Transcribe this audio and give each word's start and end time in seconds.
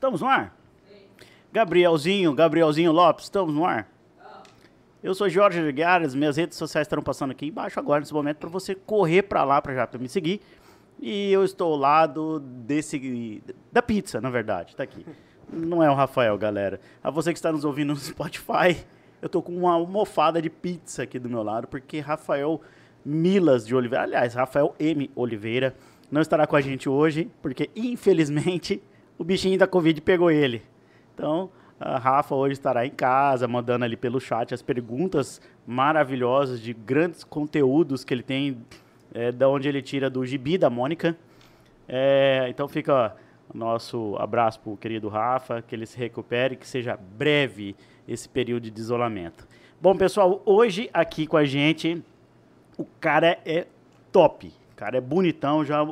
Estamos 0.00 0.22
no 0.22 0.28
ar? 0.28 0.56
Gabrielzinho, 1.52 2.32
Gabrielzinho 2.32 2.90
Lopes, 2.90 3.26
estamos 3.26 3.54
no 3.54 3.66
ar? 3.66 3.86
Eu 5.02 5.14
sou 5.14 5.28
Jorge 5.28 5.60
Ligares, 5.60 6.14
minhas 6.14 6.38
redes 6.38 6.56
sociais 6.56 6.86
estarão 6.86 7.02
passando 7.02 7.32
aqui 7.32 7.48
embaixo 7.48 7.78
agora, 7.78 8.00
nesse 8.00 8.14
momento, 8.14 8.38
para 8.38 8.48
você 8.48 8.74
correr 8.74 9.24
para 9.24 9.44
lá 9.44 9.60
para 9.60 9.74
já 9.74 9.86
pra 9.86 10.00
me 10.00 10.08
seguir. 10.08 10.40
E 10.98 11.30
eu 11.30 11.44
estou 11.44 11.74
ao 11.74 11.78
lado 11.78 12.40
desse. 12.40 13.42
da 13.70 13.82
pizza, 13.82 14.22
na 14.22 14.30
verdade, 14.30 14.74
tá 14.74 14.84
aqui. 14.84 15.04
Não 15.52 15.82
é 15.82 15.90
o 15.90 15.94
Rafael, 15.94 16.38
galera. 16.38 16.80
A 17.04 17.10
você 17.10 17.30
que 17.30 17.38
está 17.38 17.52
nos 17.52 17.66
ouvindo 17.66 17.90
no 17.90 17.96
Spotify, 18.00 18.82
eu 19.20 19.28
tô 19.28 19.42
com 19.42 19.54
uma 19.54 19.74
almofada 19.74 20.40
de 20.40 20.48
pizza 20.48 21.02
aqui 21.02 21.18
do 21.18 21.28
meu 21.28 21.42
lado, 21.42 21.68
porque 21.68 22.00
Rafael 22.00 22.58
Milas 23.04 23.66
de 23.66 23.74
Oliveira, 23.74 24.04
aliás, 24.04 24.32
Rafael 24.32 24.74
M. 24.78 25.10
Oliveira, 25.14 25.76
não 26.10 26.22
estará 26.22 26.46
com 26.46 26.56
a 26.56 26.60
gente 26.62 26.88
hoje, 26.88 27.30
porque 27.42 27.68
infelizmente 27.76 28.82
o 29.20 29.24
bichinho 29.24 29.58
da 29.58 29.66
Covid 29.66 30.00
pegou 30.00 30.30
ele. 30.30 30.62
Então, 31.14 31.50
a 31.78 31.98
Rafa 31.98 32.34
hoje 32.34 32.54
estará 32.54 32.86
em 32.86 32.90
casa, 32.90 33.46
mandando 33.46 33.84
ali 33.84 33.94
pelo 33.94 34.18
chat 34.18 34.54
as 34.54 34.62
perguntas 34.62 35.42
maravilhosas 35.66 36.58
de 36.58 36.72
grandes 36.72 37.22
conteúdos 37.22 38.02
que 38.02 38.14
ele 38.14 38.22
tem, 38.22 38.56
é, 39.12 39.30
da 39.30 39.46
onde 39.46 39.68
ele 39.68 39.82
tira 39.82 40.08
do 40.08 40.24
gibi 40.24 40.56
da 40.56 40.70
Mônica. 40.70 41.14
É, 41.86 42.46
então 42.48 42.66
fica 42.66 43.14
o 43.54 43.58
nosso 43.58 44.16
abraço 44.18 44.58
para 44.60 44.72
o 44.72 44.76
querido 44.78 45.10
Rafa, 45.10 45.60
que 45.60 45.74
ele 45.74 45.84
se 45.84 45.98
recupere, 45.98 46.56
que 46.56 46.66
seja 46.66 46.96
breve 46.96 47.76
esse 48.08 48.26
período 48.26 48.70
de 48.70 48.80
isolamento. 48.80 49.46
Bom, 49.82 49.94
pessoal, 49.94 50.40
hoje 50.46 50.88
aqui 50.94 51.26
com 51.26 51.36
a 51.36 51.44
gente, 51.44 52.02
o 52.78 52.86
cara 52.98 53.38
é 53.44 53.66
top. 54.10 54.50
O 54.72 54.76
cara 54.76 54.96
é 54.96 55.00
bonitão, 55.00 55.62
já 55.62 55.86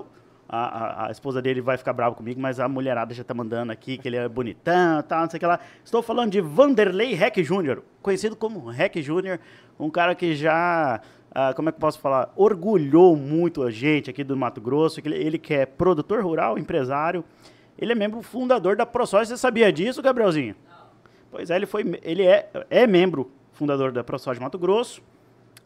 a, 0.49 1.07
a, 1.07 1.11
esposa 1.11 1.43
dele 1.43 1.61
vai 1.61 1.77
ficar 1.77 1.93
brava 1.93 2.15
comigo, 2.15 2.41
mas 2.41 2.59
a 2.59 2.67
mulherada 2.67 3.13
já 3.13 3.23
tá 3.23 3.35
mandando 3.35 3.71
aqui 3.71 3.99
que 3.99 4.09
ele 4.09 4.17
é 4.17 4.27
bonitão, 4.27 5.03
tal, 5.03 5.23
não 5.23 5.31
sei 5.31 5.37
o 5.37 5.41
que 5.41 5.47
lá. 5.47 5.61
Estou 5.85 6.03
falando 6.03 6.33
de 6.33 6.41
Vanderlei 6.41 7.13
Heck 7.13 7.43
Jr., 7.43 7.83
conhecido 8.01 8.35
como 8.35 8.73
Heck 8.73 9.03
Jr., 9.03 9.39
um 9.79 9.91
cara 9.91 10.15
que 10.15 10.35
já, 10.35 11.03
ah, 11.35 11.53
como 11.55 11.69
é 11.69 11.73
que 11.73 11.79
posso 11.79 12.01
falar, 12.01 12.33
orgulhou 12.35 13.15
muito 13.15 13.63
a 13.63 13.71
gente 13.71 14.09
aqui 14.09 14.25
do 14.25 14.37
Mato 14.37 14.61
Grosso, 14.61 15.03
que 15.03 15.09
ele, 15.09 15.17
ele 15.17 15.39
que 15.39 15.53
é 15.53 15.67
produtor 15.67 16.23
rural, 16.25 16.59
empresário, 16.59 17.23
ele 17.79 17.93
é 17.93 17.95
membro 17.95 18.23
fundador 18.23 18.75
da 18.75 18.87
ProSoja. 18.87 19.27
Você 19.27 19.37
sabia 19.37 19.71
disso, 19.71 20.01
Gabrielzinho? 20.01 20.57
Não. 20.67 20.77
Pois 21.31 21.51
é, 21.51 21.57
ele, 21.57 21.67
foi, 21.67 21.85
ele 22.03 22.27
é, 22.27 22.49
é 22.71 22.87
membro 22.87 23.31
fundador 23.53 23.93
da 23.93 24.03
ProSoja 24.03 24.41
Mato 24.41 24.59
Grosso, 24.59 25.03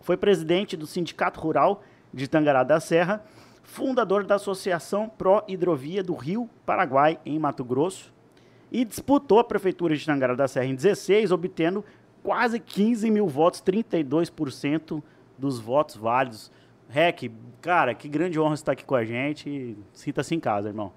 foi 0.00 0.16
presidente 0.16 0.77
do 0.77 0.86
Sindicato 0.86 1.38
Rural 1.38 1.84
de 2.12 2.27
Tangará 2.27 2.64
da 2.64 2.80
Serra, 2.80 3.25
fundador 3.62 4.24
da 4.24 4.34
Associação 4.34 5.08
Pro 5.08 5.42
Hidrovia 5.46 6.02
do 6.02 6.14
Rio 6.14 6.48
Paraguai, 6.66 7.18
em 7.24 7.38
Mato 7.38 7.64
Grosso, 7.64 8.12
e 8.70 8.84
disputou 8.84 9.38
a 9.38 9.44
Prefeitura 9.44 9.94
de 9.94 10.04
Tangará 10.04 10.34
da 10.34 10.48
Serra 10.48 10.66
em 10.66 10.74
16, 10.74 11.30
obtendo 11.30 11.84
quase 12.22 12.58
15 12.58 13.10
mil 13.10 13.27
votos, 13.27 13.62
32% 13.62 15.02
dos 15.36 15.58
votos 15.58 15.96
válidos. 15.96 16.50
Rec, 16.88 17.30
cara, 17.60 17.94
que 17.94 18.08
grande 18.08 18.38
honra 18.38 18.54
estar 18.54 18.72
aqui 18.72 18.84
com 18.84 18.94
a 18.94 19.04
gente. 19.04 19.76
Sinta-se 19.92 20.34
em 20.34 20.41
casa, 20.41 20.69
irmão. 20.69 20.92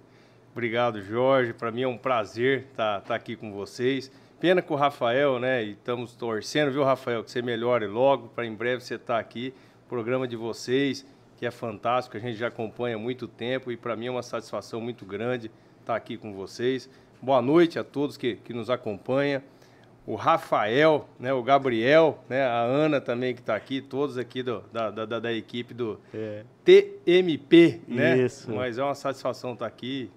Obrigado, 0.51 1.01
Jorge. 1.01 1.53
Para 1.53 1.71
mim 1.71 1.81
é 1.81 1.87
um 1.87 1.97
prazer 1.97 2.67
estar, 2.71 2.99
estar 2.99 3.15
aqui 3.15 3.35
com 3.35 3.51
vocês. 3.51 4.11
Pena 4.39 4.61
com 4.61 4.73
o 4.73 4.77
Rafael, 4.77 5.39
né? 5.39 5.63
E 5.63 5.71
estamos 5.71 6.15
torcendo, 6.15 6.71
viu, 6.71 6.83
Rafael, 6.83 7.23
que 7.23 7.31
você 7.31 7.41
melhore 7.41 7.87
logo, 7.87 8.29
para 8.29 8.45
em 8.45 8.53
breve 8.53 8.81
você 8.81 8.95
estar 8.95 9.19
aqui. 9.19 9.53
Programa 9.87 10.27
de 10.27 10.35
vocês 10.35 11.05
que 11.37 11.45
é 11.45 11.51
fantástico, 11.51 12.17
a 12.17 12.19
gente 12.19 12.37
já 12.37 12.47
acompanha 12.47 12.95
há 12.95 12.99
muito 12.99 13.27
tempo 13.27 13.71
e 13.71 13.77
para 13.77 13.95
mim 13.95 14.07
é 14.07 14.11
uma 14.11 14.23
satisfação 14.23 14.79
muito 14.79 15.05
grande 15.05 15.51
estar 15.81 15.95
aqui 15.95 16.17
com 16.17 16.33
vocês. 16.33 16.89
Boa 17.21 17.41
noite 17.41 17.77
a 17.77 17.83
todos 17.83 18.17
que, 18.17 18.35
que 18.35 18.53
nos 18.53 18.69
acompanham. 18.69 19.41
O 20.07 20.15
Rafael, 20.15 21.09
né, 21.19 21.33
o 21.33 21.41
Gabriel, 21.41 22.23
né, 22.29 22.45
a 22.45 22.61
Ana 22.61 23.01
também 23.01 23.33
que 23.33 23.41
está 23.41 23.55
aqui, 23.55 23.81
todos 23.81 24.17
aqui 24.17 24.43
do, 24.43 24.63
da, 24.71 24.91
da, 24.91 25.19
da 25.19 25.33
equipe 25.33 25.73
do 25.73 25.99
é. 26.13 26.43
TMP, 26.63 27.81
né? 27.87 28.17
Isso. 28.19 28.51
Mas 28.51 28.77
é 28.77 28.83
uma 28.83 28.93
satisfação 28.93 29.53
estar 29.53 29.65
aqui 29.65 30.11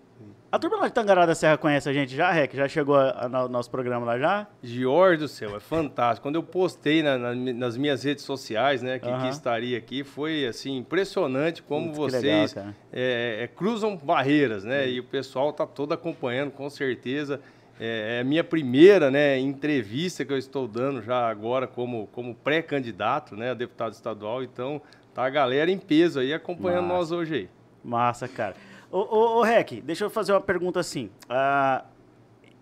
a 0.51 0.59
turma 0.59 0.79
lá 0.79 0.89
de 0.89 0.95
Tangará 0.95 1.27
da 1.27 1.35
Serra 1.35 1.59
conhece 1.59 1.89
a 1.89 1.93
gente 1.93 2.15
já, 2.15 2.31
Rec? 2.31 2.55
Já 2.55 2.67
chegou 2.67 2.97
no 3.31 3.49
nosso 3.49 3.71
programa 3.71 4.07
lá 4.07 4.19
já? 4.19 4.47
Gior 4.63 5.19
do 5.19 5.29
céu, 5.29 5.55
é 5.55 5.61
fantástico. 5.61 6.23
Quando 6.23 6.37
eu 6.37 6.43
postei 6.43 7.03
na, 7.03 7.19
na, 7.19 7.35
nas 7.35 7.77
minhas 7.77 8.03
redes 8.03 8.25
sociais, 8.25 8.83
né, 8.83 8.99
que, 8.99 9.09
uhum. 9.09 9.21
que, 9.21 9.29
estaria 9.29 9.77
aqui, 9.77 10.03
foi 10.03 10.47
assim 10.47 10.79
impressionante 10.79 11.63
como 11.63 11.93
vocês 11.93 12.55
legal, 12.55 12.75
é, 12.91 13.41
é, 13.43 13.47
cruzam 13.47 13.97
barreiras, 13.97 14.65
né? 14.65 14.85
Uhum. 14.85 14.89
E 14.89 15.01
o 15.01 15.05
pessoal 15.05 15.51
está 15.51 15.67
todo 15.67 15.93
acompanhando, 15.93 16.51
com 16.51 16.71
certeza. 16.71 17.41
É, 17.79 18.17
é 18.17 18.21
a 18.21 18.25
minha 18.25 18.43
primeira 18.43 19.11
né, 19.11 19.39
entrevista 19.39 20.25
que 20.25 20.33
eu 20.33 20.39
estou 20.39 20.67
dando 20.67 21.03
já 21.03 21.29
agora 21.29 21.67
como, 21.67 22.09
como 22.09 22.35
pré-candidato 22.35 23.37
né, 23.37 23.51
a 23.51 23.55
deputado 23.55 23.93
estadual. 23.93 24.43
Então, 24.43 24.81
tá 25.15 25.25
a 25.25 25.31
galera 25.31 25.71
em 25.71 25.79
peso 25.79 26.21
aí 26.21 26.33
acompanhando 26.33 26.87
Massa. 26.87 26.95
nós 26.95 27.13
hoje 27.13 27.35
aí. 27.35 27.49
Massa, 27.85 28.27
cara. 28.27 28.57
Ô, 28.91 28.99
ô, 29.01 29.39
ô 29.39 29.43
Rec, 29.43 29.83
deixa 29.83 30.05
eu 30.05 30.11
fazer 30.11 30.33
uma 30.33 30.41
pergunta 30.41 30.81
assim. 30.81 31.11
Uh, 31.25 31.85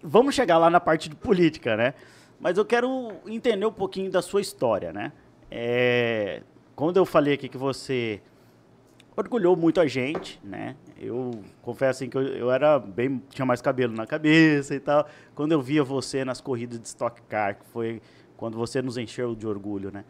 vamos 0.03 0.35
chegar 0.35 0.59
lá 0.59 0.69
na 0.69 0.81
parte 0.81 1.09
de 1.09 1.15
política, 1.15 1.77
né? 1.77 1.95
Mas 2.41 2.59
eu 2.59 2.65
quero 2.65 3.13
entender 3.27 3.65
um 3.65 3.73
pouquinho 3.73 4.11
da 4.11 4.21
sua 4.21 4.41
história, 4.41 4.93
né? 4.93 5.13
É, 5.51 6.43
quando 6.75 6.97
eu 6.97 7.07
falei 7.07 7.35
aqui 7.35 7.49
que 7.49 7.57
você 7.57 8.21
orgulhou 9.17 9.57
muito 9.57 9.81
a 9.81 9.87
gente, 9.87 10.41
né? 10.43 10.77
Eu 10.99 11.43
confesso 11.63 12.03
assim, 12.03 12.11
que 12.11 12.19
eu, 12.19 12.23
eu, 12.23 12.51
era 12.51 12.79
bem 12.79 13.23
tinha 13.31 13.47
mais 13.47 13.63
cabelo 13.63 13.95
na 13.95 14.07
cabeça 14.07 14.75
e 14.75 14.81
tal. 14.81 15.07
Quando 15.35 15.53
eu 15.53 15.63
via 15.63 15.85
você 15.85 16.25
nas 16.25 16.41
corridas 16.41 16.81
de 16.81 16.89
Stock 16.89 17.23
Car, 17.23 17.57
que 17.57 17.67
foi 17.67 18.03
quando 18.37 18.59
você 18.59 18.83
nos 18.83 18.99
encheu 18.99 19.35
de 19.35 19.47
orgulho, 19.47 19.93
né? 19.93 20.05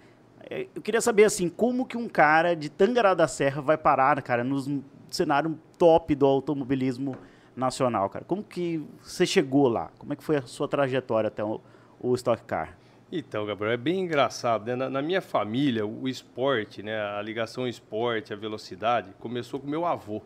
É, 0.48 0.66
eu 0.75 0.81
queria 0.81 1.00
saber 1.00 1.25
assim, 1.25 1.48
como 1.48 1.84
que 1.84 1.97
um 1.97 2.09
cara 2.09 2.56
de 2.56 2.71
Tangará 2.71 3.15
da 3.15 3.28
Serra 3.28 3.60
vai 3.60 3.77
parar, 3.77 4.21
cara, 4.22 4.43
nos 4.43 4.66
cenário 5.11 5.59
top 5.78 6.15
do 6.15 6.27
automobilismo 6.27 7.17
nacional, 7.56 8.09
cara. 8.11 8.25
Como 8.25 8.43
que 8.43 8.84
você 9.03 9.25
chegou 9.25 9.69
lá? 9.69 9.91
Como 9.99 10.12
é 10.12 10.17
que 10.17 10.22
foi 10.22 10.37
a 10.37 10.43
sua 10.43 10.69
trajetória 10.69 11.28
até 11.28 11.43
o, 11.43 11.61
o 12.00 12.15
Stock 12.15 12.43
Car? 12.44 12.77
Então, 13.11 13.47
Gabriel, 13.47 13.72
é 13.72 13.77
bem 13.77 14.00
engraçado. 14.00 14.66
Né? 14.66 14.75
Na, 14.75 14.91
na, 14.91 15.03
minha 15.03 15.21
família, 15.21 15.87
o 15.87 16.09
esporte, 16.09 16.83
né, 16.83 17.00
a 17.00 17.22
ligação 17.22 17.66
esporte, 17.66 18.33
a 18.33 18.37
velocidade, 18.37 19.11
começou 19.19 19.61
com 19.61 19.66
meu 19.66 19.87
avô. 19.87 20.21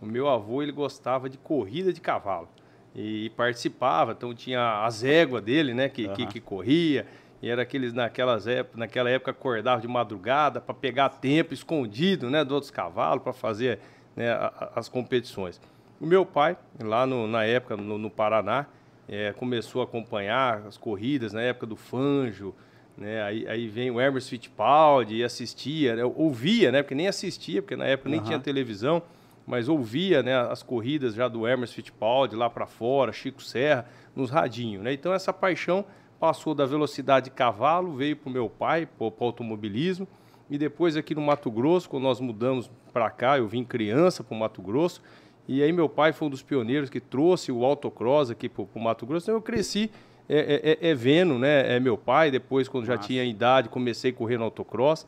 O 0.00 0.06
meu 0.06 0.28
avô 0.28 0.62
ele 0.62 0.72
gostava 0.72 1.28
de 1.28 1.36
corrida 1.36 1.92
de 1.92 2.00
cavalo 2.00 2.48
e 2.94 3.30
participava. 3.30 4.12
Então 4.12 4.34
tinha 4.34 4.84
as 4.84 5.02
éguas 5.02 5.42
dele, 5.42 5.74
né, 5.74 5.88
que, 5.88 6.06
uhum. 6.06 6.14
que, 6.14 6.26
que 6.26 6.40
corria. 6.40 7.06
E 7.42 7.48
era 7.48 7.62
aqueles 7.62 7.92
naquelas 7.92 8.46
época, 8.46 8.78
naquela 8.78 9.10
época 9.10 9.32
acordava 9.32 9.80
de 9.80 9.88
madrugada 9.88 10.60
para 10.60 10.74
pegar 10.74 11.08
tempo 11.08 11.52
escondido, 11.52 12.30
né, 12.30 12.44
dos 12.44 12.52
outros 12.52 12.70
cavalos 12.70 13.22
para 13.22 13.32
fazer 13.32 13.80
né, 14.16 14.28
as 14.74 14.88
competições. 14.88 15.60
O 16.00 16.06
meu 16.06 16.26
pai, 16.26 16.56
lá 16.82 17.06
no, 17.06 17.26
na 17.26 17.44
época, 17.44 17.76
no, 17.76 17.98
no 17.98 18.10
Paraná, 18.10 18.66
é, 19.08 19.32
começou 19.32 19.80
a 19.80 19.84
acompanhar 19.84 20.62
as 20.66 20.76
corridas 20.76 21.32
na 21.32 21.42
época 21.42 21.66
do 21.66 21.76
Fanjo, 21.76 22.54
né? 22.96 23.22
Aí, 23.22 23.48
aí 23.48 23.68
vem 23.68 23.90
o 23.90 24.00
Hermes 24.00 24.28
Fittipaldi 24.28 25.16
e 25.16 25.24
assistia, 25.24 25.96
né? 25.96 26.04
ouvia, 26.04 26.70
né? 26.70 26.82
Porque 26.82 26.94
nem 26.94 27.08
assistia, 27.08 27.62
porque 27.62 27.76
na 27.76 27.86
época 27.86 28.08
nem 28.08 28.18
uhum. 28.20 28.24
tinha 28.26 28.38
televisão, 28.38 29.02
mas 29.46 29.68
ouvia, 29.68 30.22
né? 30.22 30.36
As 30.36 30.62
corridas 30.62 31.14
já 31.14 31.28
do 31.28 31.46
Hermes 31.46 31.72
Fittipaldi 31.72 32.36
lá 32.36 32.48
para 32.48 32.66
fora, 32.66 33.12
Chico 33.12 33.42
Serra, 33.42 33.86
nos 34.14 34.30
radinhos, 34.30 34.82
né? 34.82 34.92
Então 34.92 35.12
essa 35.12 35.32
paixão 35.32 35.84
passou 36.20 36.54
da 36.54 36.64
velocidade 36.64 37.24
de 37.24 37.30
cavalo, 37.32 37.96
veio 37.96 38.16
para 38.16 38.30
o 38.30 38.32
meu 38.32 38.48
pai, 38.48 38.86
para 38.86 39.06
o 39.06 39.14
automobilismo, 39.18 40.06
e 40.50 40.58
depois 40.58 40.96
aqui 40.96 41.14
no 41.14 41.20
Mato 41.20 41.50
Grosso, 41.50 41.88
quando 41.88 42.04
nós 42.04 42.20
mudamos 42.20 42.70
para 42.92 43.10
cá, 43.10 43.38
eu 43.38 43.46
vim 43.46 43.64
criança 43.64 44.22
para 44.22 44.34
o 44.34 44.38
Mato 44.38 44.60
Grosso, 44.60 45.02
e 45.48 45.62
aí 45.62 45.72
meu 45.72 45.88
pai 45.88 46.12
foi 46.12 46.28
um 46.28 46.30
dos 46.30 46.42
pioneiros 46.42 46.88
que 46.88 47.00
trouxe 47.00 47.50
o 47.50 47.64
autocross 47.64 48.30
aqui 48.30 48.48
para 48.48 48.64
o 48.74 48.80
Mato 48.80 49.06
Grosso, 49.06 49.24
então 49.26 49.34
eu 49.34 49.42
cresci 49.42 49.90
é, 50.28 50.38
é, 50.38 50.88
é, 50.88 50.90
é, 50.90 50.94
vendo, 50.94 51.38
né, 51.38 51.76
é 51.76 51.80
meu 51.80 51.98
pai, 51.98 52.30
depois 52.30 52.68
quando 52.68 52.86
já 52.86 52.96
Nossa. 52.96 53.08
tinha 53.08 53.24
idade, 53.24 53.68
comecei 53.68 54.10
a 54.10 54.14
correr 54.14 54.38
no 54.38 54.44
autocross, 54.44 55.06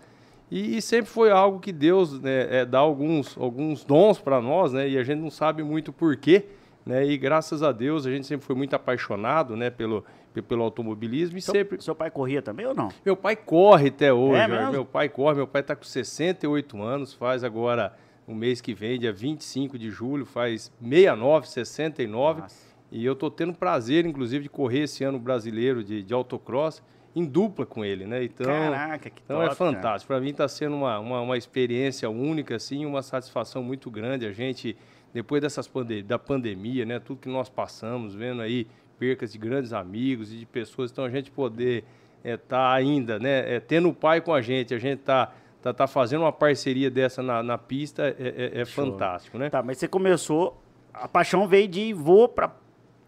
e, 0.50 0.76
e 0.76 0.82
sempre 0.82 1.10
foi 1.10 1.30
algo 1.30 1.60
que 1.60 1.72
Deus 1.72 2.20
né, 2.20 2.60
é, 2.60 2.64
dá 2.64 2.78
alguns, 2.78 3.36
alguns 3.38 3.84
dons 3.84 4.18
para 4.18 4.40
nós, 4.40 4.72
né, 4.72 4.88
e 4.88 4.98
a 4.98 5.04
gente 5.04 5.20
não 5.20 5.30
sabe 5.30 5.62
muito 5.62 5.92
porquê, 5.92 6.46
né, 6.84 7.06
e 7.06 7.16
graças 7.16 7.62
a 7.62 7.72
Deus 7.72 8.06
a 8.06 8.10
gente 8.10 8.26
sempre 8.26 8.44
foi 8.44 8.56
muito 8.56 8.74
apaixonado, 8.74 9.56
né, 9.56 9.70
pelo 9.70 10.04
pelo 10.42 10.62
automobilismo 10.62 11.38
e 11.38 11.42
seu, 11.42 11.52
sempre. 11.52 11.82
Seu 11.82 11.94
pai 11.94 12.10
corria 12.10 12.42
também 12.42 12.66
ou 12.66 12.74
não? 12.74 12.88
Meu 13.04 13.16
pai 13.16 13.36
corre 13.36 13.88
até 13.88 14.12
hoje. 14.12 14.40
É 14.40 14.48
mesmo? 14.48 14.72
Meu 14.72 14.84
pai 14.84 15.08
corre, 15.08 15.36
meu 15.36 15.46
pai 15.46 15.60
está 15.60 15.76
com 15.76 15.84
68 15.84 16.82
anos, 16.82 17.12
faz 17.14 17.44
agora 17.44 17.94
o 18.26 18.34
mês 18.34 18.60
que 18.60 18.74
vem, 18.74 18.98
dia 18.98 19.12
25 19.12 19.78
de 19.78 19.90
julho, 19.90 20.24
faz 20.24 20.72
69, 20.80 21.48
69. 21.48 22.40
Nossa. 22.40 22.74
E 22.90 23.04
eu 23.04 23.12
estou 23.12 23.30
tendo 23.30 23.52
prazer, 23.52 24.06
inclusive, 24.06 24.44
de 24.44 24.48
correr 24.48 24.80
esse 24.80 25.04
ano 25.04 25.18
brasileiro 25.18 25.82
de, 25.82 26.02
de 26.02 26.14
autocross 26.14 26.82
em 27.14 27.24
dupla 27.24 27.64
com 27.64 27.84
ele, 27.84 28.06
né? 28.06 28.24
Então, 28.24 28.46
Caraca, 28.46 29.10
que 29.10 29.22
então 29.24 29.42
é 29.42 29.48
top, 29.48 29.52
é 29.52 29.56
fantástico. 29.56 30.08
Para 30.08 30.20
mim 30.20 30.30
está 30.30 30.48
sendo 30.48 30.76
uma, 30.76 30.98
uma, 30.98 31.20
uma 31.20 31.36
experiência 31.36 32.10
única, 32.10 32.56
assim, 32.56 32.84
uma 32.84 33.02
satisfação 33.02 33.62
muito 33.62 33.90
grande. 33.90 34.26
A 34.26 34.32
gente 34.32 34.76
depois 35.14 35.40
dessas 35.40 35.68
pande 35.68 36.02
da 36.02 36.18
pandemia, 36.18 36.84
né? 36.84 36.98
Tudo 36.98 37.20
que 37.20 37.28
nós 37.28 37.48
passamos, 37.48 38.14
vendo 38.14 38.42
aí 38.42 38.66
percas 38.98 39.32
de 39.32 39.38
grandes 39.38 39.72
amigos 39.72 40.32
e 40.32 40.36
de 40.36 40.46
pessoas, 40.46 40.90
então 40.90 41.04
a 41.04 41.10
gente 41.10 41.30
poder 41.30 41.84
estar 42.24 42.30
é, 42.30 42.36
tá 42.36 42.72
ainda, 42.72 43.18
né? 43.18 43.56
É, 43.56 43.60
tendo 43.60 43.88
o 43.88 43.94
pai 43.94 44.20
com 44.20 44.32
a 44.32 44.40
gente, 44.40 44.74
a 44.74 44.78
gente 44.78 45.00
tá 45.00 45.32
tá, 45.64 45.72
tá 45.72 45.86
fazendo 45.86 46.22
uma 46.22 46.32
parceria 46.32 46.90
dessa 46.90 47.22
na, 47.22 47.42
na 47.42 47.56
pista 47.56 48.14
é, 48.18 48.50
é, 48.54 48.60
é 48.60 48.64
fantástico, 48.66 49.38
né? 49.38 49.48
Tá, 49.48 49.62
mas 49.62 49.78
você 49.78 49.88
começou, 49.88 50.60
a 50.92 51.08
paixão 51.08 51.48
veio 51.48 51.66
de 51.66 51.94
vou 51.94 52.28
para 52.28 52.52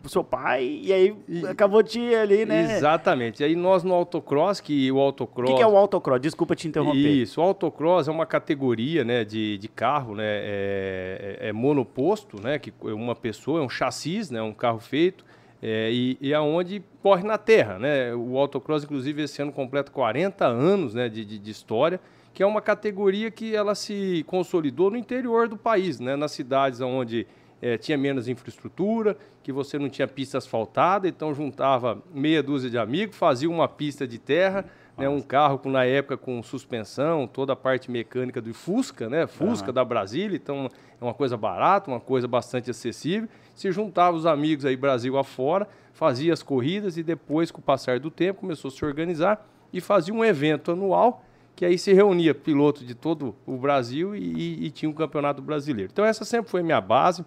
o 0.02 0.08
seu 0.08 0.24
pai 0.24 0.80
e 0.82 0.90
aí 0.90 1.14
e, 1.28 1.46
acabou 1.46 1.82
de 1.82 2.14
ali, 2.14 2.46
né? 2.46 2.76
Exatamente. 2.76 3.42
E 3.42 3.44
aí 3.44 3.54
nós 3.54 3.84
no 3.84 3.92
autocross, 3.92 4.60
que 4.60 4.90
o 4.90 4.98
autocross... 4.98 5.50
O 5.50 5.52
que, 5.52 5.58
que, 5.58 5.62
é 5.62 5.66
o 5.66 5.76
autocross? 5.76 6.20
Desculpa 6.20 6.56
te 6.56 6.66
interromper. 6.66 6.96
Isso, 6.96 7.40
o 7.40 7.44
autocross 7.44 8.08
é 8.08 8.10
uma 8.10 8.24
categoria, 8.24 9.04
né, 9.04 9.22
de, 9.22 9.58
de 9.58 9.68
carro, 9.68 10.14
né, 10.14 10.24
é, 10.24 11.38
é, 11.40 11.48
é 11.48 11.52
monoposto, 11.52 12.40
né, 12.40 12.58
que 12.58 12.72
uma 12.82 13.14
pessoa, 13.14 13.60
é 13.60 13.62
um 13.62 13.68
chassis, 13.68 14.30
né, 14.30 14.40
um 14.40 14.54
carro 14.54 14.78
feito, 14.78 15.26
é, 15.62 15.90
e, 15.90 16.18
e 16.20 16.34
aonde 16.34 16.82
corre 17.02 17.22
na 17.22 17.38
terra, 17.38 17.78
né? 17.78 18.14
O 18.14 18.38
autocross, 18.38 18.84
inclusive, 18.84 19.22
esse 19.22 19.40
ano 19.40 19.52
completa 19.52 19.90
40 19.90 20.46
anos, 20.46 20.94
né, 20.94 21.08
de, 21.08 21.24
de, 21.24 21.38
de 21.38 21.50
história, 21.50 22.00
que 22.34 22.42
é 22.42 22.46
uma 22.46 22.60
categoria 22.60 23.30
que 23.30 23.54
ela 23.54 23.74
se 23.74 24.22
consolidou 24.26 24.90
no 24.90 24.96
interior 24.96 25.48
do 25.48 25.56
país, 25.56 25.98
né, 25.98 26.16
nas 26.16 26.32
cidades 26.32 26.80
onde 26.80 27.26
é, 27.62 27.78
tinha 27.78 27.96
menos 27.96 28.28
infraestrutura, 28.28 29.16
que 29.42 29.50
você 29.50 29.78
não 29.78 29.88
tinha 29.88 30.06
pista 30.06 30.38
asfaltada, 30.38 31.08
então 31.08 31.32
juntava 31.32 32.02
meia 32.12 32.42
dúzia 32.42 32.68
de 32.68 32.76
amigos, 32.76 33.16
fazia 33.16 33.48
uma 33.48 33.66
pista 33.66 34.06
de 34.06 34.18
terra, 34.18 34.66
né, 34.96 35.08
um 35.08 35.20
carro 35.20 35.58
com, 35.58 35.70
na 35.70 35.84
época 35.84 36.16
com 36.16 36.42
suspensão, 36.42 37.26
toda 37.26 37.52
a 37.52 37.56
parte 37.56 37.90
mecânica 37.90 38.40
do 38.40 38.52
Fusca, 38.54 39.08
né, 39.08 39.26
Fusca 39.26 39.68
uhum. 39.68 39.74
da 39.74 39.84
Brasília, 39.84 40.36
então 40.36 40.68
é 41.00 41.04
uma 41.04 41.14
coisa 41.14 41.36
barata, 41.36 41.90
uma 41.90 42.00
coisa 42.00 42.26
bastante 42.26 42.70
acessível. 42.70 43.28
Se 43.54 43.70
juntava 43.70 44.16
os 44.16 44.26
amigos 44.26 44.64
aí 44.64 44.76
Brasil 44.76 45.18
afora, 45.18 45.68
fazia 45.92 46.32
as 46.32 46.42
corridas 46.42 46.96
e 46.96 47.02
depois, 47.02 47.50
com 47.50 47.60
o 47.60 47.62
passar 47.62 48.00
do 48.00 48.10
tempo, 48.10 48.40
começou 48.40 48.68
a 48.68 48.72
se 48.72 48.84
organizar 48.84 49.46
e 49.72 49.80
fazia 49.80 50.14
um 50.14 50.24
evento 50.24 50.72
anual 50.72 51.22
que 51.54 51.64
aí 51.64 51.78
se 51.78 51.90
reunia 51.90 52.34
piloto 52.34 52.84
de 52.84 52.94
todo 52.94 53.34
o 53.46 53.56
Brasil 53.56 54.14
e, 54.14 54.20
e, 54.20 54.66
e 54.66 54.70
tinha 54.70 54.90
um 54.90 54.92
campeonato 54.92 55.40
brasileiro. 55.40 55.90
Então 55.90 56.04
essa 56.04 56.22
sempre 56.22 56.50
foi 56.50 56.62
minha 56.62 56.82
base 56.82 57.24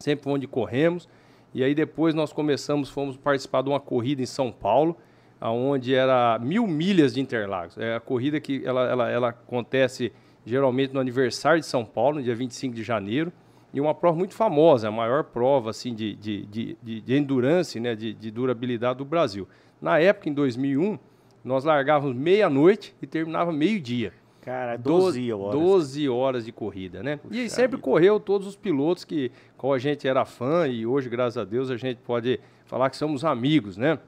sempre 0.00 0.30
onde 0.30 0.46
corremos. 0.46 1.08
E 1.54 1.64
aí 1.64 1.74
depois 1.74 2.14
nós 2.14 2.32
começamos, 2.32 2.90
fomos 2.90 3.16
participar 3.16 3.62
de 3.62 3.68
uma 3.68 3.80
corrida 3.80 4.22
em 4.22 4.26
São 4.26 4.52
Paulo, 4.52 4.96
onde 5.40 5.94
era 5.94 6.38
mil 6.38 6.66
milhas 6.66 7.14
de 7.14 7.20
Interlagos. 7.20 7.76
É 7.78 7.96
a 7.96 8.00
corrida 8.00 8.40
que 8.40 8.62
ela, 8.64 8.88
ela, 8.88 9.10
ela 9.10 9.28
acontece 9.30 10.12
geralmente 10.44 10.94
no 10.94 11.00
aniversário 11.00 11.60
de 11.60 11.66
São 11.66 11.84
Paulo, 11.84 12.18
no 12.18 12.22
dia 12.22 12.34
25 12.34 12.74
de 12.74 12.82
janeiro. 12.82 13.32
E 13.74 13.80
uma 13.80 13.94
prova 13.94 14.16
muito 14.16 14.34
famosa, 14.34 14.88
a 14.88 14.90
maior 14.90 15.24
prova 15.24 15.70
assim, 15.70 15.94
de, 15.94 16.14
de, 16.14 16.46
de, 16.46 17.00
de 17.02 17.14
endurance, 17.14 17.78
né, 17.78 17.94
de, 17.94 18.14
de 18.14 18.30
durabilidade 18.30 18.98
do 18.98 19.04
Brasil. 19.04 19.46
Na 19.82 19.98
época, 19.98 20.30
em 20.30 20.32
2001, 20.32 20.98
nós 21.44 21.64
largávamos 21.64 22.16
meia-noite 22.16 22.94
e 23.02 23.06
terminava 23.06 23.52
meio-dia. 23.52 24.14
Cara, 24.40 24.76
12 24.76 25.32
horas. 25.32 25.60
12 25.60 26.08
horas 26.08 26.44
de 26.44 26.52
corrida, 26.52 27.02
né? 27.02 27.16
Puxa 27.16 27.34
e 27.34 27.50
sempre 27.50 27.76
vida. 27.76 27.82
correu 27.82 28.20
todos 28.20 28.46
os 28.46 28.54
pilotos 28.54 29.04
que 29.04 29.32
qual 29.58 29.74
a 29.74 29.78
gente 29.78 30.06
era 30.06 30.24
fã 30.24 30.68
e 30.68 30.86
hoje, 30.86 31.08
graças 31.08 31.36
a 31.36 31.44
Deus, 31.44 31.68
a 31.68 31.76
gente 31.76 31.98
pode 31.98 32.38
falar 32.64 32.88
que 32.88 32.96
somos 32.96 33.24
amigos, 33.24 33.76
né? 33.76 33.98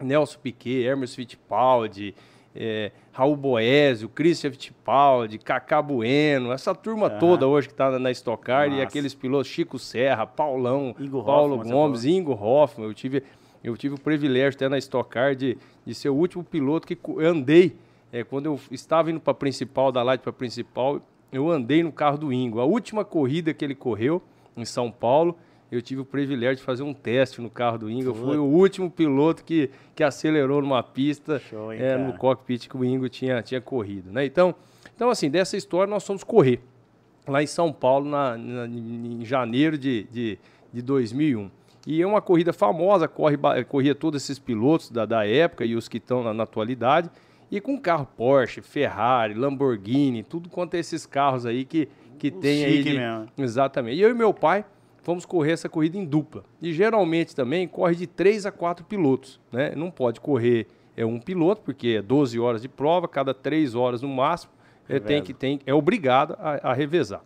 Nelson 0.00 0.38
Piquet, 0.42 0.84
Hermes 0.84 1.14
Fittipaldi, 1.14 2.14
é, 2.54 2.90
Raul 3.12 3.36
Boésio, 3.36 4.08
Christian 4.08 4.50
Fittipaldi, 4.50 5.38
Cacá 5.38 5.82
Bueno, 5.82 6.52
essa 6.52 6.74
turma 6.74 7.10
toda 7.10 7.46
hoje 7.46 7.68
que 7.68 7.74
está 7.74 7.98
na 7.98 8.10
Stock 8.10 8.42
Car 8.42 8.68
Nossa. 8.68 8.80
e 8.80 8.82
aqueles 8.82 9.14
pilotos 9.14 9.48
Chico 9.48 9.78
Serra, 9.78 10.26
Paulão, 10.26 10.94
Ingo 10.98 11.22
Paulo 11.22 11.56
Hoffman, 11.56 11.72
Gomes, 11.72 12.04
Ingo 12.04 12.32
Hoffman. 12.32 12.88
Eu 12.88 12.94
tive, 12.94 13.22
eu 13.62 13.76
tive 13.76 13.94
o 13.94 14.00
privilégio 14.00 14.56
até 14.56 14.68
na 14.68 14.78
Stock 14.78 15.08
Car 15.10 15.34
de, 15.34 15.58
de 15.84 15.94
ser 15.94 16.08
o 16.08 16.14
último 16.14 16.42
piloto 16.42 16.86
que 16.86 16.98
andei 17.20 17.76
é, 18.12 18.24
quando 18.24 18.46
eu 18.46 18.58
estava 18.70 19.10
indo 19.10 19.20
para 19.20 19.32
a 19.32 19.34
principal, 19.34 19.92
da 19.92 20.02
Light 20.02 20.22
para 20.22 20.30
a 20.30 20.32
principal, 20.32 21.00
eu 21.30 21.50
andei 21.50 21.82
no 21.82 21.92
carro 21.92 22.16
do 22.16 22.32
Ingo. 22.32 22.60
A 22.60 22.64
última 22.64 23.04
corrida 23.04 23.52
que 23.52 23.64
ele 23.64 23.74
correu 23.74 24.22
em 24.56 24.64
São 24.64 24.90
Paulo, 24.90 25.36
eu 25.70 25.82
tive 25.82 26.00
o 26.00 26.04
privilégio 26.04 26.56
de 26.56 26.62
fazer 26.62 26.82
um 26.82 26.94
teste 26.94 27.40
no 27.40 27.50
carro 27.50 27.78
do 27.78 27.90
Ingo. 27.90 28.14
Foi 28.14 28.38
o 28.38 28.44
último 28.44 28.90
piloto 28.90 29.44
que, 29.44 29.70
que 29.94 30.04
acelerou 30.04 30.60
numa 30.62 30.82
pista 30.82 31.38
Show, 31.38 31.72
hein, 31.72 31.80
é, 31.80 31.96
no 31.96 32.12
cockpit 32.14 32.68
que 32.68 32.76
o 32.76 32.84
Ingo 32.84 33.08
tinha, 33.08 33.42
tinha 33.42 33.60
corrido. 33.60 34.12
Né? 34.12 34.24
Então, 34.24 34.54
então, 34.94 35.10
assim, 35.10 35.28
dessa 35.28 35.56
história 35.56 35.90
nós 35.90 36.06
fomos 36.06 36.24
correr 36.24 36.60
lá 37.26 37.42
em 37.42 37.46
São 37.46 37.72
Paulo 37.72 38.08
na, 38.08 38.36
na 38.36 38.66
em 38.66 39.24
janeiro 39.24 39.76
de, 39.76 40.04
de, 40.04 40.38
de 40.72 40.82
2001. 40.82 41.50
E 41.86 42.02
é 42.02 42.06
uma 42.06 42.22
corrida 42.22 42.52
famosa, 42.52 43.06
corre, 43.06 43.36
corria 43.68 43.94
todos 43.94 44.22
esses 44.22 44.38
pilotos 44.38 44.90
da, 44.90 45.04
da 45.04 45.26
época 45.26 45.64
e 45.64 45.76
os 45.76 45.88
que 45.88 45.98
estão 45.98 46.22
na, 46.22 46.32
na 46.32 46.44
atualidade. 46.44 47.10
E 47.50 47.60
com 47.60 47.78
carro 47.78 48.08
Porsche, 48.16 48.60
Ferrari, 48.60 49.34
Lamborghini, 49.34 50.22
tudo 50.24 50.48
quanto 50.48 50.74
é 50.74 50.78
esses 50.78 51.06
carros 51.06 51.46
aí 51.46 51.64
que, 51.64 51.88
que 52.18 52.30
tem 52.30 52.64
aí. 52.64 52.82
De... 52.82 52.94
Mesmo. 52.94 53.28
Exatamente. 53.38 53.98
E 53.98 54.00
eu 54.00 54.10
e 54.10 54.14
meu 54.14 54.34
pai 54.34 54.64
fomos 55.06 55.24
correr 55.24 55.52
essa 55.52 55.68
corrida 55.68 55.96
em 55.96 56.04
dupla. 56.04 56.44
E 56.60 56.72
geralmente 56.72 57.32
também 57.32 57.68
corre 57.68 57.94
de 57.94 58.08
3 58.08 58.44
a 58.44 58.50
4 58.50 58.84
pilotos. 58.84 59.38
Né? 59.52 59.72
Não 59.76 59.88
pode 59.88 60.20
correr 60.20 60.66
é 60.96 61.06
um 61.06 61.20
piloto, 61.20 61.62
porque 61.62 61.98
é 61.98 62.02
12 62.02 62.40
horas 62.40 62.60
de 62.60 62.68
prova, 62.68 63.06
cada 63.06 63.32
3 63.32 63.76
horas 63.76 64.02
no 64.02 64.08
máximo, 64.08 64.50
é, 64.88 64.98
tem 64.98 65.22
que, 65.22 65.32
tem, 65.32 65.60
é 65.64 65.72
obrigado 65.72 66.34
a, 66.40 66.70
a 66.70 66.72
revezar. 66.72 67.22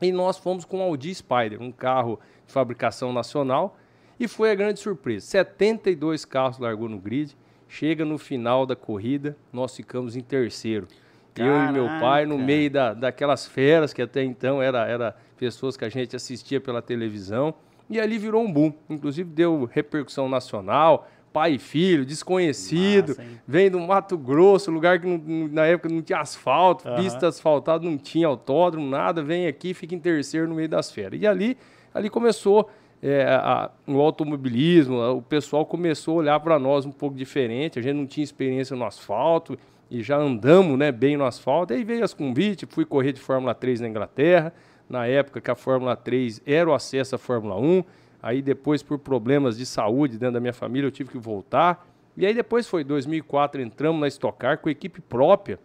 E 0.00 0.12
nós 0.12 0.38
fomos 0.38 0.64
com 0.64 0.78
o 0.78 0.82
Audi 0.82 1.12
Spider, 1.12 1.60
um 1.60 1.72
carro 1.72 2.20
de 2.46 2.52
fabricação 2.52 3.12
nacional, 3.12 3.76
e 4.20 4.28
foi 4.28 4.52
a 4.52 4.54
grande 4.54 4.78
surpresa. 4.78 5.26
72 5.26 6.24
carros 6.24 6.58
largou 6.58 6.88
no 6.88 6.98
grid, 6.98 7.34
Chega 7.68 8.02
no 8.02 8.16
final 8.16 8.64
da 8.64 8.74
corrida, 8.74 9.36
nós 9.52 9.76
ficamos 9.76 10.16
em 10.16 10.22
terceiro. 10.22 10.88
Caraca. 11.34 11.54
Eu 11.54 11.68
e 11.68 11.72
meu 11.72 12.00
pai, 12.00 12.24
no 12.24 12.38
meio 12.38 12.70
da, 12.70 12.94
daquelas 12.94 13.46
feras 13.46 13.92
que 13.92 14.00
até 14.00 14.24
então 14.24 14.62
era, 14.62 14.86
era 14.86 15.14
pessoas 15.38 15.76
que 15.76 15.84
a 15.84 15.88
gente 15.88 16.14
assistia 16.14 16.60
pela 16.60 16.82
televisão. 16.82 17.54
E 17.88 17.98
ali 17.98 18.18
virou 18.18 18.42
um 18.42 18.52
boom. 18.52 18.72
Inclusive 18.90 19.30
deu 19.30 19.64
repercussão 19.64 20.28
nacional, 20.28 21.08
pai 21.32 21.54
e 21.54 21.58
filho, 21.58 22.04
desconhecido, 22.04 23.10
Massa, 23.10 23.24
vem 23.46 23.70
do 23.70 23.80
Mato 23.80 24.18
Grosso, 24.18 24.70
lugar 24.70 25.00
que 25.00 25.06
não, 25.06 25.48
na 25.48 25.66
época 25.66 25.88
não 25.88 26.02
tinha 26.02 26.20
asfalto, 26.20 26.88
uhum. 26.88 26.96
pista 26.96 27.28
asfaltada, 27.28 27.84
não 27.84 27.96
tinha 27.96 28.26
autódromo, 28.26 28.88
nada, 28.88 29.22
vem 29.22 29.46
aqui, 29.46 29.72
fica 29.72 29.94
em 29.94 29.98
terceiro 29.98 30.48
no 30.48 30.54
meio 30.54 30.68
das 30.68 30.90
feras. 30.90 31.20
E 31.20 31.26
ali, 31.26 31.56
ali 31.94 32.10
começou 32.10 32.68
é, 33.02 33.24
a, 33.24 33.70
o 33.86 34.00
automobilismo, 34.00 35.00
o 35.12 35.22
pessoal 35.22 35.64
começou 35.64 36.14
a 36.14 36.18
olhar 36.18 36.40
para 36.40 36.58
nós 36.58 36.84
um 36.84 36.92
pouco 36.92 37.16
diferente. 37.16 37.78
A 37.78 37.82
gente 37.82 37.94
não 37.94 38.06
tinha 38.06 38.24
experiência 38.24 38.76
no 38.76 38.84
asfalto 38.84 39.58
e 39.90 40.02
já 40.02 40.16
andamos 40.16 40.76
né, 40.78 40.90
bem 40.90 41.16
no 41.16 41.24
asfalto. 41.24 41.72
Aí 41.72 41.84
veio 41.84 42.04
as 42.04 42.12
convites, 42.12 42.68
fui 42.70 42.84
correr 42.84 43.12
de 43.12 43.20
Fórmula 43.20 43.54
3 43.54 43.80
na 43.80 43.88
Inglaterra, 43.88 44.52
na 44.88 45.06
época 45.06 45.40
que 45.40 45.50
a 45.50 45.54
Fórmula 45.54 45.96
3 45.96 46.42
era 46.46 46.68
o 46.68 46.74
acesso 46.74 47.14
à 47.14 47.18
Fórmula 47.18 47.56
1. 47.56 47.84
Aí 48.22 48.42
depois, 48.42 48.82
por 48.82 48.98
problemas 48.98 49.56
de 49.56 49.64
saúde 49.64 50.18
dentro 50.18 50.34
da 50.34 50.40
minha 50.40 50.52
família, 50.52 50.86
eu 50.86 50.90
tive 50.90 51.10
que 51.10 51.18
voltar. 51.18 51.86
E 52.16 52.26
aí 52.26 52.34
depois 52.34 52.66
foi 52.66 52.82
2004, 52.82 53.60
entramos 53.60 54.00
na 54.00 54.08
Stock 54.08 54.36
Car 54.38 54.58
com 54.58 54.68
equipe 54.68 55.00
própria, 55.00 55.58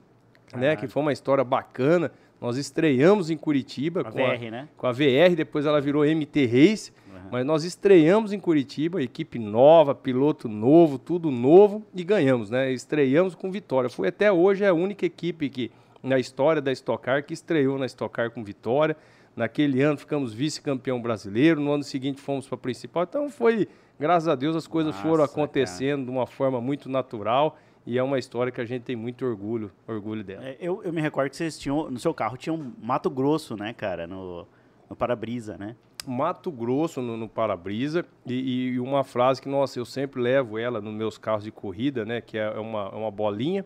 né, 0.55 0.75
que 0.75 0.87
foi 0.87 1.01
uma 1.01 1.11
história 1.11 1.43
bacana. 1.43 2.11
Nós 2.39 2.57
estreamos 2.57 3.29
em 3.29 3.37
Curitiba 3.37 4.01
a 4.01 4.03
com, 4.03 4.11
VR, 4.11 4.47
a, 4.47 4.51
né? 4.51 4.69
com 4.77 4.85
a 4.85 4.91
VR, 4.91 5.33
depois 5.35 5.65
ela 5.65 5.81
virou 5.81 6.03
MT 6.03 6.45
Race. 6.45 6.91
Mas 7.31 7.43
nós 7.47 7.63
estreamos 7.63 8.31
em 8.31 8.39
Curitiba, 8.39 9.01
equipe 9.01 9.39
nova, 9.39 9.95
piloto 9.95 10.47
novo, 10.47 10.99
tudo 10.99 11.31
novo 11.31 11.83
e 11.95 12.03
ganhamos, 12.03 12.51
né? 12.51 12.71
Estreamos 12.71 13.33
com 13.33 13.49
vitória. 13.49 13.89
Foi 13.89 14.09
até 14.09 14.31
hoje 14.31 14.63
a 14.63 14.71
única 14.71 15.03
equipe 15.03 15.49
que 15.49 15.71
na 16.03 16.19
história 16.19 16.61
da 16.61 16.71
Stock 16.71 17.03
Car 17.03 17.23
que 17.23 17.33
estreou 17.33 17.79
na 17.79 17.87
Stock 17.87 18.13
Car 18.13 18.29
com 18.29 18.43
vitória. 18.43 18.95
Naquele 19.35 19.81
ano 19.81 19.97
ficamos 19.97 20.33
vice-campeão 20.33 21.01
brasileiro, 21.01 21.59
no 21.59 21.71
ano 21.71 21.83
seguinte 21.83 22.21
fomos 22.21 22.47
para 22.47 22.55
a 22.55 22.59
principal. 22.59 23.03
Então 23.03 23.29
foi, 23.29 23.67
graças 23.99 24.27
a 24.27 24.35
Deus, 24.35 24.55
as 24.55 24.67
coisas 24.67 24.93
Nossa, 24.95 25.07
foram 25.07 25.23
acontecendo 25.23 26.01
cara. 26.01 26.05
de 26.05 26.11
uma 26.11 26.27
forma 26.27 26.61
muito 26.61 26.87
natural 26.87 27.57
e 27.85 27.97
é 27.97 28.03
uma 28.03 28.17
história 28.17 28.51
que 28.51 28.61
a 28.61 28.65
gente 28.65 28.83
tem 28.83 28.95
muito 28.95 29.25
orgulho, 29.25 29.71
orgulho 29.87 30.23
dela. 30.23 30.45
É, 30.45 30.57
eu, 30.59 30.83
eu 30.83 30.93
me 30.93 31.01
recordo 31.01 31.29
que 31.29 31.35
vocês 31.35 31.57
tinham, 31.57 31.89
no 31.89 31.99
seu 31.99 32.13
carro 32.13 32.37
tinha 32.37 32.53
um 32.53 32.71
Mato 32.81 33.09
Grosso, 33.09 33.57
né, 33.57 33.73
cara, 33.73 34.07
no, 34.07 34.47
no 34.89 34.95
para-brisa, 34.95 35.57
né? 35.57 35.75
Mato 36.05 36.51
Grosso 36.51 37.01
no, 37.01 37.17
no 37.17 37.29
para-brisa 37.29 38.05
e, 38.25 38.73
e, 38.73 38.79
uma 38.79 39.03
frase 39.03 39.41
que, 39.41 39.49
nossa, 39.49 39.79
eu 39.79 39.85
sempre 39.85 40.21
levo 40.21 40.57
ela 40.57 40.81
nos 40.81 40.93
meus 40.93 41.17
carros 41.17 41.43
de 41.43 41.51
corrida, 41.51 42.05
né? 42.05 42.21
Que 42.21 42.37
é 42.37 42.49
uma, 42.59 42.89
é 42.91 42.95
uma 42.95 43.11
bolinha, 43.11 43.65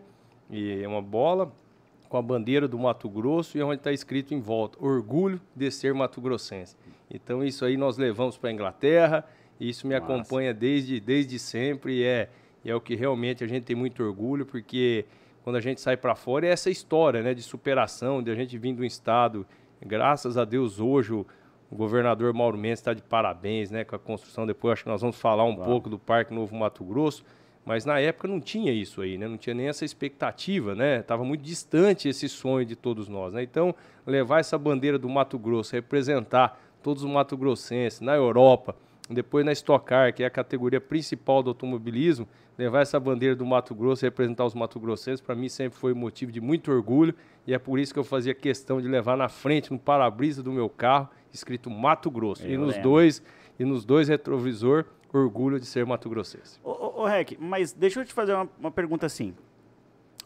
e 0.50 0.82
é 0.82 0.88
uma 0.88 1.02
bola 1.02 1.52
com 2.08 2.16
a 2.16 2.22
bandeira 2.22 2.66
do 2.66 2.78
Mato 2.78 3.08
Grosso 3.08 3.58
e 3.58 3.62
onde 3.62 3.76
está 3.76 3.92
escrito 3.92 4.32
em 4.32 4.40
volta, 4.40 4.82
orgulho 4.82 5.40
de 5.54 5.70
ser 5.70 5.92
mato-grossense. 5.92 6.76
Então 7.10 7.44
isso 7.44 7.64
aí 7.64 7.76
nós 7.76 7.98
levamos 7.98 8.38
para 8.38 8.50
a 8.50 8.52
Inglaterra, 8.52 9.24
e 9.60 9.68
isso 9.68 9.86
me 9.86 9.98
Nossa. 9.98 10.12
acompanha 10.12 10.54
desde, 10.54 11.00
desde 11.00 11.38
sempre 11.38 11.98
e 11.98 12.04
é, 12.04 12.30
é 12.64 12.74
o 12.74 12.80
que 12.80 12.94
realmente 12.94 13.44
a 13.44 13.46
gente 13.46 13.64
tem 13.64 13.76
muito 13.76 14.02
orgulho, 14.02 14.46
porque 14.46 15.04
quando 15.42 15.56
a 15.56 15.60
gente 15.60 15.80
sai 15.80 15.96
para 15.96 16.14
fora 16.14 16.46
é 16.46 16.50
essa 16.50 16.70
história 16.70 17.22
né, 17.22 17.34
de 17.34 17.42
superação, 17.42 18.22
de 18.22 18.30
a 18.30 18.34
gente 18.34 18.56
vir 18.56 18.78
um 18.78 18.84
estado, 18.84 19.46
graças 19.84 20.36
a 20.36 20.44
Deus 20.44 20.80
hoje 20.80 21.12
o, 21.12 21.26
O 21.70 21.76
governador 21.76 22.32
Mauro 22.32 22.56
Mendes 22.56 22.80
está 22.80 22.94
de 22.94 23.02
parabéns, 23.02 23.70
né, 23.70 23.84
com 23.84 23.94
a 23.94 23.98
construção. 23.98 24.46
Depois 24.46 24.72
acho 24.72 24.84
que 24.84 24.88
nós 24.88 25.02
vamos 25.02 25.20
falar 25.20 25.44
um 25.44 25.54
claro. 25.54 25.70
pouco 25.70 25.90
do 25.90 25.98
Parque 25.98 26.32
Novo 26.32 26.56
Mato 26.56 26.82
Grosso. 26.82 27.22
Mas 27.68 27.84
na 27.84 28.00
época 28.00 28.26
não 28.26 28.40
tinha 28.40 28.72
isso 28.72 29.02
aí, 29.02 29.18
né? 29.18 29.28
Não 29.28 29.36
tinha 29.36 29.52
nem 29.52 29.68
essa 29.68 29.84
expectativa, 29.84 30.74
né? 30.74 31.02
Tava 31.02 31.22
muito 31.22 31.42
distante 31.42 32.08
esse 32.08 32.26
sonho 32.26 32.64
de 32.64 32.74
todos 32.74 33.08
nós, 33.08 33.34
né? 33.34 33.42
Então, 33.42 33.74
levar 34.06 34.40
essa 34.40 34.56
bandeira 34.56 34.98
do 34.98 35.06
Mato 35.06 35.38
Grosso, 35.38 35.74
representar 35.74 36.58
todos 36.82 37.04
os 37.04 37.10
mato-grossenses 37.10 38.00
na 38.00 38.14
Europa, 38.14 38.74
depois 39.10 39.44
na 39.44 39.52
Stock 39.52 39.84
Car, 39.84 40.14
que 40.14 40.22
é 40.22 40.26
a 40.26 40.30
categoria 40.30 40.80
principal 40.80 41.42
do 41.42 41.50
automobilismo, 41.50 42.26
levar 42.56 42.80
essa 42.80 42.98
bandeira 42.98 43.36
do 43.36 43.44
Mato 43.44 43.74
Grosso, 43.74 44.02
representar 44.02 44.46
os 44.46 44.54
mato-grossenses, 44.54 45.20
para 45.20 45.34
mim 45.34 45.50
sempre 45.50 45.78
foi 45.78 45.92
motivo 45.92 46.32
de 46.32 46.40
muito 46.40 46.72
orgulho 46.72 47.14
e 47.46 47.52
é 47.52 47.58
por 47.58 47.78
isso 47.78 47.92
que 47.92 47.98
eu 47.98 48.04
fazia 48.04 48.32
questão 48.34 48.80
de 48.80 48.88
levar 48.88 49.14
na 49.14 49.28
frente, 49.28 49.70
no 49.70 49.78
para-brisa 49.78 50.42
do 50.42 50.50
meu 50.50 50.70
carro, 50.70 51.10
escrito 51.34 51.68
Mato 51.68 52.10
Grosso. 52.10 52.46
Eu 52.46 52.54
e 52.54 52.56
nos 52.56 52.78
dois 52.78 53.22
e 53.58 53.64
nos 53.64 53.84
dois 53.84 54.08
retrovisor 54.08 54.86
orgulho 55.12 55.58
de 55.58 55.66
ser 55.66 55.84
Mato 55.86 56.08
Grossense. 56.08 56.58
Ô, 56.62 56.70
ô, 56.70 57.02
ô 57.02 57.06
Rec, 57.06 57.36
mas 57.38 57.72
deixa 57.72 58.00
eu 58.00 58.04
te 58.04 58.12
fazer 58.12 58.34
uma, 58.34 58.48
uma 58.58 58.70
pergunta 58.70 59.06
assim. 59.06 59.34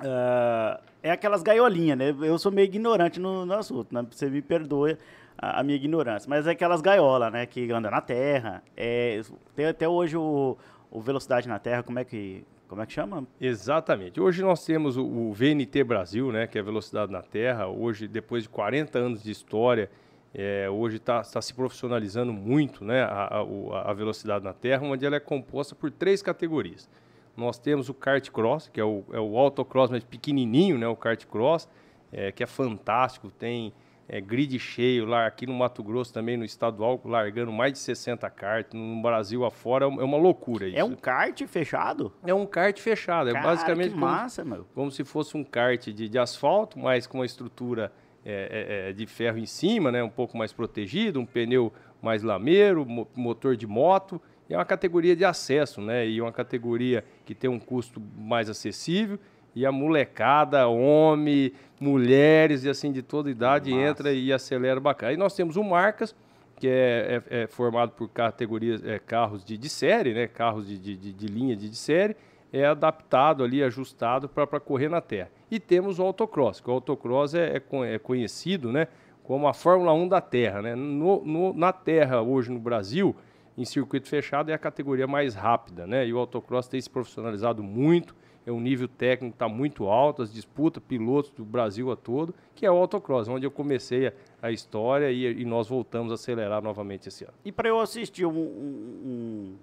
Uh, 0.01 0.83
é 1.03 1.11
aquelas 1.11 1.43
gaiolinhas, 1.43 1.99
né? 1.99 2.15
Eu 2.23 2.39
sou 2.39 2.51
meio 2.51 2.65
ignorante 2.65 3.21
no, 3.21 3.47
no 3.47 3.55
assunto, 3.55 3.95
né? 3.95 4.05
Você 4.11 4.29
me 4.29 4.43
perdoa 4.43 4.99
a, 5.39 5.61
a, 5.61 5.63
minha 5.63 5.77
ignorância. 5.77 6.29
Mas 6.29 6.47
é 6.47 6.51
aquelas 6.51 6.81
gaiolas, 6.81 7.33
né? 7.33 7.47
Que 7.47 7.71
anda 7.71 7.91
na 7.91 8.01
terra. 8.01 8.63
É, 8.77 9.21
tem 9.55 9.67
até 9.67 9.89
hoje 9.89 10.17
o, 10.17 10.57
o 10.91 11.01
Velocidade 11.01 11.49
na 11.49 11.59
Terra, 11.59 11.83
como 11.83 11.99
é 11.99 12.05
que... 12.05 12.45
Como 12.69 12.81
é 12.81 12.87
que 12.87 12.93
chama? 12.95 13.27
Exatamente. 13.39 14.19
Hoje 14.19 14.41
nós 14.41 14.65
temos 14.65 14.97
o, 14.97 15.05
o 15.05 15.33
VNT 15.35 15.85
Brasil, 15.85 16.33
né, 16.33 16.47
que 16.47 16.59
é 16.59 16.63
Velocidade 16.63 17.13
na 17.13 17.21
Terra. 17.21 17.67
Hoje, 17.69 18.09
depois 18.09 18.45
de 18.45 18.49
40 18.49 18.99
anos 18.99 19.23
de 19.23 19.31
história, 19.31 19.91
é, 20.35 20.69
hoje 20.71 20.97
está 20.97 21.23
tá 21.23 21.43
se 21.43 21.53
profissionalizando 21.53 22.33
muito 22.33 22.85
né, 22.85 23.03
a, 23.03 23.41
a, 23.41 23.91
a, 23.91 23.93
velocidade 23.93 24.45
na 24.45 24.53
Terra, 24.53 24.83
onde 24.85 25.05
ela 25.05 25.17
é 25.17 25.21
composta 25.21 25.75
por 25.75 25.91
três 25.91 26.23
categorias. 26.23 26.89
Nós 27.37 27.59
temos 27.59 27.89
o 27.89 27.95
kart 27.95 28.31
cross, 28.31 28.69
que 28.69 28.81
é 28.81 28.85
o, 28.85 29.05
é 29.13 29.21
o 29.21 29.37
autocross, 29.39 29.91
mas 29.91 30.05
pequenininho, 30.05 30.79
né, 30.79 30.87
o 30.87 30.97
kart 30.97 31.25
cross, 31.27 31.69
é, 32.11 32.33
que 32.33 32.43
é 32.43 32.47
fantástico, 32.47 33.31
tem 33.31 33.73
é, 34.09 34.21
grid 34.21 34.59
cheio 34.59 35.07
lá 35.07 35.27
aqui 35.27 35.47
no 35.47 35.55
Mato 35.55 35.83
Grosso 35.83 36.13
também, 36.13 36.37
no 36.37 36.45
estadual, 36.45 37.01
largando 37.05 37.53
mais 37.53 37.73
de 37.73 37.79
60 37.79 38.29
kart, 38.31 38.73
no 38.73 39.01
Brasil 39.01 39.45
afora, 39.45 39.85
é 39.85 39.89
uma 39.89 40.19
loucura 40.19 40.67
isso. 40.67 40.79
É 40.79 40.85
um 40.85 40.95
kart 40.95 41.43
fechado? 41.47 42.13
É 42.25 42.35
um 42.35 42.47
kart 42.47 42.79
fechado, 42.79 43.31
é 43.31 43.33
Cara, 43.33 43.47
basicamente 43.47 43.93
que 43.93 43.99
massa, 43.99 44.43
como, 44.43 44.55
meu. 44.55 44.67
como 44.75 44.91
se 44.91 45.05
fosse 45.05 45.37
um 45.37 45.45
kart 45.45 45.89
de, 45.89 46.09
de 46.09 46.19
asfalto, 46.19 46.79
mas 46.79 47.07
com 47.07 47.19
uma 47.19 47.27
estrutura 47.27 47.93
é, 48.25 48.87
é, 48.87 48.91
é, 48.91 48.93
de 48.93 49.07
ferro 49.07 49.39
em 49.39 49.47
cima, 49.47 49.91
né, 49.91 50.03
um 50.03 50.09
pouco 50.09 50.37
mais 50.37 50.53
protegido, 50.53 51.19
um 51.19 51.27
pneu 51.27 51.73
mais 52.01 52.23
lameiro, 52.23 52.85
mo 52.87 53.07
motor 53.15 53.57
de 53.57 53.67
moto. 53.67 54.21
é 54.49 54.57
uma 54.57 54.65
categoria 54.65 55.17
de 55.17 55.25
acesso, 55.25 55.81
né? 55.81 56.07
E 56.07 56.21
uma 56.21 56.33
categoria 56.33 57.05
que 57.25 57.35
tem 57.35 57.49
um 57.49 57.59
custo 57.59 58.03
mais 58.17 58.51
acessível. 58.51 59.19
E 59.55 59.65
a 59.65 59.71
molecada, 59.71 60.67
homem, 60.67 61.53
mulheres 61.79 62.65
e 62.65 62.69
assim 62.69 62.91
de 62.91 63.03
toda 63.03 63.31
idade 63.31 63.71
Nossa. 63.71 63.83
entra 63.83 64.13
e 64.13 64.33
acelera 64.33 64.81
bacana. 64.81 65.11
Aí 65.11 65.17
nós 65.17 65.35
temos 65.35 65.57
o 65.57 65.63
Marcas, 65.63 66.15
que 66.57 66.67
é, 66.67 67.23
é, 67.31 67.43
é 67.43 67.47
formado 67.47 67.93
por 67.93 68.09
categorias, 68.09 68.85
é, 68.85 68.99
carros 68.99 69.45
de, 69.45 69.57
de, 69.57 69.69
série, 69.69 70.13
né? 70.13 70.27
Carros 70.27 70.67
de, 70.67 70.79
de, 70.79 71.13
de 71.13 71.27
linha 71.27 71.55
de, 71.55 71.69
de 71.69 71.77
série 71.77 72.17
é 72.53 72.67
adaptado 72.67 73.43
ali, 73.43 73.63
ajustado 73.63 74.29
para 74.29 74.61
correr 74.61 74.89
na 74.89 75.01
terra. 75.01 75.31
E 75.51 75.59
temos 75.59 75.99
o 75.99 76.03
autocross, 76.03 76.61
que 76.61 76.69
o 76.69 76.73
autocross 76.73 77.35
é, 77.35 77.57
é, 77.57 77.95
é 77.95 77.99
conhecido 77.99 78.71
né, 78.71 78.89
como 79.25 79.49
a 79.49 79.55
Fórmula 79.55 79.93
1 79.93 80.09
da 80.09 80.21
terra. 80.21 80.61
Né? 80.61 80.75
No, 80.75 81.25
no, 81.25 81.55
na 81.55 81.73
terra, 81.73 82.21
hoje 82.21 82.51
no 82.51 82.59
Brasil, 82.59 83.17
em 83.57 83.65
circuito 83.65 84.09
fechado, 84.09 84.51
é 84.51 84.55
a 84.55 84.59
categoria 84.59 85.07
mais 85.07 85.35
rápida. 85.35 85.87
Né? 85.87 86.07
E 86.07 86.13
o 86.13 86.19
autocross 86.19 86.69
tem 86.69 86.81
se 86.81 86.91
profissionalizado 86.91 87.63
muito, 87.63 88.15
é 88.45 88.51
um 88.51 88.61
nível 88.61 88.89
técnico 88.89 89.35
está 89.35 89.49
muito 89.49 89.87
alto, 89.87 90.23
as 90.23 90.33
disputas, 90.33 90.83
pilotos 90.83 91.31
do 91.31 91.45
Brasil 91.45 91.91
a 91.93 91.97
todo, 91.97 92.35
que 92.55 92.67
é 92.67 92.71
o 92.71 92.77
autocross, 92.77 93.29
onde 93.29 93.47
eu 93.47 93.51
comecei 93.51 94.09
a, 94.09 94.13
a 94.43 94.51
história 94.51 95.11
e, 95.11 95.43
e, 95.43 95.45
nós 95.45 95.69
voltamos 95.69 96.11
a 96.11 96.17
acelerar 96.17 96.63
novamente 96.63 97.09
esse 97.09 97.25
ano. 97.25 97.35
E 97.45 97.53
para 97.53 97.69
eu 97.69 97.81
assistir 97.81 98.27
um, 98.27 98.33
um, 98.33 99.57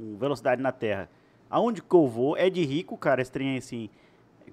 um, 0.00 0.16
Velocidade 0.16 0.60
na 0.60 0.72
Terra, 0.72 1.08
aonde 1.50 1.82
que 1.82 1.94
eu 1.94 2.06
vou 2.06 2.36
é 2.36 2.48
de 2.50 2.64
rico, 2.64 2.96
cara, 2.96 3.24
trem 3.24 3.56
assim. 3.56 3.88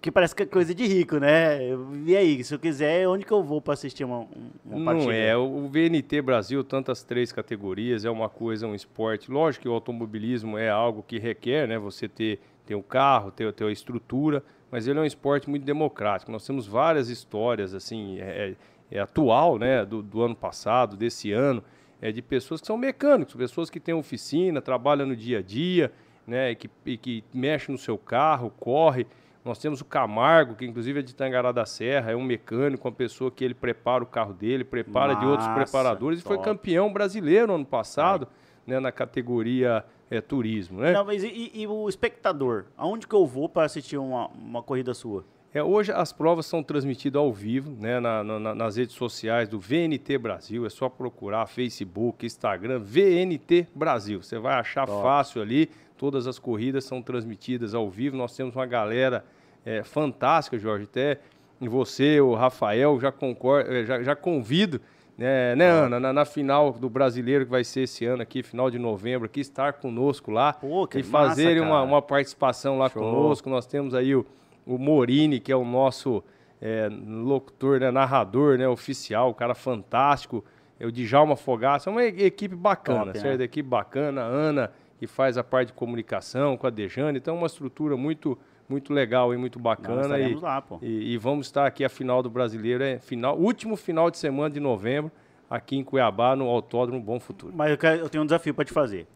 Que 0.01 0.11
parece 0.11 0.35
que 0.35 0.43
é 0.43 0.45
coisa 0.45 0.75
de 0.75 0.85
rico, 0.85 1.17
né? 1.17 1.57
E 2.05 2.15
aí, 2.15 2.43
se 2.43 2.53
eu 2.53 2.59
quiser, 2.59 3.07
onde 3.07 3.25
que 3.25 3.31
eu 3.31 3.41
vou 3.41 3.61
para 3.61 3.73
assistir 3.73 4.03
uma, 4.03 4.27
uma 4.63 4.77
Não 4.77 4.85
partida? 4.85 5.13
é, 5.13 5.35
o 5.35 5.67
VNT 5.67 6.21
Brasil, 6.21 6.63
tantas 6.63 7.01
três 7.03 7.31
categorias, 7.31 8.05
é 8.05 8.09
uma 8.09 8.29
coisa, 8.29 8.67
um 8.67 8.75
esporte. 8.75 9.31
Lógico 9.31 9.63
que 9.63 9.69
o 9.69 9.73
automobilismo 9.73 10.57
é 10.57 10.69
algo 10.69 11.01
que 11.01 11.17
requer, 11.17 11.67
né? 11.67 11.79
Você 11.79 12.07
ter, 12.07 12.39
ter 12.65 12.75
um 12.75 12.81
carro, 12.81 13.31
ter, 13.31 13.51
ter 13.53 13.65
a 13.65 13.71
estrutura, 13.71 14.43
mas 14.69 14.87
ele 14.87 14.99
é 14.99 15.01
um 15.01 15.05
esporte 15.05 15.49
muito 15.49 15.63
democrático. 15.63 16.31
Nós 16.31 16.45
temos 16.45 16.67
várias 16.67 17.09
histórias, 17.09 17.73
assim, 17.73 18.19
é, 18.19 18.53
é 18.91 18.99
atual, 18.99 19.57
né? 19.57 19.85
Do, 19.85 20.03
do 20.03 20.21
ano 20.21 20.35
passado, 20.35 20.95
desse 20.95 21.31
ano, 21.31 21.63
é 22.01 22.11
de 22.11 22.21
pessoas 22.21 22.61
que 22.61 22.67
são 22.67 22.77
mecânicos, 22.77 23.33
pessoas 23.33 23.69
que 23.69 23.79
têm 23.79 23.95
oficina, 23.95 24.61
trabalham 24.61 25.07
no 25.07 25.15
dia 25.15 25.39
a 25.39 25.41
dia, 25.41 25.91
né, 26.27 26.51
e 26.51 26.55
que, 26.55 26.69
e 26.85 26.97
que 26.97 27.23
mexe 27.33 27.71
no 27.71 27.77
seu 27.77 27.97
carro, 27.97 28.51
corre. 28.59 29.05
Nós 29.43 29.59
temos 29.59 29.79
o 29.79 29.85
Camargo, 29.85 30.55
que 30.55 30.65
inclusive 30.65 30.99
é 30.99 31.03
de 31.03 31.13
Tangará 31.13 31.51
da 31.51 31.65
Serra, 31.65 32.11
é 32.11 32.15
um 32.15 32.23
mecânico, 32.23 32.87
uma 32.87 32.93
pessoa 32.93 33.29
que 33.29 33.43
ele 33.43 33.53
prepara 33.53 34.03
o 34.03 34.07
carro 34.07 34.33
dele, 34.33 34.63
prepara 34.63 35.13
Massa, 35.13 35.19
de 35.19 35.31
outros 35.31 35.47
preparadores 35.49 36.23
top. 36.23 36.33
e 36.33 36.37
foi 36.37 36.43
campeão 36.43 36.91
brasileiro 36.91 37.53
ano 37.53 37.65
passado, 37.65 38.27
né, 38.65 38.79
na 38.79 38.91
categoria 38.91 39.85
é, 40.09 40.19
turismo, 40.19 40.81
né? 40.81 40.93
Não, 40.93 41.05
mas 41.05 41.23
e, 41.23 41.51
e, 41.53 41.67
o 41.67 41.87
espectador? 41.87 42.65
Aonde 42.75 43.07
que 43.07 43.13
eu 43.13 43.25
vou 43.25 43.47
para 43.47 43.65
assistir 43.65 43.97
uma, 43.97 44.27
uma 44.29 44.63
corrida 44.63 44.93
sua? 44.93 45.23
É, 45.53 45.63
hoje 45.63 45.89
as 45.91 46.11
provas 46.11 46.45
são 46.45 46.61
transmitidas 46.61 47.17
ao 47.17 47.31
vivo, 47.31 47.71
né, 47.79 47.97
na, 47.99 48.23
na, 48.23 48.53
nas 48.53 48.75
redes 48.75 48.93
sociais 48.93 49.47
do 49.47 49.57
VNT 49.57 50.17
Brasil. 50.17 50.65
É 50.65 50.69
só 50.69 50.89
procurar 50.89 51.45
Facebook, 51.47 52.25
Instagram, 52.25 52.79
VNT 52.79 53.67
Brasil. 53.73 54.21
Você 54.21 54.37
vai 54.37 54.55
achar 54.55 54.85
Top. 54.85 55.01
fácil 55.01 55.41
ali. 55.41 55.69
Todas 55.97 56.27
as 56.27 56.39
corridas 56.39 56.83
são 56.83 57.01
transmitidas 57.01 57.73
ao 57.73 57.89
vivo. 57.89 58.17
Nós 58.17 58.35
temos 58.35 58.55
uma 58.55 58.65
galera 58.65 59.25
é, 59.65 59.83
fantástica, 59.83 60.57
Jorge. 60.57 60.85
Até 60.85 61.19
você, 61.59 62.19
o 62.19 62.33
Rafael, 62.33 62.99
já, 62.99 63.11
concordo, 63.11 63.71
é, 63.71 63.85
já, 63.85 64.03
já 64.03 64.15
convido, 64.15 64.81
né, 65.17 65.55
né 65.55 65.69
Ana, 65.69 65.99
na, 65.99 66.11
na, 66.11 66.25
final 66.25 66.73
do 66.73 66.89
brasileiro 66.89 67.45
que 67.45 67.51
vai 67.51 67.63
ser 67.63 67.81
esse 67.81 68.05
ano 68.05 68.21
aqui, 68.21 68.43
final 68.43 68.69
de 68.69 68.77
novembro, 68.77 69.25
aqui, 69.25 69.39
estar 69.39 69.73
conosco 69.73 70.29
lá 70.29 70.51
Pô, 70.53 70.87
e 70.93 71.03
fazer 71.03 71.61
uma, 71.61 71.81
uma 71.81 72.01
participação 72.01 72.77
lá 72.77 72.89
Show. 72.89 73.01
conosco. 73.01 73.49
Nós 73.49 73.65
temos 73.65 73.95
aí 73.95 74.13
o 74.13 74.25
o 74.65 74.77
Morini, 74.77 75.39
que 75.39 75.51
é 75.51 75.55
o 75.55 75.63
nosso 75.63 76.23
é, 76.61 76.89
locutor, 76.89 77.79
né, 77.79 77.91
narrador 77.91 78.57
né, 78.57 78.67
oficial, 78.67 79.29
o 79.29 79.33
cara 79.33 79.53
fantástico, 79.53 80.43
é 80.79 80.85
o 80.85 80.91
Djalma 80.91 81.35
Fogaça, 81.35 81.89
é 81.89 81.91
uma 81.91 82.03
equipe 82.03 82.55
bacana, 82.55 83.05
Top, 83.05 83.19
certo? 83.19 83.39
Né? 83.39 83.45
Equipe 83.45 83.69
bacana, 83.69 84.21
Ana, 84.21 84.71
que 84.97 85.07
faz 85.07 85.37
a 85.37 85.43
parte 85.43 85.67
de 85.67 85.73
comunicação 85.73 86.57
com 86.57 86.67
a 86.67 86.69
Dejane, 86.69 87.17
então 87.17 87.35
é 87.35 87.37
uma 87.37 87.47
estrutura 87.47 87.97
muito 87.97 88.37
muito 88.67 88.91
legal 88.91 89.33
e 89.33 89.37
muito 89.37 89.59
bacana. 89.59 90.17
E, 90.17 90.33
lá, 90.35 90.63
e, 90.81 91.13
e, 91.13 91.17
vamos 91.17 91.45
estar 91.45 91.67
aqui 91.67 91.83
a 91.83 91.89
final 91.89 92.23
do 92.23 92.29
Brasileiro, 92.31 92.83
é 92.83 92.97
final, 92.97 93.37
último 93.37 93.75
final 93.75 94.09
de 94.09 94.17
semana 94.17 94.49
de 94.49 94.59
novembro, 94.59 95.11
aqui 95.49 95.77
em 95.77 95.83
Cuiabá, 95.83 96.35
no 96.35 96.47
Autódromo 96.47 96.99
Bom 96.99 97.19
Futuro. 97.19 97.53
Mas 97.55 97.69
eu, 97.71 97.77
quero, 97.77 98.01
eu 98.01 98.09
tenho 98.09 98.23
um 98.23 98.25
desafio 98.25 98.53
para 98.53 98.65
te 98.65 98.73
fazer. 98.73 99.07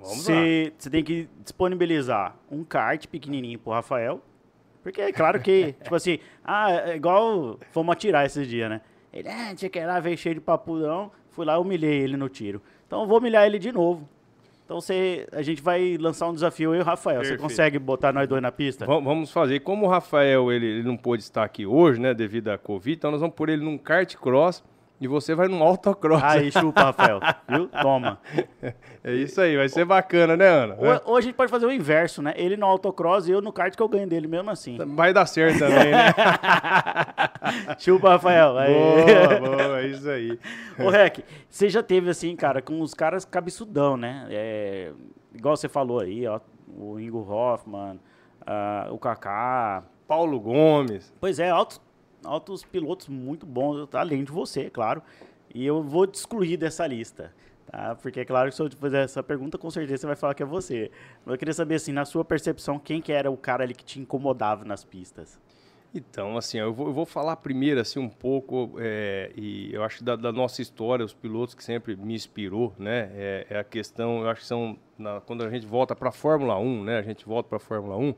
Você 0.00 0.72
tem 0.90 1.02
que 1.02 1.28
disponibilizar 1.42 2.36
um 2.50 2.62
kart 2.62 3.06
pequenininho 3.06 3.58
pro 3.58 3.72
Rafael, 3.72 4.20
porque 4.82 5.00
é 5.00 5.12
claro 5.12 5.40
que, 5.40 5.72
tipo 5.82 5.94
assim, 5.94 6.18
ah, 6.44 6.70
é 6.70 6.96
igual 6.96 7.58
fomos 7.72 7.92
atirar 7.92 8.26
esses 8.26 8.46
dias, 8.46 8.68
né? 8.68 8.82
Ele, 9.12 9.28
ah, 9.28 9.54
tinha 9.54 9.70
que 9.70 9.78
ir 9.78 9.86
lá, 9.86 9.98
veio 10.00 10.18
cheio 10.18 10.34
de 10.34 10.40
papudão, 10.40 11.10
fui 11.30 11.46
lá 11.46 11.54
e 11.54 11.58
humilhei 11.58 12.02
ele 12.02 12.16
no 12.16 12.28
tiro. 12.28 12.60
Então 12.86 13.00
eu 13.00 13.06
vou 13.06 13.18
humilhar 13.18 13.46
ele 13.46 13.58
de 13.58 13.72
novo. 13.72 14.06
Então 14.64 14.80
você, 14.80 15.26
a 15.30 15.42
gente 15.42 15.60
vai 15.60 15.96
lançar 15.98 16.28
um 16.28 16.32
desafio 16.32 16.74
eu 16.74 16.78
e 16.78 16.82
o 16.82 16.84
Rafael. 16.84 17.20
Perfeito. 17.20 17.40
Você 17.40 17.48
consegue 17.48 17.78
botar 17.78 18.12
nós 18.12 18.26
dois 18.26 18.40
na 18.40 18.50
pista? 18.50 18.86
Vamos 18.86 19.30
fazer. 19.30 19.60
Como 19.60 19.84
o 19.84 19.88
Rafael 19.88 20.50
ele, 20.50 20.66
ele 20.66 20.82
não 20.82 20.96
pôde 20.96 21.22
estar 21.22 21.44
aqui 21.44 21.66
hoje, 21.66 22.00
né, 22.00 22.14
devido 22.14 22.48
à 22.48 22.56
Covid, 22.56 22.96
então 22.96 23.10
nós 23.10 23.20
vamos 23.20 23.36
pôr 23.36 23.50
ele 23.50 23.62
num 23.62 23.76
kart 23.76 24.16
cross 24.16 24.62
e 25.00 25.08
você 25.08 25.34
vai 25.34 25.48
num 25.48 25.62
autocross. 25.62 26.22
Aí, 26.22 26.50
chupa, 26.50 26.84
Rafael. 26.84 27.20
Viu? 27.48 27.68
Toma. 27.68 28.18
É 29.06 29.12
isso 29.12 29.38
aí, 29.38 29.54
vai 29.54 29.68
ser 29.68 29.84
bacana, 29.84 30.34
né, 30.34 30.48
Ana? 30.48 30.76
Hoje, 30.78 31.00
hoje 31.04 31.18
a 31.18 31.20
gente 31.20 31.34
pode 31.34 31.50
fazer 31.50 31.66
o 31.66 31.70
inverso, 31.70 32.22
né? 32.22 32.32
Ele 32.38 32.56
no 32.56 32.64
autocross 32.64 33.28
e 33.28 33.32
eu 33.32 33.42
no 33.42 33.52
kart 33.52 33.76
que 33.76 33.82
eu 33.82 33.86
ganho 33.86 34.08
dele 34.08 34.26
mesmo 34.26 34.50
assim. 34.50 34.78
Vai 34.94 35.12
dar 35.12 35.26
certo 35.26 35.58
também, 35.58 35.90
né? 35.90 36.06
chupa, 37.78 38.12
Rafael. 38.12 38.56
Aí. 38.56 38.72
Boa, 38.72 39.40
boa, 39.40 39.80
é 39.82 39.86
isso 39.88 40.08
aí. 40.08 40.38
Ô, 40.78 40.88
Rec, 40.88 41.18
você 41.50 41.68
já 41.68 41.82
teve 41.82 42.08
assim, 42.08 42.34
cara, 42.34 42.62
com 42.62 42.80
os 42.80 42.94
caras 42.94 43.26
cabeçudão, 43.26 43.94
né? 43.94 44.26
É, 44.30 44.92
igual 45.34 45.54
você 45.54 45.68
falou 45.68 46.00
aí, 46.00 46.26
ó, 46.26 46.40
o 46.74 46.98
Ingo 46.98 47.30
Hoffman, 47.30 48.00
uh, 48.40 48.90
o 48.90 48.98
Kaká. 48.98 49.84
Paulo 50.08 50.40
Gomes. 50.40 51.12
Pois 51.20 51.38
é, 51.38 51.50
altos 51.50 51.78
altos 52.24 52.64
pilotos 52.64 53.08
muito 53.08 53.46
bons, 53.46 53.88
além 53.94 54.24
de 54.24 54.32
você, 54.32 54.70
claro. 54.70 55.02
E 55.54 55.64
eu 55.64 55.82
vou 55.82 56.06
te 56.06 56.14
excluir 56.14 56.56
dessa 56.56 56.86
lista. 56.86 57.32
Tá? 57.66 57.94
Porque 57.96 58.20
é 58.20 58.24
claro 58.24 58.50
que 58.50 58.56
se 58.56 58.62
eu 58.62 58.68
te 58.68 58.76
fizer 58.76 59.04
essa 59.04 59.22
pergunta, 59.22 59.56
com 59.58 59.70
certeza 59.70 60.02
você 60.02 60.06
vai 60.06 60.16
falar 60.16 60.34
que 60.34 60.42
é 60.42 60.46
você. 60.46 60.90
Mas 61.24 61.34
eu 61.34 61.38
queria 61.38 61.54
saber, 61.54 61.76
assim, 61.76 61.92
na 61.92 62.04
sua 62.04 62.24
percepção, 62.24 62.78
quem 62.78 63.00
que 63.00 63.12
era 63.12 63.30
o 63.30 63.36
cara 63.36 63.64
ali 63.64 63.74
que 63.74 63.84
te 63.84 63.98
incomodava 64.00 64.64
nas 64.64 64.84
pistas? 64.84 65.38
Então, 65.94 66.36
assim, 66.36 66.58
eu 66.58 66.74
vou, 66.74 66.88
eu 66.88 66.92
vou 66.92 67.06
falar 67.06 67.36
primeiro, 67.36 67.80
assim, 67.80 68.00
um 68.00 68.08
pouco, 68.08 68.72
é, 68.78 69.30
e 69.36 69.72
eu 69.72 69.84
acho 69.84 70.02
da, 70.02 70.16
da, 70.16 70.32
nossa 70.32 70.60
história, 70.60 71.04
os 71.04 71.14
pilotos 71.14 71.54
que 71.54 71.62
sempre 71.62 71.94
me 71.94 72.14
inspirou, 72.14 72.74
né, 72.76 73.12
é, 73.14 73.46
é 73.48 73.58
a 73.60 73.62
questão, 73.62 74.22
eu 74.22 74.28
acho 74.28 74.40
que 74.40 74.46
são, 74.48 74.76
na, 74.98 75.20
quando 75.20 75.44
a 75.44 75.50
gente 75.50 75.64
volta 75.64 75.94
para 75.94 76.08
a 76.08 76.12
Fórmula 76.12 76.58
1, 76.58 76.82
né, 76.82 76.98
a 76.98 77.02
gente 77.02 77.24
volta 77.24 77.48
para 77.48 77.58
a 77.58 77.60
Fórmula 77.60 77.96
1, 77.96 78.12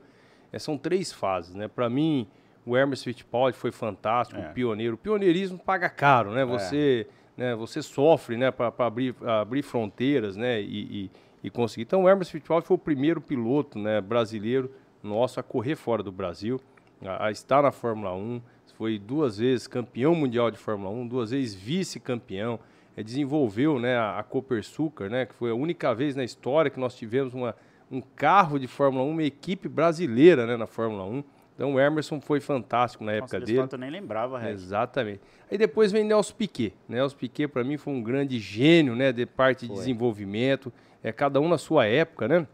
é, 0.53 0.59
são 0.59 0.79
três 0.79 1.13
fases, 1.13 1.55
né, 1.55 1.69
para 1.69 1.91
mim, 1.91 2.27
o 2.67 2.77
Hermes 2.77 3.03
Fittipaldi 3.03 3.57
foi 3.57 3.71
fantástico, 3.71 4.41
é. 4.41 4.53
pioneiro, 4.53 4.95
o 4.95 4.99
pioneirismo 4.99 5.59
paga 5.59 5.89
caro, 5.89 6.33
né, 6.33 6.43
é. 6.43 6.45
você, 6.45 7.07
né, 7.37 7.55
você 7.55 7.81
sofre, 7.81 8.37
né, 8.37 8.51
para 8.51 8.73
abrir, 8.79 9.15
abrir 9.25 9.63
fronteiras, 9.63 10.37
né, 10.37 10.61
e, 10.61 11.05
e, 11.05 11.11
e 11.45 11.51
conseguir. 11.51 11.83
Então, 11.83 12.05
o 12.05 12.09
Hermes 12.09 12.29
Fittipaldi 12.29 12.67
foi 12.67 12.75
o 12.75 12.79
primeiro 12.79 13.21
piloto, 13.21 13.79
né, 13.79 14.01
brasileiro 14.01 14.71
nosso 15.03 15.39
a 15.39 15.43
correr 15.43 15.77
fora 15.77 16.03
do 16.03 16.11
Brasil, 16.11 16.61
a, 17.01 17.27
a 17.27 17.31
estar 17.31 17.63
na 17.63 17.71
Fórmula 17.71 18.13
1, 18.13 18.43
foi 18.77 18.99
duas 18.99 19.39
vezes 19.39 19.67
campeão 19.67 20.15
mundial 20.15 20.51
de 20.51 20.59
Fórmula 20.59 20.91
1, 20.91 21.09
duas 21.09 21.31
vezes 21.31 21.55
vice-campeão, 21.55 22.61
é, 22.95 23.03
desenvolveu 23.03 23.79
né, 23.79 23.97
a, 23.97 24.19
a 24.19 24.23
Copersucar, 24.23 25.09
né, 25.09 25.25
que 25.25 25.35
foi 25.35 25.51
a 25.51 25.55
única 25.55 25.95
vez 25.95 26.15
na 26.15 26.23
história 26.23 26.71
que 26.71 26.79
nós 26.79 26.95
tivemos 26.95 27.33
uma, 27.33 27.55
um 27.91 28.01
carro 28.01 28.59
de 28.59 28.67
Fórmula 28.67 29.05
1, 29.05 29.11
uma 29.11 29.23
equipe 29.23 29.69
brasileira 29.69 30.47
né, 30.47 30.57
na 30.57 30.67
Fórmula 30.67 31.05
1. 31.05 31.25
Então 31.57 31.75
o 31.75 31.81
Emerson 31.81 32.21
foi 32.21 32.39
fantástico 32.39 33.03
na 33.03 33.13
época 33.13 33.41
Nossa, 33.41 33.53
dele. 33.53 33.67
eu 33.73 33.79
nem 33.79 33.91
lembrava, 33.91 34.39
Red. 34.39 34.51
Exatamente. 34.51 35.21
Aí 35.51 35.57
depois 35.57 35.91
vem 35.91 36.05
Nelson 36.05 36.35
Piquet. 36.35 36.75
Nelson 36.87 37.17
Piquet 37.17 37.49
para 37.49 37.65
mim 37.65 37.79
foi 37.79 37.95
um 37.95 38.03
grande 38.03 38.39
gênio, 38.39 38.95
né, 38.95 39.11
de 39.11 39.25
parte 39.25 39.67
foi. 39.67 39.75
de 39.75 39.81
desenvolvimento, 39.81 40.71
é 41.03 41.11
cada 41.11 41.41
um 41.41 41.49
na 41.49 41.57
sua 41.57 41.87
época, 41.87 42.29
né? 42.29 42.47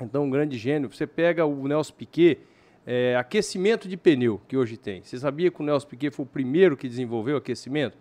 Então 0.00 0.24
um 0.24 0.30
grande 0.30 0.58
gênio. 0.58 0.92
Você 0.92 1.06
pega 1.06 1.46
o 1.46 1.68
Nelson 1.68 1.94
Piquet, 1.94 2.40
é, 2.84 3.16
aquecimento 3.16 3.86
de 3.88 3.96
pneu 3.96 4.40
que 4.48 4.56
hoje 4.56 4.76
tem. 4.76 5.04
Você 5.04 5.18
sabia 5.18 5.52
que 5.52 5.62
o 5.62 5.64
Nelson 5.64 5.86
Piquet 5.86 6.10
foi 6.10 6.24
o 6.24 6.28
primeiro 6.28 6.76
que 6.76 6.88
desenvolveu 6.88 7.36
aquecimento? 7.36 7.96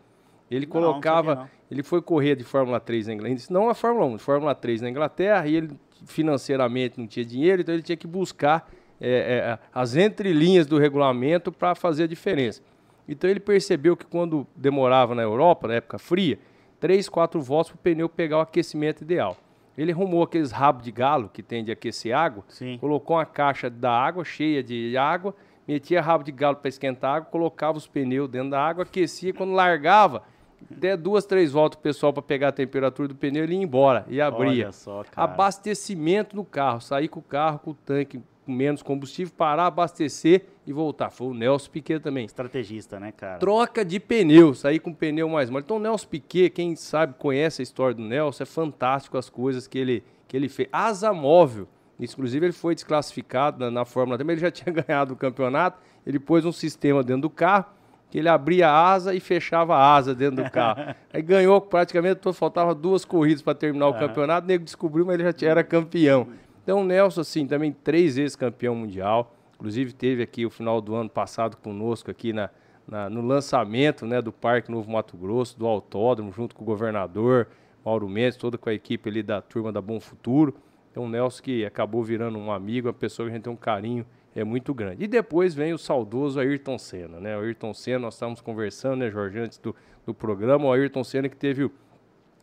Ele 0.49 0.65
não, 0.65 0.71
colocava, 0.71 1.35
não 1.35 1.49
ele 1.69 1.83
foi 1.83 2.01
correr 2.01 2.35
de 2.35 2.43
Fórmula 2.43 2.79
3 2.79 3.07
na 3.07 3.13
Inglaterra, 3.13 3.47
não 3.49 3.69
a 3.69 3.73
Fórmula 3.75 4.05
1, 4.07 4.15
de 4.15 4.23
Fórmula 4.23 4.55
3 4.55 4.81
na 4.81 4.89
Inglaterra, 4.89 5.45
e 5.45 5.55
ele 5.55 5.69
financeiramente 6.05 6.99
não 6.99 7.07
tinha 7.07 7.25
dinheiro, 7.25 7.61
então 7.61 7.75
ele 7.75 7.83
tinha 7.83 7.97
que 7.97 8.07
buscar 8.07 8.71
é, 8.99 9.09
é, 9.09 9.59
as 9.73 9.95
entrelinhas 9.95 10.65
do 10.65 10.77
regulamento 10.77 11.51
para 11.51 11.75
fazer 11.75 12.03
a 12.03 12.07
diferença. 12.07 12.61
Então 13.07 13.29
ele 13.29 13.39
percebeu 13.39 13.95
que 13.95 14.05
quando 14.05 14.45
demorava 14.55 15.15
na 15.15 15.21
Europa, 15.21 15.67
na 15.67 15.75
época 15.75 15.97
fria, 15.97 16.39
3, 16.79 17.07
4 17.07 17.41
voltas 17.41 17.71
para 17.71 17.75
o 17.75 17.81
pneu 17.81 18.09
pegar 18.09 18.37
o 18.37 18.41
aquecimento 18.41 19.01
ideal. 19.01 19.37
Ele 19.77 19.91
arrumou 19.91 20.23
aqueles 20.23 20.51
rabos 20.51 20.83
de 20.83 20.91
galo 20.91 21.29
que 21.31 21.43
tem 21.43 21.63
de 21.63 21.71
aquecer 21.71 22.15
água, 22.15 22.43
Sim. 22.47 22.77
colocou 22.79 23.15
uma 23.15 23.25
caixa 23.25 23.69
da 23.69 23.91
água 23.91 24.25
cheia 24.25 24.63
de 24.63 24.97
água, 24.97 25.35
metia 25.67 26.01
rabo 26.01 26.23
de 26.23 26.31
galo 26.31 26.57
para 26.57 26.69
esquentar 26.69 27.17
água, 27.17 27.29
colocava 27.29 27.77
os 27.77 27.87
pneus 27.87 28.27
dentro 28.27 28.51
da 28.51 28.59
água, 28.59 28.83
aquecia, 28.83 29.33
quando 29.33 29.53
largava, 29.53 30.23
até 30.71 30.97
duas, 30.97 31.25
três 31.25 31.51
voltas 31.51 31.77
o 31.77 31.81
pessoal 31.81 32.11
para 32.11 32.23
pegar 32.23 32.47
a 32.47 32.51
temperatura 32.51 33.07
do 33.07 33.15
pneu, 33.15 33.43
ele 33.43 33.53
ia 33.53 33.61
embora 33.61 34.05
e 34.09 34.19
abria. 34.19 34.71
Só. 34.71 35.03
Abastecimento 35.15 36.35
no 36.35 36.43
carro, 36.43 36.81
sair 36.81 37.07
com 37.07 37.19
o 37.19 37.23
carro 37.23 37.59
com 37.59 37.71
o 37.71 37.75
tanque 37.75 38.19
menos 38.51 38.81
combustível, 38.81 39.33
parar, 39.35 39.67
abastecer 39.67 40.45
e 40.65 40.73
voltar. 40.73 41.09
Foi 41.09 41.27
o 41.27 41.33
Nelson 41.33 41.69
Piquet 41.71 41.99
também. 41.99 42.25
Estrategista, 42.25 42.99
né, 42.99 43.11
cara? 43.11 43.39
Troca 43.39 43.83
de 43.83 43.99
pneu, 43.99 44.53
sair 44.53 44.79
com 44.79 44.93
pneu 44.93 45.29
mais 45.29 45.49
mole. 45.49 45.63
Então, 45.63 45.77
o 45.77 45.79
Nelson 45.79 46.07
Piquet, 46.07 46.49
quem 46.49 46.75
sabe, 46.75 47.15
conhece 47.17 47.61
a 47.61 47.63
história 47.63 47.95
do 47.95 48.03
Nelson, 48.03 48.43
é 48.43 48.45
fantástico 48.45 49.17
as 49.17 49.29
coisas 49.29 49.67
que 49.67 49.77
ele, 49.77 50.03
que 50.27 50.35
ele 50.35 50.49
fez. 50.49 50.67
Asa 50.71 51.13
móvel. 51.13 51.67
Inclusive, 51.99 52.45
ele 52.45 52.53
foi 52.53 52.75
desclassificado 52.75 53.59
na, 53.59 53.71
na 53.71 53.85
Fórmula 53.85 54.17
também. 54.17 54.33
Ele 54.35 54.41
já 54.41 54.51
tinha 54.51 54.73
ganhado 54.73 55.13
o 55.13 55.17
campeonato. 55.17 55.79
Ele 56.05 56.19
pôs 56.19 56.45
um 56.45 56.51
sistema 56.51 57.03
dentro 57.03 57.23
do 57.23 57.29
carro 57.29 57.65
que 58.09 58.17
ele 58.17 58.29
abria 58.29 58.69
a 58.69 58.91
asa 58.91 59.13
e 59.13 59.19
fechava 59.19 59.75
a 59.75 59.95
asa 59.95 60.15
dentro 60.15 60.43
do 60.43 60.49
carro. 60.49 60.95
Aí 61.13 61.21
ganhou 61.21 61.59
praticamente, 61.59 62.21
faltava 62.33 62.73
duas 62.73 63.03
corridas 63.03 63.41
para 63.41 63.53
terminar 63.53 63.87
o 63.87 63.93
campeonato. 63.93 64.45
O 64.45 64.47
nego 64.47 64.63
descobriu, 64.63 65.05
mas 65.05 65.19
ele 65.19 65.29
já 65.37 65.47
era 65.47 65.63
campeão. 65.63 66.27
Então, 66.67 66.81
o 66.81 66.83
Nelson, 66.83 67.21
assim, 67.21 67.47
também 67.47 67.71
três 67.71 68.17
vezes 68.17 68.35
campeão 68.35 68.75
mundial. 68.75 69.33
Inclusive, 69.55 69.93
teve 69.93 70.21
aqui 70.21 70.45
o 70.45 70.49
final 70.49 70.81
do 70.81 70.95
ano 70.95 71.09
passado 71.09 71.55
conosco 71.55 72.11
aqui 72.11 72.33
na, 72.33 72.49
na, 72.85 73.09
no 73.09 73.21
lançamento 73.21 74.05
né, 74.05 74.21
do 74.21 74.33
Parque 74.33 74.69
Novo 74.69 74.91
Mato 74.91 75.15
Grosso, 75.15 75.57
do 75.57 75.65
autódromo, 75.65 76.29
junto 76.29 76.53
com 76.53 76.63
o 76.63 76.65
governador 76.65 77.47
Mauro 77.85 78.09
Mendes, 78.09 78.35
toda 78.35 78.57
com 78.57 78.67
a 78.67 78.73
equipe 78.73 79.07
ali 79.07 79.23
da 79.23 79.41
turma 79.41 79.71
da 79.71 79.81
Bom 79.81 79.97
Futuro. 79.97 80.55
Então, 80.91 81.05
o 81.05 81.09
Nelson 81.09 81.41
que 81.41 81.65
acabou 81.65 82.03
virando 82.03 82.37
um 82.37 82.51
amigo, 82.51 82.89
uma 82.89 82.93
pessoa 82.93 83.27
que 83.27 83.31
a 83.31 83.35
gente 83.35 83.45
tem 83.45 83.53
um 83.53 83.55
carinho 83.55 84.05
é 84.35 84.43
muito 84.43 84.73
grande. 84.73 85.05
E 85.05 85.07
depois 85.07 85.55
vem 85.55 85.71
o 85.71 85.77
saudoso 85.77 86.37
Ayrton 86.37 86.77
Senna, 86.77 87.17
né? 87.21 87.37
O 87.37 87.43
Ayrton 87.43 87.73
Senna, 87.73 87.99
nós 87.99 88.15
estávamos 88.15 88.41
conversando, 88.41 88.97
né, 88.97 89.09
Jorge, 89.09 89.39
antes 89.39 89.57
do, 89.57 89.73
do 90.05 90.13
programa, 90.13 90.65
o 90.65 90.73
Ayrton 90.73 91.05
Senna 91.05 91.29
que 91.29 91.37
teve 91.37 91.63
o 91.63 91.71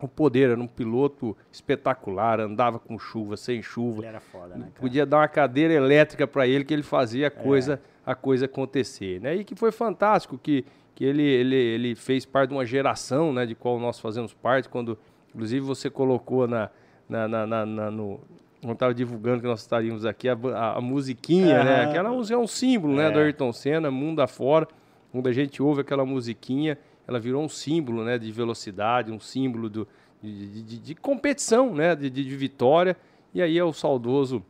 o 0.04 0.08
poder, 0.08 0.50
era 0.50 0.60
um 0.60 0.66
piloto 0.66 1.36
espetacular, 1.50 2.40
andava 2.40 2.78
com 2.78 2.98
chuva, 2.98 3.36
sem 3.36 3.62
chuva. 3.62 4.00
Ele 4.00 4.06
era 4.06 4.20
foda, 4.20 4.54
né, 4.54 4.66
cara? 4.66 4.80
Podia 4.80 5.06
dar 5.06 5.18
uma 5.18 5.28
cadeira 5.28 5.74
elétrica 5.74 6.26
para 6.26 6.46
ele 6.46 6.64
que 6.64 6.72
ele 6.72 6.82
fazia 6.82 7.28
a 7.28 7.30
coisa, 7.30 7.74
é. 7.74 8.10
a 8.10 8.14
coisa 8.14 8.46
acontecer, 8.46 9.20
né? 9.20 9.36
E 9.36 9.44
que 9.44 9.54
foi 9.54 9.72
fantástico 9.72 10.38
que, 10.38 10.64
que 10.94 11.04
ele, 11.04 11.22
ele, 11.22 11.56
ele 11.56 11.94
fez 11.94 12.24
parte 12.24 12.50
de 12.50 12.56
uma 12.56 12.64
geração, 12.64 13.32
né, 13.32 13.46
de 13.46 13.54
qual 13.54 13.78
nós 13.78 13.98
fazemos 13.98 14.32
parte, 14.32 14.68
quando 14.68 14.98
inclusive 15.34 15.60
você 15.60 15.90
colocou 15.90 16.46
na, 16.46 16.70
na, 17.08 17.26
na, 17.26 17.46
na, 17.46 17.66
na 17.66 17.90
no 17.90 18.20
quando 18.64 18.74
estava 18.74 18.94
divulgando 18.94 19.42
que 19.42 19.46
nós 19.46 19.60
estaríamos 19.60 20.06
aqui, 20.06 20.26
a, 20.26 20.32
a, 20.54 20.78
a 20.78 20.80
musiquinha, 20.80 21.62
né? 21.62 21.84
Aquela 21.84 22.08
música 22.08 22.34
é 22.34 22.38
um 22.38 22.46
símbolo, 22.46 22.94
né, 22.96 23.08
é. 23.08 23.10
do 23.10 23.18
Ayrton 23.18 23.52
Senna, 23.52 23.90
mundo 23.90 24.22
afora, 24.22 24.66
quando 25.12 25.28
a 25.28 25.32
gente 25.32 25.62
ouve 25.62 25.82
aquela 25.82 26.04
musiquinha, 26.04 26.78
ela 27.06 27.18
virou 27.18 27.42
um 27.42 27.48
símbolo 27.48 28.04
né, 28.04 28.18
de 28.18 28.30
velocidade, 28.32 29.12
um 29.12 29.20
símbolo 29.20 29.68
do, 29.68 29.88
de, 30.22 30.62
de, 30.62 30.78
de 30.78 30.94
competição, 30.94 31.74
né, 31.74 31.94
de, 31.94 32.08
de, 32.08 32.36
vitória. 32.36 32.96
E 33.32 33.42
aí 33.42 33.58
é 33.58 33.64
o 33.64 33.72
saudoso 33.72 34.42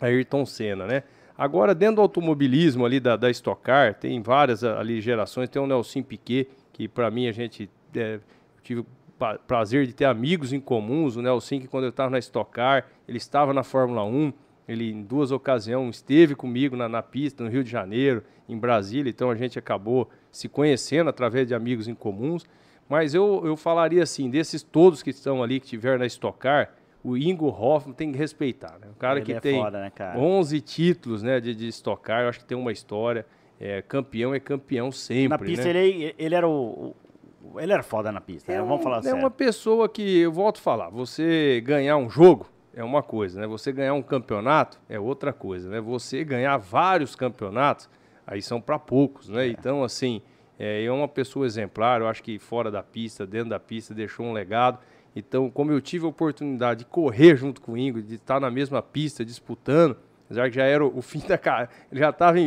Ayrton 0.00 0.44
Senna, 0.46 0.86
né? 0.86 1.02
Agora, 1.38 1.74
dentro 1.74 1.96
do 1.96 2.02
automobilismo 2.02 2.86
ali 2.86 2.98
da, 2.98 3.14
da 3.16 3.30
Stock 3.30 3.60
Car, 3.62 3.94
tem 3.94 4.22
várias 4.22 4.64
ali 4.64 5.00
gerações. 5.00 5.50
Tem 5.50 5.60
o 5.60 5.66
Nelson 5.66 6.02
Piquet, 6.02 6.48
que 6.72 6.88
para 6.88 7.10
mim 7.10 7.28
a 7.28 7.32
gente 7.32 7.68
é, 7.94 8.20
tive 8.62 8.80
o 8.80 8.86
prazer 9.46 9.86
de 9.86 9.92
ter 9.92 10.06
amigos 10.06 10.52
em 10.52 10.60
comuns. 10.60 11.16
O 11.16 11.22
Nelson, 11.22 11.60
que 11.60 11.68
quando 11.68 11.84
eu 11.84 11.90
estava 11.90 12.08
na 12.08 12.18
Stock 12.18 12.50
Car, 12.50 12.86
ele 13.06 13.18
estava 13.18 13.52
na 13.52 13.62
Fórmula 13.62 14.02
1. 14.04 14.32
Ele, 14.68 14.90
em 14.90 15.02
duas 15.02 15.30
ocasiões, 15.30 15.96
esteve 15.96 16.34
comigo 16.34 16.76
na, 16.76 16.88
na 16.88 17.02
pista, 17.02 17.44
no 17.44 17.50
Rio 17.50 17.62
de 17.62 17.70
Janeiro, 17.70 18.22
em 18.48 18.58
Brasília. 18.58 19.10
Então, 19.10 19.30
a 19.30 19.34
gente 19.36 19.58
acabou 19.58 20.08
se 20.30 20.48
conhecendo 20.48 21.08
através 21.08 21.46
de 21.46 21.54
amigos 21.54 21.86
em 21.88 21.94
comuns. 21.94 22.44
Mas 22.88 23.14
eu, 23.14 23.42
eu 23.44 23.56
falaria 23.56 24.02
assim, 24.02 24.30
desses 24.30 24.62
todos 24.62 25.02
que 25.02 25.10
estão 25.10 25.42
ali, 25.42 25.60
que 25.60 25.66
tiveram 25.66 25.98
na 25.98 26.06
Stock 26.06 26.38
Car, 26.38 26.72
o 27.02 27.16
Ingo 27.16 27.48
Hoffman 27.48 27.94
tem 27.94 28.10
que 28.10 28.18
respeitar. 28.18 28.78
Né? 28.80 28.88
O 28.90 28.98
cara 28.98 29.18
Ele 29.18 29.26
que 29.26 29.32
é 29.32 29.40
tem 29.40 29.60
foda, 29.60 29.80
né, 29.80 29.90
cara? 29.90 30.18
11 30.18 30.60
títulos 30.60 31.22
né, 31.22 31.40
de, 31.40 31.54
de 31.54 31.68
Stock 31.68 32.02
Car, 32.02 32.22
eu 32.22 32.28
acho 32.28 32.40
que 32.40 32.44
tem 32.44 32.58
uma 32.58 32.72
história. 32.72 33.24
É, 33.60 33.80
campeão 33.82 34.34
é 34.34 34.40
campeão 34.40 34.90
sempre. 34.92 35.28
Na 35.28 35.38
pista 35.38 35.64
né? 35.64 35.86
ele, 35.86 36.14
ele 36.18 36.34
era 36.34 36.46
o, 36.46 36.94
o, 37.42 37.60
Ele 37.60 37.72
era 37.72 37.82
foda 37.82 38.10
na 38.12 38.20
pista, 38.20 38.50
né? 38.50 38.58
é 38.58 38.60
né? 38.60 38.66
Vamos 38.66 38.82
falar 38.82 38.98
É 38.98 39.02
sério. 39.02 39.18
uma 39.18 39.30
pessoa 39.30 39.88
que, 39.88 40.18
eu 40.18 40.32
volto 40.32 40.58
a 40.58 40.60
falar, 40.60 40.90
você 40.90 41.62
ganhar 41.64 41.96
um 41.96 42.10
jogo 42.10 42.50
é 42.76 42.84
uma 42.84 43.02
coisa, 43.02 43.40
né? 43.40 43.46
Você 43.46 43.72
ganhar 43.72 43.94
um 43.94 44.02
campeonato 44.02 44.78
é 44.86 45.00
outra 45.00 45.32
coisa, 45.32 45.70
né? 45.70 45.80
Você 45.80 46.22
ganhar 46.22 46.58
vários 46.58 47.16
campeonatos 47.16 47.88
aí 48.26 48.42
são 48.42 48.60
para 48.60 48.78
poucos, 48.78 49.30
né? 49.30 49.46
É. 49.46 49.48
Então, 49.48 49.82
assim, 49.82 50.20
é, 50.58 50.84
é 50.84 50.92
uma 50.92 51.08
pessoa 51.08 51.46
exemplar, 51.46 52.02
eu 52.02 52.06
acho 52.06 52.22
que 52.22 52.38
fora 52.38 52.70
da 52.70 52.82
pista, 52.82 53.26
dentro 53.26 53.48
da 53.48 53.58
pista, 53.58 53.94
deixou 53.94 54.26
um 54.26 54.32
legado. 54.34 54.78
Então, 55.16 55.50
como 55.50 55.72
eu 55.72 55.80
tive 55.80 56.04
a 56.04 56.08
oportunidade 56.08 56.80
de 56.80 56.84
correr 56.84 57.36
junto 57.36 57.62
com 57.62 57.72
o 57.72 57.78
Ingo, 57.78 58.02
de 58.02 58.16
estar 58.16 58.38
na 58.38 58.50
mesma 58.50 58.82
pista 58.82 59.24
disputando, 59.24 59.96
apesar 60.26 60.50
que 60.50 60.56
já 60.56 60.64
era 60.64 60.84
o 60.84 61.00
fim 61.00 61.20
da 61.20 61.38
carreira, 61.38 61.70
ele 61.90 62.00
já 62.00 62.10
estava 62.10 62.38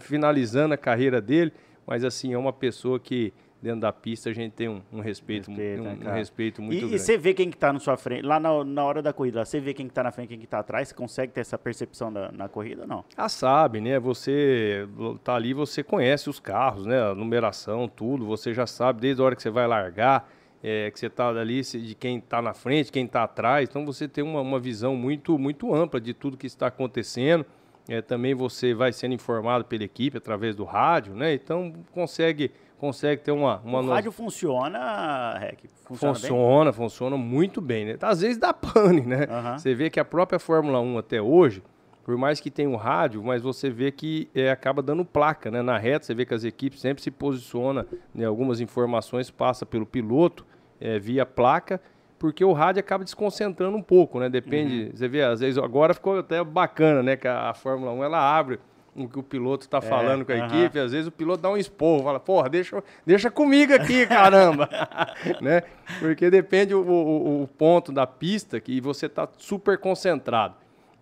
finalizando 0.00 0.74
a 0.74 0.78
carreira 0.78 1.20
dele, 1.20 1.52
mas 1.84 2.04
assim, 2.04 2.32
é 2.32 2.38
uma 2.38 2.52
pessoa 2.52 3.00
que 3.00 3.32
dentro 3.62 3.80
da 3.80 3.92
pista 3.92 4.28
a 4.28 4.32
gente 4.32 4.52
tem 4.52 4.68
um, 4.68 4.82
um 4.92 5.00
respeito, 5.00 5.48
respeito, 5.50 5.80
um, 5.80 5.84
né, 5.84 5.98
um, 6.04 6.14
respeito 6.14 6.60
muito 6.60 6.76
e, 6.76 6.80
grande. 6.80 6.94
E 6.96 6.98
você 6.98 7.16
vê 7.16 7.32
quem 7.32 7.48
que 7.48 7.56
tá 7.56 7.72
na 7.72 7.78
sua 7.78 7.96
frente, 7.96 8.22
lá 8.22 8.40
na, 8.40 8.64
na 8.64 8.84
hora 8.84 9.00
da 9.00 9.12
corrida, 9.12 9.44
você 9.44 9.60
vê 9.60 9.72
quem 9.72 9.86
que 9.86 9.94
tá 9.94 10.02
na 10.02 10.10
frente, 10.10 10.30
quem 10.30 10.38
que 10.40 10.46
tá 10.46 10.58
atrás, 10.58 10.88
você 10.88 10.94
consegue 10.94 11.32
ter 11.32 11.40
essa 11.40 11.56
percepção 11.56 12.12
da, 12.12 12.32
na 12.32 12.48
corrida 12.48 12.82
ou 12.82 12.88
não? 12.88 13.04
Ah, 13.16 13.28
sabe, 13.28 13.80
né? 13.80 14.00
Você 14.00 14.86
tá 15.22 15.36
ali, 15.36 15.54
você 15.54 15.84
conhece 15.84 16.28
os 16.28 16.40
carros, 16.40 16.84
né? 16.84 17.00
A 17.00 17.14
numeração, 17.14 17.86
tudo, 17.86 18.26
você 18.26 18.52
já 18.52 18.66
sabe 18.66 19.00
desde 19.00 19.22
a 19.22 19.24
hora 19.24 19.36
que 19.36 19.42
você 19.42 19.50
vai 19.50 19.66
largar, 19.68 20.28
é, 20.60 20.90
que 20.90 20.98
você 20.98 21.08
tá 21.08 21.28
ali 21.28 21.62
de 21.62 21.94
quem 21.94 22.20
tá 22.20 22.42
na 22.42 22.54
frente, 22.54 22.90
quem 22.90 23.06
tá 23.06 23.22
atrás, 23.22 23.68
então 23.68 23.86
você 23.86 24.08
tem 24.08 24.24
uma, 24.24 24.40
uma 24.40 24.58
visão 24.58 24.96
muito, 24.96 25.38
muito 25.38 25.72
ampla 25.72 26.00
de 26.00 26.12
tudo 26.12 26.36
que 26.36 26.46
está 26.46 26.66
acontecendo. 26.66 27.46
É, 27.88 28.00
também 28.00 28.32
você 28.32 28.74
vai 28.74 28.92
sendo 28.92 29.12
informado 29.12 29.64
pela 29.64 29.82
equipe 29.82 30.16
através 30.16 30.54
do 30.54 30.64
rádio, 30.64 31.14
né? 31.14 31.34
Então 31.34 31.72
consegue 31.92 32.52
consegue 32.82 33.22
ter 33.22 33.30
uma... 33.30 33.60
uma 33.64 33.78
o 33.78 33.82
no- 33.84 33.92
rádio 33.92 34.10
funciona, 34.10 35.38
Rec? 35.38 35.60
Funciona, 35.84 36.14
bem? 36.14 36.20
Funciona, 36.22 36.72
funciona 36.72 37.16
muito 37.16 37.60
bem, 37.60 37.84
né? 37.84 37.96
Às 38.02 38.22
vezes 38.22 38.36
dá 38.38 38.52
pane, 38.52 39.02
né? 39.02 39.28
Aham. 39.30 39.56
Você 39.56 39.72
vê 39.72 39.88
que 39.88 40.00
a 40.00 40.04
própria 40.04 40.40
Fórmula 40.40 40.80
1 40.80 40.98
até 40.98 41.22
hoje, 41.22 41.62
por 42.02 42.16
mais 42.16 42.40
que 42.40 42.50
tenha 42.50 42.68
o 42.68 42.74
rádio, 42.74 43.22
mas 43.22 43.40
você 43.40 43.70
vê 43.70 43.92
que 43.92 44.28
é, 44.34 44.50
acaba 44.50 44.82
dando 44.82 45.04
placa, 45.04 45.48
né? 45.48 45.62
Na 45.62 45.78
reta, 45.78 46.04
você 46.04 46.12
vê 46.12 46.26
que 46.26 46.34
as 46.34 46.42
equipes 46.42 46.80
sempre 46.80 47.00
se 47.04 47.10
posicionam, 47.12 47.86
né? 48.12 48.24
algumas 48.24 48.60
informações 48.60 49.30
passa 49.30 49.64
pelo 49.64 49.86
piloto 49.86 50.44
é, 50.80 50.98
via 50.98 51.24
placa, 51.24 51.80
porque 52.18 52.44
o 52.44 52.52
rádio 52.52 52.80
acaba 52.80 53.04
desconcentrando 53.04 53.76
um 53.76 53.82
pouco, 53.82 54.18
né? 54.18 54.28
Depende, 54.28 54.90
você 54.92 55.06
vê, 55.06 55.22
às 55.22 55.38
vezes 55.38 55.56
agora 55.56 55.94
ficou 55.94 56.18
até 56.18 56.42
bacana, 56.42 57.00
né? 57.00 57.16
Que 57.16 57.28
a, 57.28 57.50
a 57.50 57.54
Fórmula 57.54 57.92
1 57.92 58.02
ela 58.02 58.18
abre 58.36 58.58
o 58.94 59.08
que 59.08 59.18
o 59.18 59.22
piloto 59.22 59.64
está 59.64 59.80
falando 59.80 60.24
com 60.24 60.32
a 60.32 60.34
aham. 60.36 60.46
equipe, 60.46 60.78
às 60.78 60.92
vezes 60.92 61.06
o 61.06 61.10
piloto 61.12 61.42
dá 61.42 61.48
um 61.50 61.56
esporro, 61.56 62.02
fala, 62.04 62.20
porra, 62.20 62.48
deixa, 62.50 62.82
deixa 63.06 63.30
comigo 63.30 63.72
aqui, 63.74 64.06
caramba, 64.06 64.68
né? 65.40 65.62
Porque 65.98 66.30
depende 66.30 66.74
o, 66.74 66.80
o- 66.82 67.42
o 67.42 67.48
ponto 67.48 67.90
da 67.90 68.06
pista 68.06 68.60
que 68.60 68.80
você 68.80 69.08
tá 69.08 69.26
super 69.38 69.78
concentrado. 69.78 70.54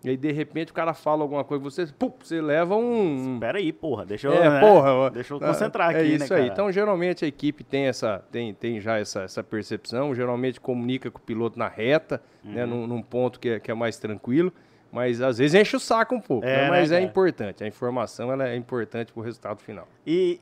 E 0.03 0.09
aí, 0.09 0.17
de 0.17 0.31
repente, 0.31 0.71
o 0.71 0.73
cara 0.73 0.95
fala 0.95 1.21
alguma 1.21 1.43
coisa, 1.43 1.63
você, 1.63 1.85
pum, 1.85 2.11
você 2.19 2.41
leva 2.41 2.75
um... 2.75 3.37
Pera 3.39 3.59
aí, 3.59 3.71
porra. 3.71 4.03
Deixa 4.03 4.29
eu, 4.29 4.33
É, 4.33 4.49
né? 4.49 4.59
porra. 4.59 5.11
Deixa 5.11 5.31
eu 5.31 5.39
concentrar 5.39 5.93
é 5.93 5.99
aqui, 5.99 6.09
né, 6.09 6.15
isso 6.15 6.33
aí. 6.33 6.39
cara? 6.41 6.53
Então, 6.53 6.71
geralmente, 6.71 7.23
a 7.23 7.27
equipe 7.27 7.63
tem, 7.63 7.85
essa, 7.85 8.23
tem, 8.31 8.51
tem 8.51 8.79
já 8.81 8.97
essa, 8.97 9.21
essa 9.21 9.43
percepção, 9.43 10.15
geralmente 10.15 10.59
comunica 10.59 11.11
com 11.11 11.19
o 11.19 11.21
piloto 11.21 11.59
na 11.59 11.67
reta, 11.67 12.19
Uhum. 12.43 12.51
né, 12.53 12.65
num, 12.65 12.87
num 12.87 13.01
ponto 13.03 13.39
que 13.39 13.47
é, 13.49 13.59
que 13.59 13.69
é 13.69 13.75
mais 13.75 13.97
tranquilo, 13.99 14.51
mas 14.91 15.21
às 15.21 15.37
vezes 15.37 15.59
enche 15.59 15.75
o 15.75 15.79
saco 15.79 16.13
um 16.15 16.19
pouco, 16.19 16.45
É, 16.45 16.55
né, 16.57 16.63
né, 16.63 16.69
mas 16.69 16.91
é 16.91 16.95
cara? 16.95 17.09
importante, 17.09 17.63
a 17.63 17.67
informação 17.67 18.31
ela 18.31 18.47
é 18.49 18.55
importante 18.55 19.11
pro 19.13 19.21
resultado 19.21 19.59
final. 19.61 19.87
E, 20.05 20.37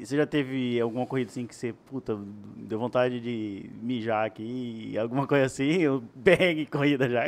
e 0.00 0.06
você 0.06 0.16
já 0.16 0.26
teve 0.26 0.78
alguma 0.80 1.06
corrida 1.06 1.30
assim 1.30 1.46
que 1.46 1.54
você, 1.54 1.72
puta, 1.86 2.18
deu 2.56 2.78
vontade 2.78 3.20
de 3.20 3.70
mijar 3.82 4.26
aqui, 4.26 4.96
alguma 4.98 5.26
coisa 5.26 5.46
assim, 5.46 5.86
ou 5.88 6.02
bang 6.14 6.66
corrida 6.66 7.08
já, 7.08 7.24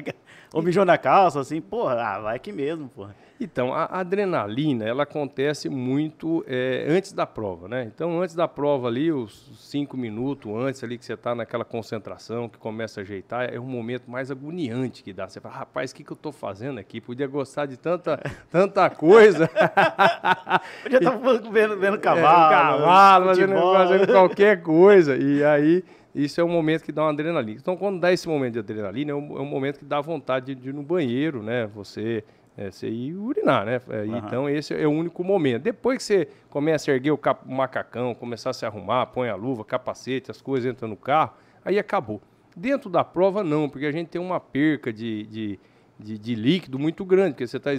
ou 0.53 0.63
mijou 0.63 0.85
na 0.85 0.99
calça, 0.99 1.41
assim, 1.41 1.61
porra, 1.61 1.95
ah, 2.03 2.21
vai 2.21 2.37
aqui 2.37 2.53
mesmo, 2.53 2.89
porra. 2.89 3.15
Então, 3.45 3.75
a 3.75 3.85
adrenalina, 4.01 4.85
ela 4.85 5.03
acontece 5.03 5.69
muito 5.69 6.45
é, 6.47 6.87
antes 6.89 7.13
da 7.13 7.27
prova, 7.27 7.69
né? 7.69 7.91
Então, 7.93 8.21
antes 8.21 8.35
da 8.35 8.47
prova 8.47 8.89
ali, 8.89 9.11
os 9.11 9.51
cinco 9.59 9.97
minutos 9.97 10.53
antes 10.55 10.83
ali 10.85 10.97
que 10.97 11.05
você 11.05 11.15
está 11.15 11.35
naquela 11.35 11.65
concentração, 11.65 12.49
que 12.49 12.59
começa 12.59 13.01
a 13.01 13.03
ajeitar, 13.03 13.53
é 13.53 13.59
o 13.59 13.65
momento 13.65 14.11
mais 14.11 14.31
agoniante 14.31 15.03
que 15.03 15.13
dá. 15.13 15.29
Você 15.29 15.41
fala, 15.41 15.57
rapaz, 15.57 15.91
o 15.91 15.95
que, 15.95 16.05
que 16.05 16.13
eu 16.13 16.17
estou 16.17 16.33
fazendo 16.33 16.79
aqui? 16.79 17.01
Podia 17.01 17.27
gostar 17.27 17.67
de 17.67 17.77
tanta, 17.77 18.21
tanta 18.51 18.89
coisa. 18.91 19.49
Podia 20.83 20.99
estar 20.99 21.17
vendo, 21.51 21.79
vendo 21.79 21.97
É, 21.97 21.99
cavalo, 21.99 22.51
cavalo, 22.51 23.27
fazendo, 23.27 23.55
fazendo 23.73 24.07
qualquer 24.07 24.63
coisa. 24.63 25.17
E 25.17 25.43
aí, 25.45 25.85
isso 26.15 26.41
é 26.41 26.45
um 26.45 26.49
momento 26.49 26.85
que 26.85 26.93
dá 26.93 27.03
uma 27.03 27.11
adrenalina. 27.11 27.59
Então, 27.61 27.77
quando 27.77 27.99
dá 27.99 28.13
esse 28.13 28.29
momento 28.29 28.53
de 28.55 28.59
adrenalina, 28.59 29.13
é 29.13 29.15
um, 29.15 29.39
é 29.39 29.41
um 29.41 29.47
momento 29.47 29.79
que 29.79 29.85
dá 29.85 30.01
vontade 30.01 30.55
de, 30.55 30.61
de 30.61 30.69
ir 30.69 30.75
no 30.75 30.83
banheiro, 30.83 31.43
né? 31.43 31.67
Você, 31.75 32.23
é, 32.57 32.71
você 32.71 32.89
ir 32.89 33.15
urinar, 33.15 33.65
né? 33.65 33.81
É, 33.89 33.97
Aham. 34.03 34.19
Então, 34.27 34.49
esse 34.49 34.75
é 34.75 34.87
o 34.87 34.91
único 34.91 35.23
momento. 35.25 35.63
Depois 35.63 35.99
que 35.99 36.05
você 36.05 36.29
começa 36.51 36.91
a 36.91 36.95
erguer 36.95 37.11
o, 37.11 37.19
cap- 37.19 37.47
o 37.49 37.53
macacão, 37.53 38.15
começar 38.15 38.51
a 38.51 38.53
se 38.53 38.67
arrumar, 38.67 39.07
põe 39.07 39.29
a 39.29 39.35
luva, 39.35 39.65
capacete, 39.65 40.31
as 40.31 40.41
coisas 40.43 40.71
entram 40.71 40.89
no 40.89 40.97
carro, 40.97 41.33
aí 41.65 41.79
acabou. 41.79 42.21
Dentro 42.55 42.91
da 42.91 43.03
prova, 43.03 43.43
não, 43.43 43.69
porque 43.69 43.87
a 43.87 43.93
gente 43.93 44.09
tem 44.09 44.21
uma 44.21 44.39
perca 44.39 44.93
de, 44.93 45.25
de, 45.27 45.61
de, 45.99 46.19
de 46.19 46.35
líquido 46.35 46.79
muito 46.79 47.05
grande, 47.05 47.31
porque 47.33 47.47
você 47.47 47.57
está 47.57 47.73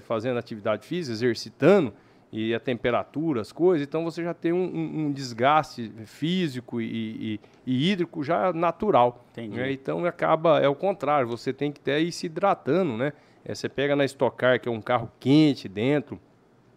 fazendo 0.00 0.38
atividade 0.38 0.86
física, 0.86 1.12
exercitando, 1.12 1.92
e 2.30 2.54
a 2.54 2.60
temperatura, 2.60 3.40
as 3.40 3.52
coisas, 3.52 3.86
então 3.86 4.04
você 4.04 4.22
já 4.22 4.34
tem 4.34 4.52
um, 4.52 4.62
um- 4.64 5.06
um 5.06 5.12
desgaste 5.12 5.90
físico 6.04 6.78
e, 6.78 6.86
e- 7.34 7.40
e 7.66 7.90
hídrico 7.90 8.22
já 8.22 8.52
natural. 8.52 9.24
Entendi. 9.32 9.56
né? 9.56 9.72
Então 9.72 10.04
acaba, 10.04 10.60
é 10.60 10.68
o 10.68 10.74
contrário, 10.74 11.26
você 11.26 11.52
tem 11.54 11.72
que 11.72 11.80
ter 11.80 12.00
ir 12.00 12.12
se 12.12 12.26
hidratando, 12.26 12.96
né? 12.98 13.12
É, 13.48 13.54
você 13.54 13.66
pega 13.66 13.96
na 13.96 14.04
Stock 14.04 14.36
Car, 14.36 14.60
que 14.60 14.68
é 14.68 14.70
um 14.72 14.82
carro 14.82 15.10
quente 15.18 15.66
dentro, 15.66 16.20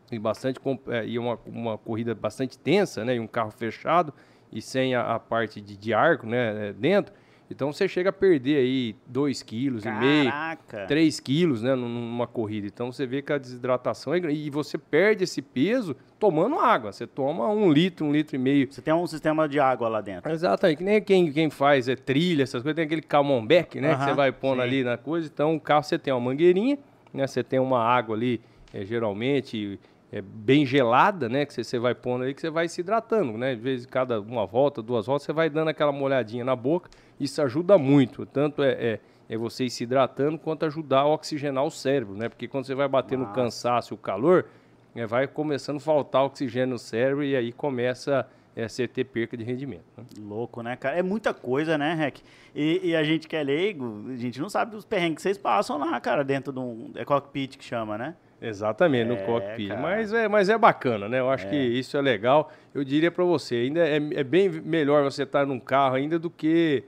e 0.09 0.17
bastante 0.17 0.57
é, 0.87 1.05
e 1.05 1.19
uma, 1.19 1.37
uma 1.45 1.77
corrida 1.77 2.15
bastante 2.15 2.57
tensa, 2.57 3.03
né? 3.03 3.15
E 3.15 3.19
um 3.19 3.27
carro 3.27 3.51
fechado 3.51 4.13
e 4.51 4.61
sem 4.61 4.95
a, 4.95 5.15
a 5.15 5.19
parte 5.19 5.59
de, 5.59 5.75
de 5.75 5.93
arco, 5.93 6.25
né? 6.25 6.69
é, 6.69 6.73
Dentro. 6.73 7.13
Então 7.51 7.71
você 7.73 7.87
chega 7.87 8.09
a 8.09 8.13
perder 8.13 8.57
aí 8.57 8.95
2,5 9.11 9.43
kg 9.45 9.87
e 9.87 9.91
meio, 9.99 10.31
Caraca. 10.31 10.85
3 10.87 11.19
quilos, 11.19 11.61
né, 11.61 11.75
num- 11.75 11.87
numa 11.89 12.25
corrida. 12.27 12.67
Então 12.67 12.91
você 12.91 13.05
vê 13.05 13.21
que 13.21 13.31
a 13.33 13.37
desidratação 13.37 14.13
é 14.13 14.19
grande. 14.19 14.39
E 14.39 14.49
você 14.49 14.77
perde 14.77 15.23
esse 15.25 15.41
peso 15.41 15.95
tomando 16.19 16.57
água. 16.59 16.91
Você 16.91 17.05
toma 17.05 17.47
um 17.49 17.71
litro, 17.71 18.05
um 18.05 18.11
litro 18.11 18.35
e 18.35 18.39
meio. 18.39 18.71
Você 18.71 18.81
tem 18.81 18.93
um 18.93 19.05
sistema 19.07 19.47
de 19.49 19.59
água 19.59 19.87
lá 19.89 20.01
dentro. 20.01 20.31
Aí, 20.63 20.75
que 20.75 20.83
nem 20.83 21.01
quem, 21.01 21.31
quem 21.31 21.49
faz 21.49 21.87
é 21.89 21.95
trilha, 21.95 22.43
essas 22.43 22.61
coisas, 22.61 22.75
tem 22.75 22.85
aquele 22.85 23.01
camombeck, 23.01 23.79
né? 23.81 23.89
que 23.89 23.95
Aham, 23.95 24.05
você 24.05 24.13
vai 24.13 24.31
pondo 24.31 24.57
sim. 24.57 24.67
ali 24.67 24.83
na 24.83 24.97
coisa. 24.97 25.29
Então 25.31 25.55
o 25.55 25.59
carro 25.59 25.83
você 25.83 25.97
tem 25.99 26.13
uma 26.13 26.19
mangueirinha, 26.21 26.77
né? 27.13 27.27
Você 27.27 27.43
tem 27.43 27.59
uma 27.59 27.83
água 27.83 28.15
ali, 28.15 28.39
é, 28.73 28.85
geralmente 28.85 29.79
é, 30.11 30.21
bem 30.21 30.65
gelada, 30.65 31.29
né? 31.29 31.45
Que 31.45 31.63
você, 31.63 31.79
vai 31.79 31.95
pondo 31.95 32.25
aí, 32.25 32.33
que 32.33 32.41
você 32.41 32.49
vai 32.49 32.67
se 32.67 32.81
hidratando, 32.81 33.37
né? 33.37 33.55
De 33.55 33.61
vez 33.61 33.85
em 33.85 33.87
cada 33.87 34.19
uma 34.19 34.45
volta, 34.45 34.81
duas 34.81 35.05
voltas, 35.05 35.25
você 35.25 35.31
vai 35.31 35.49
dando 35.49 35.69
aquela 35.69 35.91
molhadinha 35.91 36.43
na 36.43 36.55
boca. 36.55 36.89
Isso 37.19 37.41
ajuda 37.41 37.77
muito. 37.77 38.25
Tanto 38.25 38.61
é, 38.61 38.71
é, 38.71 38.99
é 39.29 39.37
você 39.37 39.65
ir 39.65 39.69
se 39.69 39.83
hidratando, 39.83 40.37
quanto 40.37 40.65
ajudar 40.65 41.01
a 41.01 41.07
oxigenar 41.07 41.63
o 41.63 41.71
cérebro, 41.71 42.15
né? 42.15 42.27
Porque 42.27 42.47
quando 42.47 42.65
você 42.65 42.75
vai 42.75 42.89
bater 42.89 43.17
no 43.17 43.27
cansaço 43.27 43.93
e 43.93 43.95
o 43.95 43.97
calor, 43.97 44.45
é, 44.93 45.05
vai 45.05 45.27
começando 45.27 45.77
a 45.77 45.81
faltar 45.81 46.23
oxigênio 46.23 46.71
no 46.71 46.79
cérebro 46.79 47.23
e 47.23 47.33
aí 47.33 47.53
começa 47.53 48.27
é, 48.53 48.67
você 48.67 48.89
ter 48.89 49.05
perca 49.05 49.37
de 49.37 49.45
rendimento. 49.45 49.85
né? 49.95 50.03
Louco, 50.19 50.61
né, 50.61 50.75
cara? 50.75 50.97
É 50.97 51.01
muita 51.01 51.33
coisa, 51.33 51.77
né, 51.77 51.93
Rec? 51.93 52.19
E, 52.53 52.89
e 52.89 52.95
a 52.97 53.03
gente 53.03 53.29
que 53.29 53.35
é 53.37 53.43
leigo, 53.43 54.07
a 54.09 54.17
gente 54.17 54.41
não 54.41 54.49
sabe 54.49 54.71
dos 54.71 54.83
perrengues 54.83 55.15
que 55.15 55.21
vocês 55.21 55.37
passam 55.37 55.77
lá, 55.77 55.97
cara, 56.01 56.21
dentro 56.23 56.51
de 56.51 56.59
um. 56.59 56.91
É 56.95 57.05
cockpit 57.05 57.57
que 57.57 57.63
chama, 57.63 57.97
né? 57.97 58.15
Exatamente, 58.41 59.07
no 59.07 59.13
É, 59.15 59.17
cockpit. 59.17 59.67
cara. 59.69 59.79
Mas 59.81 60.11
é, 60.13 60.27
mas 60.27 60.49
é 60.49 60.57
bacana, 60.57 61.07
né? 61.07 61.19
Eu 61.19 61.29
acho 61.29 61.47
que 61.47 61.55
isso 61.55 61.95
é 61.95 62.01
legal. 62.01 62.51
Eu 62.73 62.83
diria 62.83 63.11
para 63.11 63.23
você, 63.23 63.55
ainda 63.55 63.87
é, 63.87 63.97
é 64.15 64.23
bem 64.23 64.49
melhor 64.49 65.03
você 65.03 65.23
estar 65.23 65.45
num 65.45 65.59
carro 65.59 65.95
ainda 65.95 66.17
do 66.17 66.29
que 66.29 66.83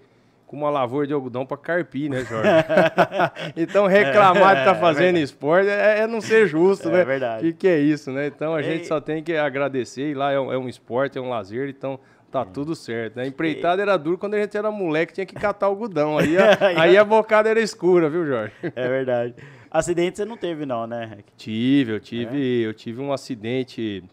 com 0.48 0.58
uma 0.58 0.70
lavoura 0.70 1.06
de 1.08 1.14
algodão 1.14 1.46
para 1.46 1.58
carpir, 1.58 2.10
né, 2.10 2.20
Jorge? 2.26 2.50
então 3.58 3.86
reclamar 3.88 4.56
de 4.56 4.62
estar 4.62 4.76
É, 4.76 4.80
fazendo 4.80 5.04
verdade. 5.06 5.24
esporte 5.24 5.70
é, 5.70 6.00
é 6.00 6.08
não 6.08 6.22
ser 6.22 6.48
justo, 6.48 6.90
É 6.90 6.92
né? 6.92 7.04
verdade. 7.04 7.44
Que 7.48 7.54
que 7.54 7.68
é 7.68 7.80
isso, 7.80 8.12
né? 8.12 8.28
Então 8.28 8.54
a 8.56 8.62
gente 8.62 8.86
só 8.88 9.00
tem 9.02 9.24
que 9.24 9.36
agradecer 9.36 10.10
e 10.12 10.14
lá 10.14 10.32
é 10.32 10.40
um, 10.40 10.52
é 10.54 10.58
um 10.58 10.68
esporte, 10.70 11.18
é 11.18 11.22
um 11.22 11.30
lazer, 11.30 11.70
então 11.70 12.00
tá 12.32 12.44
tudo 12.44 12.76
certo. 12.76 13.18
Né? 13.18 13.24
A 13.24 13.28
empreitada 13.28 13.82
era 13.82 13.96
duro 13.98 14.18
quando 14.18 14.34
a 14.34 14.40
gente 14.40 14.58
era 14.58 14.72
moleque, 14.72 15.14
tinha 15.14 15.26
que 15.26 15.36
catar 15.36 15.68
algodão. 15.68 16.18
Aí 16.18 16.36
a, 16.38 16.58
aí 16.82 16.98
a 16.98 17.04
bocada 17.04 17.48
era 17.50 17.60
escura, 17.60 18.10
viu, 18.10 18.26
Jorge? 18.26 18.54
É 18.76 18.88
verdade. 18.88 19.36
Acidente 19.74 20.18
você 20.18 20.26
não 20.26 20.38
teve, 20.38 20.66
não, 20.68 20.86
né? 20.86 21.18
Tive, 21.36 21.94
eu 21.94 21.98
É? 21.98 22.00
tive, 22.00 22.62
eu 22.62 22.74
tive 22.76 23.02
um 23.02 23.12
acidente, 23.12 24.04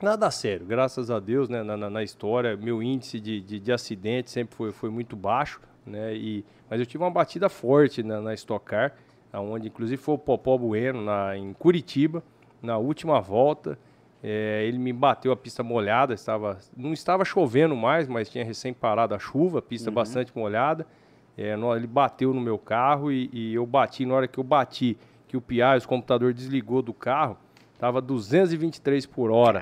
nada 0.00 0.30
sério, 0.30 0.64
graças 0.64 1.10
a 1.10 1.18
Deus, 1.18 1.48
né, 1.48 1.64
na, 1.64 1.76
na- 1.76 1.90
na 1.90 2.02
história, 2.04 2.56
meu 2.56 2.80
índice 2.80 3.18
de, 3.18 3.40
de, 3.40 3.58
de 3.58 3.72
acidente 3.72 4.30
sempre 4.30 4.54
foi, 4.54 4.70
foi 4.70 4.88
muito 4.88 5.16
baixo, 5.16 5.60
né, 5.84 6.14
e, 6.14 6.44
mas 6.70 6.78
eu 6.78 6.86
tive 6.86 7.02
uma 7.02 7.10
batida 7.10 7.48
forte 7.48 8.04
na, 8.04 8.20
na 8.20 8.32
Stock 8.34 8.64
Car, 8.64 8.94
onde 9.34 9.66
inclusive 9.66 10.00
foi 10.00 10.14
o 10.14 10.18
Popó 10.18 10.56
Bueno, 10.56 11.02
na, 11.02 11.36
em 11.36 11.52
Curitiba, 11.54 12.22
na 12.62 12.78
última 12.78 13.20
volta, 13.20 13.76
é, 14.22 14.64
ele 14.66 14.78
me 14.78 14.92
bateu 14.92 15.32
a 15.32 15.36
pista 15.36 15.62
molhada, 15.64 16.14
estava, 16.14 16.58
não 16.76 16.92
estava 16.92 17.24
chovendo 17.24 17.74
mais, 17.74 18.06
mas 18.06 18.28
tinha 18.28 18.44
recém 18.44 18.72
parado 18.72 19.12
a 19.14 19.18
chuva, 19.18 19.60
pista 19.60 19.90
bastante 19.90 20.30
molhada, 20.36 20.86
é, 21.36 21.54
ele 21.76 21.86
bateu 21.86 22.32
no 22.34 22.40
meu 22.40 22.58
carro 22.58 23.10
e, 23.10 23.30
e 23.32 23.54
eu 23.54 23.64
bati, 23.66 24.04
na 24.04 24.14
hora 24.14 24.28
que 24.28 24.38
eu 24.38 24.44
bati, 24.44 24.96
que 25.26 25.36
o 25.36 25.40
PI, 25.40 25.62
o 25.84 25.88
computador 25.88 26.32
desligou 26.34 26.82
do 26.82 26.92
carro, 26.92 27.36
tava 27.78 28.00
223 28.00 29.06
por 29.06 29.30
hora. 29.30 29.60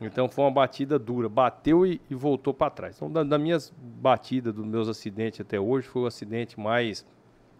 Então 0.00 0.28
foi 0.28 0.44
uma 0.44 0.50
batida 0.50 0.98
dura. 0.98 1.28
Bateu 1.28 1.84
e, 1.84 2.00
e 2.08 2.14
voltou 2.14 2.54
para 2.54 2.70
trás. 2.70 2.96
Então, 2.96 3.10
da- 3.10 3.24
das 3.24 3.40
minhas 3.40 3.72
batidas, 4.00 4.54
dos 4.54 4.64
meus 4.64 4.88
acidentes 4.88 5.40
até 5.40 5.58
hoje, 5.58 5.88
foi 5.88 6.02
o 6.02 6.06
acidente 6.06 6.58
mais, 6.58 7.04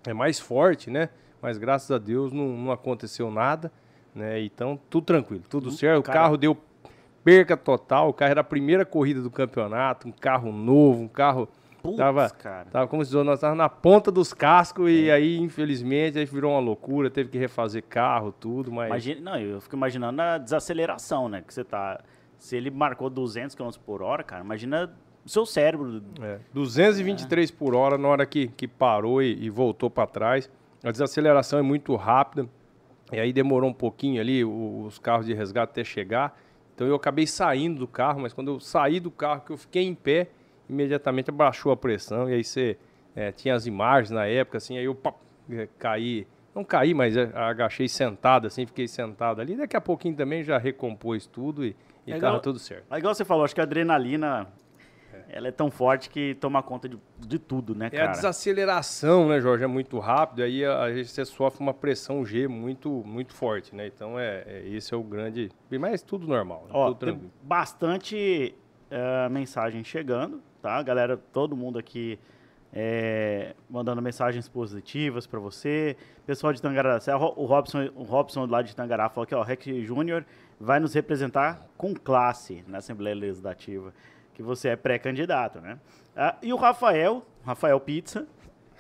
é 0.07 0.13
mais 0.15 0.39
forte, 0.39 0.89
né? 0.89 1.09
Mas 1.43 1.59
graças 1.59 1.91
a 1.91 1.99
Deus 1.99 2.33
não, 2.33 2.47
não 2.57 2.71
aconteceu 2.73 3.31
nada, 3.31 3.73
né? 4.15 4.41
Então, 4.41 4.79
tudo 4.89 5.05
tranquilo, 5.05 5.43
tudo 5.49 5.71
certo. 5.73 5.99
O 5.99 6.03
cara- 6.05 6.21
carro 6.21 6.37
deu 6.37 6.57
perca 7.25 7.57
total. 7.57 8.09
O 8.09 8.13
carro 8.13 8.31
era 8.31 8.41
a 8.41 8.45
primeira 8.45 8.85
corrida 8.87 9.21
do 9.21 9.31
campeonato, 9.31 10.07
um 10.09 10.13
carro 10.13 10.53
novo, 10.53 11.03
um 11.03 11.09
carro. 11.09 11.49
Putz, 11.83 11.97
tava, 11.97 12.29
cara. 12.31 12.67
Tava 12.71 12.87
como 12.89 13.05
se 13.05 13.11
diz, 13.13 13.25
nós 13.25 13.41
tava 13.41 13.55
na 13.55 13.69
ponta 13.69 14.11
dos 14.11 14.33
cascos 14.33 14.91
e 14.91 15.11
aí, 15.11 15.39
infelizmente, 15.39 16.19
aí 16.19 16.25
virou 16.25 16.53
uma 16.53 16.61
loucura, 16.61 17.09
teve 17.11 17.29
que 17.31 17.39
refazer 17.39 17.85
carro, 17.89 18.33
tudo, 18.33 18.73
mas. 18.73 18.87
Imagina, 18.89 19.21
não, 19.33 19.39
eu 19.41 19.61
fico 19.61 19.77
imaginando 19.77 20.21
a 20.21 20.39
desaceleração, 20.39 21.29
né? 21.29 21.43
Que 21.47 21.55
você 21.55 21.63
tá. 21.65 22.01
Se 22.37 22.57
ele 22.57 22.71
marcou 22.71 23.09
200 23.11 23.55
km 23.55 23.71
por 23.85 24.03
hora, 24.03 24.23
cara, 24.23 24.45
imagina 24.45 24.93
o 25.25 25.29
seu 25.29 25.45
cérebro. 25.47 26.03
É, 26.21 26.39
223 26.53 27.51
por 27.51 27.75
hora 27.75 27.97
na 27.99 28.09
hora 28.09 28.27
que, 28.27 28.49
que 28.49 28.67
parou 28.69 29.23
e, 29.23 29.45
e 29.45 29.51
voltou 29.51 29.91
para 29.91 30.07
trás. 30.07 30.51
A 30.85 30.91
desaceleração 30.91 31.59
é 31.59 31.63
muito 31.63 31.95
rápida. 31.97 32.49
E 33.13 33.19
aí 33.19 33.33
demorou 33.33 33.71
um 33.71 33.75
pouquinho 33.75 34.21
ali 34.21 34.45
o- 34.45 34.85
os 34.87 34.99
carros 34.99 35.27
de 35.27 35.33
resgate 35.35 35.71
até 35.71 35.83
chegar. 35.85 36.39
Então 36.75 36.87
eu 36.87 36.95
acabei 36.95 37.27
saindo 37.27 37.79
do 37.81 37.89
carro, 37.89 38.21
mas 38.21 38.33
quando 38.33 38.53
eu 38.53 38.61
saí 38.61 39.01
do 39.01 39.11
carro, 39.11 39.41
que 39.41 39.51
eu 39.53 39.57
fiquei 39.57 39.83
em 39.85 39.95
pé, 39.95 40.29
imediatamente 40.69 41.31
abaixou 41.31 41.73
a 41.73 41.77
pressão, 41.77 42.29
e 42.29 42.35
aí 42.35 42.45
você 42.45 42.77
é, 43.15 43.33
tinha 43.33 43.55
as 43.55 43.67
imagens 43.67 44.11
na 44.11 44.27
época, 44.27 44.59
assim, 44.59 44.79
aí 44.79 44.85
eu 44.85 44.95
pá, 44.95 45.15
é, 45.51 45.69
caí, 45.79 46.27
não 46.55 46.65
caí, 46.65 46.95
mas 46.95 47.17
é, 47.17 47.31
agachei 47.35 47.89
sentado, 47.89 48.47
assim, 48.47 48.67
fiquei 48.67 48.89
sentado 48.89 49.41
ali. 49.41 49.57
Daqui 49.57 49.77
a 49.77 49.81
pouquinho 49.81 50.15
também 50.15 50.43
já 50.43 50.59
recompôs 50.59 51.27
tudo 51.27 51.65
e, 51.65 51.75
e 52.07 52.13
é 52.13 52.19
tava 52.19 52.41
tudo 52.41 52.59
certo. 52.59 52.93
É 52.93 52.99
igual 52.99 53.15
você 53.15 53.25
falou, 53.25 53.45
acho 53.45 53.55
que 53.55 53.61
a 53.61 53.65
adrenalina 53.65 54.47
ela 55.31 55.49
é 55.49 55.51
tão 55.51 55.71
forte 55.71 56.09
que 56.09 56.35
toma 56.37 56.63
conta 56.63 56.89
de, 56.89 56.99
de 57.19 57.39
tudo, 57.39 57.75
né, 57.75 57.91
cara? 57.91 58.05
É 58.05 58.07
a 58.07 58.11
desaceleração, 58.11 59.29
né, 59.29 59.41
Jorge? 59.41 59.65
É 59.65 59.67
muito 59.67 59.99
rápido, 59.99 60.43
aí 60.43 60.65
a, 60.65 60.83
a 60.83 60.93
gente 60.93 61.25
sofre 61.27 61.61
uma 61.61 61.75
pressão 61.75 62.25
G 62.25 62.49
muito, 62.49 63.03
muito 63.05 63.35
forte, 63.35 63.75
né? 63.75 63.87
Então, 63.87 64.19
é, 64.19 64.45
é 64.47 64.69
esse 64.69 64.95
é 64.95 64.97
o 64.97 65.03
grande... 65.03 65.51
Mas 65.71 66.03
tudo 66.03 66.27
normal, 66.27 66.65
né? 66.67 66.71
Ó, 66.73 66.89
tudo 66.89 66.99
tranquilo. 66.99 67.31
bastante 67.43 68.55
uh, 68.91 69.31
mensagem 69.31 69.85
chegando, 69.85 70.43
tá? 70.61 70.83
Galera, 70.83 71.17
todo 71.17 71.57
mundo 71.57 71.79
aqui 71.79 72.19
é, 72.73 73.55
mandando 73.69 74.03
mensagens 74.03 74.49
positivas 74.49 75.27
para 75.27 75.41
você. 75.41 75.97
Pessoal 76.27 76.53
de 76.53 76.61
Tangará, 76.61 76.99
o 77.37 77.45
Robson, 77.45 77.91
o 77.95 78.03
Robson 78.03 78.47
lá 78.47 78.63
de 78.63 78.75
Tangará 78.75 79.09
falou 79.09 79.27
que 79.27 79.35
o 79.35 79.43
Rec 79.43 79.67
Júnior 79.85 80.25
vai 80.61 80.81
nos 80.81 80.95
representar 80.95 81.67
com 81.77 81.95
classe 81.95 82.65
na 82.67 82.79
Assembleia 82.79 83.15
Legislativa 83.15 83.93
que 84.39 84.43
você 84.43 84.69
é 84.69 84.77
pré-candidato, 84.77 85.61
né? 85.61 85.81
Ah, 86.17 86.37
e 86.41 86.53
o 86.53 86.57
Rafael, 86.57 87.27
Rafael 87.45 87.81
Pizza, 87.81 88.25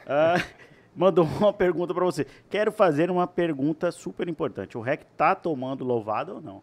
ah, 0.06 0.36
mandou 0.94 1.24
uma 1.24 1.52
pergunta 1.52 1.92
para 1.92 2.04
você. 2.04 2.24
Quero 2.48 2.70
fazer 2.70 3.10
uma 3.10 3.26
pergunta 3.26 3.90
super 3.90 4.28
importante. 4.28 4.78
O 4.78 4.80
REC 4.80 5.04
tá 5.16 5.34
tomando 5.34 5.84
louvada 5.84 6.32
ou 6.32 6.40
não? 6.40 6.62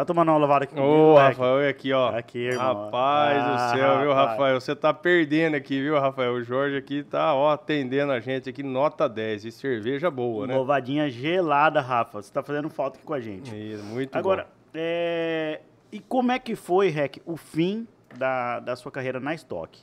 Tá 0.00 0.04
tomando 0.06 0.30
uma 0.30 0.38
louvada 0.38 0.64
aqui 0.64 0.80
Ô, 0.80 1.14
Rafael, 1.14 1.68
aqui, 1.68 1.92
ó. 1.92 2.08
Aqui, 2.16 2.38
irmão. 2.38 2.84
Rapaz 2.84 3.38
ah, 3.38 3.52
do 3.52 3.76
céu, 3.76 4.00
viu, 4.00 4.14
Rafael? 4.14 4.58
Você 4.58 4.74
tá 4.74 4.94
perdendo 4.94 5.56
aqui, 5.56 5.78
viu, 5.78 6.00
Rafael? 6.00 6.32
O 6.32 6.42
Jorge 6.42 6.74
aqui 6.74 7.02
tá, 7.02 7.34
ó, 7.34 7.50
atendendo 7.50 8.10
a 8.10 8.18
gente 8.18 8.48
aqui, 8.48 8.62
nota 8.62 9.06
10. 9.06 9.44
E 9.44 9.52
cerveja 9.52 10.10
boa, 10.10 10.46
né? 10.46 10.56
Louvadinha 10.56 11.10
gelada, 11.10 11.82
Rafa. 11.82 12.22
Você 12.22 12.32
tá 12.32 12.42
fazendo 12.42 12.70
falta 12.70 12.96
aqui 12.96 13.04
com 13.04 13.12
a 13.12 13.20
gente. 13.20 13.54
Isso, 13.54 13.84
muito 13.84 14.16
Agora, 14.16 14.44
bom. 14.44 14.50
É... 14.72 15.60
e 15.92 16.00
como 16.00 16.32
é 16.32 16.38
que 16.38 16.56
foi, 16.56 16.88
Rec, 16.88 17.18
o 17.26 17.36
fim 17.36 17.86
da, 18.16 18.58
da 18.58 18.76
sua 18.76 18.90
carreira 18.90 19.20
na 19.20 19.34
Stock. 19.34 19.78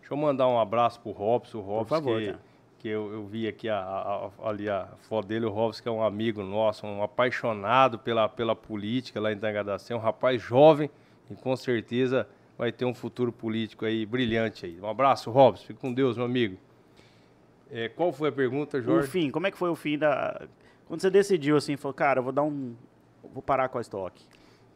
Deixa 0.00 0.12
eu 0.12 0.16
mandar 0.16 0.48
um 0.48 0.58
abraço 0.58 1.00
pro 1.00 1.12
Robson, 1.12 1.58
o 1.58 1.60
Robson 1.60 1.94
favor, 1.94 2.20
que, 2.20 2.34
que 2.82 2.88
eu, 2.88 3.12
eu, 3.12 3.24
vi 3.24 3.46
aqui 3.46 3.68
a, 3.68 3.78
a, 3.78 4.30
ali 4.42 4.68
a 4.68 4.88
foto 5.02 5.28
dele, 5.28 5.46
o 5.46 5.50
Robson 5.50 5.82
que 5.84 5.88
é 5.88 5.92
um 5.92 6.02
amigo 6.02 6.42
nosso, 6.42 6.84
um 6.84 7.00
apaixonado 7.00 7.96
pela, 7.96 8.28
pela 8.28 8.56
política 8.56 9.20
lá 9.20 9.32
em 9.32 9.38
Tangadacé, 9.38 9.94
um 9.94 10.00
rapaz 10.00 10.42
jovem 10.42 10.90
e 11.30 11.34
com 11.36 11.54
certeza 11.54 12.26
vai 12.58 12.72
ter 12.72 12.84
um 12.84 12.92
futuro 12.92 13.30
político 13.30 13.84
aí 13.84 14.04
brilhante 14.04 14.66
aí. 14.66 14.80
Um 14.80 14.88
abraço, 14.88 15.30
Robson, 15.30 15.64
fique 15.64 15.78
com 15.78 15.92
Deus, 15.92 16.16
meu 16.16 16.26
amigo. 16.26 16.58
É, 17.70 17.88
qual 17.88 18.12
foi 18.12 18.30
a 18.30 18.32
pergunta, 18.32 18.82
Jorge? 18.82 19.08
O 19.08 19.10
fim, 19.10 19.30
como 19.30 19.46
é 19.46 19.52
que 19.52 19.56
foi 19.56 19.70
o 19.70 19.76
fim 19.76 19.96
da... 19.96 20.42
Quando 20.88 21.00
você 21.00 21.08
decidiu 21.08 21.56
assim, 21.56 21.76
falou, 21.76 21.94
cara, 21.94 22.18
eu 22.18 22.24
vou 22.24 22.32
dar 22.32 22.42
um... 22.42 22.74
Vou 23.32 23.42
parar 23.42 23.68
com 23.68 23.78
a 23.78 23.80
Stock. 23.80 24.20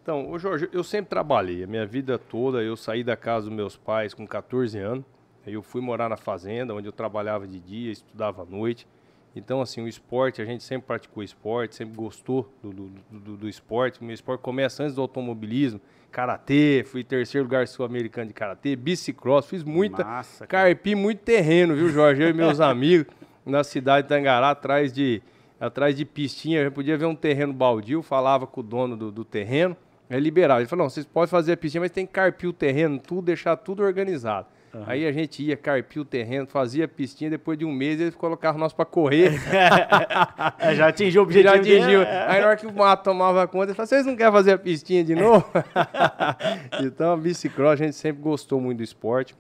Então, 0.01 0.31
ô 0.31 0.39
Jorge, 0.39 0.69
eu 0.73 0.85
sempre 0.85 1.11
trabalhei. 1.11 1.65
A 1.65 1.67
minha 1.67 1.85
vida 1.85 2.17
toda, 2.17 2.63
eu 2.63 2.77
saí 2.77 3.03
da 3.03 3.17
casa 3.17 3.47
dos 3.47 3.55
meus 3.55 3.77
pais 3.77 4.15
com 4.15 4.25
14 4.25 4.79
anos. 4.79 5.05
Aí 5.47 5.55
eu 5.55 5.63
fui 5.63 5.81
morar 5.81 6.09
na 6.09 6.17
fazenda, 6.17 6.75
onde 6.75 6.89
eu 6.89 6.93
trabalhava 6.93 7.47
de 7.47 7.61
dia, 7.61 7.93
estudava 7.93 8.43
à 8.43 8.45
noite. 8.45 8.87
Então, 9.35 9.61
assim, 9.61 9.83
o 9.83 9.87
esporte, 9.87 10.43
a 10.43 10.45
gente 10.45 10.65
sempre 10.65 10.87
praticou 10.87 11.23
esporte, 11.23 11.77
sempre 11.77 11.95
gostou 11.95 12.51
do, 12.63 12.73
do, 12.73 12.91
do, 13.11 13.37
do 13.37 13.49
esporte. 13.49 14.01
O 14.01 14.05
meu 14.05 14.15
esporte 14.15 14.41
começa 14.41 14.83
antes 14.83 14.95
do 14.95 15.03
automobilismo, 15.03 15.81
karatê, 16.11 16.83
fui 16.87 17.05
terceiro 17.05 17.45
lugar 17.45 17.69
sul-americano 17.69 18.29
de 18.29 18.35
karatê, 18.35 18.75
bicicross, 18.75 19.47
fiz 19.47 19.63
muita, 19.63 20.03
Massa, 20.03 20.47
carpi 20.47 20.95
muito 20.95 21.21
terreno, 21.21 21.77
viu, 21.77 21.91
Jorge? 21.91 22.23
Eu 22.23 22.31
e 22.31 22.33
meus 22.33 22.59
amigos 22.63 23.15
na 23.45 23.63
cidade 23.63 24.05
de 24.05 24.09
Tangará, 24.09 24.51
atrás 24.51 24.91
de, 24.91 25.23
atrás 25.61 25.95
de 25.95 26.07
pistinha, 26.07 26.71
podia 26.71 26.97
ver 26.97 27.05
um 27.05 27.15
terreno 27.15 27.53
baldio, 27.53 28.03
falava 28.03 28.47
com 28.47 28.61
o 28.61 28.65
dono 28.65 28.97
do, 28.97 29.13
do 29.13 29.25
terreno, 29.25 29.77
é 30.09 30.19
liberal. 30.19 30.59
Ele 30.59 30.67
falou, 30.67 30.85
não, 30.85 30.91
vocês 30.91 31.05
podem 31.05 31.29
fazer 31.29 31.53
a 31.53 31.57
piscina, 31.57 31.83
mas 31.83 31.91
tem 31.91 32.07
que 32.07 32.13
carpir 32.13 32.49
o 32.49 32.53
terreno, 32.53 32.99
tudo, 32.99 33.23
deixar 33.27 33.55
tudo 33.57 33.83
organizado. 33.83 34.47
Uhum. 34.77 34.85
Aí 34.87 35.07
a 35.07 35.13
gente 35.13 35.43
ia, 35.43 35.57
carpir 35.57 36.03
o 36.03 36.05
terreno, 36.05 36.47
fazia 36.47 36.87
pistinha, 36.87 37.31
depois 37.31 37.59
de 37.59 37.65
um 37.65 37.73
mês 37.73 37.99
eles 37.99 38.15
colocavam 38.15 38.61
nós 38.61 38.75
para 38.75 38.85
correr. 38.85 39.33
é, 40.59 40.75
já 40.77 40.89
atingiu 40.89 41.23
o 41.23 41.25
objetivo. 41.27 41.55
Já 41.55 41.61
atingiu. 41.61 42.01
Aí 42.03 42.41
na 42.41 42.47
hora 42.49 42.57
que 42.57 42.67
o 42.67 42.73
mato 42.73 43.05
tomava 43.05 43.47
conta, 43.49 43.67
ele 43.67 43.75
falou, 43.75 43.87
vocês 43.87 44.05
não 44.05 44.15
querem 44.15 44.33
fazer 44.33 44.53
a 44.53 44.59
pistinha 44.59 45.03
de 45.03 45.15
novo? 45.15 45.47
então 46.85 47.15
a 47.15 47.17
bicicross, 47.17 47.81
a 47.81 47.85
gente 47.85 47.97
sempre 47.97 48.21
gostou 48.21 48.61
muito 48.61 48.79
do 48.79 48.85
esporte. 48.85 49.35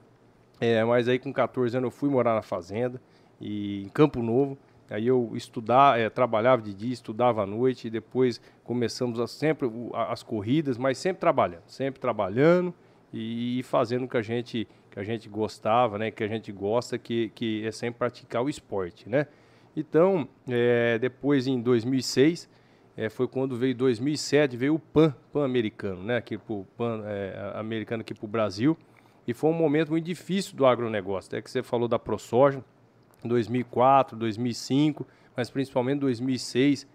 É, 0.58 0.82
mas 0.84 1.06
aí 1.06 1.18
com 1.18 1.30
14 1.30 1.76
anos 1.76 1.88
eu 1.88 1.90
fui 1.90 2.08
morar 2.08 2.34
na 2.34 2.40
fazenda, 2.40 2.98
e 3.38 3.82
em 3.82 3.88
Campo 3.90 4.22
Novo. 4.22 4.56
Aí 4.88 5.06
eu 5.06 5.32
estudava, 5.34 5.98
é, 5.98 6.08
trabalhava 6.08 6.62
de 6.62 6.72
dia, 6.72 6.94
estudava 6.94 7.42
à 7.42 7.46
noite, 7.46 7.88
e 7.88 7.90
depois 7.90 8.40
começamos 8.64 9.20
a, 9.20 9.26
sempre 9.26 9.68
as 9.92 10.22
corridas, 10.22 10.78
mas 10.78 10.96
sempre 10.96 11.20
trabalhando, 11.20 11.64
sempre 11.66 12.00
trabalhando 12.00 12.72
e, 13.12 13.58
e 13.58 13.62
fazendo 13.64 14.04
o 14.04 14.08
que 14.08 14.16
a 14.16 14.22
gente 14.22 14.66
que 14.96 15.00
a 15.00 15.04
gente 15.04 15.28
gostava, 15.28 15.98
né, 15.98 16.10
que 16.10 16.24
a 16.24 16.26
gente 16.26 16.50
gosta, 16.50 16.96
que, 16.96 17.28
que 17.34 17.66
é 17.66 17.70
sempre 17.70 17.98
praticar 17.98 18.42
o 18.42 18.48
esporte, 18.48 19.10
né? 19.10 19.26
Então, 19.76 20.26
é, 20.48 20.98
depois 20.98 21.46
em 21.46 21.60
2006, 21.60 22.48
é, 22.96 23.10
foi 23.10 23.28
quando 23.28 23.54
veio 23.58 23.74
2007, 23.74 24.56
veio 24.56 24.76
o 24.76 24.78
PAN, 24.78 25.14
PAN 25.30 25.44
americano, 25.44 26.02
né, 26.02 26.16
aqui 26.16 26.38
pro 26.38 26.66
PAN 26.78 27.02
é, 27.04 27.52
americano 27.56 28.00
aqui 28.00 28.14
para 28.14 28.24
o 28.24 28.28
Brasil, 28.28 28.74
e 29.28 29.34
foi 29.34 29.50
um 29.50 29.52
momento 29.52 29.90
muito 29.90 30.04
difícil 30.06 30.56
do 30.56 30.64
agronegócio, 30.64 31.28
até 31.28 31.42
que 31.42 31.50
você 31.50 31.62
falou 31.62 31.88
da 31.88 31.98
ProSoja, 31.98 32.64
2004, 33.22 34.16
2005, 34.16 35.06
mas 35.36 35.50
principalmente 35.50 35.98
2006 36.00 36.86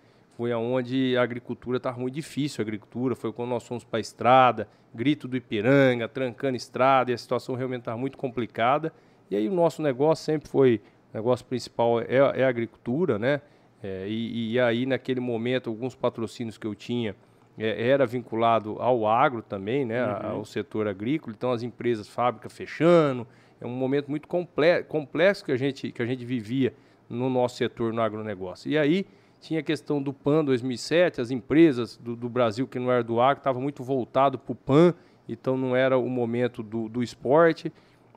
foi 0.41 0.51
aonde 0.51 1.15
a 1.15 1.21
agricultura 1.21 1.77
estava 1.77 1.99
muito 1.99 2.15
difícil. 2.15 2.63
A 2.63 2.63
agricultura 2.63 3.15
foi 3.15 3.31
quando 3.31 3.49
nós 3.49 3.61
fomos 3.63 3.83
para 3.83 3.99
a 3.99 4.01
estrada, 4.01 4.67
grito 4.91 5.27
do 5.27 5.37
Ipiranga, 5.37 6.07
trancando 6.07 6.57
estrada, 6.57 7.11
e 7.11 7.13
a 7.13 7.17
situação 7.19 7.53
realmente 7.53 7.81
estava 7.81 7.95
muito 7.95 8.17
complicada. 8.17 8.91
E 9.29 9.35
aí 9.35 9.47
o 9.47 9.53
nosso 9.53 9.83
negócio 9.83 10.25
sempre 10.25 10.49
foi, 10.49 10.81
o 11.13 11.17
negócio 11.17 11.45
principal 11.45 12.01
é, 12.01 12.15
é 12.37 12.43
a 12.43 12.47
agricultura, 12.49 13.19
né? 13.19 13.39
É, 13.83 14.07
e, 14.07 14.53
e, 14.53 14.59
aí 14.59 14.87
naquele 14.87 15.19
momento 15.19 15.69
alguns 15.69 15.93
patrocínios 15.93 16.57
que 16.57 16.65
eu 16.65 16.73
tinha 16.73 17.15
é, 17.55 17.89
era 17.89 18.07
vinculado 18.07 18.77
ao 18.79 19.05
agro 19.05 19.43
também, 19.43 19.85
né? 19.85 20.03
Uhum. 20.03 20.29
Ao 20.37 20.45
setor 20.45 20.87
agrícola. 20.87 21.35
Então 21.37 21.51
as 21.51 21.61
empresas, 21.61 22.07
fábrica 22.07 22.49
fechando, 22.49 23.27
é 23.59 23.67
um 23.67 23.75
momento 23.75 24.09
muito 24.09 24.27
complexo 24.27 25.45
que 25.45 25.51
a 25.51 25.57
gente, 25.57 25.91
que 25.91 26.01
a 26.01 26.05
gente 26.07 26.25
vivia 26.25 26.73
no 27.07 27.29
nosso 27.29 27.57
setor 27.57 27.93
no 27.93 28.01
agronegócio. 28.01 28.71
E 28.71 28.75
aí 28.75 29.05
tinha 29.41 29.59
a 29.59 29.63
questão 29.63 30.01
do 30.01 30.13
PAN 30.13 30.45
2007, 30.45 31.19
as 31.19 31.31
empresas 31.31 31.97
do, 31.97 32.15
do 32.15 32.29
Brasil 32.29 32.67
que 32.67 32.79
não 32.79 32.91
era 32.91 33.03
do 33.03 33.19
agro 33.19 33.41
estavam 33.41 33.61
muito 33.61 33.83
voltado 33.83 34.37
para 34.37 34.51
o 34.51 34.55
PAN, 34.55 34.93
então 35.27 35.57
não 35.57 35.75
era 35.75 35.97
o 35.97 36.07
momento 36.07 36.63
do, 36.63 36.87
do 36.87 37.03
esporte. 37.03 37.73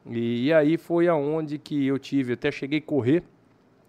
E, 0.07 0.47
e, 0.47 0.53
aí 0.53 0.77
foi 0.77 1.09
aonde 1.09 1.59
que 1.59 1.87
eu 1.87 1.99
tive, 1.99 2.35
até 2.35 2.53
cheguei 2.53 2.79
a 2.79 2.83
correr 2.83 3.23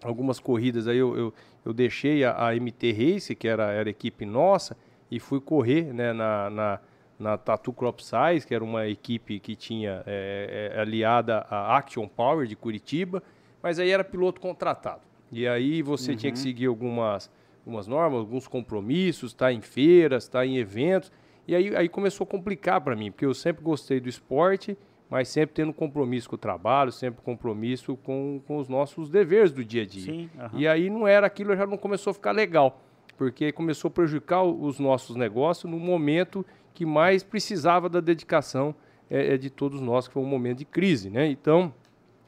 algumas 0.02 0.40
corridas, 0.40 0.88
aí 0.88 0.96
eu, 0.96 1.16
eu, 1.16 1.34
eu 1.64 1.72
deixei 1.74 2.24
a, 2.24 2.48
a, 2.48 2.54
MT 2.54 2.92
Race, 2.92 3.34
que 3.34 3.46
era, 3.46 3.70
era 3.70 3.88
a 3.88 3.90
equipe 3.90 4.24
nossa, 4.24 4.76
e 5.10 5.20
fui 5.20 5.40
correr 5.40 5.92
né, 5.92 6.12
na, 6.12 6.50
na 6.50 6.80
na 7.18 7.36
Tatu 7.36 7.72
Crop 7.72 8.00
Size, 8.00 8.46
que 8.46 8.54
era 8.54 8.62
uma 8.62 8.86
equipe 8.86 9.40
que 9.40 9.56
tinha 9.56 10.02
é, 10.06 10.72
é, 10.74 10.80
aliada 10.80 11.46
à 11.50 11.76
Action 11.76 12.06
Power 12.06 12.46
de 12.46 12.54
Curitiba, 12.54 13.22
mas 13.62 13.78
aí 13.78 13.90
era 13.90 14.04
piloto 14.04 14.40
contratado. 14.40 15.00
E 15.30 15.46
aí 15.46 15.82
você 15.82 16.12
uhum. 16.12 16.16
tinha 16.16 16.32
que 16.32 16.38
uhum. 16.38 16.44
seguir 16.44 16.66
algumas, 16.66 17.30
algumas 17.64 17.86
normas, 17.86 18.20
alguns 18.20 18.46
compromissos, 18.46 19.32
estar 19.32 19.46
tá 19.46 19.52
em 19.52 19.60
feiras, 19.60 20.24
estar 20.24 20.40
tá 20.40 20.46
em 20.46 20.56
eventos. 20.56 21.12
E 21.46 21.54
aí, 21.54 21.74
aí 21.76 21.88
começou 21.88 22.24
a 22.24 22.28
complicar 22.28 22.80
para 22.80 22.96
mim, 22.96 23.10
porque 23.10 23.26
eu 23.26 23.34
sempre 23.34 23.62
gostei 23.62 24.00
do 24.00 24.08
esporte, 24.08 24.76
mas 25.08 25.28
sempre 25.28 25.54
tendo 25.54 25.72
compromisso 25.72 26.28
com 26.28 26.34
o 26.34 26.38
trabalho, 26.38 26.90
sempre 26.90 27.22
compromisso 27.22 27.96
com, 27.96 28.40
com 28.46 28.58
os 28.58 28.68
nossos 28.68 29.08
deveres 29.08 29.52
do 29.52 29.64
dia 29.64 29.82
a 29.82 29.86
dia. 29.86 30.12
Sim, 30.12 30.30
uhum. 30.34 30.58
E 30.58 30.66
aí 30.66 30.90
não 30.90 31.06
era 31.06 31.26
aquilo, 31.26 31.54
já 31.56 31.66
não 31.66 31.76
começou 31.76 32.10
a 32.10 32.14
ficar 32.14 32.32
legal, 32.32 32.80
porque 33.16 33.52
começou 33.52 33.88
a 33.88 33.92
prejudicar 33.92 34.42
os 34.42 34.80
nossos 34.80 35.14
negócios 35.14 35.70
no 35.70 35.78
momento 35.78 36.44
que 36.74 36.84
mais 36.84 37.22
precisava 37.22 37.88
da 37.88 38.00
dedicação 38.00 38.74
é, 39.08 39.34
é, 39.34 39.38
de 39.38 39.48
todos 39.48 39.80
nós, 39.80 40.08
que 40.08 40.14
foi 40.14 40.22
um 40.22 40.26
momento 40.26 40.58
de 40.58 40.64
crise, 40.64 41.08
né? 41.08 41.26
Então, 41.26 41.72